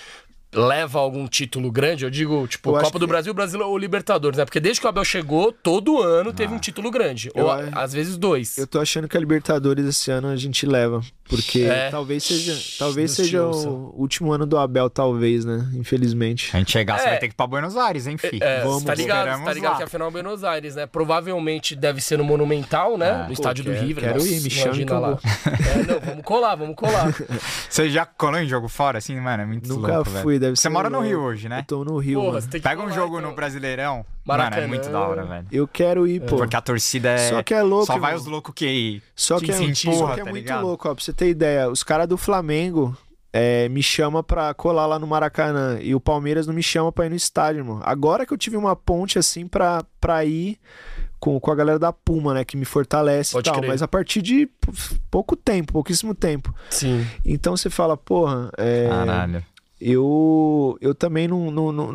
leva 0.54 0.98
algum 1.00 1.26
título 1.26 1.70
grande? 1.70 2.04
Eu 2.04 2.10
digo, 2.10 2.46
tipo, 2.46 2.70
Eu 2.76 2.82
Copa 2.82 2.98
do 2.98 3.06
que- 3.06 3.10
Brasil, 3.10 3.32
Brasil 3.34 3.60
ou 3.60 3.76
Libertadores, 3.78 4.36
né? 4.38 4.44
Porque 4.44 4.60
desde 4.60 4.80
que 4.80 4.86
o 4.86 4.90
Abel 4.90 5.04
chegou, 5.04 5.50
todo 5.52 6.00
ano 6.02 6.32
teve 6.32 6.52
um 6.54 6.58
título 6.58 6.90
grande. 6.90 7.30
Eu 7.34 7.46
ou 7.46 7.50
às 7.50 7.92
vezes 7.92 8.16
dois. 8.16 8.56
Eu 8.58 8.66
tô 8.66 8.78
achando 8.80 9.08
que 9.08 9.16
a 9.16 9.20
Libertadores 9.20 9.84
esse 9.86 10.10
ano 10.10 10.28
a 10.28 10.36
gente 10.36 10.66
leva, 10.66 11.00
porque 11.30 11.60
É. 11.62 11.88
talvez 11.90 12.24
seja, 12.24 12.58
talvez 12.78 13.12
seja 13.12 13.42
o 13.46 13.94
último 13.96 14.32
ano 14.32 14.44
do 14.44 14.58
Abel, 14.58 14.90
talvez, 14.90 15.44
né? 15.44 15.66
Infelizmente. 15.74 16.50
A 16.52 16.58
gente 16.58 16.72
chegar, 16.72 16.98
você 16.98 17.06
É. 17.06 17.10
vai 17.10 17.18
ter 17.20 17.28
que 17.28 17.32
ir 17.34 17.36
pra 17.36 17.46
Buenos 17.46 17.76
Aires, 17.76 18.06
hein, 18.06 18.18
fi? 18.18 18.38
É, 18.42 18.62
Vamos, 18.64 18.82
tá 18.82 18.94
ligado, 18.94 19.44
tá 19.44 19.52
ligado 19.52 19.72
lá. 19.72 19.76
que 19.78 19.82
a 19.84 19.86
final 19.86 20.08
é 20.08 20.10
Buenos 20.10 20.42
Aires, 20.44 20.74
né? 20.74 20.86
Provavelmente 20.86 21.74
deve 21.76 22.00
ser 22.00 22.18
no 22.18 22.24
Monumental, 22.24 22.98
né? 22.98 23.22
É. 23.24 23.26
No 23.28 23.32
estádio 23.32 23.64
Pô, 23.64 23.70
do 23.70 23.76
River. 23.76 24.02
quero 24.04 24.18
Nossa, 24.18 24.28
ir, 24.28 24.40
me 24.42 24.50
chama 24.50 24.74
que 24.74 24.84
lá. 24.84 25.18
É, 25.46 25.92
não, 25.92 26.00
vamos 26.00 26.24
colar, 26.24 26.54
vamos 26.56 26.76
colar. 26.76 27.14
Você 27.70 27.88
já 27.88 28.04
colou 28.04 28.38
em 28.40 28.48
jogo 28.48 28.68
fora, 28.68 28.98
assim, 28.98 29.18
mano? 29.20 29.42
É 29.42 29.46
muito 29.46 29.68
Nunca 29.68 29.94
louco, 29.94 30.10
fui, 30.10 30.34
velho. 30.34 30.40
deve 30.40 30.56
Você 30.56 30.68
mora 30.68 30.90
no. 30.90 31.00
Rio 31.00 31.20
hoje, 31.20 31.48
né? 31.48 31.60
Eu 31.60 31.64
tô 31.64 31.84
no 31.84 31.96
Rio, 31.98 32.20
Porra, 32.20 32.40
Pega 32.42 32.80
um 32.80 32.84
colar, 32.84 32.94
jogo 32.94 33.18
então. 33.18 33.30
no 33.30 33.36
Brasileirão. 33.36 34.04
Maracanã. 34.30 34.62
Mano, 34.62 34.74
é 34.74 34.76
muito 34.78 34.90
da 34.90 35.00
hora, 35.00 35.24
velho. 35.24 35.46
Eu 35.50 35.68
quero 35.68 36.06
ir, 36.06 36.20
pô. 36.20 36.36
Porque 36.36 36.56
a 36.56 36.60
torcida 36.60 37.10
é. 37.10 37.28
Só 37.30 37.42
que 37.42 37.54
é 37.54 37.62
louco, 37.62 37.86
Só 37.86 37.98
vai 37.98 38.12
irmão. 38.12 38.22
os 38.24 38.26
loucos 38.30 38.52
que. 38.54 39.02
Só 39.14 39.38
que 39.38 39.46
que 39.46 39.52
é, 39.52 39.54
só 39.54 39.62
empurra, 39.90 40.14
que 40.14 40.20
é 40.20 40.24
tá 40.24 40.30
muito 40.30 40.42
ligado? 40.44 40.62
louco, 40.66 40.88
ó, 40.88 40.94
pra 40.94 41.02
você 41.04 41.12
ter 41.12 41.28
ideia. 41.28 41.68
Os 41.70 41.82
caras 41.82 42.06
do 42.08 42.16
Flamengo 42.16 42.96
é, 43.32 43.68
me 43.68 43.82
chamam 43.82 44.22
pra 44.22 44.52
colar 44.54 44.86
lá 44.86 44.98
no 44.98 45.06
Maracanã. 45.06 45.78
E 45.80 45.94
o 45.94 46.00
Palmeiras 46.00 46.46
não 46.46 46.54
me 46.54 46.62
chama 46.62 46.90
pra 46.90 47.06
ir 47.06 47.10
no 47.10 47.16
estádio, 47.16 47.60
irmão. 47.60 47.80
Agora 47.82 48.24
que 48.26 48.32
eu 48.32 48.38
tive 48.38 48.56
uma 48.56 48.74
ponte 48.74 49.18
assim 49.18 49.46
pra, 49.46 49.84
pra 50.00 50.24
ir 50.24 50.58
com, 51.20 51.38
com 51.38 51.50
a 51.50 51.54
galera 51.54 51.78
da 51.78 51.92
Puma, 51.92 52.32
né? 52.34 52.44
Que 52.44 52.56
me 52.56 52.64
fortalece 52.64 53.32
Pode 53.32 53.48
e 53.48 53.52
tal. 53.52 53.60
crer. 53.60 53.68
Mas 53.70 53.82
a 53.82 53.88
partir 53.88 54.22
de 54.22 54.48
pouco 55.10 55.36
tempo, 55.36 55.72
pouquíssimo 55.72 56.14
tempo. 56.14 56.54
Sim. 56.70 57.06
Então 57.24 57.56
você 57.56 57.68
fala, 57.68 57.96
porra, 57.96 58.50
é, 58.56 58.88
Caralho. 58.88 59.44
Eu, 59.80 60.76
eu 60.80 60.94
também 60.94 61.26
não, 61.26 61.50
não, 61.50 61.72
não, 61.72 61.92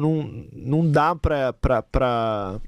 não, 0.51 0.89
dá 0.89 1.15
pra, 1.15 1.53
pra, 1.53 1.81
pra, 1.83 2.59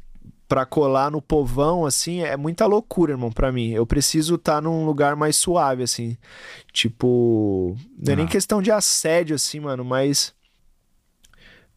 pra 0.47 0.65
colar 0.65 1.09
no 1.09 1.21
povão, 1.21 1.85
assim, 1.85 2.21
é 2.21 2.37
muita 2.37 2.65
loucura, 2.65 3.13
irmão, 3.13 3.31
pra 3.31 3.51
mim. 3.51 3.71
Eu 3.71 3.85
preciso 3.85 4.35
estar 4.35 4.61
num 4.61 4.85
lugar 4.85 5.15
mais 5.15 5.35
suave, 5.35 5.83
assim. 5.83 6.15
Tipo, 6.71 7.75
não 7.97 8.13
é 8.13 8.15
nem 8.15 8.25
Ah. 8.25 8.29
questão 8.29 8.61
de 8.61 8.71
assédio, 8.71 9.35
assim, 9.35 9.59
mano, 9.59 9.83
mas. 9.83 10.35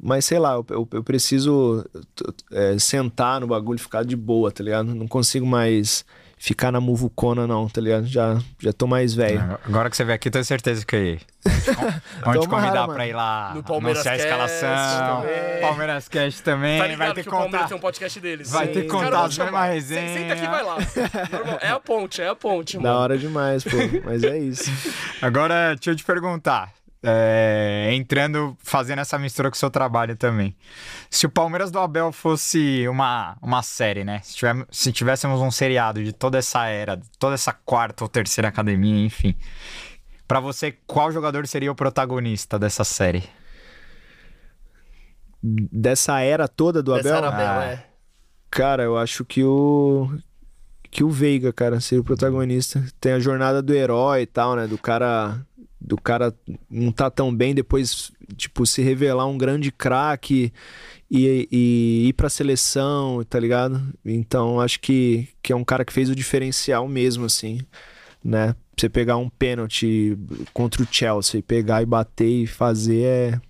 Mas 0.02 0.24
sei 0.24 0.38
lá, 0.38 0.54
eu, 0.54 0.66
eu, 0.70 0.88
eu 0.92 1.04
preciso 1.04 1.84
é, 2.50 2.78
sentar 2.78 3.40
no 3.40 3.46
bagulho 3.46 3.76
e 3.76 3.80
ficar 3.82 4.02
de 4.02 4.16
boa, 4.16 4.50
tá 4.50 4.64
ligado? 4.64 4.94
Não 4.94 5.06
consigo 5.06 5.44
mais 5.46 6.04
ficar 6.42 6.72
na 6.72 6.80
muvucona, 6.80 7.46
não, 7.46 7.68
tá 7.68 7.80
ligado? 7.82 8.06
Já, 8.06 8.38
já 8.58 8.72
tô 8.72 8.86
mais 8.86 9.12
velho. 9.14 9.58
Agora 9.64 9.90
que 9.90 9.96
você 9.96 10.02
veio 10.04 10.16
aqui, 10.16 10.28
eu 10.28 10.32
tenho 10.32 10.44
certeza 10.44 10.84
que 10.86 10.96
eu 10.96 11.04
ia. 11.04 11.18
Vamos 12.24 12.40
te 12.42 12.48
convidar 12.48 12.80
mano. 12.82 12.94
pra 12.94 13.06
ir 13.06 13.12
lá. 13.12 13.52
No 13.54 13.62
Palmeiras 13.62 14.06
anunciar 14.06 14.14
a 14.14 14.16
escalação. 14.46 15.22
também. 15.22 15.60
Palmeiras 15.60 16.08
Cast 16.08 16.42
também. 16.42 16.80
Tá 16.80 16.96
vai 16.96 17.08
ter 17.08 17.14
que 17.14 17.22
que 17.22 17.28
o 17.28 17.30
Palmeiras 17.32 17.52
contar. 17.60 17.68
tem 17.68 17.76
um 17.76 17.80
podcast 17.80 18.20
deles. 18.20 18.50
Vai 18.50 18.68
ter 18.68 18.74
Sim. 18.74 18.80
que 18.82 18.86
Cara, 18.88 19.04
contar 19.04 19.24
as 19.24 19.38
mesmas 19.38 19.46
Senta- 19.60 19.72
resenhas. 19.72 20.18
Senta 20.18 20.32
aqui 20.34 20.44
e 20.44 20.48
vai 20.48 20.62
lá. 20.64 20.76
Normal. 21.30 21.58
É 21.60 21.68
a 21.68 21.80
ponte, 21.80 22.22
é 22.22 22.28
a 22.28 22.34
ponte, 22.34 22.76
Da 22.78 22.82
mano. 22.82 22.94
hora 22.96 23.18
demais, 23.18 23.62
pô. 23.64 23.70
Mas 24.04 24.22
é 24.24 24.38
isso. 24.38 24.70
Agora, 25.20 25.74
deixa 25.74 25.90
eu 25.90 25.96
te 25.96 26.04
perguntar. 26.04 26.72
É, 27.02 27.90
entrando, 27.94 28.56
fazendo 28.62 28.98
essa 29.00 29.18
mistura 29.18 29.50
com 29.50 29.54
o 29.54 29.58
seu 29.58 29.70
trabalho 29.70 30.16
também. 30.16 30.54
Se 31.08 31.26
o 31.26 31.30
Palmeiras 31.30 31.70
do 31.70 31.78
Abel 31.78 32.12
fosse 32.12 32.86
uma, 32.88 33.36
uma 33.40 33.62
série, 33.62 34.04
né? 34.04 34.20
Se, 34.22 34.34
tiver- 34.36 34.66
se 34.70 34.92
tivéssemos 34.92 35.40
um 35.40 35.50
seriado 35.50 36.02
de 36.04 36.12
toda 36.12 36.38
essa 36.38 36.66
era, 36.66 37.00
toda 37.18 37.34
essa 37.34 37.52
quarta 37.52 38.04
ou 38.04 38.08
terceira 38.08 38.48
academia, 38.48 39.04
enfim. 39.04 39.34
Pra 40.28 40.40
você, 40.40 40.72
qual 40.86 41.10
jogador 41.10 41.46
seria 41.46 41.72
o 41.72 41.74
protagonista 41.74 42.58
dessa 42.58 42.84
série? 42.84 43.24
Dessa 45.42 46.20
era 46.20 46.46
toda 46.46 46.82
do 46.82 46.94
Essa 46.94 47.16
Abel? 47.16 47.16
era 47.16 47.28
a 47.28 47.34
Abel, 47.34 47.60
Ah. 47.60 47.64
é. 47.72 47.86
Cara, 48.50 48.82
eu 48.82 48.98
acho 48.98 49.24
que 49.24 49.42
o. 49.44 50.10
Que 50.90 51.04
o 51.04 51.08
Veiga, 51.08 51.52
cara, 51.52 51.80
seria 51.80 52.00
o 52.00 52.04
protagonista. 52.04 52.84
Tem 53.00 53.12
a 53.12 53.18
jornada 53.20 53.62
do 53.62 53.72
herói 53.72 54.22
e 54.22 54.26
tal, 54.26 54.56
né? 54.56 54.66
Do 54.66 54.76
cara. 54.76 55.40
Do 55.80 55.96
cara 55.96 56.34
não 56.68 56.92
tá 56.92 57.10
tão 57.10 57.34
bem, 57.34 57.54
depois, 57.54 58.12
tipo, 58.36 58.66
se 58.66 58.82
revelar 58.82 59.26
um 59.26 59.38
grande 59.38 59.72
craque 59.72 60.52
e, 61.10 61.48
e 61.50 62.08
ir 62.08 62.12
pra 62.12 62.28
seleção, 62.28 63.24
tá 63.24 63.40
ligado? 63.40 63.82
Então, 64.04 64.60
acho 64.60 64.78
que, 64.80 65.28
que 65.42 65.52
é 65.52 65.56
um 65.56 65.64
cara 65.64 65.84
que 65.84 65.92
fez 65.92 66.10
o 66.10 66.14
diferencial 66.14 66.86
mesmo, 66.86 67.24
assim, 67.24 67.60
né? 68.22 68.54
Você 68.76 68.88
pegar 68.88 69.16
um 69.16 69.28
pênalti 69.28 70.16
contra 70.54 70.82
o 70.82 70.86
Chelsea, 70.90 71.42
pegar 71.42 71.82
e 71.82 71.86
bater 71.86 72.42
e 72.42 72.46
fazer 72.46 73.02
é. 73.02 73.40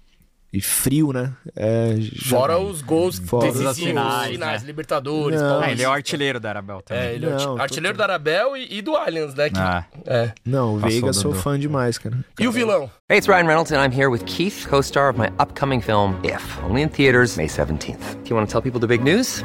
E 0.52 0.60
frio, 0.60 1.12
né? 1.12 1.32
É, 1.54 1.94
já- 2.00 2.36
Fora 2.36 2.58
os 2.58 2.82
gols 2.82 3.20
Fora 3.20 3.46
os 3.46 3.52
decisivos, 3.52 3.78
finais, 3.78 4.30
finais, 4.32 4.62
né? 4.62 4.66
Libertadores, 4.66 5.40
Não. 5.40 5.46
Ah, 5.46 5.50
Paulista. 5.50 5.72
ele 5.72 5.82
é 5.84 5.88
o 5.88 5.92
artilheiro 5.92 6.40
da 6.40 6.48
Arabel 6.48 6.82
também. 6.82 7.02
É, 7.04 7.14
ele 7.14 7.26
é 7.26 7.28
o 7.28 7.30
Não, 7.30 7.38
arti- 7.52 7.60
artilheiro 7.62 7.96
total. 7.96 8.08
da 8.08 8.14
Arabel 8.14 8.56
e, 8.56 8.78
e 8.78 8.82
do 8.82 8.96
Allianz, 8.96 9.32
né? 9.36 9.48
que- 9.48 9.58
Ah. 9.60 9.84
é. 10.04 10.32
Não, 10.44 10.74
o 10.74 10.78
Veiga 10.78 11.12
sou 11.12 11.32
fã 11.32 11.56
demais, 11.56 11.98
cara. 11.98 12.18
E 12.38 12.48
o 12.48 12.50
vilão? 12.52 12.90
Hey, 13.08 13.18
it's 13.18 13.28
Ryan 13.28 13.46
Reynolds, 13.46 13.70
and 13.70 13.76
I'm 13.84 13.92
here 13.96 14.08
with 14.08 14.24
Keith, 14.24 14.66
co 14.68 14.82
star 14.82 15.10
of 15.10 15.20
my 15.20 15.28
upcoming 15.40 15.80
film, 15.80 16.16
If, 16.24 16.58
only 16.64 16.82
in 16.82 16.88
theaters, 16.88 17.36
May 17.36 17.46
17th. 17.46 18.16
Do 18.24 18.30
you 18.30 18.34
want 18.36 18.48
to 18.48 18.52
tell 18.52 18.60
people 18.60 18.80
the 18.80 18.88
big 18.88 19.04
news? 19.04 19.44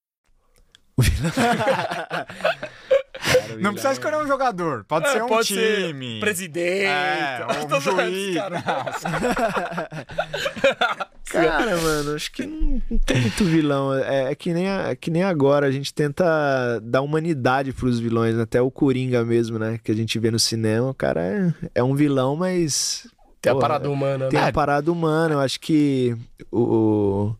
Não 3.59 3.71
precisa 3.73 3.93
escolher 3.93 4.17
um 4.17 4.27
jogador, 4.27 4.83
pode 4.85 5.05
É, 5.07 5.11
ser 5.11 5.23
um 5.23 5.27
pode 5.27 5.47
time. 5.49 6.15
ser 6.15 6.19
presidente. 6.19 6.85
É, 6.85 7.45
um 7.63 7.67
todos 7.67 7.83
juiz. 7.83 8.35
Cara, 11.25 11.77
mano, 11.77 12.15
acho 12.15 12.31
que 12.31 12.45
não, 12.45 12.81
não 12.89 12.97
tem 12.97 13.21
muito 13.21 13.43
vilão. 13.45 13.93
É, 13.93 14.31
é 14.31 14.35
que, 14.35 14.53
nem 14.53 14.67
a- 14.69 14.89
é 14.89 14.95
que 14.95 15.09
nem 15.11 15.23
agora, 15.23 15.67
a 15.67 15.71
gente 15.71 15.93
tenta 15.93 16.79
dar 16.83 17.01
humanidade 17.01 17.71
pros 17.73 17.99
vilões, 17.99 18.35
né? 18.35 18.43
até 18.43 18.61
o 18.61 18.71
Coringa 18.71 19.23
mesmo, 19.23 19.57
né? 19.59 19.79
Que 19.83 19.91
a 19.91 19.95
gente 19.95 20.17
vê 20.19 20.31
no 20.31 20.39
cinema, 20.39 20.89
o 20.89 20.93
cara 20.93 21.21
é, 21.21 21.53
é 21.75 21.83
um 21.83 21.95
vilão, 21.95 22.35
mas. 22.35 23.07
Tem 23.41 23.51
a 23.51 23.55
parada 23.55 23.89
humana, 23.89 24.27
Tem 24.29 24.39
né? 24.39 24.47
a 24.47 24.51
parada 24.51 24.91
humana, 24.91 25.33
eu 25.35 25.39
acho 25.39 25.59
que 25.59 26.15
o, 26.51 27.33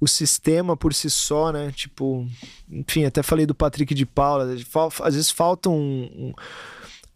o 0.00 0.08
sistema 0.08 0.76
por 0.76 0.94
si 0.94 1.10
só, 1.10 1.52
né? 1.52 1.70
Tipo, 1.74 2.26
enfim, 2.70 3.04
até 3.04 3.22
falei 3.22 3.46
do 3.46 3.54
Patrick 3.54 3.94
de 3.94 4.06
Paula, 4.06 4.56
fal- 4.68 4.92
às 5.02 5.14
vezes 5.14 5.30
falta 5.30 5.68
um, 5.70 5.74
um- 6.16 6.32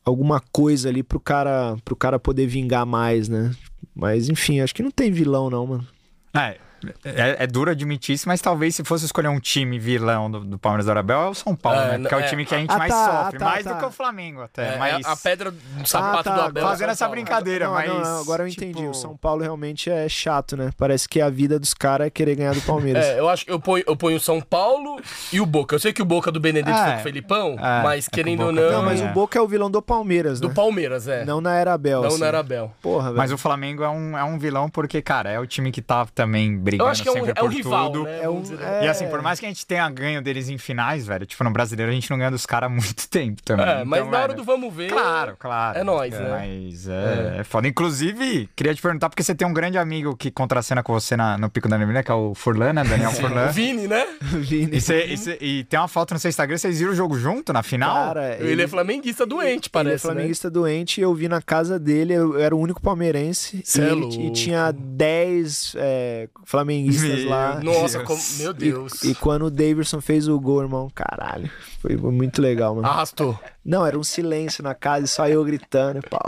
alguma 0.05 0.41
coisa 0.53 0.89
ali 0.89 1.03
pro 1.03 1.21
cara, 1.21 1.77
pro 1.85 1.97
cara 1.97 2.19
poder 2.19 2.47
vingar 2.47 2.85
mais, 2.87 3.29
né? 3.29 3.55
Mas 3.95 4.29
enfim, 4.29 4.61
acho 4.61 4.75
que 4.75 4.83
não 4.83 4.91
tem 4.91 5.11
vilão 5.11 5.51
não, 5.51 5.67
mano. 5.67 5.87
É, 6.35 6.59
É, 7.05 7.45
é 7.45 7.47
duro 7.47 7.71
admitir 7.71 8.15
isso, 8.15 8.29
mas 8.29 8.41
talvez 8.41 8.75
se 8.75 8.85
fosse 8.85 9.05
escolher 9.05 9.29
um 9.29 9.41
time 9.41 9.79
vilão 9.79 10.31
do, 10.31 10.41
do 10.45 10.59
Palmeiras 10.59 10.87
do 10.87 10.91
Arabel, 10.91 11.21
é 11.23 11.29
o 11.29 11.35
São 11.35 11.55
Paulo, 11.57 11.79
É, 11.81 11.99
né? 11.99 11.99
Porque 11.99 12.15
é, 12.15 12.21
é. 12.21 12.27
o 12.27 12.29
time 12.29 12.45
que 12.45 12.55
a 12.55 12.59
gente 12.59 12.71
Ah, 12.73 12.79
mais 12.79 12.93
tá, 12.93 13.23
sofre, 13.25 13.39
tá, 13.39 13.45
mais 13.45 13.65
tá. 13.65 13.73
do 13.73 13.79
que 13.81 13.85
o 13.87 13.91
Flamengo 13.91 14.43
até. 14.43 14.75
É, 14.75 14.79
mas 14.79 15.05
a 15.07 15.17
pedra 15.17 15.51
do 15.51 15.87
sapato 15.89 16.19
Ah, 16.21 16.23
tá, 16.23 16.35
do 16.37 16.41
Abel. 16.43 16.65
é 16.65 16.69
fazendo 16.69 16.91
essa 16.91 17.05
Paulo. 17.07 17.15
brincadeira, 17.21 17.67
Não, 17.67 17.73
mas. 17.75 17.89
não, 17.89 18.01
não, 18.01 18.21
agora 18.21 18.43
eu 18.45 18.49
entendi. 18.49 18.75
tipo, 18.75 18.91
O 18.91 18.95
São 18.95 19.17
Paulo 19.17 19.43
realmente 19.43 19.91
é 19.91 20.09
chato, 20.09 20.57
né? 20.57 20.71
Parece 20.77 21.09
que 21.09 21.21
a 21.21 21.29
vida 21.29 21.59
dos 21.59 21.75
caras 21.75 22.07
é 22.07 22.11
querer 22.11 22.37
ganhar 22.37 22.55
do 22.55 22.61
Palmeiras. 22.63 23.05
É, 23.05 23.19
eu 23.19 23.29
acho 23.29 23.45
que 23.45 23.51
eu 23.53 23.59
ponho, 23.61 23.83
eu 23.87 23.97
ponho 23.97 24.17
o 24.17 24.21
São 24.21 24.41
Paulo 24.41 25.01
e 25.33 25.41
o 25.41 25.47
Boca. 25.47 25.75
Eu 25.75 25.81
sei 25.81 25.93
que 25.93 26.01
o 26.03 26.05
Boca 26.05 26.31
do 26.31 26.39
Benedito 26.41 26.77
É. 26.77 26.85
foi 26.85 26.93
com 26.95 26.99
o 27.01 27.03
Felipão, 27.03 27.57
É, 27.59 27.83
mas 27.83 28.07
é 28.07 28.11
querendo 28.15 28.45
ou 28.47 28.53
não. 28.53 28.71
não, 28.71 28.83
mas 28.83 29.01
é. 29.01 29.05
o 29.11 29.13
Boca 29.13 29.39
é 29.39 29.43
o 29.43 29.49
vilão 29.49 29.71
do 29.71 29.83
Palmeiras, 29.83 30.39
Do 30.41 30.49
né? 30.49 30.55
Palmeiras, 30.55 31.09
é. 31.09 31.25
Não 31.25 31.41
na 31.41 31.55
era 31.57 31.73
Abel. 31.75 32.01
Não 32.03 32.09
assim. 32.09 32.21
na 32.21 32.27
era 32.27 32.39
Abel. 32.41 32.73
Porra, 32.81 33.07
velho. 33.07 33.17
Mas 33.17 33.33
o 33.33 33.39
Flamengo 33.39 33.83
é 33.83 33.89
um, 33.89 34.17
é 34.17 34.23
um 34.25 34.39
vilão 34.39 34.69
porque, 34.69 35.03
cara, 35.03 35.31
é 35.31 35.39
o 35.41 35.47
time 35.47 35.73
que 35.73 35.83
tá 35.83 36.07
também 36.15 36.57
brigando 36.71 36.89
Eu 36.89 36.91
acho 36.91 37.03
que 37.03 37.09
é 37.09 37.13
um, 37.13 37.27
é 37.35 37.43
um 37.43 37.47
rival, 37.49 37.91
tudo. 37.93 38.05
né? 38.05 38.21
É 38.23 38.29
um- 38.29 38.43
é- 38.61 38.85
E 38.85 38.89
assim, 38.89 39.07
por 39.09 39.23
mais 39.23 39.41
que 39.41 39.47
a 39.47 39.49
gente 39.49 39.67
tenha 39.67 39.89
ganho 39.91 40.21
deles 40.23 40.49
em 40.49 40.59
finais, 40.59 41.07
velho, 41.07 41.27
tipo, 41.27 41.43
no 41.45 41.51
brasileiro 41.51 41.91
a 41.91 41.95
gente 41.95 42.11
não 42.11 42.19
ganha 42.19 42.31
dos 42.31 42.47
caras 42.47 42.69
há 42.71 42.73
muito 42.73 43.09
tempo 43.09 43.43
também. 43.43 43.67
É, 43.67 43.85
mas 43.85 44.01
Então, 44.01 44.11
na 44.11 44.19
hora 44.19 44.27
velho, 44.29 44.39
do 44.39 44.45
vamos 44.45 44.73
ver. 44.75 44.91
Claro, 44.91 45.37
claro. 45.39 45.79
É 45.79 45.85
nóis, 45.85 46.13
né? 46.13 46.29
Mas 46.31 46.89
é, 46.89 47.37
é 47.41 47.45
foda. 47.45 47.67
Inclusive, 47.69 48.49
queria 48.55 48.75
te 48.75 48.83
perguntar, 48.83 49.09
porque 49.09 49.23
você 49.23 49.35
tem 49.35 49.47
um 49.47 49.53
grande 49.53 49.79
amigo 49.79 50.17
que 50.17 50.31
contracena 50.31 50.83
com 50.83 50.93
você 50.93 51.17
na- 51.17 51.37
no 51.39 51.49
Pico 51.51 51.69
da 51.69 51.79
Neblina, 51.79 52.03
que 52.03 52.11
é 52.11 52.15
o 52.15 52.35
Furlan, 52.35 52.73
né? 52.73 52.85
Daniel 52.85 53.11
O 53.11 53.15
Furlan. 53.15 53.47
Vini, 53.49 53.87
né? 53.89 54.07
Vini. 54.21 54.77
E, 54.77 54.81
você- 54.81 55.07
e 55.07 55.17
você- 55.17 55.39
e 55.41 55.65
tem 55.65 55.79
uma 55.79 55.89
foto 55.89 56.13
no 56.15 56.21
seu 56.21 56.29
Instagram, 56.29 56.57
vocês 56.59 56.79
viram 56.79 56.93
o 56.93 56.95
jogo 56.95 57.19
junto 57.19 57.53
na 57.53 57.63
final? 57.63 57.95
Cara, 58.09 58.37
Ele, 58.41 58.63
é 58.63 58.69
flamenguista 58.69 59.25
doente, 59.27 59.71
parece. 59.71 59.89
Ele 59.89 59.93
é 59.95 59.95
né? 59.95 59.99
flamenguista 60.15 60.51
doente 60.51 61.01
e 61.01 61.03
eu 61.03 61.15
vi 61.15 61.29
na 61.29 61.41
casa 61.41 61.79
dele, 61.79 62.13
eu 62.15 62.39
era 62.39 62.55
o 62.55 62.59
único 62.59 62.81
palmeirense. 62.81 63.61
Cê 63.65 63.81
e, 63.81 63.85
é 63.85 63.87
ele- 63.91 64.01
louco. 64.01 64.21
e 64.21 64.31
tinha 64.33 64.73
10 64.73 65.75
é, 65.77 66.29
flamenguistas 66.45 66.58
Meu 66.65 67.29
lá. 67.29 67.61
Nossa, 67.63 67.99
Deus. 67.99 68.07
como- 68.09 68.23
meu 68.39 68.53
Deus. 68.53 69.03
E, 69.05 69.11
e 69.11 69.15
quando 69.15 69.47
o 69.47 69.51
Davidson 69.51 70.01
fez 70.01 70.29
o 70.29 70.39
gol, 70.41 70.63
irmão, 70.63 70.91
caralho. 70.95 71.51
Foi 71.81 71.97
muito 71.97 72.41
legal, 72.43 72.75
mano. 72.75 72.87
Arrastou. 72.89 73.39
Não, 73.65 73.85
era 73.87 73.99
um 73.99 74.05
silêncio 74.05 74.63
na 74.63 74.75
casa 74.75 75.05
e 75.05 75.09
só 75.09 75.29
eu 75.29 75.45
gritando. 75.45 76.01
Pô. 76.09 76.19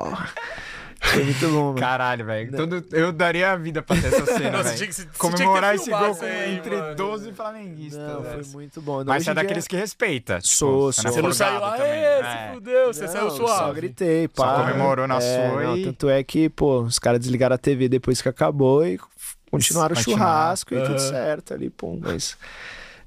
Foi 1.02 1.24
muito 1.24 1.48
bom, 1.48 1.68
mano. 1.68 1.78
Caralho, 1.80 2.26
velho. 2.26 2.50
Eu 2.92 3.10
daria 3.10 3.52
a 3.52 3.56
vida 3.56 3.82
pra 3.82 3.96
ter 3.96 4.08
essa 4.08 4.26
cena, 4.26 4.50
Nossa, 4.50 4.64
velho. 4.64 4.76
tinha 4.76 4.86
que 4.86 4.94
se- 4.94 5.06
Comemorar 5.16 5.74
tinha 5.78 5.84
que 5.96 6.04
esse 6.04 6.06
gol 6.06 6.14
com- 6.16 6.24
aí, 6.26 6.54
entre 6.56 6.76
mano. 6.76 6.94
12 6.94 7.32
flamenguistas. 7.32 8.06
Não, 8.06 8.22
foi 8.22 8.42
muito 8.52 8.82
bom. 8.82 9.02
Mas 9.06 9.24
você 9.24 9.30
é 9.30 9.34
daqueles 9.34 9.66
que 9.66 9.76
respeita. 9.76 10.34
tipo, 10.36 10.46
Sou, 10.48 10.92
sou. 10.92 11.10
Você 11.10 11.22
não 11.22 11.32
saiu, 11.32 11.58
também. 11.58 11.86
é, 11.90 12.20
se 12.48 12.54
fudeu, 12.54 12.86
você 12.92 13.08
saiu 13.08 13.24
Não, 13.24 13.30
Só 13.30 13.46
suave. 13.46 13.80
gritei, 13.80 14.28
Só 14.34 14.44
pá. 14.44 14.60
comemorou 14.60 15.08
na 15.08 15.16
É, 15.16 15.20
sua 15.20 15.62
não, 15.62 15.76
e- 15.78 15.84
Tanto 15.86 16.08
é 16.10 16.22
que, 16.22 16.50
pô, 16.50 16.82
os 16.82 16.98
caras 16.98 17.18
desligaram 17.18 17.54
a 17.54 17.58
TV 17.58 17.88
depois 17.88 18.20
que 18.20 18.28
acabou 18.28 18.86
e 18.86 19.00
continuaram 19.50 19.94
o 19.94 19.98
churrasco 20.02 20.74
e 20.74 20.82
tudo 20.82 20.98
certo 20.98 21.54
ali, 21.54 21.70
pum. 21.70 21.98
Mas, 22.02 22.36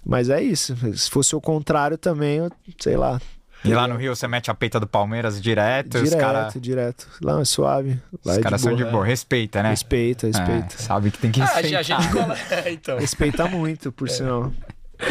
mas 0.06 0.30
é 0.30 0.42
isso. 0.42 0.76
Se 0.98 1.10
fosse 1.10 1.36
o 1.36 1.42
contrário 1.42 1.98
também, 1.98 2.38
eu, 2.38 2.52
sei 2.80 2.98
lá. 2.98 3.20
E 3.66 3.74
lá 3.74 3.88
no 3.88 3.96
Rio 3.96 4.14
você 4.14 4.28
mete 4.28 4.52
a 4.52 4.54
peita 4.54 4.78
do 4.78 4.86
Palmeiras 4.86 5.42
direto, 5.42 5.96
os 5.96 6.04
Direto, 6.04 6.20
caras. 6.20 6.54
direto. 6.60 7.08
Lá 7.22 7.40
é 7.40 7.46
suave. 7.46 7.98
Lá 8.26 8.34
Os 8.34 8.38
é 8.40 8.42
caras 8.42 8.60
são 8.60 8.76
de 8.76 8.84
boa. 8.84 9.06
respeita, 9.06 9.64
né? 9.64 9.70
Respeita, 9.70 10.28
respeita. 10.28 10.76
É, 10.76 10.78
sabe 10.78 11.12
que 11.12 11.18
tem 11.18 11.32
que 11.32 11.42
Ah, 11.42 11.46
respeitar. 11.46 11.82
gente, 11.82 11.94
a 11.94 12.00
gente 12.02 12.12
cola. 12.14 12.38
É, 12.52 12.72
então. 12.74 12.98
Respeita 13.00 13.48
muito, 13.48 13.90
por 13.90 14.10
sinal. 14.10 14.52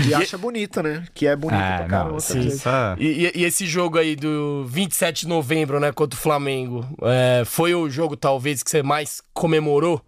E 0.06 0.12
acha 0.14 0.36
bonita, 0.36 0.82
né? 0.82 1.04
Que 1.14 1.26
é 1.26 1.34
bonita 1.34 1.62
É, 1.62 1.76
pra 1.78 1.86
caramba. 1.86 2.18
E, 2.98 3.06
e- 3.06 3.32
e 3.40 3.44
esse 3.44 3.66
jogo 3.66 3.96
aí 3.98 4.14
do 4.14 4.66
27 4.68 5.22
de 5.22 5.28
novembro, 5.28 5.80
né, 5.80 5.90
contra 5.90 6.18
o 6.18 6.20
Flamengo, 6.22 6.86
é, 7.02 7.44
foi 7.46 7.74
o 7.74 7.88
jogo 7.88 8.16
talvez 8.16 8.62
que 8.62 8.70
você 8.70 8.82
mais 8.82 9.22
comemorou? 9.32 10.02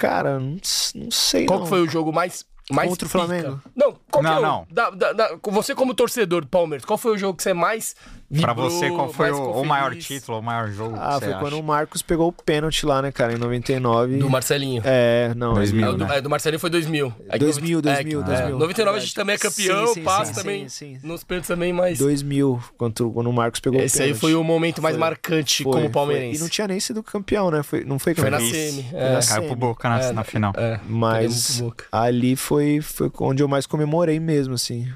Cara, 0.00 0.40
não, 0.40 0.56
não 0.94 1.10
sei 1.10 1.44
Qual 1.46 1.58
não. 1.58 1.64
que 1.66 1.68
foi 1.68 1.82
o 1.82 1.88
jogo 1.88 2.10
mais, 2.12 2.44
mais 2.70 2.88
Contra 2.88 3.06
o? 3.06 3.08
Flamengo? 3.10 3.60
Não, 3.76 3.94
qualquer 4.10 4.30
Não, 4.30 4.38
um. 4.38 4.42
não. 4.42 4.66
Da- 4.70 4.90
da- 4.90 5.12
da- 5.12 5.36
você 5.44 5.74
como 5.74 5.92
torcedor 5.94 6.40
do 6.40 6.48
Palmeiras, 6.48 6.84
qual 6.86 6.96
foi 6.96 7.12
o 7.12 7.18
jogo 7.18 7.36
que 7.36 7.42
você 7.42 7.52
mais 7.52 7.94
Pra 8.40 8.52
vibrou, 8.52 8.70
você, 8.70 8.88
qual 8.90 9.12
foi 9.12 9.32
o, 9.32 9.50
o 9.60 9.66
maior 9.66 9.92
título, 9.96 10.38
o 10.38 10.42
maior 10.42 10.70
jogo? 10.70 10.94
Ah, 10.96 11.14
que 11.18 11.24
foi 11.24 11.32
você 11.34 11.38
quando 11.40 11.52
o 11.54 11.56
acha? 11.56 11.62
Marcos 11.64 12.00
pegou 12.00 12.28
o 12.28 12.32
pênalti 12.32 12.86
lá, 12.86 13.02
né, 13.02 13.10
cara, 13.10 13.32
em 13.32 13.36
99. 13.38 14.18
Do 14.18 14.30
Marcelinho. 14.30 14.80
É, 14.84 15.32
não. 15.34 15.54
2000, 15.54 15.84
É, 15.84 15.88
o 15.88 15.92
do, 15.96 16.04
né? 16.06 16.16
é, 16.16 16.20
do 16.20 16.30
Marcelinho 16.30 16.60
foi 16.60 16.70
2000. 16.70 17.12
É 17.28 17.32
que 17.32 17.38
2000, 17.40 17.78
noventa- 17.82 17.92
2000, 18.04 18.20
é, 18.20 18.24
2000. 18.24 18.58
99 18.60 18.96
a 18.96 19.00
gente 19.00 19.14
também 19.16 19.34
é 19.34 19.38
campeão, 19.38 19.86
Sim, 19.88 19.94
sim, 19.94 20.02
passa 20.04 20.32
sim, 20.32 20.40
também. 20.40 20.68
sim, 20.68 20.98
sim. 21.00 21.06
Nos 21.08 21.24
pênaltis 21.24 21.48
também, 21.48 21.72
mas 21.72 21.98
2000, 21.98 22.62
quando, 22.78 23.10
quando 23.10 23.26
o 23.28 23.32
Marcos 23.32 23.58
pegou 23.58 23.80
esse 23.80 23.98
o 23.98 24.02
aí 24.02 24.06
pênalti. 24.10 24.20
foi 24.20 24.34
o 24.36 24.44
momento 24.44 24.80
mais 24.80 24.94
Foi. 24.94 25.00
marcante 25.00 25.64
Foi, 25.64 25.72
como 25.72 25.84
foi. 25.86 25.92
palmeirense. 25.92 26.38
E 26.38 26.40
não 26.40 26.48
tinha 26.48 26.68
nem 26.68 26.78
sido 26.78 27.02
campeão, 27.02 27.50
né? 27.50 27.64
Foi, 27.64 27.82
não 27.84 27.98
foi 27.98 28.14
Foi 28.14 28.30
campeão. 28.30 28.38
na 28.38 28.46
Isso. 28.46 28.54
semi. 28.76 28.82
Foi 28.90 28.98
É. 29.00 29.12
na 29.14 29.20
Caiu 29.26 29.42
pro 29.48 29.56
Boca 29.56 29.88
na, 29.88 30.00
É, 30.00 30.12
na 30.12 30.22
final. 30.22 30.52
É, 30.56 30.78
Mas 30.88 31.60
ali 31.90 32.36
foi, 32.36 32.80
foi 32.80 33.10
onde 33.18 33.42
eu 33.42 33.48
mais 33.48 33.66
comemorei 33.66 34.20
mesmo, 34.20 34.54
assim. 34.54 34.86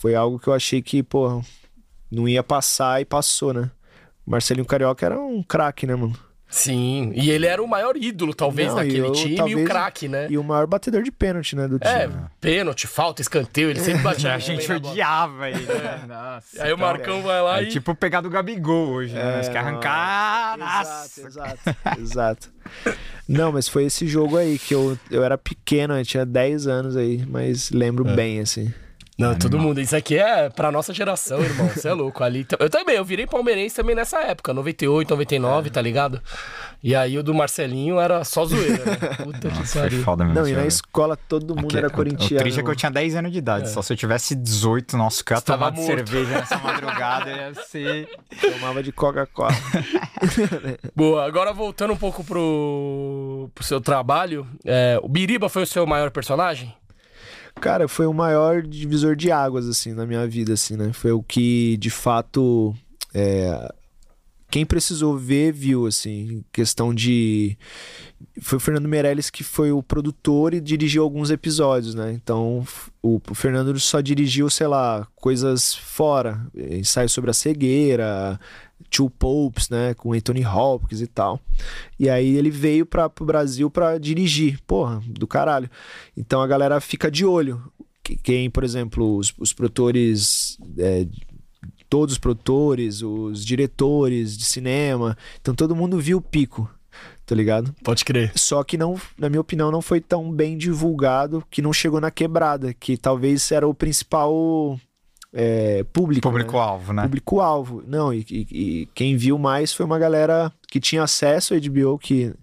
Foi 0.00 0.16
algo 0.16 0.40
que 0.40 0.48
eu 0.48 0.54
achei 0.54 0.82
que, 0.82 1.02
pô, 1.04 1.40
não 2.10 2.28
ia 2.28 2.42
passar 2.42 3.00
e 3.00 3.04
passou, 3.04 3.52
né? 3.54 3.70
O 4.26 4.30
Marcelinho 4.30 4.66
Carioca 4.66 5.04
era 5.06 5.18
um 5.20 5.42
craque, 5.42 5.86
né, 5.86 5.94
mano? 5.94 6.14
Sim, 6.52 7.12
e 7.14 7.30
ele 7.30 7.46
era 7.46 7.62
o 7.62 7.68
maior 7.68 7.96
ídolo, 7.96 8.34
talvez, 8.34 8.70
Não, 8.70 8.74
daquele 8.76 8.96
e 8.98 9.00
eu, 9.02 9.12
time 9.12 9.34
e 9.34 9.36
talvez, 9.36 9.60
o 9.60 9.64
craque, 9.64 10.08
né? 10.08 10.26
E 10.28 10.36
o 10.36 10.42
maior 10.42 10.66
batedor 10.66 11.00
de 11.04 11.12
pênalti, 11.12 11.54
né, 11.54 11.68
do 11.68 11.78
time. 11.78 11.94
É, 11.94 12.10
pênalti, 12.40 12.88
falta, 12.88 13.22
escanteio, 13.22 13.70
ele 13.70 13.78
sempre 13.78 14.02
batia 14.02 14.34
A 14.34 14.38
gente 14.38 14.70
odiava 14.72 15.48
ele. 15.48 15.64
né? 15.64 16.04
Nossa. 16.08 16.64
Aí 16.64 16.72
o 16.72 16.78
Marcão 16.78 17.22
vai 17.22 17.40
lá 17.40 17.60
É 17.60 17.62
e... 17.62 17.68
tipo 17.68 17.94
pegar 17.94 18.20
do 18.20 18.28
Gabigol 18.28 18.88
hoje, 18.88 19.14
né? 19.14 19.42
É, 19.44 19.48
quer 19.48 19.58
arrancar. 19.58 20.56
Exato, 20.58 20.58
Nossa. 20.58 21.20
exato, 21.28 21.76
exato. 22.00 22.52
Não, 23.28 23.52
mas 23.52 23.68
foi 23.68 23.84
esse 23.84 24.08
jogo 24.08 24.36
aí 24.36 24.58
que 24.58 24.74
eu, 24.74 24.98
eu 25.08 25.22
era 25.22 25.38
pequeno, 25.38 25.96
eu 25.96 26.04
tinha 26.04 26.26
10 26.26 26.66
anos 26.66 26.96
aí, 26.96 27.24
mas 27.28 27.70
lembro 27.70 28.02
bem, 28.02 28.40
assim. 28.40 28.74
Não, 29.20 29.34
todo 29.38 29.58
mundo. 29.58 29.80
Isso 29.80 29.94
aqui 29.94 30.16
é 30.18 30.48
pra 30.48 30.72
nossa 30.72 30.92
geração, 30.94 31.40
irmão. 31.40 31.68
Você 31.68 31.88
é 31.88 31.92
louco. 31.92 32.24
Ali, 32.24 32.46
eu 32.58 32.70
também, 32.70 32.96
eu 32.96 33.04
virei 33.04 33.26
palmeirense 33.26 33.76
também 33.76 33.94
nessa 33.94 34.18
época, 34.20 34.52
98, 34.54 35.10
99, 35.10 35.70
tá 35.70 35.80
ligado? 35.82 36.20
E 36.82 36.94
aí 36.94 37.18
o 37.18 37.22
do 37.22 37.34
Marcelinho 37.34 38.00
era 38.00 38.24
só 38.24 38.44
zoeira, 38.46 38.84
né? 38.84 38.96
Puta 39.22 39.48
que 39.50 39.58
Nossa, 39.58 39.66
foi 39.66 39.82
pariu. 39.82 40.02
foda 40.02 40.24
mesmo. 40.24 40.40
Não, 40.40 40.48
e 40.48 40.52
na 40.54 40.64
escola 40.66 41.16
todo 41.16 41.54
mundo 41.54 41.66
Aqui, 41.66 41.76
era 41.78 41.88
o- 41.88 41.92
corintiano. 41.92 42.36
O 42.40 42.42
triste 42.42 42.60
é 42.60 42.62
que 42.62 42.70
eu 42.70 42.76
tinha 42.76 42.90
10 42.90 43.16
anos 43.16 43.30
de 43.32 43.38
idade. 43.38 43.68
Só 43.70 43.82
se 43.82 43.92
eu 43.92 43.96
tivesse 43.96 44.34
18, 44.34 44.96
nossa, 44.96 45.22
que 45.22 45.32
eu 45.32 45.36
ia 45.36 45.42
Tava 45.42 45.58
tomar 45.58 45.70
de 45.72 45.80
morto. 45.86 46.08
cerveja 46.08 46.30
nessa 46.40 46.56
madrugada 46.58 47.30
ia 47.30 47.54
ser. 47.66 48.08
Tomava 48.40 48.82
de 48.82 48.90
Coca-Cola. 48.92 49.52
Boa, 50.96 51.26
agora 51.26 51.52
voltando 51.52 51.92
um 51.92 51.96
pouco 51.96 52.24
pro, 52.24 53.50
pro 53.54 53.64
seu 53.64 53.80
trabalho, 53.80 54.46
é, 54.64 54.98
o 55.02 55.08
Biriba 55.08 55.48
foi 55.48 55.62
o 55.62 55.66
seu 55.66 55.86
maior 55.86 56.10
personagem? 56.10 56.74
Cara, 57.56 57.88
foi 57.88 58.06
o 58.06 58.14
maior 58.14 58.62
divisor 58.62 59.16
de 59.16 59.30
águas, 59.30 59.66
assim, 59.66 59.92
na 59.92 60.06
minha 60.06 60.26
vida, 60.26 60.52
assim, 60.52 60.76
né? 60.76 60.92
Foi 60.92 61.12
o 61.12 61.22
que, 61.22 61.76
de 61.76 61.90
fato, 61.90 62.74
é, 63.14 63.72
quem 64.50 64.66
precisou 64.66 65.16
ver, 65.16 65.52
viu, 65.52 65.86
assim, 65.86 66.44
questão 66.52 66.92
de... 66.92 67.56
Foi 68.42 68.56
o 68.56 68.60
Fernando 68.60 68.88
Meirelles 68.88 69.30
que 69.30 69.44
foi 69.44 69.70
o 69.70 69.82
produtor 69.82 70.52
e 70.52 70.60
dirigiu 70.60 71.04
alguns 71.04 71.30
episódios, 71.30 71.94
né? 71.94 72.12
Então, 72.12 72.66
o, 73.00 73.20
Fernando 73.32 73.78
só 73.78 74.00
dirigiu, 74.00 74.50
sei 74.50 74.66
lá, 74.66 75.06
coisas 75.14 75.74
fora. 75.74 76.44
Ensaio 76.54 77.08
sobre 77.08 77.30
a 77.30 77.34
cegueira, 77.34 78.40
Two 78.88 79.10
Popes, 79.10 79.68
né? 79.68 79.94
Com 79.94 80.12
Anthony 80.12 80.44
Hopkins 80.46 81.00
e 81.00 81.06
tal. 81.06 81.40
E 81.98 82.08
aí 82.08 82.36
ele 82.36 82.50
veio 82.50 82.86
para 82.86 83.08
pro 83.08 83.24
Brasil 83.24 83.70
pra 83.70 83.98
dirigir. 83.98 84.58
Porra, 84.66 85.02
do 85.06 85.26
caralho. 85.26 85.70
Então 86.16 86.40
a 86.40 86.46
galera 86.46 86.80
fica 86.80 87.10
de 87.10 87.24
olho. 87.24 87.62
Que- 88.02 88.16
Quem, 88.16 88.48
por 88.50 88.64
exemplo, 88.64 89.16
os, 89.16 89.32
os 89.38 89.52
produtores... 89.52 90.56
é, 90.78 91.06
todos 91.88 92.12
os 92.14 92.18
produtores, 92.18 93.02
os 93.02 93.44
diretores 93.44 94.38
de 94.38 94.44
cinema. 94.44 95.16
Então 95.40 95.54
todo 95.54 95.74
mundo 95.74 95.98
viu 95.98 96.18
o 96.18 96.22
pico, 96.22 96.70
tá 97.26 97.34
ligado? 97.34 97.74
Pode 97.82 98.04
crer. 98.04 98.32
Só 98.36 98.62
que 98.62 98.78
não, 98.78 98.94
na 99.18 99.28
minha 99.28 99.40
opinião, 99.40 99.72
não 99.72 99.82
foi 99.82 100.00
tão 100.00 100.30
bem 100.32 100.56
divulgado 100.56 101.44
que 101.50 101.60
não 101.60 101.72
chegou 101.72 102.00
na 102.00 102.10
quebrada, 102.10 102.72
que 102.72 102.96
talvez 102.96 103.50
era 103.50 103.66
o 103.66 103.74
principal 103.74 104.78
é, 105.32 105.84
público. 105.92 106.26
né? 106.28 106.32
Público-alvo, 106.32 106.92
né? 106.92 107.02
Público-alvo. 107.02 107.82
Não, 107.86 108.12
e, 108.12 108.24
e- 108.30 108.46
e 108.82 108.86
quem 108.94 109.16
viu 109.16 109.38
mais 109.38 109.72
foi 109.72 109.86
uma 109.86 109.98
galera 109.98 110.52
que 110.68 110.80
tinha 110.80 111.02
acesso 111.02 111.54
ao 111.54 111.60
HBO, 111.60 111.98
que, 111.98 112.34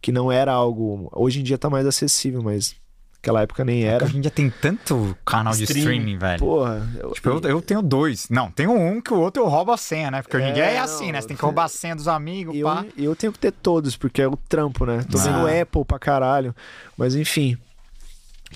que 0.00 0.10
não 0.12 0.30
era 0.32 0.52
algo. 0.52 1.08
Hoje 1.12 1.40
em 1.40 1.42
dia 1.42 1.58
tá 1.58 1.68
mais 1.68 1.86
acessível, 1.86 2.42
mas 2.42 2.74
naquela 3.16 3.42
época 3.42 3.62
nem 3.64 3.84
era. 3.84 4.06
Hoje 4.06 4.16
em 4.16 4.20
dia 4.22 4.30
tem 4.30 4.48
tanto 4.48 5.14
canal 5.26 5.52
de 5.54 5.64
Streaming. 5.64 5.80
streaming, 5.90 6.18
velho. 6.18 6.38
Porra, 6.38 6.88
eu, 6.98 7.10
Tipo, 7.12 7.28
eu, 7.28 7.40
eu 7.42 7.60
tenho 7.62 7.82
dois. 7.82 8.26
Não, 8.30 8.50
tenho 8.50 8.72
um 8.72 8.98
que 9.02 9.12
o 9.12 9.20
outro 9.20 9.42
eu 9.42 9.46
roubo 9.48 9.72
a 9.72 9.76
senha, 9.76 10.10
né? 10.10 10.22
Porque 10.22 10.38
hoje 10.38 10.46
em 10.46 10.50
É, 10.50 10.52
dia 10.54 10.64
é 10.64 10.76
não, 10.78 10.84
assim, 10.84 11.12
né? 11.12 11.20
Você 11.20 11.28
tem 11.28 11.36
que 11.36 11.42
roubar 11.42 11.64
a 11.64 11.68
senha 11.68 11.94
dos 11.94 12.08
amigos, 12.08 12.56
eu, 12.56 12.66
pá. 12.66 12.86
eu 12.96 13.14
tenho 13.14 13.32
que 13.34 13.38
ter 13.38 13.52
todos, 13.52 13.94
porque 13.96 14.22
é 14.22 14.26
o 14.28 14.36
trampo, 14.48 14.86
né? 14.86 15.04
Tô 15.10 15.18
vendo 15.18 15.46
Ah. 15.46 15.60
Apple 15.60 15.84
pra 15.84 15.98
caralho. 15.98 16.54
Mas 16.96 17.14
enfim. 17.14 17.58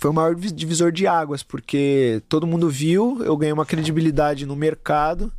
Foi 0.01 0.11
o 0.11 0.15
maior 0.15 0.35
divis- 0.35 0.53
divisor 0.53 0.91
de 0.93 1.07
águas, 1.07 1.43
porque 1.43 2.21
todo 2.29 2.47
mundo 2.47 2.69
viu, 2.69 3.23
eu 3.25 3.37
ganhei 3.37 3.53
uma 3.53 3.65
credibilidade 3.66 4.45
no 4.47 4.57
mercado 4.57 5.33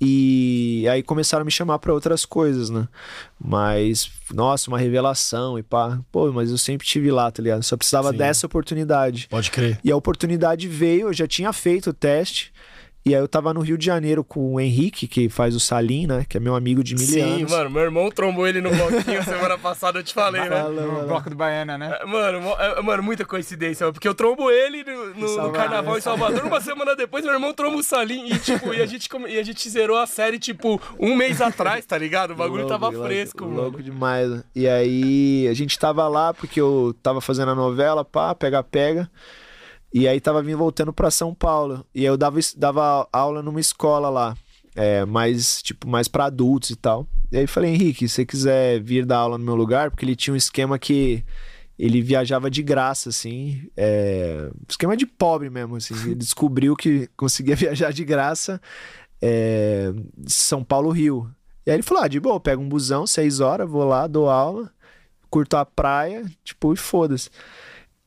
E 0.00 0.86
aí 0.90 1.02
começaram 1.02 1.42
a 1.42 1.44
me 1.44 1.50
chamar 1.50 1.78
pra 1.78 1.92
outras 1.94 2.24
coisas, 2.26 2.68
né? 2.68 2.88
Mas, 3.42 4.10
nossa, 4.32 4.68
uma 4.68 4.78
revelação 4.78 5.58
e 5.58 5.62
pá. 5.62 5.98
Pô, 6.10 6.30
mas 6.32 6.50
eu 6.50 6.58
sempre 6.58 6.86
tive 6.86 7.10
lá, 7.10 7.30
tá 7.30 7.42
ligado? 7.42 7.62
Só 7.62 7.76
precisava 7.76 8.10
Sim. 8.10 8.18
dessa 8.18 8.46
oportunidade. 8.46 9.28
Pode 9.30 9.50
crer. 9.50 9.78
E 9.84 9.90
a 9.90 9.96
oportunidade 9.96 10.66
veio, 10.68 11.08
eu 11.08 11.12
já 11.12 11.26
tinha 11.26 11.52
feito 11.52 11.90
o 11.90 11.94
teste. 11.94 12.52
E 13.06 13.14
aí 13.14 13.20
eu 13.20 13.28
tava 13.28 13.52
no 13.52 13.60
Rio 13.60 13.76
de 13.76 13.84
Janeiro 13.84 14.24
com 14.24 14.54
o 14.54 14.58
Henrique, 14.58 15.06
que 15.06 15.28
faz 15.28 15.54
o 15.54 15.60
Salim, 15.60 16.06
né? 16.06 16.24
Que 16.26 16.38
é 16.38 16.40
meu 16.40 16.54
amigo 16.54 16.82
de 16.82 16.94
mil 16.94 17.04
Sim, 17.06 17.20
anos. 17.20 17.50
mano, 17.52 17.68
meu 17.68 17.82
irmão 17.82 18.10
trombou 18.10 18.46
ele 18.46 18.62
no 18.62 18.70
bloquinho 18.70 19.22
semana 19.24 19.58
passada, 19.58 19.98
eu 19.98 20.02
te 20.02 20.14
falei, 20.14 20.40
né? 20.48 20.62
No 20.62 21.06
bloco 21.06 21.28
do 21.28 21.36
Baiana, 21.36 21.76
né? 21.76 21.98
É, 22.00 22.06
Mano, 22.06 22.38
é, 22.58 22.80
mano, 22.80 23.02
muita 23.02 23.22
coincidência, 23.26 23.92
porque 23.92 24.08
eu 24.08 24.14
trombo 24.14 24.50
ele 24.50 24.82
no, 24.84 25.06
no- 25.08 25.14
no 25.16 25.28
Salvador, 25.28 25.52
carnaval 25.52 25.98
em 25.98 26.00
Salvador, 26.00 26.44
uma 26.46 26.62
semana 26.62 26.96
depois 26.96 27.22
meu 27.26 27.34
irmão 27.34 27.52
tromba 27.52 27.76
o 27.76 27.82
Salim 27.82 28.26
e, 28.32 28.38
tipo, 28.38 28.72
e 28.72 28.80
a, 28.80 28.86
gente, 28.86 29.06
e 29.28 29.38
a 29.38 29.42
gente 29.42 29.68
zerou 29.68 29.98
a 29.98 30.06
série, 30.06 30.38
tipo, 30.38 30.80
um 30.98 31.14
mês 31.14 31.42
atrás, 31.42 31.84
tá 31.84 31.98
ligado? 31.98 32.30
O 32.30 32.34
bagulho 32.36 32.62
Louco, 32.62 32.72
tava 32.72 32.88
louco, 32.88 33.06
fresco, 33.06 33.44
louco, 33.44 33.72
mano. 33.72 33.82
demais. 33.84 34.30
né? 34.30 34.42
E 34.54 34.66
aí 34.66 35.46
a 35.50 35.52
gente 35.52 35.78
tava 35.78 36.08
lá 36.08 36.32
porque 36.32 36.58
eu 36.58 36.94
tava 37.02 37.20
fazendo 37.20 37.50
a 37.50 37.54
novela, 37.54 38.02
pá, 38.02 38.34
pega-pega. 38.34 39.10
E 39.94 40.08
aí 40.08 40.20
tava 40.20 40.42
vindo 40.42 40.58
voltando 40.58 40.92
pra 40.92 41.08
São 41.08 41.32
Paulo. 41.32 41.86
E 41.94 42.04
eu 42.04 42.16
dava, 42.16 42.40
dava 42.56 43.08
aula 43.12 43.40
numa 43.40 43.60
escola 43.60 44.10
lá. 44.10 44.36
É, 44.74 45.04
mais, 45.04 45.62
tipo, 45.62 45.88
mais 45.88 46.08
pra 46.08 46.24
adultos 46.24 46.70
e 46.70 46.76
tal. 46.76 47.06
E 47.30 47.36
aí 47.36 47.46
falei, 47.46 47.72
Henrique, 47.72 48.08
se 48.08 48.16
você 48.16 48.26
quiser 48.26 48.80
vir 48.80 49.06
dar 49.06 49.18
aula 49.18 49.38
no 49.38 49.44
meu 49.44 49.54
lugar, 49.54 49.92
porque 49.92 50.04
ele 50.04 50.16
tinha 50.16 50.34
um 50.34 50.36
esquema 50.36 50.80
que 50.80 51.24
ele 51.78 52.02
viajava 52.02 52.50
de 52.50 52.60
graça, 52.60 53.08
assim. 53.08 53.68
É, 53.76 54.50
esquema 54.68 54.96
de 54.96 55.06
pobre 55.06 55.48
mesmo, 55.48 55.76
assim. 55.76 55.94
Ele 55.94 56.16
descobriu 56.16 56.74
que 56.74 57.08
conseguia 57.16 57.54
viajar 57.56 57.92
de 57.92 58.04
graça 58.04 58.60
é, 59.22 59.92
São 60.26 60.64
Paulo, 60.64 60.90
Rio. 60.90 61.30
E 61.64 61.70
aí 61.70 61.76
ele 61.76 61.84
falou: 61.84 62.02
ah, 62.02 62.08
de 62.08 62.18
boa, 62.18 62.40
pego 62.40 62.60
um 62.60 62.68
busão, 62.68 63.06
seis 63.06 63.38
horas, 63.38 63.70
vou 63.70 63.84
lá, 63.84 64.08
dou 64.08 64.28
aula, 64.28 64.70
curto 65.30 65.56
a 65.56 65.64
praia, 65.64 66.24
tipo, 66.42 66.72
e 66.72 66.76
foda-se. 66.76 67.30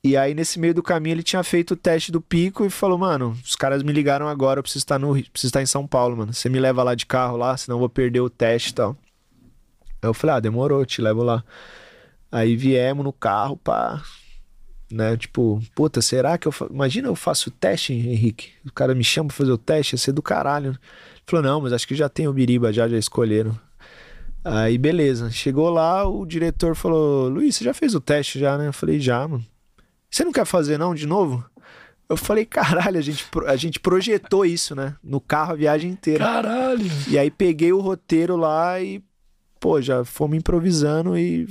E 0.08 0.16
aí, 0.16 0.34
nesse 0.34 0.58
meio 0.58 0.74
do 0.74 0.82
caminho, 0.82 1.16
ele 1.16 1.22
tinha 1.22 1.44
feito 1.44 1.72
o 1.72 1.76
teste 1.76 2.14
do 2.14 2.22
pico 2.22 2.64
e 2.64 2.70
falou: 2.70 2.98
Mano, 2.98 3.38
os 3.44 3.58
caras 3.58 3.84
me 3.84 3.92
ligaram 3.92 4.26
agora, 4.26 4.60
eu 4.60 4.64
preciso 4.64 4.84
estar, 4.84 4.98
no, 4.98 5.12
preciso 5.12 5.48
estar 5.48 5.62
em 5.62 5.66
São 5.66 5.86
Paulo, 5.86 6.16
mano. 6.16 6.34
Você 6.34 6.48
me 6.48 6.62
leva 6.62 6.82
lá 6.82 6.96
de 6.96 7.06
carro 7.06 7.36
lá, 7.36 7.58
senão 7.58 7.76
eu 7.76 7.80
vou 7.82 7.90
perder 7.90 8.22
o 8.22 8.30
teste 8.30 8.70
e 8.70 8.74
tal. 8.76 8.96
Aí 10.02 10.08
eu 10.08 10.14
falei: 10.14 10.38
Ah, 10.38 10.40
demorou, 10.40 10.86
te 10.86 11.02
levo 11.02 11.24
lá. 11.24 11.44
Aí 12.32 12.56
viemos 12.56 13.04
no 13.04 13.12
carro, 13.12 13.58
pá. 13.58 14.02
Né, 14.90 15.18
tipo, 15.18 15.62
puta, 15.76 16.02
será 16.02 16.38
que 16.38 16.48
eu. 16.48 16.54
Fa... 16.54 16.68
Imagina 16.72 17.10
eu 17.10 17.16
faço 17.16 17.50
o 17.50 17.52
teste, 17.52 17.92
Henrique. 17.92 18.52
O 18.66 18.72
cara 18.72 18.96
me 18.96 19.04
chama 19.04 19.28
pra 19.28 19.36
fazer 19.36 19.52
o 19.52 19.58
teste, 19.58 19.96
ia 19.96 19.98
ser 19.98 20.14
do 20.14 20.22
caralho. 20.22 20.70
Ele 20.70 20.80
falou: 21.26 21.44
Não, 21.44 21.60
mas 21.60 21.74
acho 21.74 21.86
que 21.86 21.96
já 21.96 22.08
tem 22.08 22.30
o 22.30 22.34
Biriba, 22.34 22.72
já, 22.72 22.88
já 22.88 22.98
escolheram. 22.98 23.60
Aí, 24.42 24.78
beleza. 24.78 25.30
Chegou 25.32 25.70
lá, 25.70 26.08
o 26.08 26.26
diretor 26.26 26.78
falou: 26.78 27.28
Luiz, 27.28 27.58
você 27.58 27.66
já 27.66 27.74
fez 27.74 27.94
o 27.94 28.00
teste 28.00 28.40
já, 28.40 28.58
né? 28.58 28.68
Eu 28.70 28.74
falei: 28.74 29.02
Já, 29.02 29.28
mano. 29.28 29.46
Você 30.10 30.24
não 30.24 30.32
quer 30.32 30.46
fazer 30.46 30.78
não 30.78 30.96
de 30.96 31.06
novo? 31.06 31.44
Eu 32.10 32.16
falei, 32.16 32.46
caralho, 32.46 32.98
a 32.98 33.02
gente, 33.02 33.26
a 33.46 33.56
gente 33.56 33.80
projetou 33.80 34.46
isso, 34.46 34.74
né? 34.74 34.96
No 35.04 35.20
carro 35.20 35.52
a 35.52 35.56
viagem 35.56 35.92
inteira. 35.92 36.24
Caralho. 36.24 36.90
E 37.08 37.18
aí 37.18 37.30
peguei 37.30 37.74
o 37.74 37.82
roteiro 37.82 38.38
lá 38.38 38.80
e, 38.80 39.04
pô, 39.60 39.82
já 39.82 40.06
fomos 40.06 40.38
improvisando 40.38 41.18
e 41.18 41.50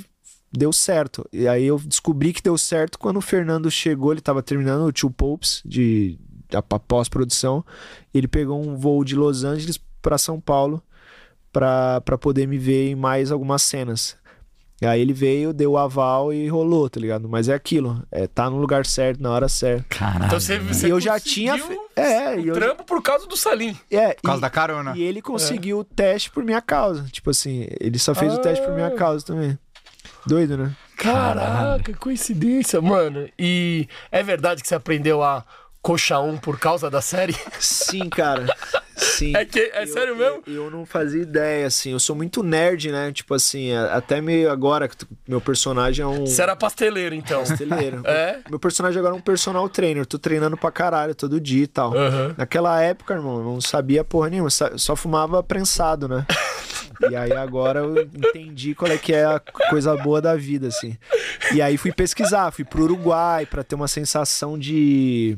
deu 0.51 0.73
certo. 0.73 1.28
E 1.31 1.47
aí 1.47 1.65
eu 1.65 1.78
descobri 1.78 2.33
que 2.33 2.43
deu 2.43 2.57
certo 2.57 2.99
quando 2.99 3.19
o 3.19 3.23
Fernando 3.23 3.70
chegou, 3.70 4.12
ele 4.12 4.23
tava 4.23 4.43
terminando 4.43 4.87
o 4.87 4.93
Two 4.93 5.11
Popes 5.11 5.62
de 5.65 6.19
a 6.55 6.59
a 6.59 6.78
pós-produção. 6.78 7.65
Ele 8.15 8.28
pegou 8.28 8.65
um 8.65 8.77
voo 8.77 9.05
de 9.05 9.15
Los 9.15 9.45
Angeles 9.45 9.78
para 10.01 10.16
São 10.16 10.41
Paulo 10.41 10.83
pra 11.53 12.01
poder 12.20 12.47
me 12.47 12.59
ver 12.59 12.91
em 12.91 12.95
mais 12.95 13.31
algumas 13.31 13.62
cenas. 13.62 14.16
E 14.81 14.85
aí 14.85 15.01
ele 15.01 15.15
veio, 15.15 15.55
deu 15.55 15.73
o 15.73 15.78
aval 15.78 16.32
e 16.35 16.47
rolou, 16.48 16.89
tá 16.90 17.01
ligado? 17.01 17.27
Mas 17.28 17.48
é 17.48 17.55
aquilo, 17.55 18.03
é 18.12 18.27
tá 18.27 18.51
no 18.51 18.59
lugar 18.59 18.85
certo, 18.85 19.23
na 19.23 19.31
hora 19.31 19.48
certa. 19.48 19.85
Caralho. 19.89 20.27
Então 20.27 20.39
você, 20.39 20.59
você 20.59 20.86
E 20.86 20.90
eu 20.90 21.01
já 21.01 21.19
tinha 21.19 21.57
fe- 21.57 21.78
é, 21.97 22.35
o 22.36 22.40
eu- 22.48 22.55
trampo 22.55 22.85
por 22.85 23.03
causa 23.03 23.27
do 23.27 23.36
Salim. 23.39 23.74
É, 23.90 24.12
Por 24.15 24.23
causa 24.24 24.39
e- 24.39 24.43
da 24.43 24.51
carona. 24.51 24.93
e 24.94 25.03
ele 25.03 25.23
conseguiu 25.23 25.78
o 25.78 25.85
teste 25.85 26.31
por 26.31 26.44
minha 26.44 26.61
causa. 26.61 27.05
Tipo 27.11 27.31
assim, 27.31 27.66
ele 27.81 27.98
só 27.98 28.15
fez 28.15 28.35
o 28.35 28.39
teste 28.39 28.62
por 28.65 28.74
minha 28.74 28.90
causa 28.90 29.24
também. 29.24 29.59
Doido, 30.27 30.59
né? 30.59 30.73
Caraca, 30.97 31.94
coincidência, 31.94 32.81
mano. 32.82 33.28
E 33.39 33.89
é 34.12 34.23
verdade 34.23 34.61
que 34.61 34.69
você 34.69 34.74
aprendeu 34.74 35.23
a 35.23 35.43
coxa 35.81 36.19
1 36.20 36.36
por 36.36 36.59
causa 36.59 36.90
da 36.90 37.01
série? 37.01 37.35
Sim, 37.59 38.09
cara. 38.11 38.44
Sim. 38.97 39.36
É 39.36 39.44
que- 39.44 39.60
é 39.74 39.82
Eu- 39.82 39.86
sério 39.89 40.14
eu- 40.14 40.16
mesmo? 40.16 40.43
Eu, 40.47 40.70
não 40.70 40.86
fazia 40.86 41.20
ideia, 41.23 41.66
assim. 41.66 41.93
Eu 41.93 42.01
sou 42.01 42.16
muito 42.16 42.43
nerd, 42.43 42.90
né? 42.90 43.12
Tipo 43.12 43.35
assim, 43.35 43.73
até 43.74 44.20
meio 44.20 44.51
agora, 44.51 44.89
meu 45.28 45.40
personagem 45.40 46.02
é 46.02 46.06
um. 46.06 46.27
Você 46.27 46.40
era 46.43 46.56
pasteleiro, 46.56 47.14
então. 47.14 47.40
Pasteleiro. 47.44 48.02
É? 48.06 48.39
Meu 48.48 48.59
personagem 48.59 48.98
agora 48.98 49.14
é 49.14 49.18
um 49.18 49.20
personal 49.20 49.68
trainer. 49.68 50.06
Tô 50.06 50.18
treinando 50.18 50.56
pra 50.56 50.70
caralho 50.73 51.14
todo 51.14 51.39
dia 51.40 51.64
e 51.64 51.66
tal. 51.66 51.94
Aham. 51.97 52.35
Naquela 52.39 52.81
época, 52.81 53.14
irmão, 53.14 53.43
não 53.44 53.60
sabia 53.60 54.02
porra 54.02 54.31
nenhuma. 54.31 54.48
Só 54.51 54.97
fumava 54.97 55.43
prensado, 55.43 56.09
né? 56.09 56.24
E 57.10 57.14
aí 57.14 57.32
agora 57.32 57.81
eu 57.81 58.01
entendi 58.02 58.74
qual 58.74 58.90
é 58.90 58.97
que 58.97 59.12
é 59.12 59.24
a 59.27 59.39
coisa 59.68 59.94
boa 59.98 60.23
da 60.23 60.35
vida, 60.35 60.68
assim. 60.68 60.97
E 61.52 61.60
aí 61.60 61.77
fui 61.77 61.93
pesquisar, 61.93 62.51
fui 62.51 62.64
pro 62.64 62.85
Uruguai 62.85 63.44
pra 63.44 63.62
ter 63.62 63.74
uma 63.74 63.86
sensação 63.89 64.59
de 64.59 65.36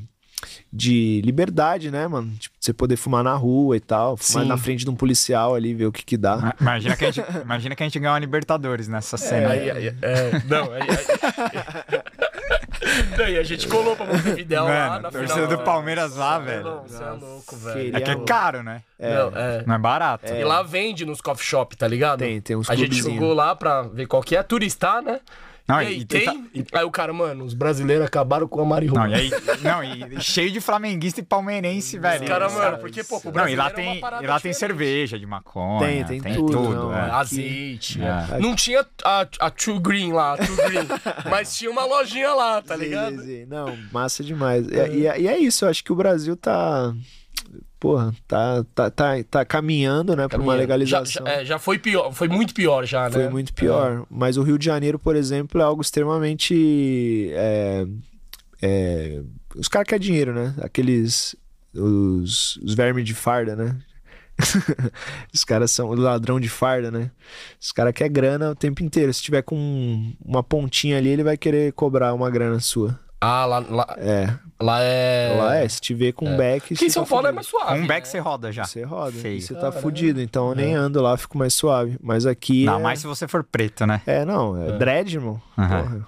de 0.73 1.23
liberdade, 1.25 1.91
né, 1.91 2.07
mano? 2.07 2.31
Tipo, 2.39 2.55
você 2.61 2.73
poder 2.73 2.97
fumar 2.97 3.25
na 3.25 3.35
rua 3.35 3.77
e 3.77 3.81
tal, 3.81 4.17
fumar 4.17 4.43
Sim. 4.43 4.49
na 4.49 4.57
frente 4.57 4.85
de 4.85 4.91
um 4.91 4.95
policial 4.95 5.55
ali, 5.55 5.73
ver 5.75 5.87
o 5.87 5.93
que 5.93 6.05
que 6.05 6.17
dá. 6.17 6.37
Ma- 6.37 6.55
Imagina 6.61 6.97
que, 6.97 7.05
a 7.07 7.11
gente, 7.11 7.27
imagina 7.43 7.75
que 7.75 7.83
a 7.83 7.87
gente 7.87 7.99
ganhou 7.99 8.13
uma 8.15 8.19
Libertadores 8.21 8.87
nessa 8.89 9.17
cena. 9.17 9.51
Aí, 9.51 9.71
aí, 9.71 9.87
é, 10.03 10.31
não, 10.47 10.71
aí, 10.73 10.83
aí, 10.83 12.03
Aí 13.25 13.37
a 13.39 13.43
gente 13.43 13.67
colou 13.67 13.97
pra 13.97 14.07
Montevidéu 14.07 14.65
lá 14.65 15.01
na 15.01 15.11
torcida 15.11 15.35
final. 15.43 15.49
do 15.49 15.59
Palmeiras 15.65 16.17
lá, 16.17 16.39
velho. 16.39 16.65
Não, 16.65 16.83
você 16.83 17.03
é 17.03 17.11
louco, 17.11 17.57
velho. 17.57 17.97
É 17.97 18.01
que 18.01 18.11
é 18.11 18.17
caro, 18.25 18.63
né? 18.63 18.83
Não, 18.99 19.37
é. 19.37 19.65
Não 19.67 19.75
é 19.75 19.79
barato. 19.79 20.33
E 20.33 20.45
lá 20.45 20.63
vende 20.63 21.05
nos 21.05 21.21
coffee 21.21 21.45
shop, 21.45 21.77
tá 21.77 21.87
ligado? 21.87 22.21
Tem, 22.21 22.41
tem 22.41 22.57
uns 22.57 22.71
A 22.71 22.75
gente 22.75 22.97
jogou 22.97 23.35
lá 23.35 23.55
pra 23.55 23.83
ver 23.83 24.07
qual 24.07 24.23
que 24.23 24.37
é. 24.37 24.43
Turistar, 24.43 25.03
né? 25.03 25.21
Não, 25.69 25.83
e 25.83 25.85
e- 25.85 25.87
aí, 25.89 25.99
e 26.01 26.05
tem? 26.07 26.25
tá- 26.25 26.79
Aí 26.79 26.85
o 26.85 26.91
cara, 26.91 27.13
mano, 27.13 27.45
os 27.45 27.53
brasileiros 27.53 28.07
acabaram 28.07 28.49
com 28.49 28.61
a 28.61 28.65
marihuana. 28.65 29.09
Não, 29.09 29.15
e 29.15 29.21
aí, 29.21 29.31
não, 29.63 29.85
e 30.19 30.21
cheio 30.21 30.51
de 30.51 30.61
flamenguista 30.61 31.21
e 31.21 31.23
palmeirense, 31.23 31.99
velho. 31.99 32.23
Os 32.23 32.29
caras, 32.29 32.53
mano, 32.55 32.79
porque, 32.79 33.05
pô, 33.05 33.21
pro 33.21 33.33
Não, 33.33 33.49
e 33.49 33.55
lá 33.55 33.67
é 33.67 33.71
tem, 33.71 33.99
e 34.23 34.27
lá 34.27 34.41
tem 34.41 34.53
cerveja 34.53 35.19
de 35.19 35.27
maconha. 35.27 36.05
Tem, 36.07 36.21
tem 36.23 36.35
tudo, 36.35 36.59
não, 36.75 36.95
é. 36.97 37.07
é. 37.09 37.11
Azeite. 37.11 38.01
É. 38.03 38.39
Não 38.41 38.55
tinha 38.55 38.87
a, 39.05 39.27
a 39.41 39.51
True 39.51 39.79
Green 39.79 40.13
lá, 40.13 40.33
a 40.35 40.37
True 40.39 40.57
Green, 40.57 40.89
mas 41.31 41.55
tinha 41.57 41.71
uma 41.71 41.85
lojinha 41.85 42.33
lá, 42.33 42.63
tá 42.63 42.75
Sim, 42.77 42.81
ligado? 42.85 43.21
sim, 43.21 43.27
sim. 43.27 43.45
Não, 43.47 43.77
massa 43.93 44.25
demais. 44.25 44.67
E, 44.69 44.73
e 45.01 45.07
é- 45.07 45.21
e 45.21 45.29
é 45.29 45.39
isso, 45.39 45.65
eu 45.65 45.69
acho 45.69 45.85
que 45.85 45.93
o 45.93 45.97
Brasil 45.97 46.37
tá. 46.37 46.95
Porra, 47.79 48.13
tá, 48.27 48.65
tá, 48.75 48.91
tá, 48.91 49.23
tá 49.31 49.45
caminhando, 49.45 50.17
né, 50.17 50.27
pra 50.27 50.41
uma 50.41 50.55
Já, 50.55 50.59
legalização. 50.59 51.25
já, 51.25 51.33
é, 51.33 51.45
já 51.45 51.59
foi 51.61 51.79
pior, 51.79 52.13
foi 52.13 52.27
muito 52.27 52.53
pior 52.53 52.85
já, 52.85 53.05
né? 53.05 53.11
Foi 53.11 53.29
muito 53.29 53.55
pior. 53.55 54.05
Mas 54.11 54.37
o 54.37 54.43
Rio 54.43 54.59
de 54.59 54.65
Janeiro, 54.65 54.99
por 54.99 55.15
exemplo, 55.15 55.61
é 55.61 55.65
algo 55.65 55.81
extremamente. 55.81 57.31
é, 57.33 57.87
é, 58.61 59.23
os 59.55 59.69
caras 59.69 59.89
querem 59.89 60.05
dinheiro, 60.05 60.35
né? 60.35 60.55
Aqueles. 60.61 61.37
Os, 61.75 62.57
os 62.57 62.75
vermes 62.75 63.05
de 63.05 63.15
farda, 63.15 63.55
né? 63.55 63.77
os 65.33 65.45
caras 65.45 65.71
são 65.71 65.89
o 65.91 65.95
ladrão 65.95 66.41
de 66.41 66.49
farda, 66.49 66.91
né? 66.91 67.11
Os 67.61 67.71
caras 67.73 67.93
querem 67.93 68.13
grana 68.13 68.51
o 68.51 68.55
tempo 68.55 68.83
inteiro. 68.83 69.13
Se 69.13 69.23
tiver 69.23 69.43
com 69.43 70.13
uma 70.25 70.43
pontinha 70.43 70.97
ali, 70.97 71.11
ele 71.11 71.23
vai 71.23 71.37
querer 71.37 71.73
cobrar 71.73 72.15
uma 72.15 72.31
grana 72.31 72.59
sua. 72.59 72.99
Ah, 73.21 73.45
lá, 73.47 73.59
lá, 73.69 73.97
É. 73.99 74.33
lá 74.61 74.81
é... 74.81 75.35
Lá 75.37 75.57
é, 75.57 75.69
se 75.69 75.81
tiver 75.81 76.13
com 76.13 76.37
back. 76.37 76.73
Aqui 76.73 76.75
em 76.75 76.77
você 76.77 76.91
São 76.91 77.03
tá 77.05 77.11
Paulo 77.11 77.27
é 77.27 77.31
fudido. 77.33 77.35
mais 77.35 77.47
suave, 77.49 77.81
Um 77.83 77.87
back 77.87 78.01
né? 78.07 78.11
você 78.13 78.19
roda 78.21 78.53
já. 78.53 78.65
Você 78.65 78.83
roda. 78.85 79.13
Feio. 79.13 79.39
E 79.39 79.43
você 79.43 79.55
tá 79.55 79.73
fudido. 79.73 80.21
Então 80.21 80.51
eu 80.51 80.55
nem 80.55 80.75
ando 80.75 81.03
lá, 81.03 81.17
fico 81.17 81.37
mais 81.37 81.53
suave. 81.55 81.99
Mas 82.01 82.27
aqui. 82.27 82.65
Não, 82.65 82.79
é... 82.79 82.83
mais 82.83 83.01
se 83.01 83.07
você 83.07 83.27
for 83.27 83.43
preto, 83.43 83.87
né? 83.87 84.01
É, 84.07 84.25
não, 84.25 84.57
é, 84.61 84.79
dread, 84.79 85.17
irmão. 85.17 85.41
Aham. 85.57 85.83
Porra. 85.83 86.07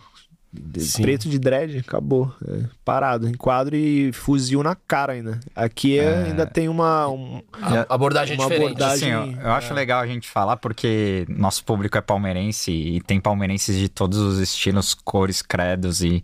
Sim. 0.78 1.02
Preto 1.02 1.28
de 1.28 1.38
dread, 1.38 1.78
acabou. 1.78 2.34
É, 2.44 2.64
parado, 2.84 3.28
enquadro 3.28 3.76
e 3.76 4.12
fuzil 4.12 4.62
na 4.64 4.74
cara 4.74 5.12
ainda. 5.12 5.38
Aqui 5.54 5.96
é- 5.98 6.24
ainda 6.24 6.44
tem 6.44 6.68
uma. 6.68 7.08
um- 7.08 7.40
A 7.52 7.94
abordagem 7.94 8.34
é 8.36 8.40
Uma 8.40 8.48
diferente. 8.48 8.66
abordagem- 8.82 9.12
Assim, 9.14 9.34
eu, 9.36 9.40
eu 9.42 9.52
acho 9.52 9.72
legal 9.72 10.00
a 10.00 10.06
gente 10.08 10.28
falar 10.28 10.56
porque 10.56 11.24
nosso 11.28 11.64
público 11.64 11.96
é 11.96 12.00
palmeirense 12.00 12.72
e 12.72 13.00
tem 13.00 13.20
palmeirenses 13.20 13.78
de 13.78 13.88
todos 13.88 14.18
os 14.18 14.38
estilos, 14.40 14.92
cores, 14.92 15.40
credos 15.40 16.00
e, 16.02 16.22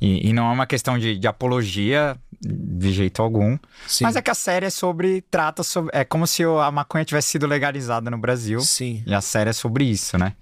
e, 0.00 0.30
e 0.30 0.32
não 0.32 0.48
é 0.48 0.52
uma 0.54 0.66
questão 0.66 0.98
de, 0.98 1.18
de 1.18 1.26
apologia 1.28 2.16
de 2.40 2.92
jeito 2.94 3.20
algum. 3.20 3.58
Sim. 3.86 4.04
Mas 4.04 4.16
é 4.16 4.22
que 4.22 4.30
a 4.30 4.34
série 4.34 4.64
é 4.64 4.70
sobre. 4.70 5.20
trata 5.30 5.62
sobre. 5.62 5.90
É 5.94 6.02
como 6.02 6.26
se 6.26 6.42
a 6.44 6.70
maconha 6.70 7.04
tivesse 7.04 7.28
sido 7.28 7.46
legalizada 7.46 8.10
no 8.10 8.16
Brasil. 8.16 8.60
Sim. 8.60 9.02
E 9.06 9.14
a 9.14 9.20
série 9.20 9.50
é 9.50 9.52
sobre 9.52 9.84
isso, 9.84 10.16
né? 10.16 10.32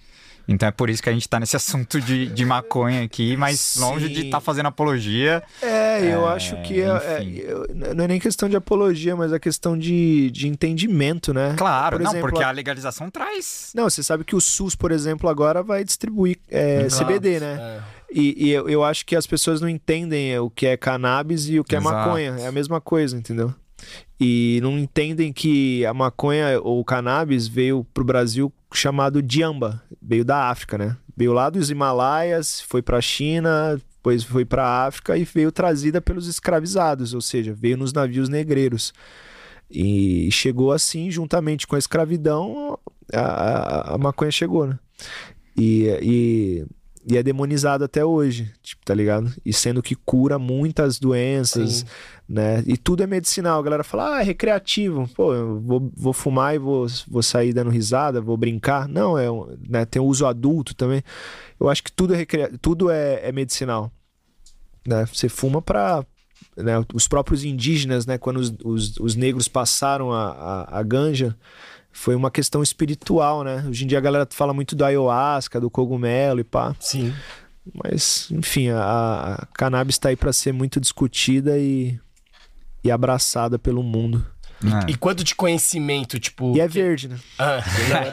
Então 0.48 0.66
é 0.68 0.72
por 0.72 0.88
isso 0.88 1.02
que 1.02 1.10
a 1.10 1.12
gente 1.12 1.28
tá 1.28 1.38
nesse 1.38 1.54
assunto 1.56 2.00
de, 2.00 2.26
de 2.26 2.44
maconha 2.46 3.02
aqui, 3.04 3.36
mas 3.36 3.76
longe 3.78 4.08
de 4.08 4.24
estar 4.26 4.40
fazendo 4.40 4.66
apologia. 4.66 5.42
É, 5.60 6.00
eu 6.14 6.26
É, 6.26 6.32
acho 6.32 6.56
que 6.62 6.80
é- 6.80 6.86
é- 6.86 7.94
não 7.94 8.04
é 8.04 8.08
nem 8.08 8.18
questão 8.18 8.48
de 8.48 8.56
apologia, 8.56 9.14
mas 9.14 9.32
a 9.32 9.38
questão 9.38 9.76
de, 9.76 10.30
de 10.30 10.48
entendimento, 10.48 11.34
né? 11.34 11.54
Claro, 11.56 11.98
Por 11.98 12.02
não, 12.02 12.10
exemplo, 12.12 12.30
porque 12.30 12.42
a- 12.42 12.48
a 12.48 12.52
legalização 12.52 13.10
traz. 13.10 13.72
Não, 13.74 13.84
você 13.90 14.02
sabe 14.02 14.24
que 14.24 14.34
o 14.34 14.40
SUS, 14.40 14.74
por 14.74 14.90
exemplo, 14.90 15.28
agora 15.28 15.62
vai 15.62 15.84
distribuir 15.84 16.38
é, 16.50 16.82
Exato, 16.82 17.04
CBD, 17.04 17.40
né? 17.40 17.58
é. 17.60 17.98
E, 18.10 18.46
e 18.46 18.50
eu, 18.50 18.66
eu 18.70 18.82
acho 18.82 19.04
que 19.04 19.14
as 19.14 19.26
pessoas 19.26 19.60
não 19.60 19.68
entendem 19.68 20.38
o 20.38 20.48
que 20.48 20.66
é 20.66 20.78
cannabis 20.78 21.46
e 21.50 21.60
o 21.60 21.64
que 21.64 21.76
Exato. 21.76 21.94
é 21.94 21.98
maconha. 21.98 22.36
É 22.40 22.46
a 22.46 22.52
mesma 22.52 22.80
coisa, 22.80 23.14
entendeu? 23.14 23.54
E 24.20 24.58
não 24.62 24.78
entendem 24.78 25.32
que 25.32 25.86
a 25.86 25.94
maconha 25.94 26.60
ou 26.60 26.80
o 26.80 26.84
cannabis 26.84 27.46
veio 27.46 27.84
pro 27.94 28.04
Brasil 28.04 28.52
chamado 28.72 29.22
diamba, 29.22 29.82
veio 30.02 30.24
da 30.24 30.50
África, 30.50 30.76
né? 30.76 30.96
Veio 31.16 31.32
lá 31.32 31.48
dos 31.48 31.70
Himalaias, 31.70 32.60
foi 32.60 32.82
pra 32.82 33.00
China, 33.00 33.80
depois 33.96 34.24
foi 34.24 34.44
pra 34.44 34.86
África 34.86 35.16
e 35.16 35.24
veio 35.24 35.52
trazida 35.52 36.00
pelos 36.00 36.26
escravizados, 36.26 37.14
ou 37.14 37.20
seja, 37.20 37.52
veio 37.52 37.76
nos 37.76 37.92
navios 37.92 38.28
negreiros. 38.28 38.92
E 39.70 40.30
chegou 40.32 40.72
assim, 40.72 41.10
juntamente 41.10 41.66
com 41.66 41.76
a 41.76 41.78
escravidão, 41.78 42.78
a, 43.12 43.20
a, 43.20 43.94
a 43.94 43.98
maconha 43.98 44.30
chegou, 44.30 44.66
né? 44.66 44.78
E, 45.56 45.86
e, 46.02 46.66
e 47.08 47.16
é 47.16 47.22
demonizado 47.22 47.84
até 47.84 48.04
hoje, 48.04 48.52
tipo, 48.62 48.84
tá 48.84 48.94
ligado? 48.94 49.32
E 49.42 49.50
sendo 49.50 49.82
que 49.82 49.94
cura 49.94 50.38
muitas 50.38 50.98
doenças, 50.98 51.76
Sim. 51.76 51.84
né? 52.28 52.62
E 52.66 52.76
tudo 52.76 53.02
é 53.02 53.06
medicinal. 53.06 53.58
A 53.58 53.62
galera 53.62 53.82
fala, 53.82 54.16
ah, 54.16 54.20
é 54.20 54.24
recreativo. 54.24 55.08
Pô, 55.14 55.32
eu 55.32 55.58
vou, 55.58 55.90
vou 55.96 56.12
fumar 56.12 56.54
e 56.54 56.58
vou, 56.58 56.86
vou 57.08 57.22
sair 57.22 57.54
dando 57.54 57.70
risada, 57.70 58.20
vou 58.20 58.36
brincar. 58.36 58.86
Não, 58.86 59.16
é, 59.16 59.26
né? 59.66 59.86
tem 59.86 60.02
o 60.02 60.04
uso 60.04 60.26
adulto 60.26 60.74
também. 60.74 61.02
Eu 61.58 61.70
acho 61.70 61.82
que 61.82 61.90
tudo 61.90 62.12
é, 62.12 62.16
recrea... 62.18 62.52
tudo 62.60 62.90
é, 62.90 63.26
é 63.26 63.32
medicinal. 63.32 63.90
Né? 64.86 65.06
Você 65.06 65.30
fuma 65.30 65.62
pra... 65.62 66.04
Né? 66.54 66.74
Os 66.92 67.08
próprios 67.08 67.42
indígenas, 67.42 68.04
né? 68.04 68.18
Quando 68.18 68.36
os, 68.36 68.52
os, 68.62 68.96
os 68.98 69.16
negros 69.16 69.48
passaram 69.48 70.12
a, 70.12 70.30
a, 70.30 70.78
a 70.80 70.82
ganja, 70.82 71.34
foi 71.98 72.14
uma 72.14 72.30
questão 72.30 72.62
espiritual, 72.62 73.42
né? 73.42 73.64
Hoje 73.68 73.84
em 73.84 73.88
dia 73.88 73.98
a 73.98 74.00
galera 74.00 74.26
fala 74.30 74.54
muito 74.54 74.76
do 74.76 74.84
ayahuasca, 74.84 75.60
do 75.60 75.68
cogumelo 75.68 76.38
e 76.38 76.44
pá. 76.44 76.74
Sim. 76.78 77.12
Mas, 77.74 78.28
enfim, 78.30 78.68
a, 78.68 79.34
a 79.42 79.46
cannabis 79.46 79.98
tá 79.98 80.08
aí 80.08 80.16
pra 80.16 80.32
ser 80.32 80.52
muito 80.52 80.80
discutida 80.80 81.58
e, 81.58 81.98
e 82.84 82.90
abraçada 82.90 83.58
pelo 83.58 83.82
mundo. 83.82 84.24
Né? 84.62 84.80
E 84.88 84.94
quanto 84.96 85.22
de 85.22 85.34
conhecimento, 85.34 86.18
tipo. 86.18 86.56
E 86.56 86.60
é 86.60 86.66
verde, 86.68 87.08
né? 87.08 87.16
Ah, 87.38 87.58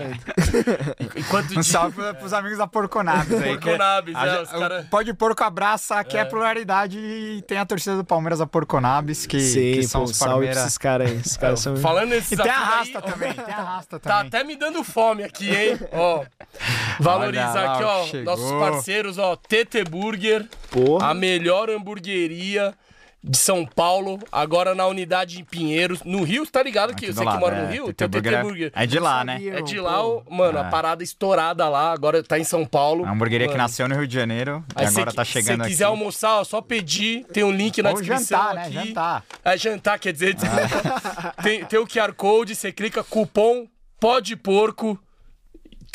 e 1.16 1.24
quanto 1.24 1.48
de. 1.50 1.60
Um 1.60 1.64
salve 1.64 2.02
pros 2.20 2.34
amigos 2.34 2.58
da 2.58 2.68
Porconabis 2.68 3.42
aí. 3.42 3.58
Porconabis, 3.58 4.16
a 4.16 4.26
é, 4.28 4.30
gente- 4.32 4.44
os 4.44 4.50
cara- 4.60 4.88
Pode 4.90 5.14
Porco 5.14 5.44
abraça, 5.44 5.96
aqui 5.96 6.18
é. 6.18 6.26
pluralidade 6.26 6.98
e 7.00 7.42
tem 7.48 7.58
a 7.58 7.66
torcida 7.66 7.96
do 7.96 8.04
Palmeiras 8.04 8.40
da 8.40 8.46
Porconabis, 8.46 9.26
que, 9.26 9.40
Sim, 9.40 9.74
que 9.74 9.84
são 9.88 10.02
pô, 10.02 10.06
os 10.10 10.16
salve 10.18 10.26
pra 10.26 10.34
Palmeiras. 10.36 10.58
esses 10.64 10.78
caras 10.78 11.10
aí. 11.12 11.18
Esses 11.18 11.38
caras 11.38 11.60
são... 11.60 11.78
Falando 11.78 12.10
nesses 12.10 12.32
E 12.34 12.42
tem 12.42 12.52
a 12.52 12.56
assuntos 12.56 12.72
aí, 12.88 12.94
rasta 12.94 13.02
também, 13.02 13.34
tem 13.46 13.54
a 13.54 13.64
rasta 13.64 14.00
Tá 14.00 14.10
também. 14.16 14.28
até 14.28 14.44
me 14.44 14.56
dando 14.56 14.84
fome 14.84 15.24
aqui, 15.24 15.50
hein? 15.50 15.80
Ó. 15.94 16.24
Valorizar 17.00 17.52
Olha 17.52 17.72
aqui, 17.72 17.84
ó. 17.84 18.06
chegou. 18.06 18.24
Nossos 18.38 18.52
parceiros, 18.52 19.18
ó. 19.18 19.36
TT 19.36 19.84
Burger, 19.90 20.48
Porra. 20.70 21.10
a 21.10 21.14
melhor 21.14 21.70
hamburgueria 21.70 22.74
de 23.28 23.38
São 23.38 23.66
Paulo, 23.66 24.20
agora 24.32 24.76
na 24.76 24.86
unidade 24.86 25.40
em 25.42 25.44
Pinheiros. 25.44 26.04
No 26.04 26.22
Rio, 26.24 26.46
tá 26.46 26.62
ligado 26.62 26.94
que 26.96 27.08
você 27.12 27.26
que 27.26 27.38
mora 27.38 27.56
é, 27.56 27.62
no 27.64 27.72
Rio? 27.72 27.86
TT 27.88 27.94
Tem 27.96 28.06
o 28.06 28.10
Burger 28.10 28.34
é- 28.34 28.42
Burger. 28.44 28.72
É 28.76 28.86
de 28.86 29.00
lá, 29.00 29.24
né? 29.24 29.42
É 29.44 29.62
de 29.64 29.80
lá, 29.80 29.98
mano, 30.30 30.60
a 30.60 30.68
É. 30.68 30.70
parada 30.70 31.04
estourada 31.04 31.68
lá, 31.68 31.92
agora 31.92 32.22
tá 32.22 32.38
em 32.38 32.44
São 32.44 32.66
Paulo. 32.66 33.04
A 33.04 33.12
hamburgueria 33.12 33.48
que 33.48 33.58
nasceu 33.58 33.88
no 33.88 33.96
Rio 33.96 34.08
de 34.08 34.14
Janeiro 34.14 34.64
e 34.78 34.82
Aí 34.82 34.88
agora 34.88 35.10
se, 35.10 35.16
tá 35.16 35.24
chegando 35.26 35.56
Se 35.58 35.62
aqui. 35.62 35.70
quiser 35.72 35.86
almoçar, 35.86 36.38
ó, 36.40 36.44
só 36.44 36.62
pedir, 36.62 37.26
tem 37.34 37.44
um 37.44 37.52
link 37.52 37.82
na 37.82 37.90
Ou 37.90 37.96
descrição 37.96 38.38
jantar, 38.38 38.54
né? 38.56 38.62
aqui. 38.64 38.74
Jantar. 38.90 39.24
É 39.44 39.58
jantar, 39.58 40.00
quer 40.00 40.14
dizer. 40.14 40.36
tem, 41.42 41.66
tem 41.66 41.80
o 41.80 41.88
QR 41.88 42.14
Code, 42.14 42.56
você 42.56 42.72
clica 42.72 43.04
cupom 43.04 43.68
pode 44.00 44.36
porco. 44.36 45.00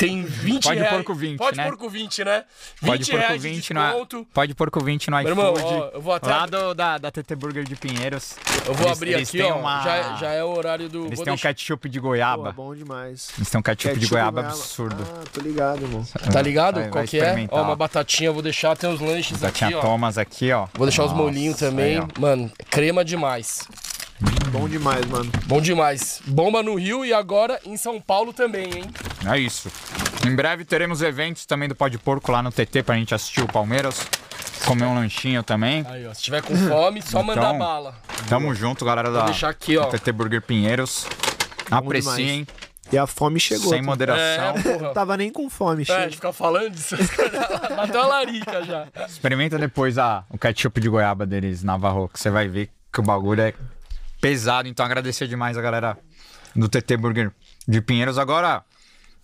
Tem 0.01 0.23
20 0.23 0.63
Pode 0.63 0.79
reais. 0.79 0.95
porco 0.95 1.13
20, 1.13 1.37
pode 1.37 1.57
né? 1.57 1.63
porco 1.67 1.89
20, 1.89 2.23
né? 2.23 2.43
20 2.81 2.89
Pode 2.89 3.05
porco 3.11 3.17
reais 3.27 3.43
20 3.43 3.67
de 3.67 3.73
no, 3.75 3.81
desconto. 3.83 4.27
Pode 4.33 4.55
porco 4.55 4.83
20 4.83 5.09
no 5.11 5.17
Meu 5.17 5.27
irmão, 5.27 5.53
iFood. 5.53 5.73
ó, 5.75 5.89
eu 5.93 6.01
vou 6.01 6.13
até- 6.13 6.27
Lá 6.29 6.45
do, 6.47 6.73
da, 6.73 6.97
da 6.97 7.11
TT 7.11 7.35
Burger 7.35 7.63
de 7.63 7.75
Pinheiros. 7.75 8.35
Eu 8.65 8.73
vou 8.73 8.87
Eles- 8.87 8.97
abrir 8.97 9.13
eles 9.13 9.29
aqui, 9.29 9.41
ó. 9.43 9.57
uma- 9.59 9.83
Já, 9.83 10.15
já 10.15 10.31
é 10.31 10.43
o 10.43 10.47
horário 10.57 10.89
do. 10.89 11.05
Eles 11.05 11.17
vou 11.17 11.25
têm 11.25 11.33
um 11.33 11.37
ketchup 11.37 11.87
de 11.87 11.99
Pô, 11.99 12.07
goiaba. 12.07 12.49
é 12.49 12.51
bom 12.51 12.73
demais. 12.75 13.29
Eles 13.37 13.49
têm 13.49 13.59
um 13.59 13.61
ketchup, 13.61 13.93
de 13.93 13.99
Ketchup 13.99 14.09
goiaba 14.15 14.41
absurdo. 14.41 15.07
Ah, 15.07 15.23
tô 15.31 15.39
ligado, 15.41 15.83
irmão. 15.83 16.03
Tá 16.33 16.41
ligado? 16.41 16.75
Vai- 16.75 16.83
Qual 16.89 16.93
vai 16.93 17.07
que 17.07 17.19
é? 17.19 17.47
Ó, 17.51 17.61
uma 17.61 17.75
batatinha, 17.75 18.29
eu 18.29 18.33
vou 18.33 18.41
deixar. 18.41 18.75
Tem 18.75 18.91
os 18.91 18.99
lanches 18.99 19.39
Já 19.39 19.49
aqui, 19.49 19.59
tinha 19.65 19.77
ó. 19.77 19.81
Thomas 19.81 20.17
aqui, 20.17 20.51
ó. 20.51 20.65
Vou 20.73 20.87
deixar 20.87 21.03
os 21.05 21.11
Nossa, 21.11 21.23
molhinhos 21.23 21.57
também. 21.59 21.99
aí. 21.99 22.07
Mano, 22.19 22.51
crema 22.71 23.05
demais. 23.05 23.67
Bom 24.51 24.67
demais, 24.67 25.05
mano. 25.05 25.31
Bom 25.45 25.61
demais. 25.61 26.21
Bomba 26.25 26.61
no 26.61 26.75
Rio 26.75 27.05
e 27.05 27.13
agora 27.13 27.59
em 27.65 27.77
São 27.77 27.99
Paulo 27.99 28.33
também, 28.33 28.65
hein? 28.65 28.83
É 29.31 29.37
isso. 29.39 29.71
Em 30.27 30.35
breve 30.35 30.63
teremos 30.65 31.01
eventos 31.01 31.45
também 31.45 31.67
do 31.69 31.75
Pode 31.75 31.97
Porco 31.97 32.31
lá 32.31 32.43
no 32.43 32.51
TT 32.51 32.83
pra 32.83 32.95
gente 32.95 33.15
assistir 33.15 33.41
o 33.41 33.47
Palmeiras. 33.47 34.05
Comer 34.65 34.85
um 34.85 34.93
lanchinho 34.93 35.41
também. 35.41 35.83
Aí, 35.89 36.05
ó. 36.05 36.13
Se 36.13 36.21
tiver 36.21 36.41
com 36.43 36.55
fome, 36.55 37.01
só 37.01 37.23
mandar 37.23 37.47
Então, 37.47 37.57
bala. 37.59 37.95
Tamo 38.29 38.53
junto, 38.53 38.85
galera 38.85 39.09
da 39.09 39.25
deixar 39.25 39.49
aqui, 39.49 39.77
ó. 39.77 39.85
do 39.85 39.97
TT 39.97 40.11
Burger 40.11 40.41
Pinheiros. 40.41 41.07
Apreciem, 41.69 42.45
E 42.91 42.97
a 42.97 43.07
fome 43.07 43.39
chegou. 43.39 43.69
sem 43.69 43.79
tá? 43.79 43.85
moderação. 43.85 44.55
É, 44.89 44.91
tava 44.93 45.17
nem 45.17 45.31
com 45.31 45.49
fome, 45.49 45.83
É, 45.83 45.85
chega. 45.85 46.07
de 46.09 46.15
ficar 46.17 46.33
falando 46.33 46.69
disso. 46.71 46.95
Bateu 47.75 48.01
a 48.01 48.07
larica 48.07 48.63
já. 48.63 48.87
Experimenta 49.07 49.57
depois 49.57 49.97
a, 49.97 50.25
o 50.29 50.37
ketchup 50.37 50.79
de 50.79 50.89
goiaba 50.89 51.25
deles, 51.25 51.63
Navarro, 51.63 52.07
que 52.09 52.19
você 52.19 52.29
vai 52.29 52.47
ver 52.47 52.69
que 52.93 52.99
o 52.99 53.03
bagulho 53.03 53.41
é 53.41 53.53
pesado. 54.21 54.69
Então 54.69 54.85
agradecer 54.85 55.27
demais 55.27 55.57
a 55.57 55.61
galera 55.61 55.97
do 56.55 56.69
TT 56.69 56.95
Burger 56.95 57.31
de 57.67 57.81
Pinheiros. 57.81 58.17
Agora, 58.17 58.63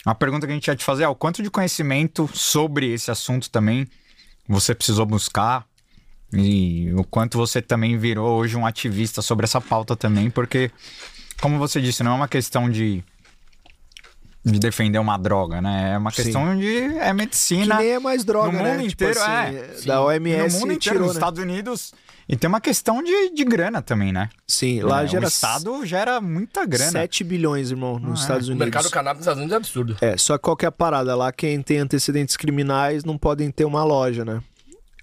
a 0.03 0.15
pergunta 0.15 0.45
que 0.45 0.52
a 0.52 0.56
gente 0.56 0.68
ia 0.68 0.76
te 0.76 0.84
fazer 0.84 1.03
é 1.03 1.07
o 1.07 1.15
quanto 1.15 1.44
de 1.44 1.49
conhecimento 1.49 2.30
sobre 2.34 2.91
esse 2.91 3.11
assunto 3.11 3.49
também 3.49 3.88
você 4.48 4.74
precisou 4.74 5.06
buscar 5.06 5.65
e 6.34 6.91
o 6.94 7.03
quanto 7.03 7.38
você 7.38 7.61
também 7.61 7.98
virou 7.98 8.38
hoje 8.38 8.57
um 8.57 8.65
ativista 8.65 9.22
sobre 9.22 9.45
essa 9.45 9.61
pauta 9.61 9.95
também, 9.95 10.30
porque, 10.30 10.72
como 11.41 11.57
você 11.57 11.82
disse, 11.82 12.03
não 12.03 12.11
é 12.11 12.15
uma 12.15 12.28
questão 12.28 12.69
de 12.69 13.03
de 14.52 14.60
defender 14.60 14.99
uma 14.99 15.18
droga, 15.18 15.61
né? 15.61 15.94
É 15.94 15.98
uma 15.98 16.11
Sim. 16.11 16.24
questão 16.24 16.57
de 16.57 16.78
é 16.98 17.07
Que 17.07 17.14
medicina 17.14 17.78
nem 17.78 17.91
é 17.91 17.99
mais 17.99 18.24
droga, 18.24 18.52
no 18.57 18.64
né? 18.64 18.78
mundo 18.78 18.88
Tipo 18.90 19.03
inteiro, 19.03 19.19
assim, 19.22 19.32
é. 19.56 19.86
Da 19.86 20.02
OMS 20.02 20.53
no 20.53 20.60
mundo 20.61 20.74
inteiro, 20.74 20.80
tirou, 20.80 20.99
nos 21.07 21.15
né? 21.15 21.19
Estados 21.19 21.40
Unidos. 21.41 21.94
E 22.30 22.36
tem 22.36 22.48
uma 22.48 22.60
questão 22.60 23.02
de, 23.02 23.30
de 23.34 23.44
grana 23.45 23.82
também, 23.82 24.11
né? 24.11 24.28
Sim, 24.45 24.82
lá 24.82 25.03
É, 25.03 25.07
gera 25.07 25.26
O 25.26 25.28
Estado 25.30 25.86
gera 25.86 26.19
muita 26.19 26.65
grana. 26.65 26.91
7 26.91 27.24
bilhões, 27.24 27.72
irmão, 27.72 27.98
nos 27.99 28.19
Ah, 28.19 28.22
é. 28.22 28.22
Estados 28.24 28.48
O 28.49 28.52
Unidos. 28.52 28.65
mercado 28.65 28.90
cannabis 28.90 29.19
nos 29.19 29.24
Estados 29.26 29.40
Unidos 29.40 29.53
é 29.53 29.57
absurdo. 29.57 29.98
É, 30.02 30.18
só 30.18 30.38
que 30.38 30.44
qual 30.44 30.57
que 30.57 30.65
é 30.65 30.68
a 30.68 30.72
parada? 30.72 31.15
Lá 31.15 31.32
quem 31.32 31.61
tem 31.61 31.78
antecedentes 31.80 32.36
criminais 32.36 33.06
não 33.06 33.18
podem 33.18 33.49
ter 33.49 33.64
uma 33.64 33.84
loja, 33.86 34.26
né? 34.26 34.41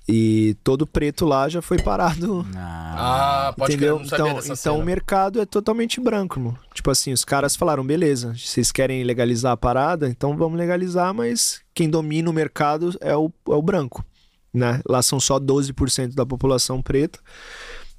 E 0.06 0.54
todo 0.62 0.86
preto 0.86 1.24
lá 1.24 1.48
já 1.48 1.62
foi 1.62 1.78
parado. 1.78 2.46
Ah, 2.54 3.54
pode 3.56 3.76
crer, 3.76 3.88
entendeu? 3.90 3.94
eu 3.96 3.98
não 4.00 4.08
sabia 4.08 4.24
Então, 4.26 4.34
dessa 4.36 4.52
então 4.52 4.74
o 4.74 4.76
cena. 4.76 4.84
mercado 4.84 5.40
é 5.40 5.46
totalmente 5.46 5.98
branco, 6.00 6.38
irmão. 6.38 6.56
Tipo 6.74 6.90
assim, 6.90 7.12
os 7.12 7.24
caras 7.24 7.56
falaram, 7.56 7.84
beleza, 7.86 8.34
vocês 8.36 8.70
querem 8.70 9.02
legalizar 9.02 9.52
a 9.52 9.56
parada, 9.56 10.06
então 10.08 10.36
vamos 10.36 10.58
legalizar, 10.58 11.14
mas 11.14 11.62
quem 11.72 11.88
domina 11.88 12.28
o 12.28 12.34
mercado 12.34 12.94
é 13.00 13.16
o, 13.16 13.32
é 13.48 13.54
o 13.54 13.62
branco, 13.62 14.04
né? 14.52 14.82
Lá 14.86 15.00
são 15.00 15.18
só 15.18 15.40
12% 15.40 16.14
da 16.14 16.26
população 16.26 16.82
preta. 16.82 17.18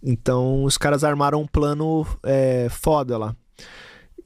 Então 0.04 0.64
os 0.64 0.78
caras 0.78 1.04
armaram 1.04 1.42
um 1.42 1.48
plano 1.48 2.06
é, 2.24 2.68
foda 2.70 3.18
lá. 3.18 3.36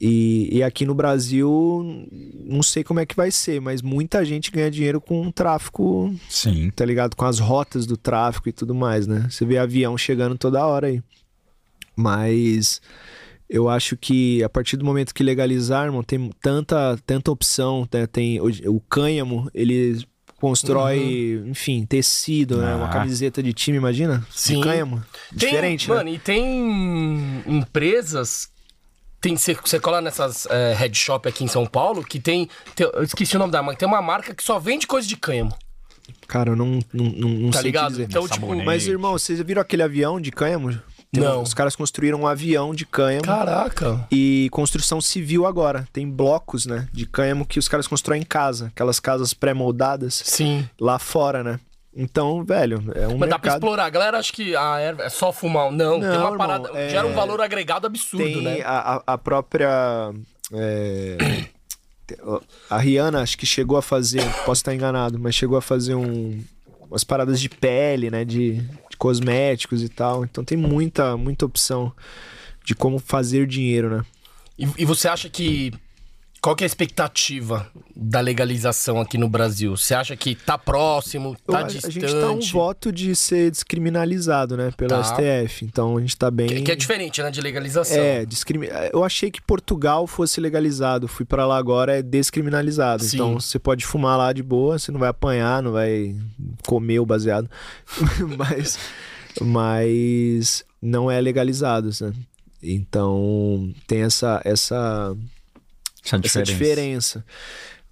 E, 0.00 0.48
e 0.50 0.62
aqui 0.62 0.86
no 0.86 0.94
Brasil, 0.94 2.08
não 2.46 2.62
sei 2.62 2.82
como 2.82 3.00
é 3.00 3.04
que 3.06 3.14
vai 3.14 3.30
ser, 3.30 3.60
mas 3.60 3.82
muita 3.82 4.24
gente 4.24 4.50
ganha 4.50 4.70
dinheiro 4.70 4.98
com 4.98 5.26
o 5.26 5.30
tráfico, 5.32 6.14
Sim. 6.26 6.70
tá 6.74 6.86
ligado? 6.86 7.14
Com 7.14 7.26
as 7.26 7.38
rotas 7.38 7.84
do 7.84 7.98
tráfico 7.98 8.48
e 8.48 8.52
tudo 8.52 8.74
mais, 8.74 9.06
né? 9.06 9.26
Você 9.28 9.44
vê 9.44 9.58
avião 9.58 9.98
chegando 9.98 10.38
toda 10.38 10.64
hora 10.66 10.86
aí. 10.86 11.02
Mas 11.94 12.80
eu 13.48 13.68
acho 13.68 13.96
que 13.96 14.42
a 14.42 14.48
partir 14.48 14.76
do 14.78 14.84
momento 14.86 15.14
que 15.14 15.22
legalizar, 15.22 15.84
irmão, 15.84 16.02
tem 16.02 16.30
tanta, 16.40 16.98
tanta 17.04 17.30
opção, 17.30 17.86
né? 17.92 18.06
Tem 18.06 18.40
o, 18.40 18.46
o 18.74 18.80
cânhamo, 18.80 19.50
ele 19.52 20.02
constrói, 20.40 21.42
enfim, 21.46 21.84
tecido, 21.84 22.56
né? 22.56 22.74
Uma 22.74 22.86
Ah. 22.86 22.92
camiseta 22.92 23.42
de 23.42 23.52
time, 23.52 23.76
imagina? 23.76 24.26
Sim. 24.30 24.56
De 24.56 24.62
cânhamo. 24.62 25.02
Tem, 25.28 25.50
Diferente, 25.50 25.90
né? 25.90 25.94
Mano, 25.96 26.08
e 26.08 26.18
tem 26.18 27.42
empresas. 27.46 28.48
Tem, 29.20 29.36
você, 29.36 29.54
você 29.54 29.78
cola 29.78 30.00
nessas 30.00 30.46
é, 30.46 30.74
head 30.74 30.96
shop 30.96 31.28
aqui 31.28 31.44
em 31.44 31.48
São 31.48 31.66
Paulo 31.66 32.02
que 32.02 32.18
tem, 32.18 32.48
tem- 32.74 32.90
Eu 32.94 33.02
esqueci 33.02 33.36
o 33.36 33.38
nome 33.38 33.52
da 33.52 33.62
marca. 33.62 33.78
Tem 33.78 33.88
uma 33.88 34.00
marca 34.00 34.34
que 34.34 34.42
só 34.42 34.58
vende 34.58 34.86
coisa 34.86 35.06
de 35.06 35.16
cânhamo. 35.16 35.54
Cara, 36.26 36.50
eu 36.50 36.56
não, 36.56 36.78
não, 36.92 37.04
não, 37.04 37.28
não 37.28 37.50
Tá 37.50 37.58
sei 37.58 37.68
ligado? 37.68 37.90
dizer. 37.90 38.04
Então, 38.04 38.26
tipo. 38.26 38.54
Mas, 38.64 38.86
irmão, 38.86 39.12
vocês 39.12 39.40
viram 39.42 39.60
aquele 39.62 39.82
avião 39.82 40.20
de 40.20 40.30
cânhamo? 40.32 40.70
Tem 41.12 41.22
um- 41.22 41.26
Não. 41.26 41.42
os 41.42 41.52
caras 41.52 41.74
construíram 41.76 42.20
um 42.20 42.26
avião 42.26 42.72
de 42.74 42.86
cânhamo. 42.86 43.24
Caraca. 43.24 44.06
E 44.12 44.48
construção 44.52 45.00
civil 45.00 45.44
agora. 45.44 45.86
Tem 45.92 46.08
blocos, 46.08 46.66
né? 46.66 46.88
De 46.92 47.04
cânhamo 47.04 47.44
que 47.44 47.58
os 47.58 47.68
caras 47.68 47.86
constroem 47.88 48.22
em 48.22 48.24
casa. 48.24 48.66
Aquelas 48.68 49.00
casas 49.00 49.34
pré-moldadas. 49.34 50.22
Sim. 50.24 50.68
Lá 50.80 50.98
fora, 51.00 51.42
né? 51.42 51.60
Então, 52.02 52.42
velho, 52.44 52.82
é 52.94 53.06
um 53.06 53.18
Mas 53.18 53.28
dá 53.30 53.38
pra 53.38 53.50
mercado... 53.50 53.54
explorar. 53.56 53.84
A 53.84 53.90
galera 53.90 54.18
acha 54.18 54.32
que 54.32 54.56
a 54.56 54.78
erva 54.78 55.02
é 55.04 55.08
só 55.10 55.32
fumar. 55.32 55.70
Não, 55.70 56.00
tem 56.00 56.08
Não, 56.08 56.16
uma 56.16 56.24
irmão, 56.32 56.36
parada. 56.38 56.70
é- 56.78 56.88
Gera 56.88 57.06
um 57.06 57.12
valor 57.12 57.40
agregado 57.40 57.86
absurdo, 57.86 58.24
Tem 58.24 58.42
né? 58.42 58.60
a, 58.64 58.96
a- 58.96 59.02
a 59.06 59.18
própria... 59.18 60.12
é, 60.52 61.18
A 62.68 62.78
Rihanna, 62.78 63.20
acho 63.22 63.36
que 63.36 63.44
chegou 63.46 63.76
a 63.76 63.82
fazer... 63.82 64.22
Posso 64.46 64.60
estar 64.60 64.74
enganado, 64.74 65.18
mas 65.18 65.34
chegou 65.34 65.58
a 65.58 65.62
fazer 65.62 65.94
um... 65.94 66.42
Umas 66.90 67.04
paradas 67.04 67.40
de 67.40 67.48
pele, 67.48 68.10
né? 68.10 68.24
De, 68.24 68.54
de 68.62 68.96
cosméticos 68.98 69.80
e 69.82 69.88
tal. 69.88 70.24
Então 70.24 70.42
tem 70.42 70.58
muita, 70.58 71.16
muita 71.16 71.46
opção 71.46 71.92
de 72.64 72.74
como 72.74 72.98
fazer 72.98 73.46
dinheiro, 73.46 73.90
né? 73.98 74.02
E, 74.58 74.66
e 74.78 74.84
você 74.84 75.06
acha 75.06 75.28
que. 75.28 75.72
Qual 76.40 76.56
que 76.56 76.64
é 76.64 76.66
a 76.66 76.68
expectativa 76.68 77.70
da 77.94 78.18
legalização 78.20 78.98
aqui 78.98 79.18
no 79.18 79.28
Brasil? 79.28 79.76
Você 79.76 79.92
acha 79.94 80.16
que 80.16 80.34
tá 80.34 80.56
próximo, 80.56 81.36
Eu- 81.46 81.52
tá 81.52 81.58
a, 81.58 81.62
distante? 81.64 82.00
gente 82.00 82.14
tá 82.14 82.30
um 82.30 82.40
voto 82.40 82.90
de 82.90 83.14
ser 83.14 83.50
descriminalizado, 83.50 84.56
né? 84.56 84.70
Pela 84.74 85.02
Tá. 85.02 85.04
STF. 85.04 85.66
Então 85.66 85.98
a 85.98 86.00
gente 86.00 86.16
tá 86.16 86.30
bem... 86.30 86.46
que, 86.48 86.62
que 86.62 86.72
é 86.72 86.76
diferente, 86.76 87.22
né? 87.22 87.30
De 87.30 87.42
legalização. 87.42 87.98
É, 87.98 88.24
discrimi... 88.24 88.68
eu 88.90 89.04
achei 89.04 89.30
que 89.30 89.42
Portugal 89.42 90.06
fosse 90.06 90.40
legalizado. 90.40 91.06
Fui 91.06 91.26
pra 91.26 91.46
lá 91.46 91.58
agora, 91.58 91.98
é 91.98 92.02
descriminalizado. 92.02 93.04
Sim. 93.04 93.16
Então 93.16 93.38
você 93.38 93.58
pode 93.58 93.84
fumar 93.84 94.16
lá 94.16 94.32
de 94.32 94.42
boa, 94.42 94.78
você 94.78 94.90
não 94.90 94.98
vai 94.98 95.10
apanhar, 95.10 95.62
não 95.62 95.72
vai 95.72 96.16
comer 96.66 97.00
o 97.00 97.06
baseado. 97.06 97.50
mas, 98.38 98.78
mas 99.42 100.64
não 100.80 101.10
é 101.10 101.20
legalizado, 101.20 101.90
né? 102.00 102.12
Então 102.62 103.72
tem 103.86 104.02
essa, 104.02 104.40
essa, 104.44 105.14
Essa 106.04 106.20
essa 106.22 106.42
diferença. 106.42 107.24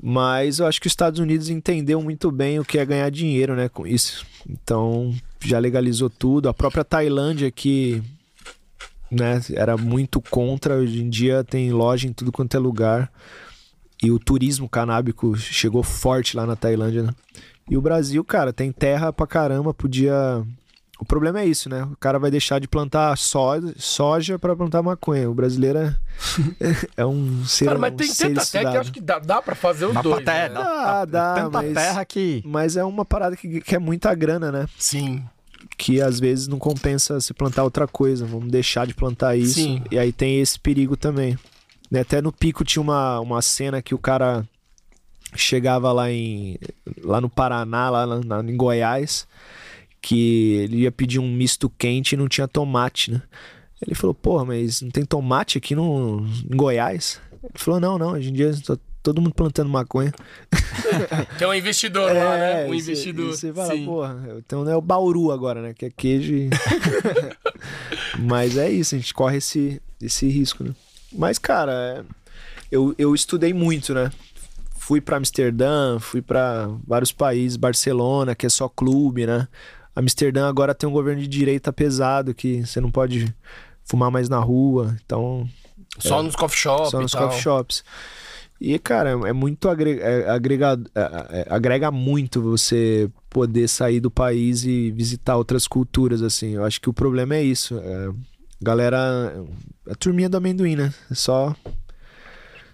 Mas 0.01 0.61
eu 0.61 0.67
acho 0.67 0.81
que 0.81 0.87
os 0.87 0.93
Estados 0.93 1.19
Unidos 1.19 1.49
entendeu 1.49 2.01
muito 2.01 2.31
bem 2.31 2.59
o 2.61 2.65
que 2.65 2.79
é 2.79 2.87
ganhar 2.87 3.11
dinheiro, 3.11 3.57
né, 3.57 3.69
com 3.69 3.87
isso. 3.87 4.25
Então, 4.49 5.13
já 5.41 5.59
legalizou 5.59 6.09
tudo. 6.09 6.49
A 6.49 6.55
própria 6.55 6.85
Tailândia 6.85 7.51
que 7.51 8.03
né, 9.11 9.41
era 9.55 9.77
muito 9.77 10.21
contra, 10.21 10.77
hoje 10.77 11.03
em 11.03 11.09
dia 11.09 11.43
tem 11.43 11.73
loja 11.73 12.07
em 12.07 12.13
tudo 12.13 12.31
quanto 12.31 12.57
é 12.57 12.61
lugar. 12.61 13.11
E 14.03 14.13
o 14.13 14.19
turismo 14.19 14.69
canábico 14.69 15.37
chegou 15.37 15.83
forte 15.83 16.37
lá 16.37 16.47
na 16.47 16.55
Tailândia, 16.55 17.03
né? 17.03 17.13
E 17.69 17.77
o 17.77 17.83
Brasil, 17.83 18.23
cara, 18.25 18.53
tem 18.53 18.71
terra 18.71 19.13
pra 19.13 19.27
caramba, 19.27 19.75
podia 19.75 20.45
o 21.01 21.05
problema 21.05 21.41
é 21.41 21.47
isso, 21.47 21.69
né? 21.69 21.85
O 21.85 21.97
cara 21.97 22.19
vai 22.19 22.31
deixar 22.31 22.59
de 22.59 22.66
plantar 22.69 23.16
soja, 23.16 23.73
soja 23.79 24.39
para 24.39 24.55
plantar 24.57 24.83
maconha. 24.83 25.31
O 25.31 25.35
brasileiro 25.35 25.79
é, 25.79 25.97
é 26.97 27.07
um 27.07 27.45
ser 27.45 27.66
Cara, 27.66 27.79
mas 27.79 27.93
um 27.93 27.97
tem 27.97 28.09
ser 28.09 28.29
tanta 28.35 28.47
terra 28.47 28.51
que 28.51 28.57
eu 28.57 28.59
estudado. 28.61 28.81
acho 28.81 28.93
que 28.93 29.01
dá, 29.01 29.19
dá 29.19 29.43
pra 29.43 29.55
fazer 29.55 29.87
os 29.87 29.95
Dá 29.95 30.01
pra 30.03 30.11
dois. 30.11 30.25
ter- 30.25 30.51
né? 30.51 30.55
Dá, 30.55 31.05
dá, 31.05 31.35
Tanta 31.35 31.62
mas, 31.62 31.75
terra 31.75 32.05
que. 32.05 32.43
mas 32.45 32.77
é 32.77 32.85
uma 32.85 33.05
parada 33.05 33.37
que, 33.37 33.61
que 33.61 33.75
é 33.75 33.79
muita 33.79 34.15
grana, 34.15 34.51
né? 34.51 34.66
Sim. 34.79 35.25
Que 35.77 36.01
às 36.01 36.19
vezes 36.20 36.49
não 36.49 36.59
compensa 36.59 37.20
se 37.20 37.33
plantar 37.35 37.62
outra 37.65 37.87
coisa. 37.87 38.27
Vamos 38.27 38.51
deixar 38.51 38.87
de 38.87 38.95
plantar 38.95 39.37
isso. 39.37 39.55
Sim. 39.55 39.83
E 39.91 39.99
aí 39.99 40.12
tem 40.12 40.41
esse 40.41 40.59
perigo 40.59 40.97
também. 40.97 41.39
Né, 41.91 42.01
Até 42.01 42.20
no 42.20 42.33
pico 42.33 42.65
tinha 42.65 42.83
uma, 42.83 43.19
uma 43.20 43.41
cena 43.41 43.81
que 43.81 43.95
o 43.95 43.99
cara 43.99 44.45
chegava 45.35 45.93
lá 45.93 46.11
em 46.11 46.59
lá 47.03 47.20
no 47.20 47.29
Paraná, 47.29 47.91
lá 47.91 48.07
na- 48.25 48.41
em 48.41 48.57
Goiás, 48.57 49.27
que 50.01 50.53
ele 50.55 50.79
ia 50.83 50.93
pedir 50.93 51.19
um 51.19 51.31
misto 51.33 51.69
quente 51.70 52.12
e 52.12 52.16
não 52.16 52.29
tinha 52.29 52.47
tomate, 52.49 53.11
né? 53.11 53.23
Ele 53.81 53.95
falou, 53.95 54.15
porra, 54.15 54.45
mas 54.45 54.83
não 54.83 54.91
tem 54.91 55.05
tomate 55.05 55.59
aqui 55.59 55.75
no, 55.75 56.27
em 56.51 56.57
Goiás? 56.57 57.20
Ele 57.43 57.53
falou, 57.55 57.79
não, 57.81 57.97
não, 57.99 58.12
hoje 58.12 58.31
em 58.31 58.33
dia 58.33 58.53
tá 58.66 58.77
todo 59.03 59.20
mundo 59.23 59.35
plantando 59.35 59.69
maconha. 59.70 60.12
É 61.41 61.47
um 61.47 61.55
investidor 61.55 62.12
lá, 62.12 62.37
né? 62.37 62.66
Um 62.66 62.75
e 62.75 62.81
cê- 62.81 62.93
investidor. 62.93 63.31
Você 63.37 63.53
fala, 63.53 63.75
Sim. 63.75 63.85
porra, 63.85 64.37
então 64.39 64.69
é 64.69 64.75
o 64.77 64.81
Bauru 64.81 65.31
agora, 65.31 65.62
né? 65.62 65.73
Que 65.75 65.87
é 65.87 65.91
queijo 65.91 66.35
e... 66.35 66.51
Mas 68.19 68.57
é 68.57 68.70
isso, 68.70 68.95
a 68.95 68.99
gente 68.99 69.15
corre 69.15 69.37
esse, 69.39 69.81
esse 70.01 70.29
risco, 70.29 70.65
né? 70.65 70.75
Mas, 71.12 71.39
cara, 71.39 71.73
é- 71.73 72.05
eu, 72.70 72.95
eu 72.99 73.15
estudei 73.15 73.53
muito, 73.53 73.95
né? 73.95 74.11
Fui 74.77 75.01
pra 75.01 75.16
Amsterdã, 75.19 75.99
fui 75.99 76.23
pra 76.23 76.69
vários 76.87 77.12
países, 77.12 77.57
Barcelona, 77.57 78.35
que 78.35 78.47
é 78.47 78.49
só 78.49 78.69
clube, 78.69 79.27
né? 79.27 79.47
Amsterdã 80.01 80.49
agora 80.49 80.75
tem 80.75 80.89
um 80.89 80.93
governo 80.93 81.20
de 81.20 81.29
direita 81.29 81.73
pesado, 81.73 82.35
que 82.35 82.65
você 82.65 82.81
não 82.81 82.91
pode 82.91 83.35
fumar 83.85 84.11
mais 84.11 84.29
na 84.29 84.39
rua, 84.39 84.97
então 85.05 85.49
Só 85.99 86.23
nos 86.23 86.37
coffee 86.37 86.59
shops. 86.59 86.91
só 86.91 87.01
nos 87.01 87.12
e 87.12 87.16
tal. 87.16 87.27
coffee 87.29 87.43
shops. 87.43 87.85
E, 88.61 88.79
cara, 88.79 89.11
é 89.29 89.33
muito 89.33 89.69
agre- 89.69 90.01
é- 90.01 90.29
agrega, 90.29 90.79
é- 90.95 91.41
é- 91.41 91.47
agrega 91.49 91.91
muito 91.93 92.43
você 92.43 93.09
poder 93.31 93.69
sair 93.69 94.01
do 94.01 94.11
país 94.11 94.65
e 94.65 94.91
visitar 94.91 95.37
outras 95.37 95.66
culturas, 95.69 96.23
assim. 96.23 96.55
Eu 96.55 96.65
acho 96.65 96.81
que 96.81 96.89
o 96.91 96.93
problema 96.93 97.37
é 97.37 97.43
isso. 97.43 97.79
é, 97.79 98.11
galera, 98.61 99.33
a 99.89 99.95
turminha 99.95 100.29
do 100.29 100.37
amendoim, 100.37 100.75
né? 100.75 100.93
É 101.11 101.15
Só, 101.15 101.55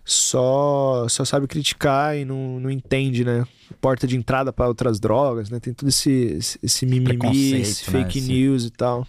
só, 0.04 1.06
só 1.08 1.24
sabe 1.24 1.46
criticar 1.46 2.16
e 2.16 2.24
não, 2.24 2.60
não 2.60 2.70
entende, 2.70 3.24
né? 3.24 3.44
Porta 3.80 4.06
de 4.06 4.16
entrada 4.16 4.52
para 4.52 4.68
outras 4.68 5.00
drogas, 5.00 5.48
né? 5.50 5.58
Tem 5.58 5.72
todo 5.72 5.88
esse, 5.88 6.38
esse, 6.62 6.86
mimimi, 6.86 7.54
esse 7.60 7.90
né? 7.90 7.98
fake 8.04 8.18
Esse- 8.18 8.28
news 8.28 8.64
e 8.66 8.70
tal. 8.70 9.06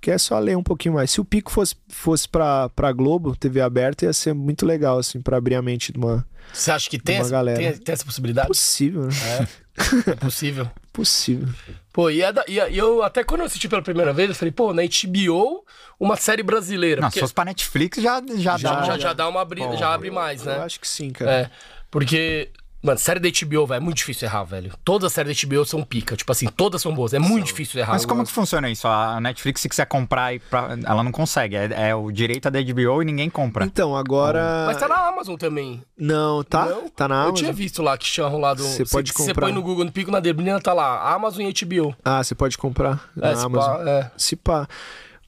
Que 0.00 0.12
é 0.12 0.18
só 0.18 0.38
ler 0.38 0.56
um 0.56 0.62
pouquinho 0.62 0.94
mais. 0.94 1.10
Se 1.10 1.20
o 1.20 1.24
Pico 1.24 1.50
fosse, 1.50 1.74
fosse 1.88 2.28
pra, 2.28 2.68
pra 2.68 2.92
Globo, 2.92 3.34
TV 3.34 3.60
aberta, 3.60 4.04
ia 4.04 4.12
ser 4.12 4.32
muito 4.32 4.64
legal, 4.64 4.96
assim, 4.98 5.20
pra 5.20 5.36
abrir 5.38 5.56
a 5.56 5.62
mente 5.62 5.92
de 5.92 5.98
uma. 5.98 6.24
Você 6.52 6.70
acha 6.70 6.88
que 6.88 6.98
tem 7.00 7.16
Uma 7.16 7.22
essa, 7.22 7.30
galera. 7.30 7.58
tem, 7.58 7.72
tem 7.76 7.92
essa 7.92 8.04
possibilidade? 8.04 8.46
Possível, 8.48 9.02
né? 9.02 9.08
É 9.40 9.48
possível. 10.20 10.70
Possível. 10.92 11.48
Pô, 11.92 12.10
e, 12.10 12.22
é 12.22 12.32
da- 12.32 12.44
e, 12.48 12.54
e 12.54 12.78
eu 12.78 13.02
até 13.02 13.22
quando 13.24 13.40
eu 13.40 13.46
assisti 13.46 13.68
pela 13.68 13.82
primeira 13.82 14.12
vez, 14.12 14.28
eu 14.30 14.34
falei, 14.34 14.52
pô, 14.52 14.72
na 14.72 14.82
HBO, 14.82 15.64
uma 15.98 16.16
série 16.16 16.42
brasileira. 16.42 17.00
Não, 17.00 17.08
porque 17.08 17.18
se 17.18 17.20
fosse 17.20 17.34
pra 17.34 17.44
Netflix 17.44 18.02
já, 18.02 18.20
já, 18.36 18.56
já, 18.56 18.74
dá. 18.74 18.82
já, 18.84 18.98
já 18.98 19.12
dá 19.12 19.28
uma 19.28 19.40
abri... 19.40 19.60
já 19.76 19.92
abre 19.94 20.10
mais, 20.10 20.40
Eu 20.44 20.52
né? 20.52 20.58
acho 20.58 20.80
que 20.80 20.88
sim, 20.88 21.10
cara. 21.10 21.30
É. 21.30 21.50
Porque, 21.90 22.50
mano, 22.82 22.98
série 22.98 23.20
da 23.20 23.28
HBO, 23.28 23.66
velho, 23.66 23.76
é 23.78 23.80
muito 23.80 23.96
difícil 23.98 24.26
errar, 24.28 24.44
velho. 24.44 24.72
Todas 24.84 25.06
as 25.06 25.12
séries 25.12 25.40
da 25.40 25.46
HBO 25.48 25.64
são 25.64 25.82
pica. 25.82 26.16
Tipo 26.16 26.32
assim, 26.32 26.46
todas 26.46 26.80
são 26.82 26.94
boas. 26.94 27.12
É 27.12 27.18
muito 27.18 27.46
difícil 27.46 27.80
errar. 27.80 27.92
Mas 27.92 28.04
como 28.06 28.24
que 28.24 28.30
funciona 28.32 28.68
isso? 28.70 28.86
A 28.86 29.20
Netflix, 29.20 29.60
se 29.60 29.68
quiser 29.68 29.86
comprar, 29.86 30.34
e 30.34 30.38
pra- 30.38 30.76
ela 30.84 31.02
não 31.02 31.10
consegue. 31.12 31.56
É, 31.56 31.88
é 31.90 31.94
o 31.94 32.10
direito 32.10 32.50
da 32.50 32.58
HBO 32.60 33.02
e 33.02 33.04
ninguém 33.04 33.28
compra. 33.30 33.64
Então, 33.64 33.96
agora. 33.96 34.64
Mas 34.66 34.76
tá 34.76 34.86
na 34.88 35.08
Amazon 35.08 35.36
também. 35.36 35.82
Não, 35.98 36.42
tá? 36.44 36.66
Não? 36.66 36.88
Tá 36.88 37.08
na 37.08 37.14
Eu 37.16 37.20
Amazon. 37.20 37.36
tinha 37.36 37.52
visto 37.52 37.82
lá 37.82 37.96
que 37.98 38.04
tinha 38.06 38.26
rolado. 38.26 38.62
Você 38.62 38.84
pode 38.84 39.12
Você 39.12 39.28
comprar. 39.28 39.46
põe 39.46 39.52
no 39.52 39.62
Google, 39.62 39.84
no 39.84 39.92
Pico 39.92 40.10
na 40.10 40.20
Debrina, 40.20 40.60
tá 40.60 40.72
lá. 40.72 41.12
Amazon 41.14 41.42
e 41.44 41.52
HBO. 41.52 41.94
Ah, 42.04 42.22
você 42.22 42.34
pode 42.34 42.56
comprar 42.56 43.08
na 43.16 43.28
É, 43.30 43.36
se 43.36 43.44
Amazon. 43.44 43.76
pá, 43.76 43.90
é. 43.90 44.10
Se 44.16 44.36
pá. 44.36 44.68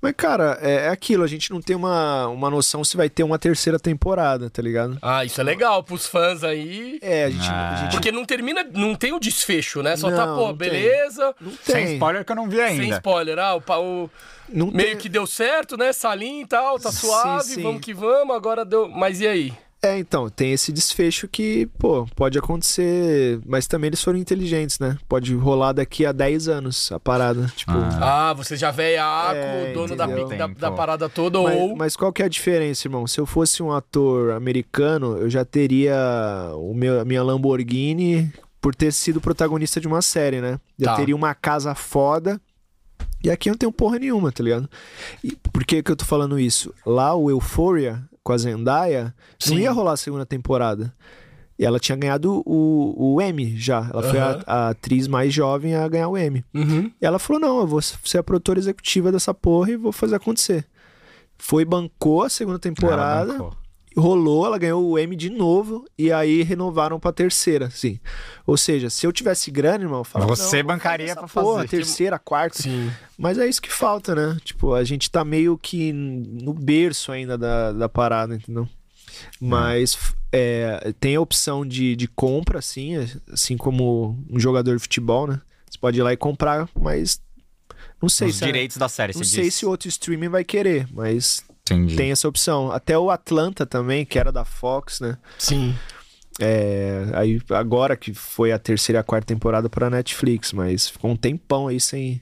Mas, 0.02 0.14
cara, 0.16 0.58
é, 0.62 0.86
é 0.86 0.88
aquilo, 0.88 1.22
a 1.22 1.26
gente 1.26 1.50
não 1.50 1.60
tem 1.60 1.76
uma, 1.76 2.26
uma 2.28 2.48
noção 2.48 2.82
se 2.82 2.96
vai 2.96 3.10
ter 3.10 3.22
uma 3.22 3.38
terceira 3.38 3.78
temporada, 3.78 4.48
tá 4.48 4.62
ligado? 4.62 4.96
Ah, 5.02 5.24
isso 5.26 5.40
é 5.40 5.44
legal 5.44 5.82
pros 5.84 6.06
fãs 6.06 6.42
aí. 6.42 6.98
É, 7.02 7.24
a 7.24 7.30
gente. 7.30 7.46
Ah. 7.50 7.72
A 7.72 7.76
gente 7.82 7.92
Porque 7.92 8.10
não 8.10 8.24
termina, 8.24 8.64
não 8.72 8.94
tem 8.94 9.12
o 9.12 9.20
desfecho, 9.20 9.82
né? 9.82 9.96
Só 9.96 10.10
tá, 10.10 10.24
Não, 10.26 10.36
pô, 10.36 10.46
não 10.48 10.56
tem. 10.56 10.70
beleza. 10.70 11.34
não 11.40 11.52
Sem 11.62 11.84
tem. 11.84 11.94
spoiler 11.94 12.24
que 12.24 12.32
eu 12.32 12.36
não 12.36 12.48
vi 12.48 12.56
Sem 12.56 12.64
ainda. 12.80 12.96
spoiler, 12.96 13.38
ah, 13.38 13.56
o, 13.56 13.58
o- 13.58 14.10
Não 14.48 14.68
meio 14.70 14.88
tem- 14.90 14.96
que 14.96 15.08
deu 15.10 15.26
certo, 15.26 15.76
né? 15.76 15.92
Salim 15.92 16.40
e 16.40 16.46
tal, 16.46 16.78
tá 16.78 16.90
Sim, 16.90 17.06
suave, 17.06 17.44
sim. 17.54 17.62
vamos 17.62 17.80
que 17.82 17.92
vamos, 17.92 18.34
agora 18.34 18.64
deu. 18.64 18.88
Mas 18.88 19.20
e 19.20 19.26
aí? 19.28 19.52
É, 19.82 19.98
então, 19.98 20.28
tem 20.28 20.52
esse 20.52 20.70
desfecho 20.70 21.26
que, 21.26 21.64
pô, 21.78 22.06
pode 22.14 22.38
acontecer, 22.38 23.40
mas 23.46 23.66
também 23.66 23.88
eles 23.88 24.02
foram 24.02 24.18
inteligentes, 24.18 24.78
né? 24.78 24.98
Pode 25.08 25.34
rolar 25.34 25.72
daqui 25.72 26.04
a 26.04 26.12
10 26.12 26.48
anos 26.48 26.92
a 26.92 27.00
parada, 27.00 27.50
tipo... 27.56 27.72
Ah, 27.98 28.34
você 28.36 28.56
já 28.58 28.70
velhaco, 28.70 29.36
É, 29.36 29.72
dono 29.72 29.96
da, 29.96 30.04
da, 30.06 30.46
da 30.48 30.70
parada 30.70 31.08
toda, 31.08 31.40
Mas, 31.40 31.56
ou. 31.58 31.74
mas 31.76 31.96
qual 31.96 32.12
que 32.12 32.20
é 32.22 32.26
a 32.26 32.28
diferença, 32.28 32.86
irmão? 32.86 33.06
Se 33.06 33.18
eu 33.18 33.24
fosse 33.24 33.62
um 33.62 33.72
ator 33.72 34.32
americano, 34.32 35.16
eu 35.16 35.30
já 35.30 35.46
teria 35.46 35.96
o 36.56 36.74
meu, 36.74 37.00
a 37.00 37.04
minha 37.06 37.22
Lamborghini 37.22 38.30
por 38.60 38.74
ter 38.74 38.92
sido 38.92 39.18
protagonista 39.18 39.80
de 39.80 39.86
uma 39.88 40.02
série, 40.02 40.42
né? 40.42 40.60
Eu 40.78 40.84
Tá. 40.88 40.96
teria 40.96 41.16
uma 41.16 41.34
casa 41.34 41.74
foda. 41.74 42.38
E 43.24 43.30
aqui 43.30 43.48
eu 43.48 43.52
não 43.52 43.58
tenho 43.58 43.72
porra 43.72 43.98
nenhuma, 43.98 44.30
tá 44.30 44.42
ligado? 44.44 44.68
E 45.24 45.32
por 45.52 45.64
que 45.64 45.82
que 45.82 45.90
eu 45.90 45.96
tô 45.96 46.04
falando 46.04 46.38
isso? 46.38 46.74
Lá 46.84 47.14
o 47.14 47.30
Euphoria, 47.30 48.02
com 48.30 48.34
a 48.34 48.38
Zendaya, 48.38 49.12
Sim. 49.40 49.54
não 49.54 49.60
ia 49.60 49.72
rolar 49.72 49.92
a 49.92 49.96
segunda 49.96 50.24
temporada. 50.24 50.94
E 51.58 51.64
ela 51.64 51.80
tinha 51.80 51.96
ganhado 51.96 52.42
o, 52.46 53.16
o 53.16 53.20
Emmy 53.20 53.56
já. 53.56 53.90
Ela 53.92 54.02
foi 54.04 54.18
a, 54.18 54.40
a 54.46 54.68
atriz 54.70 55.08
mais 55.08 55.34
jovem 55.34 55.74
a 55.74 55.86
ganhar 55.88 56.08
o 56.08 56.16
Emmy. 56.16 56.44
Uhum. 56.54 56.90
E 57.00 57.04
ela 57.04 57.18
falou: 57.18 57.40
não, 57.40 57.60
eu 57.60 57.66
vou 57.66 57.82
ser 57.82 58.18
a 58.18 58.22
produtora 58.22 58.58
executiva 58.58 59.12
dessa 59.12 59.34
porra 59.34 59.72
e 59.72 59.76
vou 59.76 59.92
fazer 59.92 60.14
acontecer. 60.14 60.64
Foi, 61.36 61.64
bancou 61.64 62.22
a 62.22 62.28
segunda 62.28 62.58
temporada 62.58 63.32
Ela 63.32 63.38
bancou. 63.38 63.56
Rolou, 63.96 64.46
ela 64.46 64.56
ganhou 64.58 64.88
o 64.88 64.98
M 64.98 65.16
de 65.16 65.28
novo 65.30 65.84
e 65.98 66.12
aí 66.12 66.42
renovaram 66.42 66.98
pra 67.00 67.12
terceira, 67.12 67.66
assim. 67.66 67.98
Ou 68.46 68.56
seja, 68.56 68.88
se 68.88 69.06
eu 69.06 69.12
tivesse 69.12 69.50
grana, 69.50 69.84
irmão, 69.84 69.98
eu 70.00 70.04
falava, 70.04 70.34
Você 70.36 70.62
bancaria 70.62 71.14
fazer 71.14 71.32
porra, 71.32 71.56
fazer. 71.62 71.68
terceira, 71.68 72.18
quarta. 72.18 72.62
Sim. 72.62 72.90
Mas 73.18 73.36
é 73.38 73.46
isso 73.48 73.60
que 73.60 73.70
falta, 73.72 74.14
né? 74.14 74.36
Tipo, 74.44 74.74
a 74.74 74.84
gente 74.84 75.10
tá 75.10 75.24
meio 75.24 75.58
que 75.58 75.92
no 75.92 76.54
berço 76.54 77.10
ainda 77.12 77.36
da, 77.36 77.72
da 77.72 77.88
parada, 77.88 78.34
entendeu? 78.36 78.68
Mas 79.40 79.96
é, 80.32 80.92
tem 81.00 81.16
a 81.16 81.20
opção 81.20 81.66
de, 81.66 81.94
de 81.96 82.06
compra, 82.08 82.58
assim, 82.58 82.96
assim 83.32 83.56
como 83.56 84.18
um 84.30 84.38
jogador 84.38 84.74
de 84.76 84.82
futebol, 84.82 85.26
né? 85.26 85.40
Você 85.68 85.78
pode 85.78 85.98
ir 85.98 86.02
lá 86.02 86.12
e 86.12 86.16
comprar, 86.16 86.68
mas 86.78 87.20
não 88.00 88.08
sei 88.08 88.28
Os 88.28 88.36
se. 88.36 88.44
a- 88.44 88.46
direitos 88.46 88.76
da 88.76 88.88
série, 88.88 89.14
Não 89.16 89.24
sei 89.24 89.44
diz. 89.44 89.54
se 89.54 89.66
outro 89.66 89.88
streaming 89.88 90.28
vai 90.28 90.44
querer, 90.44 90.88
mas 90.92 91.44
Entendi. 91.74 91.96
tem 91.96 92.10
essa 92.10 92.28
opção. 92.28 92.70
Até 92.72 92.98
o 92.98 93.10
Atlanta 93.10 93.64
também, 93.66 94.04
que 94.04 94.18
era 94.18 94.30
da 94.32 94.44
Fox, 94.44 95.00
né? 95.00 95.16
Sim. 95.38 95.74
É, 96.40 97.04
aí 97.14 97.40
agora 97.50 97.96
que 97.96 98.14
foi 98.14 98.50
a 98.52 98.58
terceira 98.58 98.98
e 98.98 99.00
a 99.00 99.04
quarta 99.04 99.26
temporada 99.26 99.68
pra 99.68 99.90
Netflix, 99.90 100.52
mas 100.52 100.88
ficou 100.88 101.10
um 101.10 101.16
tempão 101.16 101.68
aí 101.68 101.78
sem. 101.80 102.20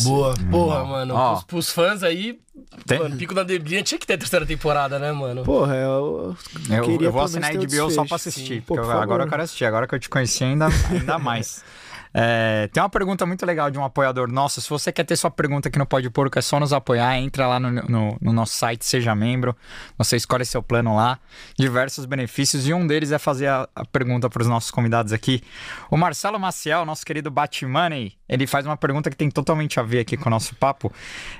Boa. 0.00 0.34
Porra, 0.50 0.84
mano. 0.84 1.14
Ó. 1.14 1.30
Pros, 1.32 1.44
pros 1.44 1.70
fãs 1.70 2.02
aí, 2.02 2.38
Tem- 2.86 2.98
mano, 2.98 3.16
Pico 3.16 3.32
da 3.34 3.42
Debrinha 3.42 3.82
tinha 3.82 3.98
que 3.98 4.06
ter 4.06 4.14
a 4.14 4.18
terceira 4.18 4.44
temporada, 4.44 4.98
né, 4.98 5.10
mano? 5.10 5.42
Porra, 5.42 5.74
eu, 5.74 6.36
Eu, 6.70 6.84
queria 6.84 7.08
eu 7.08 7.12
vou 7.12 7.22
assinar 7.22 7.50
a 7.50 7.54
HBO 7.54 7.90
só 7.90 8.04
pra 8.04 8.16
assistir. 8.16 8.56
Sim. 8.56 8.60
Pô, 8.60 8.74
por 8.74 8.84
eu- 8.84 8.90
agora 8.92 9.24
eu 9.24 9.28
quero 9.28 9.42
assistir. 9.42 9.64
Agora 9.64 9.86
que 9.88 9.94
eu 9.94 9.98
te 9.98 10.08
conheci, 10.08 10.44
ainda, 10.44 10.66
ainda 10.90 11.18
mais. 11.18 11.64
É, 12.18 12.68
tem 12.72 12.82
uma 12.82 12.88
pergunta 12.88 13.26
muito 13.26 13.44
legal 13.44 13.70
de 13.70 13.78
um 13.78 13.84
apoiador 13.84 14.32
nosso. 14.32 14.58
Se 14.62 14.70
você 14.70 14.90
quer 14.90 15.04
ter 15.04 15.16
sua 15.16 15.30
pergunta 15.30 15.68
aqui 15.68 15.78
no 15.78 15.84
Pode 15.84 16.08
Porco, 16.08 16.38
é 16.38 16.40
só 16.40 16.58
nos 16.58 16.72
apoiar. 16.72 17.14
Entra 17.18 17.46
lá 17.46 17.60
no, 17.60 17.70
no- 17.70 18.16
no 18.18 18.32
nosso 18.32 18.54
site, 18.54 18.86
seja 18.86 19.14
membro. 19.14 19.54
Você 19.98 20.16
escolhe 20.16 20.42
seu 20.46 20.62
plano 20.62 20.96
lá. 20.96 21.18
Diversos 21.58 22.06
benefícios. 22.06 22.66
E 22.66 22.72
um 22.72 22.86
deles 22.86 23.12
é 23.12 23.18
fazer 23.18 23.48
a, 23.48 23.68
a 23.76 23.84
pergunta 23.84 24.30
para 24.30 24.40
os 24.40 24.48
nossos 24.48 24.70
convidados 24.70 25.12
aqui. 25.12 25.42
O 25.90 25.96
Marcelo 25.98 26.40
Maciel, 26.40 26.86
nosso 26.86 27.04
querido 27.04 27.30
Batmoney, 27.30 28.14
ele 28.26 28.46
faz 28.46 28.64
uma 28.64 28.78
pergunta 28.78 29.10
que 29.10 29.16
tem 29.16 29.30
totalmente 29.30 29.78
a 29.78 29.82
ver 29.82 29.98
aqui 29.98 30.16
com 30.16 30.30
o 30.30 30.30
nosso 30.30 30.54
papo. 30.54 30.90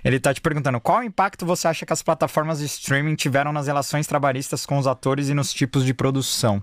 Ele 0.05 0.20
tá 0.20 0.35
te 0.35 0.43
perguntando: 0.43 0.78
qual 0.78 1.03
impacto 1.03 1.47
você 1.47 1.69
acha 1.69 1.86
que 1.86 1.93
as 1.94 2.03
plataformas 2.03 2.59
de 2.59 2.66
streaming 2.66 3.15
tiveram 3.15 3.51
nas 3.51 3.66
relações 3.66 4.07
trabalhistas 4.07 4.66
com 4.66 4.77
os 4.77 4.86
atores 4.86 5.31
e 5.31 5.35
nos 5.35 5.55
tipos 5.55 5.86
de 5.86 5.94
produção? 5.94 6.62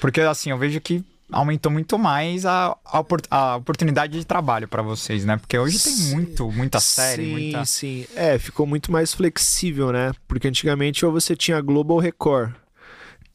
Porque 0.00 0.22
assim, 0.22 0.48
eu 0.50 0.56
vejo 0.56 0.80
que 0.80 1.04
aumentou 1.30 1.70
muito 1.72 1.98
mais 1.98 2.44
a, 2.46 2.76
a, 2.84 3.00
opor- 3.00 3.22
a 3.30 3.56
oportunidade 3.56 4.18
de 4.18 4.24
trabalho 4.24 4.68
pra 4.68 4.82
vocês, 4.82 5.24
né? 5.24 5.36
Porque 5.36 5.58
hoje 5.58 5.78
tem 5.82 5.94
muito, 6.14 6.50
muita 6.52 6.80
série, 6.80 7.24
sim, 7.24 7.30
muita. 7.30 7.64
sim. 7.64 8.06
É, 8.14 8.38
ficou 8.38 8.66
muito 8.66 8.92
mais 8.92 9.12
flexível, 9.14 9.90
né? 9.92 10.12
Porque 10.28 10.48
antigamente 10.48 11.04
ou 11.04 11.12
você 11.12 11.34
tinha 11.34 11.60
Global 11.60 11.98
Record 11.98 12.52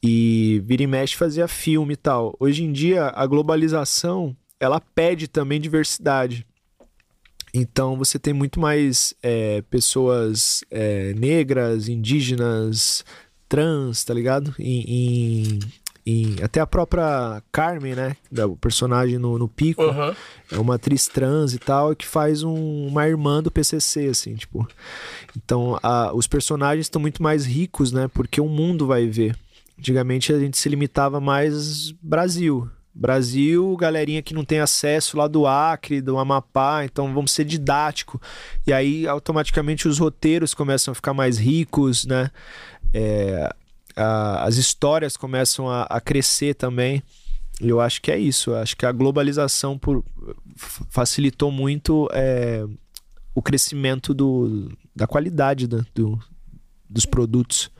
e 0.02 0.62
vira 0.64 0.82
e 0.82 0.86
mexe 0.86 1.16
fazia 1.16 1.46
filme 1.48 1.94
e 1.94 1.96
tal. 1.96 2.34
Hoje 2.40 2.62
em 2.64 2.72
dia, 2.72 3.08
a 3.14 3.26
globalização, 3.26 4.34
ela 4.58 4.80
pede 4.80 5.28
também 5.28 5.60
diversidade. 5.60 6.46
Então 7.52 7.96
você 7.96 8.18
tem 8.18 8.32
muito 8.32 8.60
mais 8.60 9.12
é, 9.22 9.60
pessoas 9.62 10.62
é, 10.70 11.12
negras, 11.14 11.88
indígenas, 11.88 13.04
trans, 13.48 14.04
tá 14.04 14.14
ligado? 14.14 14.54
Em, 14.58 14.84
em- 14.86 15.58
em- 16.06 16.36
até 16.42 16.60
a 16.60 16.66
própria 16.66 17.42
Carmen, 17.52 17.94
né? 17.94 18.16
da- 18.30 18.46
O 18.46 18.56
personagem 18.56 19.18
no, 19.18 19.38
no 19.38 19.48
pico. 19.48 19.82
Aham. 19.82 20.14
É 20.50 20.58
uma 20.58 20.74
atriz 20.76 21.06
trans 21.06 21.54
e 21.54 21.58
tal, 21.58 21.94
que 21.94 22.06
faz 22.06 22.42
um- 22.42 22.86
uma 22.86 23.06
irmã 23.06 23.42
do 23.42 23.50
PCC, 23.50 24.08
assim, 24.08 24.34
tipo. 24.34 24.66
Então, 25.36 25.78
a- 25.82 26.12
os 26.14 26.26
personagens 26.26 26.86
estão 26.86 27.00
muito 27.00 27.22
mais 27.22 27.44
ricos, 27.46 27.92
né? 27.92 28.08
Porque 28.12 28.40
o 28.40 28.48
mundo 28.48 28.86
vai 28.86 29.06
ver. 29.06 29.36
Antigamente 29.78 30.32
a 30.32 30.38
gente 30.38 30.58
se 30.58 30.68
limitava 30.68 31.20
mais 31.20 31.92
Brasil. 32.02 32.68
Brasil, 32.92 33.76
galerinha 33.76 34.20
que 34.20 34.34
não 34.34 34.44
tem 34.44 34.58
acesso 34.58 35.16
lá 35.16 35.28
do 35.28 35.46
Acre, 35.46 36.00
do 36.02 36.18
Amapá, 36.18 36.84
então 36.84 37.14
vamos 37.14 37.30
ser 37.30 37.44
didático. 37.44 38.20
E 38.66 38.72
aí, 38.72 39.06
automaticamente, 39.06 39.86
os 39.86 39.98
roteiros 39.98 40.52
começam 40.54 40.90
a 40.92 40.94
ficar 40.94 41.14
mais 41.14 41.38
ricos, 41.38 42.04
né? 42.04 42.30
É, 42.92 43.54
a- 43.96 44.44
as 44.44 44.56
histórias 44.56 45.16
começam 45.16 45.68
a, 45.68 45.82
a 45.82 46.00
crescer 46.00 46.54
também. 46.54 47.02
Eu 47.60 47.80
acho 47.80 48.00
que 48.00 48.10
é 48.10 48.18
isso. 48.18 48.50
Eu 48.50 48.56
acho 48.56 48.76
que 48.76 48.86
a 48.86 48.92
globalização 48.92 49.76
por, 49.78 50.04
facilitou 50.56 51.50
muito 51.50 52.08
é, 52.12 52.64
o 53.34 53.42
crescimento 53.42 54.14
do, 54.14 54.72
da 54.96 55.06
qualidade 55.06 55.66
da- 55.66 55.84
do, 55.94 56.18
dos 56.88 57.04
produtos. 57.06 57.70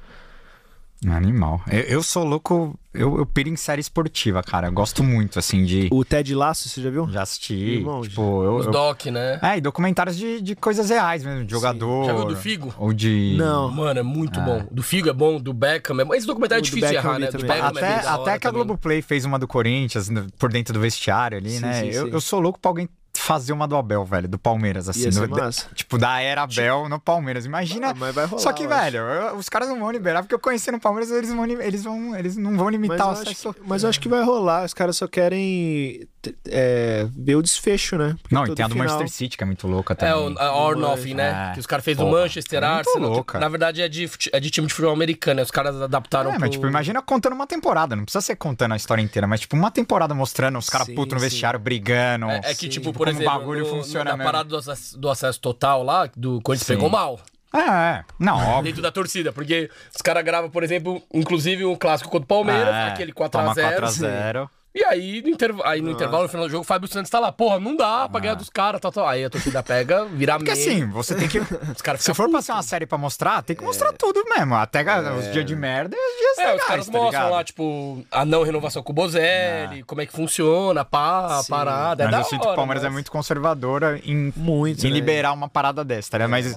Animal. 1.09 1.62
Eu, 1.70 1.81
eu 1.81 2.02
sou 2.02 2.24
louco, 2.24 2.78
eu, 2.93 3.16
eu 3.16 3.24
piro 3.24 3.48
em 3.48 3.56
série 3.56 3.81
esportiva, 3.81 4.43
cara. 4.43 4.68
Eu 4.68 4.72
gosto 4.72 5.02
muito, 5.02 5.39
assim, 5.39 5.64
de. 5.64 5.89
O 5.90 6.05
Ted 6.05 6.35
Lasso, 6.35 6.68
você 6.68 6.82
já 6.82 6.90
viu? 6.90 7.09
Já 7.09 7.22
assisti. 7.22 7.55
Irmão, 7.55 8.02
tipo, 8.02 8.20
eu. 8.44 8.56
Os 8.56 8.66
eu- 8.66 8.72
doc, 8.72 9.06
né? 9.06 9.39
É, 9.43 9.56
e 9.56 9.60
documentários 9.62 10.14
de, 10.16 10.43
de 10.43 10.55
coisas 10.55 10.90
reais 10.90 11.24
mesmo, 11.24 11.44
de 11.47 11.51
jogador. 11.51 12.05
Já 12.05 12.12
viu 12.12 12.24
do 12.27 12.36
Figo? 12.36 12.74
Ou 12.78 12.93
de. 12.93 13.35
Não. 13.39 13.70
Mano, 13.70 14.01
é 14.01 14.02
muito 14.02 14.39
bom. 14.43 14.66
Do 14.70 14.82
Figo 14.82 15.09
é 15.09 15.12
bom, 15.12 15.40
do 15.40 15.55
Beckham 15.55 15.98
é 16.01 16.05
bom. 16.05 16.14
Esse 16.14 16.27
documentário 16.27 16.60
é 16.60 16.62
O 16.62 16.62
do 16.62 16.66
difícil 16.66 16.89
de 16.90 16.94
errar, 16.97 17.18
né? 17.18 17.31
Do. 17.31 17.39
Beckham 17.39 17.56
é 17.56 17.60
Até, 17.60 17.86
hora 18.09 18.22
até 18.22 18.39
que 18.39 18.47
a. 18.47 18.51
Globoplay 18.51 19.01
fez 19.01 19.24
uma 19.24 19.39
do 19.39 19.48
Corinthians 19.48 20.10
no- 20.10 20.27
por 20.39 20.52
dentro 20.52 20.74
do 20.74 20.81
vestiário 20.81 21.39
ali, 21.39 21.51
Sim, 21.51 21.60
né? 21.60 21.81
sim, 21.81 21.89
eu, 21.89 22.06
sim. 22.09 22.12
eu 22.12 22.20
sou 22.20 22.40
louco 22.40 22.59
pra 22.60 22.70
alguém 22.70 22.89
fazer 23.31 23.52
uma 23.52 23.69
do 23.69 23.77
Abel, 23.77 24.05
velho, 24.05 24.27
do 24.27 24.39
Palmeiras, 24.40 24.89
assim. 24.89 25.05
Ia 25.05 25.11
do- 25.12 25.28
da- 25.28 25.51
tipo, 25.73 25.97
da 25.97 26.20
era 26.20 26.43
Abel 26.43 26.89
no 26.89 26.98
Palmeiras. 26.98 27.44
Imagina. 27.47 27.90
Ah, 27.90 27.94
mas 27.94 28.12
vai 28.12 28.24
rolar, 28.27 28.43
Só 28.43 28.52
que, 28.52 28.66
velho, 28.66 28.98
eu- 28.98 29.36
os 29.36 29.48
caras 29.48 29.69
não 29.69 29.78
vão 29.78 29.90
liberar, 29.93 30.23
porque 30.23 30.35
eu 30.35 30.39
conheci 30.40 30.70
no 30.73 30.81
Palmeiras, 30.81 31.12
eles, 31.12 31.32
vão, 31.32 31.47
eles, 31.47 31.85
vão, 31.85 32.16
eles 32.16 32.36
não 32.36 32.57
vão 32.57 32.65
Mas 32.66 32.73
limitar 32.73 32.98
eu, 33.01 33.07
o 33.07 33.11
acesso. 33.11 33.55
que, 33.55 33.61
mas 33.65 33.82
eu 33.85 33.89
acho 33.89 34.01
que 34.01 34.09
vai 34.09 34.24
rolar. 34.24 34.65
Os 34.65 34.74
caras 34.74 34.97
só 34.97 35.07
querem 35.07 36.09
é, 36.48 37.07
ver 37.16 37.36
o 37.36 37.43
desfecho, 37.43 37.97
né? 37.97 38.16
Porque 38.20 38.35
Não, 38.35 38.44
e 38.47 38.55
tem 38.55 38.65
a 38.65 38.69
do 38.69 38.73
final- 38.74 38.86
Manchester 38.89 39.09
City, 39.09 39.36
que 39.39 39.43
é 39.44 39.47
muito 39.47 39.66
louca 39.66 39.93
É, 39.94 39.97
também. 39.97 40.35
o 40.35 40.39
a 40.39 40.55
Or 40.55 40.77
Nothing, 40.77 41.15
né? 41.15 41.51
É. 41.51 41.55
Que 41.55 41.61
os 41.61 41.66
caras 41.66 41.85
fez 41.85 41.98
o 41.98 42.07
Manchester, 42.11 42.62
é 42.62 42.66
Arsenal. 42.66 43.09
que, 43.11 43.15
louca. 43.16 43.39
na 43.39 43.48
verdade 43.48 43.81
é 43.81 43.89
de, 43.89 44.11
é 44.32 44.40
de 44.40 44.51
time 44.51 44.66
de 44.66 44.74
futebol 44.74 44.93
americano, 44.94 45.36
né? 45.36 45.43
Os 45.43 45.51
caras 45.51 45.81
adaptaram 45.81 46.31
É, 46.31 46.32
pro... 46.32 46.40
mas 46.40 46.51
tipo, 46.51 46.66
imagina 46.66 47.01
contando 47.01 47.32
uma 47.35 47.47
temporada, 47.47 47.97
não 47.97 48.05
precisa 48.05 48.20
ser 48.23 48.36
contando 48.36 48.73
a 48.73 48.77
história 48.77 49.01
inteira, 49.02 49.27
mas 49.27 49.40
tipo, 49.40 49.57
uma 49.57 49.70
temporada 49.70 50.12
mostrando 50.15 50.59
os 50.59 50.69
caras 50.69 50.89
Sim, 50.89 50.94
putos 50.94 51.15
no 51.15 51.20
sim. 51.20 51.27
vestiário 51.27 51.59
brigando. 51.59 52.27
É, 52.27 52.40
é 52.44 52.55
que, 52.55 52.69
tipo, 52.69 52.93
por 52.93 53.07
como 53.07 53.11
exemplo, 53.11 53.19
o 53.22 53.30
bagulho 53.30 53.60
no- 53.60 53.66
funciona 53.70 54.10
na 54.10 54.16
mesmo. 54.16 54.24
parada 54.30 54.48
do 54.48 54.56
acesso, 54.56 54.98
do 54.98 55.09
acesso 55.09 55.40
total 55.40 55.82
lá, 55.82 56.09
do 56.16 56.40
Corinthians 56.42 56.66
Sim. 56.66 56.74
pegou 56.74 56.88
mal. 56.90 57.20
É. 57.55 58.05
Não, 58.18 58.36
óbvio. 58.59 58.62
Dentro 58.64 58.82
da 58.82 58.92
torcida, 58.92 59.32
porque 59.32 59.68
os 59.94 60.01
caras 60.02 60.22
gravam, 60.24 60.48
por 60.51 60.62
exemplo, 60.62 61.02
inclusive 61.12 61.64
um 61.64 61.74
clássico 61.74 62.09
contra 62.10 62.24
o 62.24 62.28
Palmeiras, 62.28 62.74
É, 62.74 62.84
aquele 62.88 63.12
toma 63.12 63.55
4x0. 63.55 63.80
4x0. 63.80 64.48
E 64.72 64.84
aí, 64.84 65.20
no, 65.22 65.28
interva 65.30 65.62
aí, 65.66 65.80
no 65.80 65.90
intervalo, 65.90 66.22
no 66.22 66.28
final 66.28 66.47
do 66.47 66.51
jogo, 66.51 66.62
o 66.62 66.64
Fábio 66.64 66.88
Santos 66.88 67.10
tá 67.10 67.18
lá, 67.18 67.32
porra, 67.32 67.59
não 67.59 67.74
dá 67.74 68.09
pra 68.09 68.20
ganhar 68.20 68.34
dos 68.34 68.48
caras, 68.48 68.80
tal, 68.80 68.92
tal. 68.92 69.09
Aí 69.09 69.24
a 69.24 69.28
torcida 69.28 69.62
pega, 69.64 70.05
vira 70.05 70.36
Porque 70.36 70.52
assim, 70.52 70.86
você 70.86 71.12
tem 71.16 71.26
que. 71.26 71.40
Os 71.74 71.82
caras 71.82 72.02
Se 72.02 72.14
for 72.14 72.28
putos. 72.28 72.44
ser 72.44 72.52
uma 72.52 72.62
série 72.62 72.86
pra 72.86 72.97
mostrar, 72.97 73.42
tem 73.42 73.56
que 73.56 73.64
mostrar 73.64 73.92
tudo 73.92 74.22
mesmo. 74.28 74.55
Até 74.55 74.84
os 75.18 75.32
dias 75.32 75.44
de 75.44 75.56
merda 75.56 75.97
e 75.97 75.98
os 75.98 76.18
dias 76.18 76.38
É, 76.38 76.42
legais, 76.52 76.60
os 76.60 76.66
caras 76.68 76.86
tá 76.86 76.92
mostram 76.92 77.10
ligado? 77.10 77.32
lá, 77.32 77.42
tipo, 77.44 78.05
a 78.12 78.24
não 78.24 78.44
renovação 78.44 78.80
com 78.80 78.92
o 78.92 78.94
Bozelli, 78.94 79.82
como 79.82 80.02
é 80.02 80.06
que 80.06 80.12
funciona, 80.12 80.84
pá, 80.84 81.40
a 81.40 81.44
parada. 81.44 82.05
é 82.05 82.06
Mas 82.06 82.14
da 82.14 82.20
eu 82.20 82.24
sinto 82.24 82.42
que 82.42 82.48
o 82.48 82.55
Palmeiras 82.55 82.84
mas- 82.84 82.92
é 82.92 82.94
muito 82.94 83.10
conservadora 83.10 84.01
em, 84.05 84.32
Muito, 84.36 84.86
em 84.86 84.88
né? 84.88 84.94
liberar 84.94 85.32
uma 85.32 85.48
parada 85.48 85.82
dessa, 85.84 86.16
né? 86.16 86.28
Mas. 86.28 86.56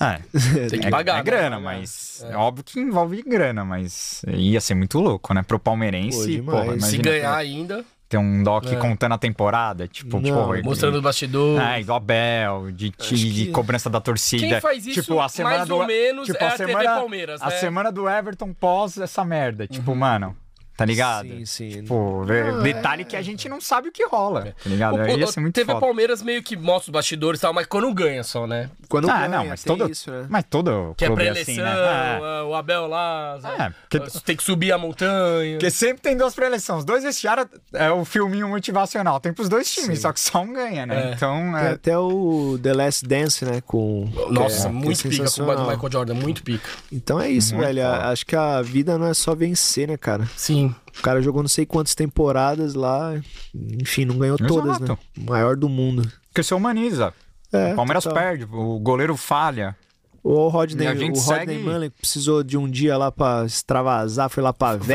É, 0.00 0.18
Tem 0.70 0.80
que 0.80 0.86
é, 0.86 0.90
pagar, 0.90 1.14
é 1.14 1.16
né? 1.18 1.22
grana, 1.22 1.56
Pagar. 1.56 1.60
mas. 1.78 2.24
É. 2.28 2.34
óbvio 2.36 2.64
que 2.64 2.80
envolve 2.80 3.22
grana, 3.22 3.64
mas 3.64 4.22
ia 4.28 4.60
ser 4.60 4.74
muito 4.74 4.98
louco, 4.98 5.34
né? 5.34 5.42
Pro 5.42 5.58
Pô, 5.58 5.64
palmeirense, 5.70 6.26
demais. 6.26 6.66
porra, 6.66 6.80
Se 6.80 6.96
ganhar 6.98 7.20
ter- 7.32 7.36
ainda, 7.38 7.84
ter 8.08 8.16
um 8.18 8.42
doc 8.42 8.66
É. 8.66 8.76
contando 8.76 9.12
a 9.12 9.18
temporada, 9.18 9.86
tipo, 9.86 10.18
Não, 10.18 10.30
porra, 10.34 10.62
mostrando 10.62 10.96
os 10.96 11.02
bastidores. 11.02 11.62
É, 11.62 11.82
do 11.84 11.92
Abel, 11.92 12.70
de, 12.72 12.90
de 12.90 13.46
cobrança 13.50 13.88
da 13.90 14.00
torcida. 14.00 14.46
Quem 14.46 14.60
faz 14.60 14.86
isso, 14.86 15.02
tipo, 15.02 15.20
a 15.20 15.28
semana 15.28 15.56
mais 15.58 15.68
do, 15.68 15.76
ou 15.76 15.86
menos, 15.86 16.26
tipo, 16.26 16.42
é 16.42 16.46
a 16.46 16.48
a 16.48 16.56
TV 16.56 16.72
semana, 16.72 16.94
Palmeiras, 16.96 17.42
A 17.42 17.46
né? 17.50 17.56
semana 17.58 17.92
do 17.92 18.08
Everton 18.08 18.52
pós 18.54 18.96
essa 18.98 19.24
merda. 19.24 19.66
Tipo, 19.66 19.94
mano, 19.94 20.34
tá 20.76 20.84
ligado? 20.84 21.28
Sim, 21.28 21.44
sim. 21.46 21.68
Tipo, 21.82 22.24
de- 22.26 22.62
detalhe 22.62 23.04
que 23.04 23.16
a 23.16 23.22
gente 23.22 23.48
não 23.48 23.60
sabe 23.60 23.88
o 23.88 23.92
que 23.92 24.04
rola, 24.06 24.54
tá 24.62 24.68
ligado? 24.70 24.94
O, 24.96 25.18
Ia 25.18 25.26
ser 25.26 25.40
muito 25.40 25.54
TV 25.54 25.66
foda. 25.72 25.80
Palmeiras 25.80 26.22
meio 26.22 26.42
que 26.42 26.56
mostra 26.56 26.90
os 26.90 26.92
bastidores 26.92 27.38
e 27.38 27.42
tal, 27.42 27.52
mas 27.52 27.66
quando 27.66 27.92
ganha 27.92 28.22
só, 28.24 28.46
né? 28.46 28.70
Quando 28.88 29.08
Ah, 29.10 29.16
ganha, 29.18 29.28
não, 29.28 29.46
mas 29.46 29.62
tem 29.62 29.76
todo, 29.76 29.90
isso, 29.90 30.10
né? 30.10 30.26
mas 30.28 30.44
todo 30.48 30.94
Que 30.96 31.04
é 31.04 31.06
clube 31.08 31.22
é 31.22 31.32
pré-eleição, 31.32 31.52
assim, 31.54 31.62
né? 31.62 31.70
É. 31.70 32.18
ah, 32.40 32.44
o 32.44 32.54
Abel 32.54 32.86
lá, 32.86 33.38
É, 33.58 33.70
porque- 33.98 34.20
tem 34.24 34.36
que 34.36 34.42
subir 34.42 34.72
a 34.72 34.78
montanha. 34.78 35.56
Porque 35.58 35.70
sempre 35.70 36.02
tem 36.02 36.16
duas 36.16 36.34
pré-eleições. 36.34 36.80
Os 36.80 36.84
dois 36.84 37.02
vestiários 37.04 37.46
é 37.72 37.90
o 37.90 38.04
filminho 38.04 38.48
motivacional. 38.48 39.20
Tem 39.20 39.32
pros 39.32 39.48
dois 39.48 39.70
times, 39.72 40.00
só 40.00 40.12
que 40.12 40.20
só 40.20 40.42
um 40.42 40.52
ganha, 40.52 40.84
né? 40.86 41.10
É. 41.10 41.14
Então, 41.14 41.36
Tem 41.54 41.62
é, 41.66 41.70
até 41.72 41.98
o 41.98 42.58
The 42.62 42.72
Last 42.74 43.06
Dance, 43.06 43.44
né? 43.44 43.60
Com, 43.66 44.08
Nossa, 44.30 44.68
é- 44.68 44.70
muito 44.70 45.06
é 45.06 45.10
pica 45.10 45.30
com 45.30 45.42
o. 45.42 45.66
Michael 45.70 45.92
Jordan, 45.92 46.14
muito 46.14 46.42
pica. 46.42 46.68
Então 46.90 47.20
é 47.20 47.28
isso, 47.28 47.54
Muito 47.54 47.66
velho. 47.66 47.82
foda. 47.82 48.08
Acho 48.08 48.26
que 48.26 48.36
a 48.36 48.60
vida 48.62 48.98
não 48.98 49.06
é 49.06 49.14
só 49.14 49.34
vencer, 49.34 49.88
né, 49.88 49.96
cara? 49.96 50.28
Sim. 50.36 50.71
O 50.98 51.02
cara 51.02 51.20
jogou 51.22 51.42
não 51.42 51.48
sei 51.48 51.64
quantas 51.66 51.94
temporadas 51.94 52.74
lá. 52.74 53.14
Enfim, 53.54 54.04
não 54.04 54.18
ganhou 54.18 54.36
Exato. 54.38 54.54
todas, 54.54 54.80
né? 54.80 54.96
O 55.18 55.30
maior 55.30 55.56
do 55.56 55.68
mundo. 55.68 56.02
porque 56.28 56.42
você 56.42 56.54
humaniza. 56.54 57.12
É, 57.52 57.72
o 57.72 57.76
Palmeiras 57.76 58.04
total. 58.04 58.18
perde, 58.22 58.44
o 58.50 58.78
goleiro 58.78 59.16
falha. 59.16 59.76
O 60.24 60.46
Rodney, 60.48 60.86
a 60.86 60.94
gente 60.94 61.18
o 61.18 61.20
Rodney 61.20 61.56
segue- 61.56 61.68
Mullen 61.68 61.90
precisou 61.90 62.44
de 62.44 62.56
um 62.56 62.70
dia 62.70 62.96
lá 62.96 63.10
pra 63.10 63.44
extravasar, 63.44 64.30
foi 64.30 64.40
lá 64.42 64.52
pra 64.52 64.76
Vegas, 64.76 64.86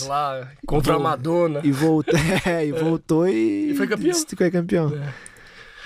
Vegas. 0.00 0.06
lá, 0.08 0.48
contra 0.66 0.94
a 0.94 0.96
Vou- 0.96 1.04
Madonna. 1.04 1.60
E 1.62 1.70
voltou, 1.70 2.12
é, 2.44 2.66
e 2.66 2.72
voltou 2.72 3.28
e, 3.28 3.70
E 3.70 3.74
foi 3.76 3.86
campeão. 3.86 4.10
e 4.32 4.36
foi 4.36 4.50
campeão. 4.50 4.92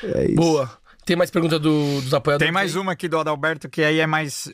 É, 0.03 0.25
isso. 0.25 0.35
Boa. 0.37 0.71
Tem 1.05 1.15
mais 1.15 1.31
pergunta 1.31 1.59
do- 1.59 2.01
dos 2.01 2.15
apoiadores? 2.15 2.47
Tem 2.47 2.53
mais 2.53 2.75
uma 2.75 2.93
aqui 2.93 3.07
do 3.07 3.19
Adalberto 3.19 3.69
que 3.69 3.83
aí 3.83 4.01
é 4.01 4.07
mais. 4.07 4.51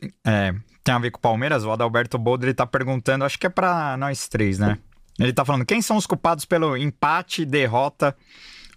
Tem 0.83 0.93
a 0.93 0.99
ver 0.99 1.11
com 1.11 1.17
o 1.17 1.21
Palmeiras. 1.21 1.63
O 1.63 1.71
Adalberto 1.71 2.17
Boldre 2.17 2.53
tá 2.53 2.65
perguntando, 2.65 3.23
acho 3.23 3.39
que 3.39 3.47
é 3.47 3.49
pra 3.49 3.95
nós 3.97 4.27
três, 4.27 4.59
né? 4.59 4.77
Ele 5.19 5.33
tá 5.33 5.45
falando: 5.45 5.65
quem 5.65 5.81
são 5.81 5.97
os 5.97 6.05
culpados 6.05 6.45
pelo 6.45 6.75
empate 6.75 7.43
e 7.43 7.45
derrota 7.45 8.15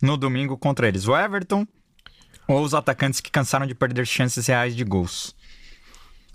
no 0.00 0.16
domingo 0.16 0.56
contra 0.56 0.86
eles? 0.86 1.08
O 1.08 1.16
Everton 1.16 1.66
ou 2.46 2.62
os 2.62 2.74
atacantes 2.74 3.20
que 3.20 3.30
cansaram 3.30 3.66
de 3.66 3.74
perder 3.74 4.06
chances 4.06 4.46
reais 4.46 4.76
de 4.76 4.84
gols? 4.84 5.34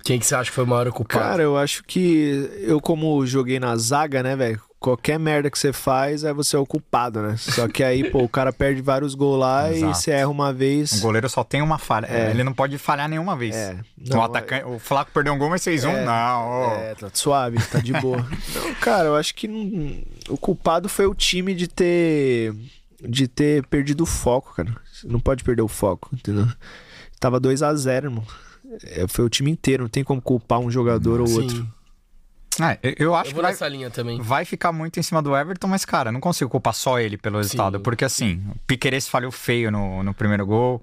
Quem 0.04 0.20
que 0.20 0.26
você 0.26 0.36
acha 0.36 0.50
que 0.50 0.56
foi 0.56 0.64
o 0.64 0.68
maior 0.68 0.92
culpado? 0.92 1.24
Cara, 1.24 1.44
eu 1.44 1.56
acho 1.56 1.84
que 1.84 2.50
eu, 2.60 2.82
como 2.82 3.26
joguei 3.26 3.60
na 3.60 3.76
zaga, 3.76 4.24
né, 4.24 4.36
velho? 4.36 4.60
Qualquer 4.82 5.20
merda 5.20 5.52
que 5.52 5.60
você 5.60 5.72
faz, 5.72 6.24
é 6.24 6.34
você 6.34 6.58
o 6.58 6.66
culpado, 6.66 7.22
né? 7.22 7.38
Só 7.38 7.68
que 7.68 7.84
aí, 7.84 8.10
pô, 8.10 8.24
o 8.24 8.28
cara 8.28 8.52
perde 8.52 8.82
vários 8.82 9.14
gols 9.14 9.40
lá 9.40 9.72
e 9.72 9.76
Exato. 9.78 9.94
você 9.94 10.10
erra 10.10 10.28
uma 10.28 10.52
vez. 10.52 10.94
O 10.94 11.02
goleiro 11.02 11.30
só 11.30 11.44
tem 11.44 11.62
uma 11.62 11.78
falha. 11.78 12.08
É. 12.08 12.32
Ele 12.32 12.44
não 12.44 12.52
pode 12.52 12.76
falhar 12.80 13.08
nenhuma 13.08 13.36
vez. 13.38 13.56
É. 13.56 13.74
o, 13.74 14.10
Não, 14.10 14.24
atacante, 14.24 14.66
o 14.66 14.80
Flaco 14.80 15.12
perdeu 15.14 15.34
um 15.34 15.38
gol, 15.38 15.52
mas 15.52 15.64
fez 15.64 15.84
um? 15.84 15.92
É. 15.92 16.04
Não. 16.04 16.50
ô. 16.50 16.64
É, 16.78 16.96
tá 16.96 17.12
suave, 17.14 17.60
tá 17.70 17.78
de 17.78 17.94
boa. 17.94 18.18
Não, 18.56 18.74
cara, 18.82 19.06
eu 19.10 19.16
acho 19.16 19.36
que 19.36 19.48
não- 19.48 20.02
o 20.30 20.36
culpado 20.36 20.90
foi 20.90 21.06
o 21.06 21.14
time 21.14 21.54
de 21.54 21.68
ter 21.68 22.52
de 23.08 23.28
ter 23.28 23.64
perdido 23.68 24.02
o 24.02 24.08
foco, 24.08 24.56
cara. 24.56 24.76
Você 24.92 25.08
não 25.08 25.20
pode 25.20 25.44
perder 25.44 25.62
o 25.62 25.68
foco, 25.68 26.10
entendeu? 26.12 26.48
Tava 27.20 27.40
2 27.40 27.62
a 27.62 27.72
0 27.76 28.08
irmão. 28.08 28.24
É, 28.84 29.06
foi 29.08 29.24
o 29.26 29.30
time 29.30 29.52
inteiro, 29.52 29.84
não 29.84 29.90
tem 29.90 30.04
como 30.04 30.20
culpar 30.20 30.58
um 30.60 30.72
jogador 30.72 31.22
ou 31.22 31.28
Sim. 31.28 31.42
outro. 31.42 31.68
É, 32.60 32.78
eu- 32.98 33.16
acho 33.16 33.28
Eu 33.28 33.30
que 33.30 33.34
vou 33.36 33.44
vai, 33.44 33.52
nessa 33.52 33.68
linha 33.68 33.90
também. 33.90 34.20
vai 34.22 34.44
ficar 34.46 34.72
muito 34.72 35.00
em 35.00 35.04
cima 35.04 35.22
do 35.22 35.36
Everton, 35.36 35.68
mas, 35.68 35.86
cara, 35.86 36.12
não 36.12 36.20
consigo 36.20 36.50
culpar 36.50 36.74
só 36.74 37.00
ele 37.00 37.18
pelo 37.18 37.38
resultado. 37.38 37.78
Sim. 37.78 37.84
Porque, 37.84 38.04
assim, 38.04 38.44
o 38.54 38.60
Piqueires 38.68 39.08
falhou 39.08 39.32
feio 39.32 39.72
no, 39.72 40.04
no 40.04 40.14
primeiro 40.14 40.46
gol. 40.46 40.82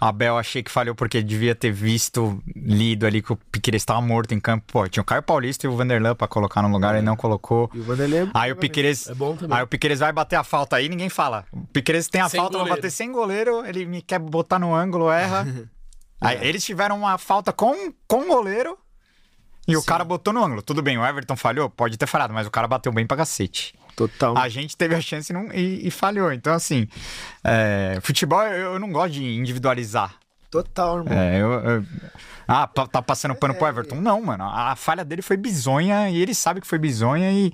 Abel 0.00 0.38
achei 0.38 0.62
que 0.62 0.70
falhou 0.70 0.94
porque 0.94 1.22
devia 1.22 1.54
ter 1.54 1.70
visto, 1.70 2.42
lido 2.56 3.06
ali 3.06 3.20
que 3.20 3.34
o 3.34 3.36
Piqueires 3.36 3.82
estava 3.82 4.00
morto 4.00 4.32
em 4.32 4.40
campo. 4.40 4.64
Pô, 4.72 4.88
tinha 4.88 5.02
o 5.02 5.04
Caio 5.04 5.22
Paulista 5.22 5.66
e 5.66 5.68
o 5.68 5.76
Vanderlan 5.76 6.14
pra 6.14 6.26
colocar 6.26 6.62
no 6.62 6.68
lugar, 6.70 6.94
ele 6.94 7.04
não 7.04 7.16
colocou. 7.16 7.70
E 7.74 7.80
o 7.80 7.82
Vanderlei 7.82 8.20
é 8.20 8.24
bom 8.24 8.30
Aí 8.32 8.50
o 8.50 8.54
também. 8.54 8.68
Piqueires, 8.70 9.08
É 9.10 9.14
bom 9.14 9.36
também. 9.36 9.58
aí 9.58 9.62
o 9.62 9.66
Piqueires 9.66 9.98
vai 9.98 10.10
bater 10.10 10.36
a 10.36 10.44
falta 10.44 10.76
aí, 10.76 10.88
ninguém 10.88 11.10
fala. 11.10 11.44
O 11.52 11.66
Piqueires 11.66 12.08
tem 12.08 12.22
a 12.22 12.30
Sem 12.30 12.40
falta, 12.40 12.52
vai 12.54 12.60
goleiro. 12.62 12.80
bater 12.80 12.90
sem 12.90 13.12
goleiro, 13.12 13.66
ele 13.66 13.84
me 13.84 14.00
quer 14.00 14.18
botar 14.20 14.58
no 14.58 14.74
ângulo, 14.74 15.10
erra. 15.10 15.46
Aí 16.22 16.38
eles 16.48 16.62
tiveram 16.64 16.98
uma 16.98 17.16
falta 17.18 17.50
com 17.52 17.74
com 18.06 18.22
o 18.22 18.26
goleiro 18.26 18.78
e 19.68 19.76
o 19.76 19.82
cara 19.82 20.04
botou 20.04 20.32
no 20.32 20.44
ângulo. 20.44 20.62
Tudo 20.62 20.82
bem, 20.82 20.98
o 20.98 21.04
Everton 21.06 21.36
falhou, 21.36 21.68
pode 21.70 21.96
ter 21.96 22.06
falhado, 22.06 22.32
mas 22.34 22.46
o 22.46 22.50
cara 22.50 22.66
bateu 22.66 22.92
bem 22.92 23.06
pra 23.06 23.16
cacete. 23.16 23.74
Total. 23.96 24.36
A 24.38 24.48
gente 24.48 24.76
teve 24.76 24.94
a 24.94 25.00
chance 25.00 25.30
e, 25.30 25.34
não- 25.34 25.52
e- 25.52 25.86
e 25.86 25.90
falhou. 25.90 26.32
Então, 26.32 26.54
assim, 26.54 26.88
é, 27.44 27.98
futebol 28.02 28.42
eu, 28.42 28.72
eu 28.74 28.78
não 28.78 28.90
gosto 28.90 29.12
de 29.14 29.24
individualizar. 29.24 30.14
Total, 30.50 30.98
irmão. 30.98 31.12
É, 31.16 31.38
eu- 31.40 31.52
eu- 31.52 31.84
ah, 32.48 32.66
pa- 32.66 32.86
tá 32.86 33.00
passando 33.00 33.34
pano 33.36 33.54
pro 33.54 33.68
Everton? 33.68 33.96
Não, 33.96 34.20
mano. 34.22 34.44
A 34.44 34.74
falha 34.74 35.04
dele 35.04 35.22
foi 35.22 35.36
bizonha 35.36 36.10
e 36.10 36.20
ele 36.20 36.34
sabe 36.34 36.60
que 36.60 36.66
foi 36.66 36.78
bizonha, 36.78 37.30
e... 37.30 37.52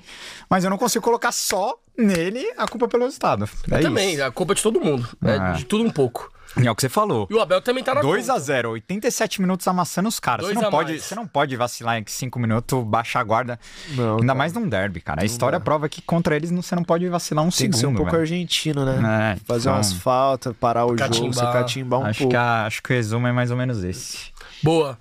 mas 0.48 0.64
eu 0.64 0.70
não 0.70 0.78
consigo 0.78 1.04
colocar 1.04 1.30
só 1.32 1.74
nele 1.98 2.42
a 2.56 2.66
culpa 2.66 2.88
pelo 2.88 3.04
resultado. 3.04 3.46
É 3.70 3.78
Eu 3.78 3.82
também, 3.82 4.14
isso. 4.14 4.24
a 4.24 4.30
culpa 4.30 4.52
é 4.52 4.56
de 4.56 4.62
todo 4.62 4.80
mundo. 4.80 5.06
É 5.24 5.32
Ah. 5.36 5.52
de 5.52 5.64
tudo 5.64 5.84
um 5.84 5.90
pouco. 5.90 6.32
E 6.62 6.66
é 6.66 6.70
o 6.70 6.74
que 6.74 6.80
você 6.82 6.88
falou. 6.88 7.26
E 7.30 7.34
o 7.34 7.40
Abel 7.40 7.60
também 7.60 7.84
tá 7.84 7.94
na 7.94 8.00
2 8.00 8.26
conta. 8.26 8.36
a 8.38 8.38
0 8.40 8.70
87 8.70 9.40
minutos 9.40 9.66
amassando 9.68 10.08
os 10.08 10.18
caras. 10.18 10.46
Você 10.46 10.54
não, 10.54 10.70
pode, 10.70 10.90
mais. 10.92 11.04
você 11.04 11.14
não 11.14 11.26
pode 11.26 11.54
vacilar 11.56 11.98
em 11.98 12.04
5 12.06 12.38
minutos, 12.38 12.82
baixar 12.84 13.20
a 13.20 13.24
guarda. 13.24 13.60
Não, 13.90 14.12
Ainda 14.14 14.26
cara. 14.26 14.34
mais 14.34 14.52
num 14.52 14.68
derby, 14.68 15.00
cara. 15.00 15.22
A 15.22 15.24
história 15.24 15.60
prova 15.60 15.88
que 15.88 16.00
contra 16.00 16.34
eles 16.34 16.50
não- 16.50 16.62
você 16.62 16.74
não 16.74 16.82
pode 16.84 17.06
vacilar 17.08 17.44
um 17.44 17.48
Tem 17.48 17.56
segundo. 17.58 17.72
que 17.74 17.78
ser 17.80 17.86
um 17.86 17.94
pouco 17.94 18.10
velho. 18.10 18.22
argentino, 18.22 18.84
né? 18.84 19.34
É, 19.34 19.44
Fazer 19.44 19.68
então, 19.68 19.74
umas 19.74 19.92
faltas, 19.92 20.54
parar 20.58 20.84
o 20.86 20.88
jogo, 20.88 20.98
Catimbar. 21.00 21.32
você 21.34 21.40
catimbar 21.58 22.00
um 22.00 22.06
acho, 22.06 22.18
pouco. 22.20 22.30
que 22.30 22.36
a- 22.36 22.66
acho 22.66 22.82
que 22.82 22.92
o 22.92 22.96
resumo 22.96 23.26
é 23.26 23.32
mais 23.32 23.50
ou 23.50 23.56
menos 23.56 23.84
esse. 23.84 24.30
Boa. 24.62 24.98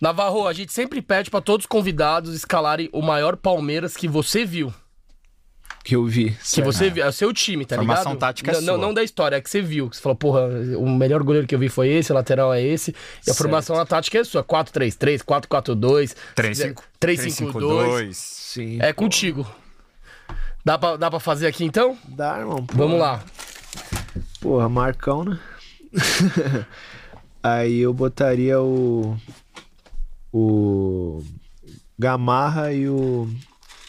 Navarro, 0.00 0.46
a 0.46 0.52
gente 0.52 0.72
sempre 0.72 1.00
pede 1.00 1.30
pra 1.30 1.40
todos 1.40 1.64
os 1.64 1.68
convidados 1.68 2.34
escalarem 2.34 2.88
o 2.92 3.00
maior 3.00 3.36
Palmeiras 3.36 3.96
que 3.96 4.06
você 4.06 4.44
viu. 4.44 4.72
Que 5.84 5.94
eu 5.96 6.06
vi. 6.06 6.30
Que 6.50 6.62
você 6.62 6.88
viu. 6.88 7.04
É 7.04 7.08
o 7.08 7.12
seu 7.12 7.30
time, 7.32 7.66
tá 7.66 7.76
Formação 7.76 8.12
ligado? 8.14 8.20
tática 8.20 8.50
é 8.50 8.54
não, 8.54 8.60
não, 8.62 8.66
sua. 8.74 8.78
não 8.78 8.94
da 8.94 9.02
história, 9.04 9.36
é 9.36 9.40
que 9.42 9.50
você 9.50 9.60
viu. 9.60 9.90
Que 9.90 9.96
você 9.96 10.02
falou, 10.02 10.16
porra, 10.16 10.40
o 10.78 10.88
melhor 10.88 11.22
goleiro 11.22 11.46
que 11.46 11.54
eu 11.54 11.58
vi 11.58 11.68
foi 11.68 11.88
esse, 11.88 12.10
o 12.10 12.14
lateral 12.14 12.54
é 12.54 12.62
esse. 12.62 12.90
E 12.92 12.94
a 12.94 13.24
Certo. 13.24 13.36
formação 13.36 13.76
na 13.76 13.84
tática 13.84 14.18
é 14.18 14.24
sua. 14.24 14.42
4-3-3, 14.42 15.22
4-4-2, 15.22 16.16
3-5-2. 16.98 18.14
Sim. 18.14 18.78
É 18.80 18.92
contigo. 18.94 19.46
Dá 20.64 20.78
pra, 20.78 20.96
dá 20.96 21.10
pra 21.10 21.20
fazer 21.20 21.46
aqui 21.46 21.64
então? 21.64 21.98
Dá, 22.08 22.38
irmão. 22.38 22.64
pô. 22.64 22.74
Vamos 22.78 22.98
lá. 22.98 23.22
Porra, 24.40 24.68
Marcão, 24.70 25.22
né? 25.24 25.38
Aí 27.42 27.80
eu 27.80 27.92
botaria 27.92 28.58
o. 28.60 29.16
O. 30.32 31.22
Gamarra 31.98 32.72
e 32.72 32.88
o. 32.88 33.28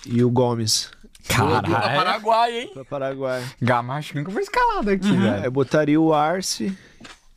E 0.06 0.22
o 0.24 0.30
Gomes. 0.30 0.92
Boa, 1.28 1.62
pra 1.62 1.72
Caralho. 1.72 1.96
Paraguai, 1.98 2.60
hein? 2.60 2.72
Pra 2.74 2.86
Paraguai. 2.86 3.44
Gamacho 3.62 4.16
nunca 4.18 4.32
foi 4.32 4.42
escalado 4.44 4.90
aqui, 4.90 5.08
Aí 5.10 5.18
velho. 5.18 5.46
eu 5.46 5.52
botaria 5.52 6.00
o 6.00 6.14
Arce 6.14 6.78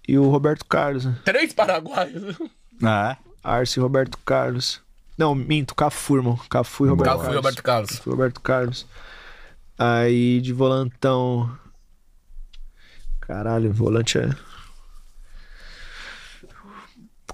e 0.06 0.18
o 0.18 0.28
Roberto 0.30 0.64
Carlos. 0.66 1.06
Três 1.24 1.52
paraguaios. 1.52 2.36
É. 2.82 3.16
Arce 3.42 3.78
e 3.78 3.82
Roberto 3.82 4.18
Carlos. 4.24 4.80
Não, 5.16 5.34
minto, 5.34 5.74
Cafu, 5.74 6.16
irmão. 6.16 6.38
Cafu 6.48 6.86
e 6.86 6.88
Roberto 6.90 7.08
Cafu 7.10 7.18
Carlos. 7.22 7.32
e 7.32 7.36
Roberto 7.36 7.62
Carlos. 7.62 7.90
Cafu 7.90 8.08
e 8.08 8.12
Roberto 8.12 8.40
Carlos. 8.40 8.86
Aí 9.78 10.40
de 10.40 10.52
volantão. 10.52 11.50
Caralho, 13.20 13.72
volante 13.72 14.18
é. 14.18 14.28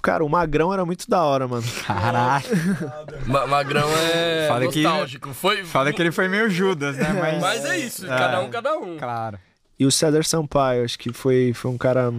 Cara, 0.05 0.23
o 0.23 0.29
Magrão 0.29 0.71
era 0.71 0.85
muito 0.85 1.09
da 1.09 1.23
hora, 1.25 1.49
mano. 1.49 1.65
Caralho. 1.87 2.45
Ma- 3.27 3.47
Magrão 3.47 3.89
é 3.97 4.47
Fala 4.47 4.69
que- 4.69 4.83
nostálgico. 4.83 5.33
Foi... 5.33 5.65
Fala 5.65 5.93
que 5.95 6.03
ele 6.03 6.13
foi 6.13 6.29
meio 6.29 6.51
Judas, 6.51 6.95
né? 6.99 7.11
Mas, 7.15 7.41
Mas 7.41 7.65
é 7.65 7.79
isso, 7.79 8.07
cada 8.07 8.43
um, 8.43 8.51
cada 8.51 8.77
um. 8.77 8.99
Claro. 8.99 9.39
E 9.79 9.87
o 9.87 9.91
César 9.91 10.23
Sampaio, 10.23 10.85
acho 10.85 10.99
que 10.99 11.11
foi, 11.11 11.53
foi 11.55 11.71
um 11.71 11.79
cara 11.79 12.13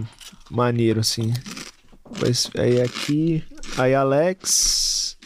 maneiro, 0.50 0.98
assim. 0.98 1.32
Mas 2.20 2.50
aí 2.58 2.82
aqui. 2.82 3.44
Aí 3.78 3.94
Alex. 3.94 5.16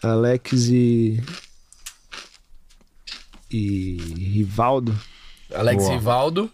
Alex 0.00 0.52
e. 0.68 1.20
E. 3.50 3.96
Rivaldo. 4.36 4.96
Alex 5.52 5.82
Boa. 5.82 5.94
Rivaldo. 5.94 6.50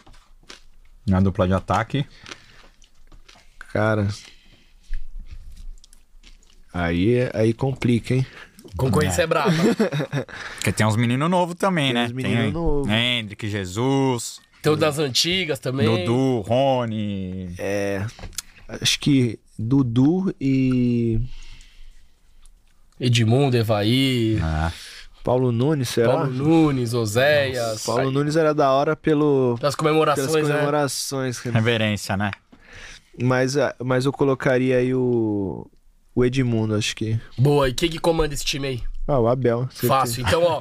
Na 1.06 1.20
dupla 1.20 1.46
de 1.46 1.52
ataque. 1.52 2.06
Cara. 3.74 4.06
Aí, 6.72 7.28
aí 7.34 7.52
complica, 7.52 8.14
hein? 8.14 8.24
Concorrência 8.76 9.22
é 9.22 9.26
brava. 9.26 9.50
Porque 10.54 10.72
tem 10.72 10.86
uns 10.86 10.94
meninos 10.96 11.28
novos 11.28 11.56
também, 11.56 11.86
Tem 11.86 11.94
né? 11.94 12.04
uns 12.06 12.12
menino 12.12 12.42
tem 12.42 12.52
novo. 12.52 12.90
Hendrick, 12.90 13.48
Jesus, 13.48 14.40
Tem 14.62 14.72
o 14.72 14.76
das 14.76 14.98
antigas 15.00 15.58
também. 15.58 15.86
Dudu, 15.86 16.40
Rony. 16.42 17.52
É. 17.58 18.06
Acho 18.80 18.98
que 19.00 19.38
Dudu 19.58 20.32
e. 20.40 21.20
Edmundo, 22.98 23.56
Evaí, 23.56 24.38
Ah, 24.40 24.72
Paulo 25.24 25.50
Nunes, 25.50 25.88
será? 25.88 26.12
Paulo 26.12 26.30
Nunes, 26.30 26.94
Oséias. 26.94 27.84
Paulo 27.84 28.10
Nunes 28.10 28.36
era 28.36 28.54
da 28.54 28.70
hora 28.70 28.94
pelo, 28.94 29.58
Das 29.60 29.74
comemorações, 29.74 30.30
pelas 30.30 30.48
né? 30.48 30.54
comemorações. 30.54 31.40
cara. 31.40 31.54
reverência, 31.56 32.16
né? 32.16 32.30
Mas, 33.22 33.56
ah, 33.56 33.74
mas 33.82 34.04
eu 34.04 34.12
colocaria 34.12 34.78
aí 34.78 34.94
o, 34.94 35.66
o 36.14 36.24
Edmundo, 36.24 36.74
acho 36.74 36.94
que. 36.96 37.18
Boa, 37.38 37.68
e 37.68 37.74
quem 37.74 37.88
que 37.88 37.98
comanda 37.98 38.34
esse 38.34 38.44
time 38.44 38.68
aí? 38.68 38.82
Ah, 39.06 39.18
o 39.18 39.28
Abel. 39.28 39.68
certeza. 39.70 39.88
Fácil. 39.88 40.24
Então, 40.26 40.42
ó. 40.42 40.60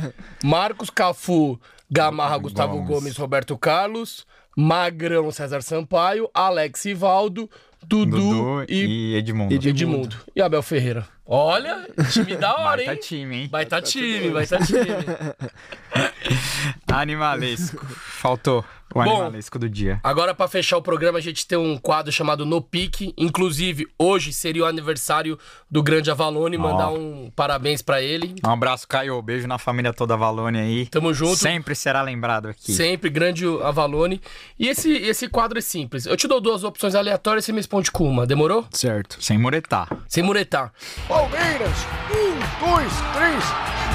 Marcos 0.42 0.90
Cafu, 0.90 1.58
Gamarra, 1.90 2.38
Gustavo 2.38 2.74
Gomes. 2.76 2.88
Gomes, 2.88 3.16
Roberto 3.16 3.56
Carlos, 3.56 4.26
Magrão, 4.56 5.30
César 5.30 5.62
Sampaio, 5.62 6.28
Alex 6.34 6.84
Ivaldo, 6.86 7.48
Dudu, 7.86 8.18
Dudu 8.18 8.64
e 8.68 9.12
e 9.12 9.14
Edmundo. 9.16 9.54
Edmundo. 9.54 9.68
Edmundo. 9.68 10.16
E 10.34 10.42
Abel 10.42 10.62
Ferreira. 10.62 11.06
Olha, 11.26 11.88
time 12.12 12.36
da 12.36 12.54
hora, 12.54 12.76
Baita 12.76 12.92
hein? 12.92 12.98
time, 13.00 13.36
hein? 13.36 13.48
Baita 13.48 13.80
time, 13.80 14.28
baita 14.30 14.58
time. 14.58 14.84
Animalesco. 16.92 17.84
Faltou 17.86 18.64
o 18.94 19.02
Bom, 19.02 19.10
animalesco 19.10 19.58
do 19.58 19.68
dia. 19.68 19.98
Agora, 20.04 20.34
pra 20.34 20.46
fechar 20.46 20.76
o 20.76 20.82
programa, 20.82 21.18
a 21.18 21.20
gente 21.20 21.46
tem 21.46 21.58
um 21.58 21.76
quadro 21.76 22.12
chamado 22.12 22.46
No 22.46 22.62
Pique. 22.62 23.12
Inclusive, 23.18 23.86
hoje 23.98 24.32
seria 24.32 24.62
o 24.62 24.66
aniversário 24.66 25.36
do 25.68 25.82
grande 25.82 26.10
Avalone. 26.10 26.56
Mandar 26.56 26.90
um 26.90 27.30
parabéns 27.34 27.82
pra 27.82 28.00
ele. 28.00 28.36
Um 28.46 28.50
abraço, 28.50 28.86
Caio. 28.86 29.20
Beijo 29.20 29.48
na 29.48 29.58
família 29.58 29.92
toda 29.92 30.16
Valone 30.16 30.60
aí. 30.60 30.86
Tamo 30.86 31.12
junto. 31.12 31.36
Sempre 31.36 31.74
será 31.74 32.02
lembrado 32.02 32.46
aqui. 32.46 32.72
Sempre, 32.72 33.10
grande 33.10 33.44
Avalone. 33.62 34.20
E 34.58 34.68
esse, 34.68 34.92
esse 34.92 35.28
quadro 35.28 35.58
é 35.58 35.62
simples. 35.62 36.06
Eu 36.06 36.16
te 36.16 36.28
dou 36.28 36.40
duas 36.40 36.62
opções 36.62 36.94
aleatórias 36.94 37.44
e 37.44 37.46
você 37.46 37.52
me 37.52 37.58
responde 37.58 37.90
com 37.90 38.08
uma. 38.08 38.24
Demorou? 38.26 38.64
Certo. 38.70 39.16
Sem 39.20 39.38
muretar. 39.38 39.88
Sem 40.06 40.22
muretar. 40.22 40.72
Palmeiras, 41.14 41.76
um, 42.10 42.66
dois, 42.66 42.92
três, 43.14 43.44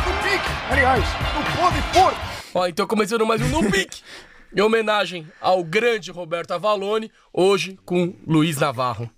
no 0.05 0.13
pique, 0.23 0.49
aliás, 0.71 1.03
no 1.35 1.43
pode 1.57 1.81
pôr. 1.91 2.13
Ó, 2.53 2.65
então 2.65 2.87
começando 2.87 3.25
mais 3.25 3.41
um 3.41 3.49
No 3.49 3.69
Pique. 3.69 4.01
em 4.55 4.61
homenagem 4.61 5.29
ao 5.41 5.61
grande 5.61 6.11
Roberto 6.11 6.51
Avalone, 6.51 7.11
hoje 7.33 7.77
com 7.83 8.15
Luiz 8.25 8.55
Navarro. 8.57 9.11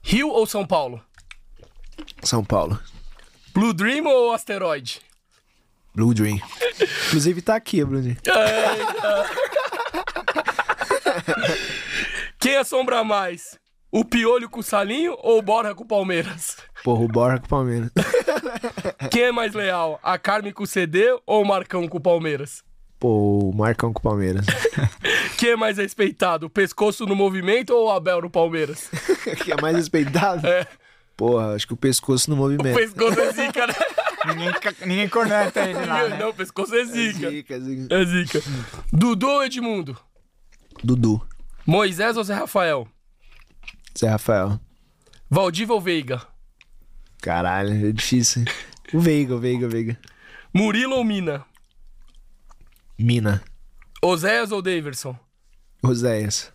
Rio 0.00 0.28
ou 0.28 0.46
São 0.46 0.64
Paulo? 0.64 1.04
São 2.22 2.44
Paulo. 2.44 2.80
Blue 3.52 3.74
Dream 3.74 4.06
ou 4.06 4.32
Asteroide? 4.32 5.00
Blue 5.92 6.14
Dream. 6.14 6.40
Inclusive 7.08 7.42
tá 7.42 7.56
aqui, 7.56 7.84
Blue 7.84 8.00
Dream. 8.00 8.16
Quem 12.38 12.56
assombra 12.56 13.02
mais? 13.02 13.58
O 13.96 14.04
Piolho 14.04 14.50
com 14.50 14.60
o 14.60 14.62
Salinho 14.62 15.16
ou 15.22 15.38
o 15.38 15.42
Borja 15.42 15.74
com 15.74 15.82
o 15.82 15.86
Palmeiras? 15.86 16.58
Porra, 16.84 17.00
o 17.02 17.08
Borja 17.08 17.38
com 17.38 17.46
o 17.46 17.48
Palmeiras. 17.48 17.90
Quem 19.10 19.22
é 19.22 19.32
mais 19.32 19.54
leal? 19.54 19.98
A 20.02 20.18
Carmen 20.18 20.52
com 20.52 20.64
o 20.64 20.66
CD 20.66 21.18
ou 21.26 21.42
o 21.42 21.46
Marcão 21.46 21.88
com 21.88 21.96
o 21.96 22.00
Palmeiras? 22.00 22.62
Pô, 23.00 23.38
o 23.48 23.56
Marcão 23.56 23.94
com 23.94 23.98
o 24.00 24.02
Palmeiras. 24.02 24.44
Quem 25.38 25.52
é 25.52 25.56
mais 25.56 25.78
respeitado? 25.78 26.44
O 26.44 26.50
pescoço 26.50 27.06
no 27.06 27.16
movimento 27.16 27.70
ou 27.70 27.86
o 27.86 27.90
Abel 27.90 28.20
no 28.20 28.28
Palmeiras? 28.28 28.90
que 29.42 29.50
é 29.50 29.56
mais 29.62 29.74
respeitado? 29.74 30.46
É. 30.46 30.66
Porra, 31.16 31.54
acho 31.54 31.66
que 31.66 31.72
o 31.72 31.76
pescoço 31.78 32.28
no 32.28 32.36
O 32.36 32.38
movimento. 32.40 32.76
pescoço 32.76 33.18
é 33.18 33.32
zica, 33.32 33.66
né? 33.66 33.74
Ninguém, 34.26 34.52
ninguém 34.84 35.08
corneta 35.08 35.60
ele 35.60 35.86
lá, 35.86 36.06
né? 36.06 36.18
Não, 36.18 36.28
o 36.28 36.34
pescoço 36.34 36.74
é 36.74 36.84
zica. 36.84 37.30
Zica, 37.30 37.60
zica. 37.60 37.94
É 37.94 38.04
zica. 38.04 38.42
Dudu 38.92 39.26
ou 39.26 39.42
Edmundo? 39.42 39.98
Dudu. 40.84 41.26
Moisés 41.66 42.18
ou 42.18 42.24
Zé 42.24 42.34
Rafael? 42.34 42.86
Zé 43.98 44.08
Rafael. 44.08 44.60
Valdívia 45.30 45.74
ou 45.74 45.80
Veiga? 45.80 46.26
Caralho, 47.22 47.88
é 47.88 47.92
difícil. 47.92 48.44
O 48.92 49.00
Veiga, 49.00 49.34
o 49.34 49.38
Veiga, 49.38 49.66
o 49.66 49.70
Veiga. 49.70 49.98
Murilo 50.54 50.96
ou 50.96 51.04
Mina? 51.04 51.44
Mina. 52.98 53.42
Oséias 54.02 54.52
ou 54.52 54.62
Daverson? 54.62 55.18
Oséias. 55.82 56.52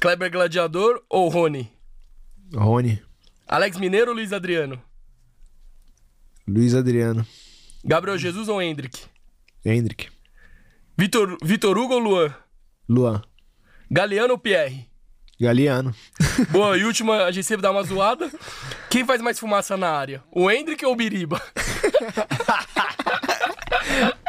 Kleber 0.00 0.30
Gladiador 0.30 1.02
ou 1.08 1.28
Rony? 1.28 1.70
Rony. 2.54 3.02
Alex 3.46 3.78
Mineiro 3.78 4.10
ou 4.10 4.16
Luiz 4.16 4.32
Adriano? 4.32 4.80
Luiz 6.46 6.74
Adriano. 6.74 7.26
Gabriel 7.84 8.18
Jesus 8.18 8.48
ou 8.48 8.60
Hendrick? 8.60 9.06
Hendrick. 9.64 10.10
Vitor, 10.98 11.38
Vitor 11.42 11.78
Hugo 11.78 11.94
ou 11.94 12.00
Luan? 12.00 12.34
Luan. 12.88 13.22
Galeano 13.90 14.34
ou 14.34 14.38
Pierre? 14.38 14.89
Galeano. 15.40 15.94
Boa, 16.50 16.76
e 16.76 16.84
última, 16.84 17.24
a 17.24 17.30
gente 17.32 17.46
sempre 17.46 17.62
dá 17.62 17.70
uma 17.70 17.82
zoada. 17.82 18.30
Quem 18.90 19.04
faz 19.06 19.22
mais 19.22 19.38
fumaça 19.38 19.76
na 19.76 19.88
área? 19.90 20.22
O 20.30 20.50
Hendrick 20.50 20.84
ou 20.84 20.92
o 20.92 20.96
Biriba? 20.96 21.40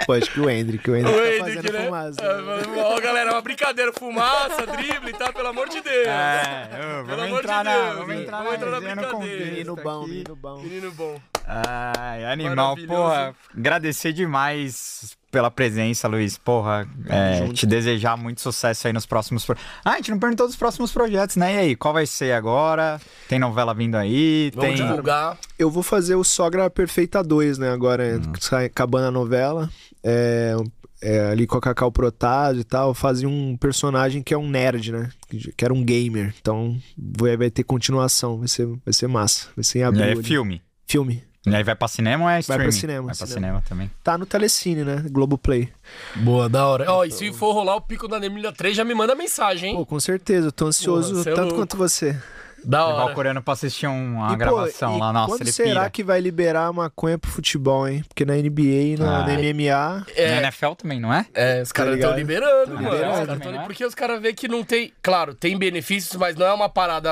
Pô, 0.06 0.14
acho 0.14 0.32
que 0.32 0.40
o 0.40 0.50
Hendrick. 0.50 0.90
O 0.90 0.94
O 0.94 0.98
Hendrick 0.98 1.18
tá 1.18 1.28
Hendrick, 1.30 1.56
fazendo 1.58 1.74
né? 1.74 1.86
fumaça. 1.86 2.22
É, 2.22 2.80
Ó, 2.82 3.00
galera, 3.00 3.30
é 3.30 3.34
uma 3.34 3.42
brincadeira. 3.42 3.94
Fumaça, 3.94 4.66
drible, 4.66 5.14
tá? 5.14 5.32
Pelo 5.32 5.50
amor 5.50 5.70
de 5.70 5.82
Deus. 5.82 6.08
É, 6.08 6.70
ô, 6.72 7.06
Pelo 7.06 7.18
vamos 7.18 7.24
amor 7.26 7.40
entrar 7.40 7.58
de 7.60 7.64
na, 7.70 7.76
Deus, 7.76 7.94
vamos 7.98 8.08
né? 8.08 8.22
entrar 8.22 8.38
Vamos 8.38 8.50
na 8.52 8.56
entrar 8.56 8.72
na 8.72 8.80
no 8.80 8.82
brincadeira. 8.96 9.46
Menino 9.46 9.76
bom, 9.76 10.08
menino 10.08 10.36
bom. 10.36 10.62
Menino 10.62 10.92
bom. 10.92 11.22
Ai, 11.46 12.26
animal, 12.26 12.76
porra. 12.88 13.36
Agradecer 13.56 14.14
demais 14.14 15.16
pela 15.32 15.50
presença, 15.50 16.08
Luiz. 16.08 16.38
Porra, 16.38 16.88
é, 17.08 17.48
te 17.54 17.66
desejar 17.66 18.18
muito 18.18 18.42
sucesso 18.42 18.86
aí 18.88 18.94
nos 18.94 19.06
próximos. 19.06 19.46
Pro... 19.46 19.56
Ah, 19.84 19.92
a 19.94 19.96
gente 19.96 20.12
não 20.12 20.20
perguntou 20.20 20.46
dos 20.46 20.56
próximos 20.56 20.92
projetos, 20.92 21.38
né? 21.38 21.56
E 21.56 21.58
aí, 21.58 21.76
qual 21.76 21.94
vai 21.94 22.06
ser 22.06 22.34
agora? 22.34 23.00
Tem 23.30 23.40
novela 23.40 23.74
vindo 23.74 23.96
aí? 23.96 24.52
Vamos 24.54 24.76
tem. 24.78 24.86
divulgar. 24.86 25.38
Eu 25.58 25.72
vou 25.72 25.82
fazer 25.82 26.16
o 26.16 26.24
Sogra 26.24 26.70
Perfeita 26.70 27.24
2, 27.24 27.58
né? 27.58 27.72
Agora, 27.72 28.20
Hum. 28.20 28.56
acabando 28.66 29.08
a 29.08 29.12
novela. 29.12 29.70
É, 30.04 30.56
é, 31.02 31.32
ali 31.32 31.48
com 31.48 31.58
a 31.58 31.62
Cacau 31.62 31.92
Protado 31.92 32.60
e 32.60 32.64
tal. 32.64 32.94
Fazia 32.94 33.28
um 33.28 33.56
personagem 33.58 34.22
que 34.22 34.34
é 34.34 34.38
um 34.38 34.50
nerd, 34.50 34.92
né? 34.92 35.10
Que, 35.30 35.64
era 35.66 35.74
um 35.74 35.84
gamer. 35.84 36.34
Então, 36.42 36.78
vai, 36.98 37.50
ter 37.50 37.64
continuação. 37.64 38.38
Vai 38.40 38.48
ser, 38.48 38.68
vai 38.68 38.94
ser 38.94 39.08
massa. 39.08 39.48
Vai 39.56 39.64
ser 39.64 39.80
em 39.80 39.82
E 39.82 39.84
abril. 39.86 40.04
aí, 40.04 40.12
ali. 40.12 40.20
é 40.20 40.24
filme. 40.24 40.62
Filme. 40.88 41.24
E 41.46 41.56
aí 41.56 41.64
vai 41.64 41.76
pra 41.76 41.88
cinema 41.88 42.26
ou 42.26 42.30
é 42.30 42.34
Vai 42.34 42.40
streaming? 42.42 42.64
pra 42.66 42.72
cinema, 42.72 43.06
Vai 43.08 43.16
pra 43.16 43.26
cinema. 43.28 43.34
cinema 43.48 43.64
também. 43.68 43.92
Tá 44.04 44.18
no 44.18 44.26
Telecine, 44.28 44.84
né? 44.84 45.04
Globoplay. 45.10 45.70
Boa, 46.18 46.48
da 46.48 46.66
hora. 46.68 46.92
Ó, 46.92 47.04
e 47.04 47.10
se 47.12 47.34
for 47.34 47.54
rolar 47.54 47.76
o 47.78 47.82
pico 47.82 48.08
da 48.08 48.24
Emília 48.24 48.52
3, 48.52 48.78
já 48.78 48.84
me 48.84 48.94
manda 48.94 49.16
mensagem, 49.16 49.72
hein? 49.72 49.76
Pô, 49.76 49.86
com 49.86 50.00
certeza. 50.00 50.48
Eu 50.48 50.52
tô 50.52 50.68
ansioso 50.68 51.22
é 51.22 51.24
tanto 51.24 51.40
louco. 51.42 51.56
quanto 51.56 51.78
você. 51.78 52.16
Da 52.64 52.86
Levar 52.86 53.00
o 53.00 53.06
hora. 53.06 53.16
coreano 53.16 53.42
pra 53.42 53.54
assistir 53.54 53.88
um- 53.88 54.18
uma 54.18 54.28
E, 54.28 54.30
pô, 54.34 54.38
gravação 54.38 54.96
e 54.96 55.00
lá. 55.00 55.12
Nossa, 55.12 55.30
quando 55.34 55.42
ele 55.42 55.52
será 55.52 55.80
pira. 55.80 55.90
que 55.90 56.04
vai 56.04 56.22
liberar 56.22 56.68
a 56.68 56.72
maconha 56.74 57.18
pro 57.18 57.32
futebol, 57.32 57.88
hein? 57.90 58.04
Porque 58.08 58.24
na 58.24 58.38
NBA 58.38 58.62
e 58.94 58.98
na, 59.00 59.24
Ah. 59.24 59.26
na 59.26 59.34
MMA... 59.34 59.72
Na 59.72 60.06
É, 60.16 60.38
NFL 60.44 60.74
também, 60.78 61.00
não 61.00 61.12
é? 61.12 61.26
é, 61.34 61.60
os 61.64 61.72
caras 61.72 61.96
ligado? 61.96 62.10
estão 62.12 62.20
liberando, 62.20 62.76
mano. 62.76 62.84
liberando. 62.84 63.12
Os 63.14 63.26
caras 63.26 63.40
tão 63.42 63.52
li- 63.52 63.60
Porque 63.66 63.84
os 63.84 63.96
caras 63.96 64.22
veem 64.22 64.36
que 64.36 64.48
não 64.48 64.64
tem. 64.64 64.94
Claro, 65.02 65.34
tem 65.34 65.58
benefícios, 65.58 66.16
mas 66.18 66.36
não 66.36 66.46
é 66.46 66.54
uma 66.54 66.70
parada 66.70 67.10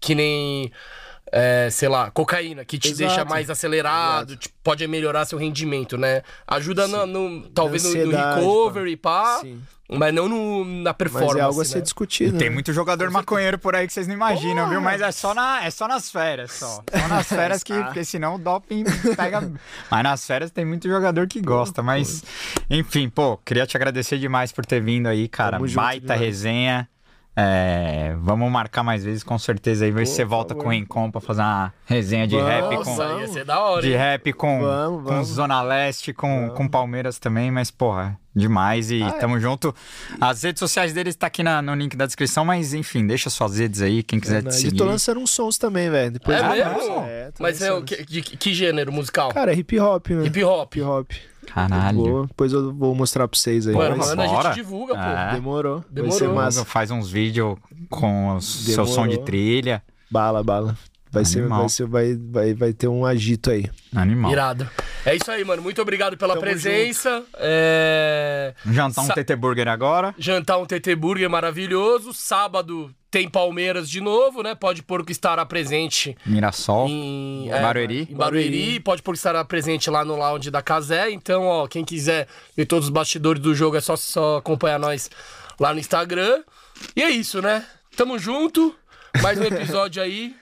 que 0.00 0.16
nem. 0.16 0.72
É, 1.32 1.68
sei 1.70 1.88
lá, 1.88 2.10
cocaína, 2.10 2.64
que 2.64 2.78
te 2.78 2.88
Exato. 2.88 2.98
deixa 3.08 3.24
mais 3.24 3.50
acelerado, 3.50 4.36
te- 4.36 4.48
pode 4.62 4.86
melhorar 4.86 5.24
seu 5.24 5.38
rendimento, 5.38 5.96
né? 5.98 6.22
Ajuda 6.46 6.86
no, 6.88 7.06
no- 7.06 7.48
talvez 7.50 7.84
no, 7.84 8.06
no 8.06 8.10
recovery, 8.16 8.96
pá, 8.96 9.38
Sim. 9.40 9.60
mas 9.90 10.14
não 10.14 10.28
no, 10.28 10.64
na 10.82 10.92
performance. 10.94 11.34
Mas 11.34 11.40
é 11.42 11.44
algo 11.44 11.60
a 11.60 11.64
ser 11.64 11.76
né? 11.76 11.80
discutido, 11.82 12.38
Tem 12.38 12.48
né? 12.48 12.54
muito 12.54 12.72
jogador 12.72 13.10
maconheiro 13.10 13.58
por 13.58 13.74
aí 13.74 13.86
que 13.86 13.92
vocês 13.92 14.06
não 14.06 14.14
imaginam, 14.14 14.68
viu? 14.68 14.80
Mas 14.80 15.00
é 15.00 15.12
só, 15.12 15.34
na, 15.34 15.64
é 15.64 15.70
só 15.70 15.86
nas 15.88 16.10
férias, 16.10 16.52
só. 16.52 16.82
Só 16.90 17.08
nas 17.08 17.26
férias 17.28 17.62
que. 17.62 17.72
Porque 17.84 18.04
senão 18.04 18.34
o 18.36 18.38
doping 18.38 18.84
pega. 19.16 19.50
Mas 19.90 20.02
nas 20.02 20.26
férias 20.26 20.50
tem 20.50 20.64
muito 20.64 20.88
jogador 20.88 21.26
que 21.26 21.40
gosta. 21.40 21.82
Mas, 21.82 22.22
enfim, 22.70 23.08
pô, 23.08 23.36
queria 23.38 23.66
te 23.66 23.76
agradecer 23.76 24.18
demais 24.18 24.50
por 24.52 24.64
ter 24.66 24.80
vindo 24.80 25.06
aí, 25.06 25.28
cara. 25.28 25.52
Tamo 25.56 25.66
junto 25.66 25.76
Baita 25.76 26.00
demais. 26.14 26.20
resenha. 26.20 26.88
É, 27.40 28.16
vamos 28.18 28.50
marcar 28.50 28.82
mais 28.82 29.04
vezes, 29.04 29.22
com 29.22 29.38
certeza. 29.38 29.84
Aí 29.84 29.92
você 29.92 30.24
volta 30.24 30.56
com 30.56 30.70
o 30.70 30.72
Encom 30.72 31.08
pra 31.08 31.20
fazer 31.20 31.40
uma 31.42 31.72
resenha 31.86 32.26
de 32.26 32.34
rap 32.36 32.68
com. 32.78 32.84
Nossa, 32.96 33.20
ia 33.20 33.28
ser 33.28 33.44
da 33.44 33.60
hora, 33.60 33.82
De 33.82 33.92
hein? 33.92 33.96
rap 33.96 34.32
com, 34.32 34.60
Vamos, 34.60 35.02
com 35.04 35.08
vamos. 35.08 35.28
Zona 35.28 35.62
Leste, 35.62 36.12
com, 36.12 36.50
com 36.50 36.66
Palmeiras 36.68 37.20
também, 37.20 37.48
mas, 37.52 37.70
porra, 37.70 38.18
demais. 38.34 38.90
Ah, 38.90 38.94
E 38.94 39.02
é. 39.04 39.10
tamo 39.12 39.38
junto. 39.38 39.72
As 40.20 40.42
redes 40.42 40.58
sociais 40.58 40.92
deles 40.92 41.14
tá 41.14 41.28
aqui 41.28 41.44
na- 41.44 41.62
no 41.62 41.76
link 41.76 41.96
da 41.96 42.06
descrição, 42.06 42.44
mas 42.44 42.74
enfim, 42.74 43.06
deixa 43.06 43.30
suas 43.30 43.56
redes 43.56 43.82
aí, 43.82 44.02
quem 44.02 44.18
quiser 44.18 44.38
te 44.40 44.42
Verdade. 44.42 44.56
seguir. 44.60 44.74
E 44.74 44.78
tô 44.78 44.84
lançando 44.84 45.20
uns 45.20 45.30
sons 45.30 45.56
também, 45.58 45.88
velho. 45.88 46.10
Depois 46.10 46.36
É 46.36 46.40
eu- 46.42 46.74
mesmo? 46.74 47.04
É, 47.06 47.30
Mas 47.38 47.62
é 47.62 47.72
o 47.72 47.84
que, 47.84 48.04
de 48.04 48.20
que 48.20 48.52
gênero 48.52 48.90
musical? 48.92 49.32
Cara, 49.32 49.52
é 49.52 49.56
hip 49.56 49.78
hop, 49.78 50.08
né? 50.10 50.26
Hip 50.26 50.42
hop. 50.42 50.74
Hip 50.74 50.82
hop. 50.82 51.10
Caralho. 51.52 51.98
Vou- 51.98 52.26
depois 52.26 52.52
eu 52.52 52.72
vou 52.74 52.94
mostrar 52.94 53.26
pra 53.28 53.38
vocês 53.38 53.66
aí. 53.66 53.74
Mano, 53.74 53.96
Mas 53.96 54.08
mano, 54.08 54.22
a 54.22 54.26
gente 54.42 54.54
divulga, 54.54 54.94
pô. 54.94 55.00
É. 55.00 55.32
Demorou. 55.34 55.84
Demorou. 55.90 56.10
Vai 56.18 56.28
ser 56.28 56.28
massa. 56.34 56.64
Faz 56.64 56.90
uns 56.90 57.10
vídeos 57.10 57.56
com 57.90 58.36
o 58.36 58.40
seu 58.40 58.86
som 58.86 59.06
de 59.06 59.18
trilha. 59.18 59.82
Bala, 60.10 60.42
bala. 60.42 60.76
Vai 61.10 61.24
ser, 61.24 61.40
Animal. 61.40 61.60
vai 61.60 61.68
ser, 61.70 61.86
vai, 61.86 62.14
vai, 62.16 62.54
vai 62.54 62.72
ter 62.74 62.86
um 62.86 63.06
agito 63.06 63.50
aí. 63.50 63.64
Animal. 63.96 64.30
Irado. 64.30 64.68
É 65.06 65.16
isso 65.16 65.30
aí, 65.30 65.42
mano. 65.42 65.62
Muito 65.62 65.80
obrigado 65.80 66.18
pela 66.18 66.34
Tamo 66.34 66.42
presença. 66.42 67.24
É... 67.38 68.52
Jantar 68.66 69.02
um 69.02 69.06
Sa- 69.06 69.14
TT 69.14 69.34
Burger 69.36 69.68
agora. 69.68 70.14
Jantar 70.18 70.58
um 70.58 70.66
TT 70.66 70.94
Burger 70.94 71.30
maravilhoso. 71.30 72.12
Sábado 72.12 72.90
tem 73.10 73.28
Palmeiras 73.28 73.88
de 73.88 74.00
novo, 74.00 74.42
né? 74.42 74.54
Pode 74.54 74.82
pôr 74.82 75.04
que 75.04 75.12
estará 75.12 75.44
presente 75.46 76.16
Mirassol. 76.26 76.88
em 76.88 77.48
Barueri. 77.50 78.08
Em 78.10 78.14
Barueri. 78.14 78.80
Pode 78.80 79.02
pôr 79.02 79.12
que 79.12 79.18
estará 79.18 79.44
presente 79.44 79.88
lá 79.88 80.04
no 80.04 80.16
lounge 80.16 80.50
da 80.50 80.60
Casé. 80.62 81.10
Então, 81.10 81.44
ó, 81.44 81.66
quem 81.66 81.84
quiser 81.84 82.28
ver 82.56 82.66
todos 82.66 82.86
os 82.86 82.90
bastidores 82.90 83.42
do 83.42 83.54
jogo 83.54 83.76
é 83.76 83.80
só, 83.80 83.96
só 83.96 84.36
acompanhar 84.38 84.78
nós 84.78 85.10
lá 85.58 85.72
no 85.72 85.80
Instagram. 85.80 86.42
E 86.94 87.02
é 87.02 87.10
isso, 87.10 87.40
né? 87.40 87.64
Tamo 87.96 88.18
junto. 88.18 88.74
Mais 89.22 89.38
um 89.38 89.44
episódio 89.44 90.02
aí. 90.02 90.36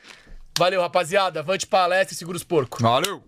Valeu, 0.59 0.80
rapaziada. 0.80 1.40
Avante 1.40 1.66
palestra 1.66 2.14
e 2.14 2.16
segura 2.16 2.36
os 2.36 2.44
porcos. 2.44 2.80
Valeu! 2.82 3.22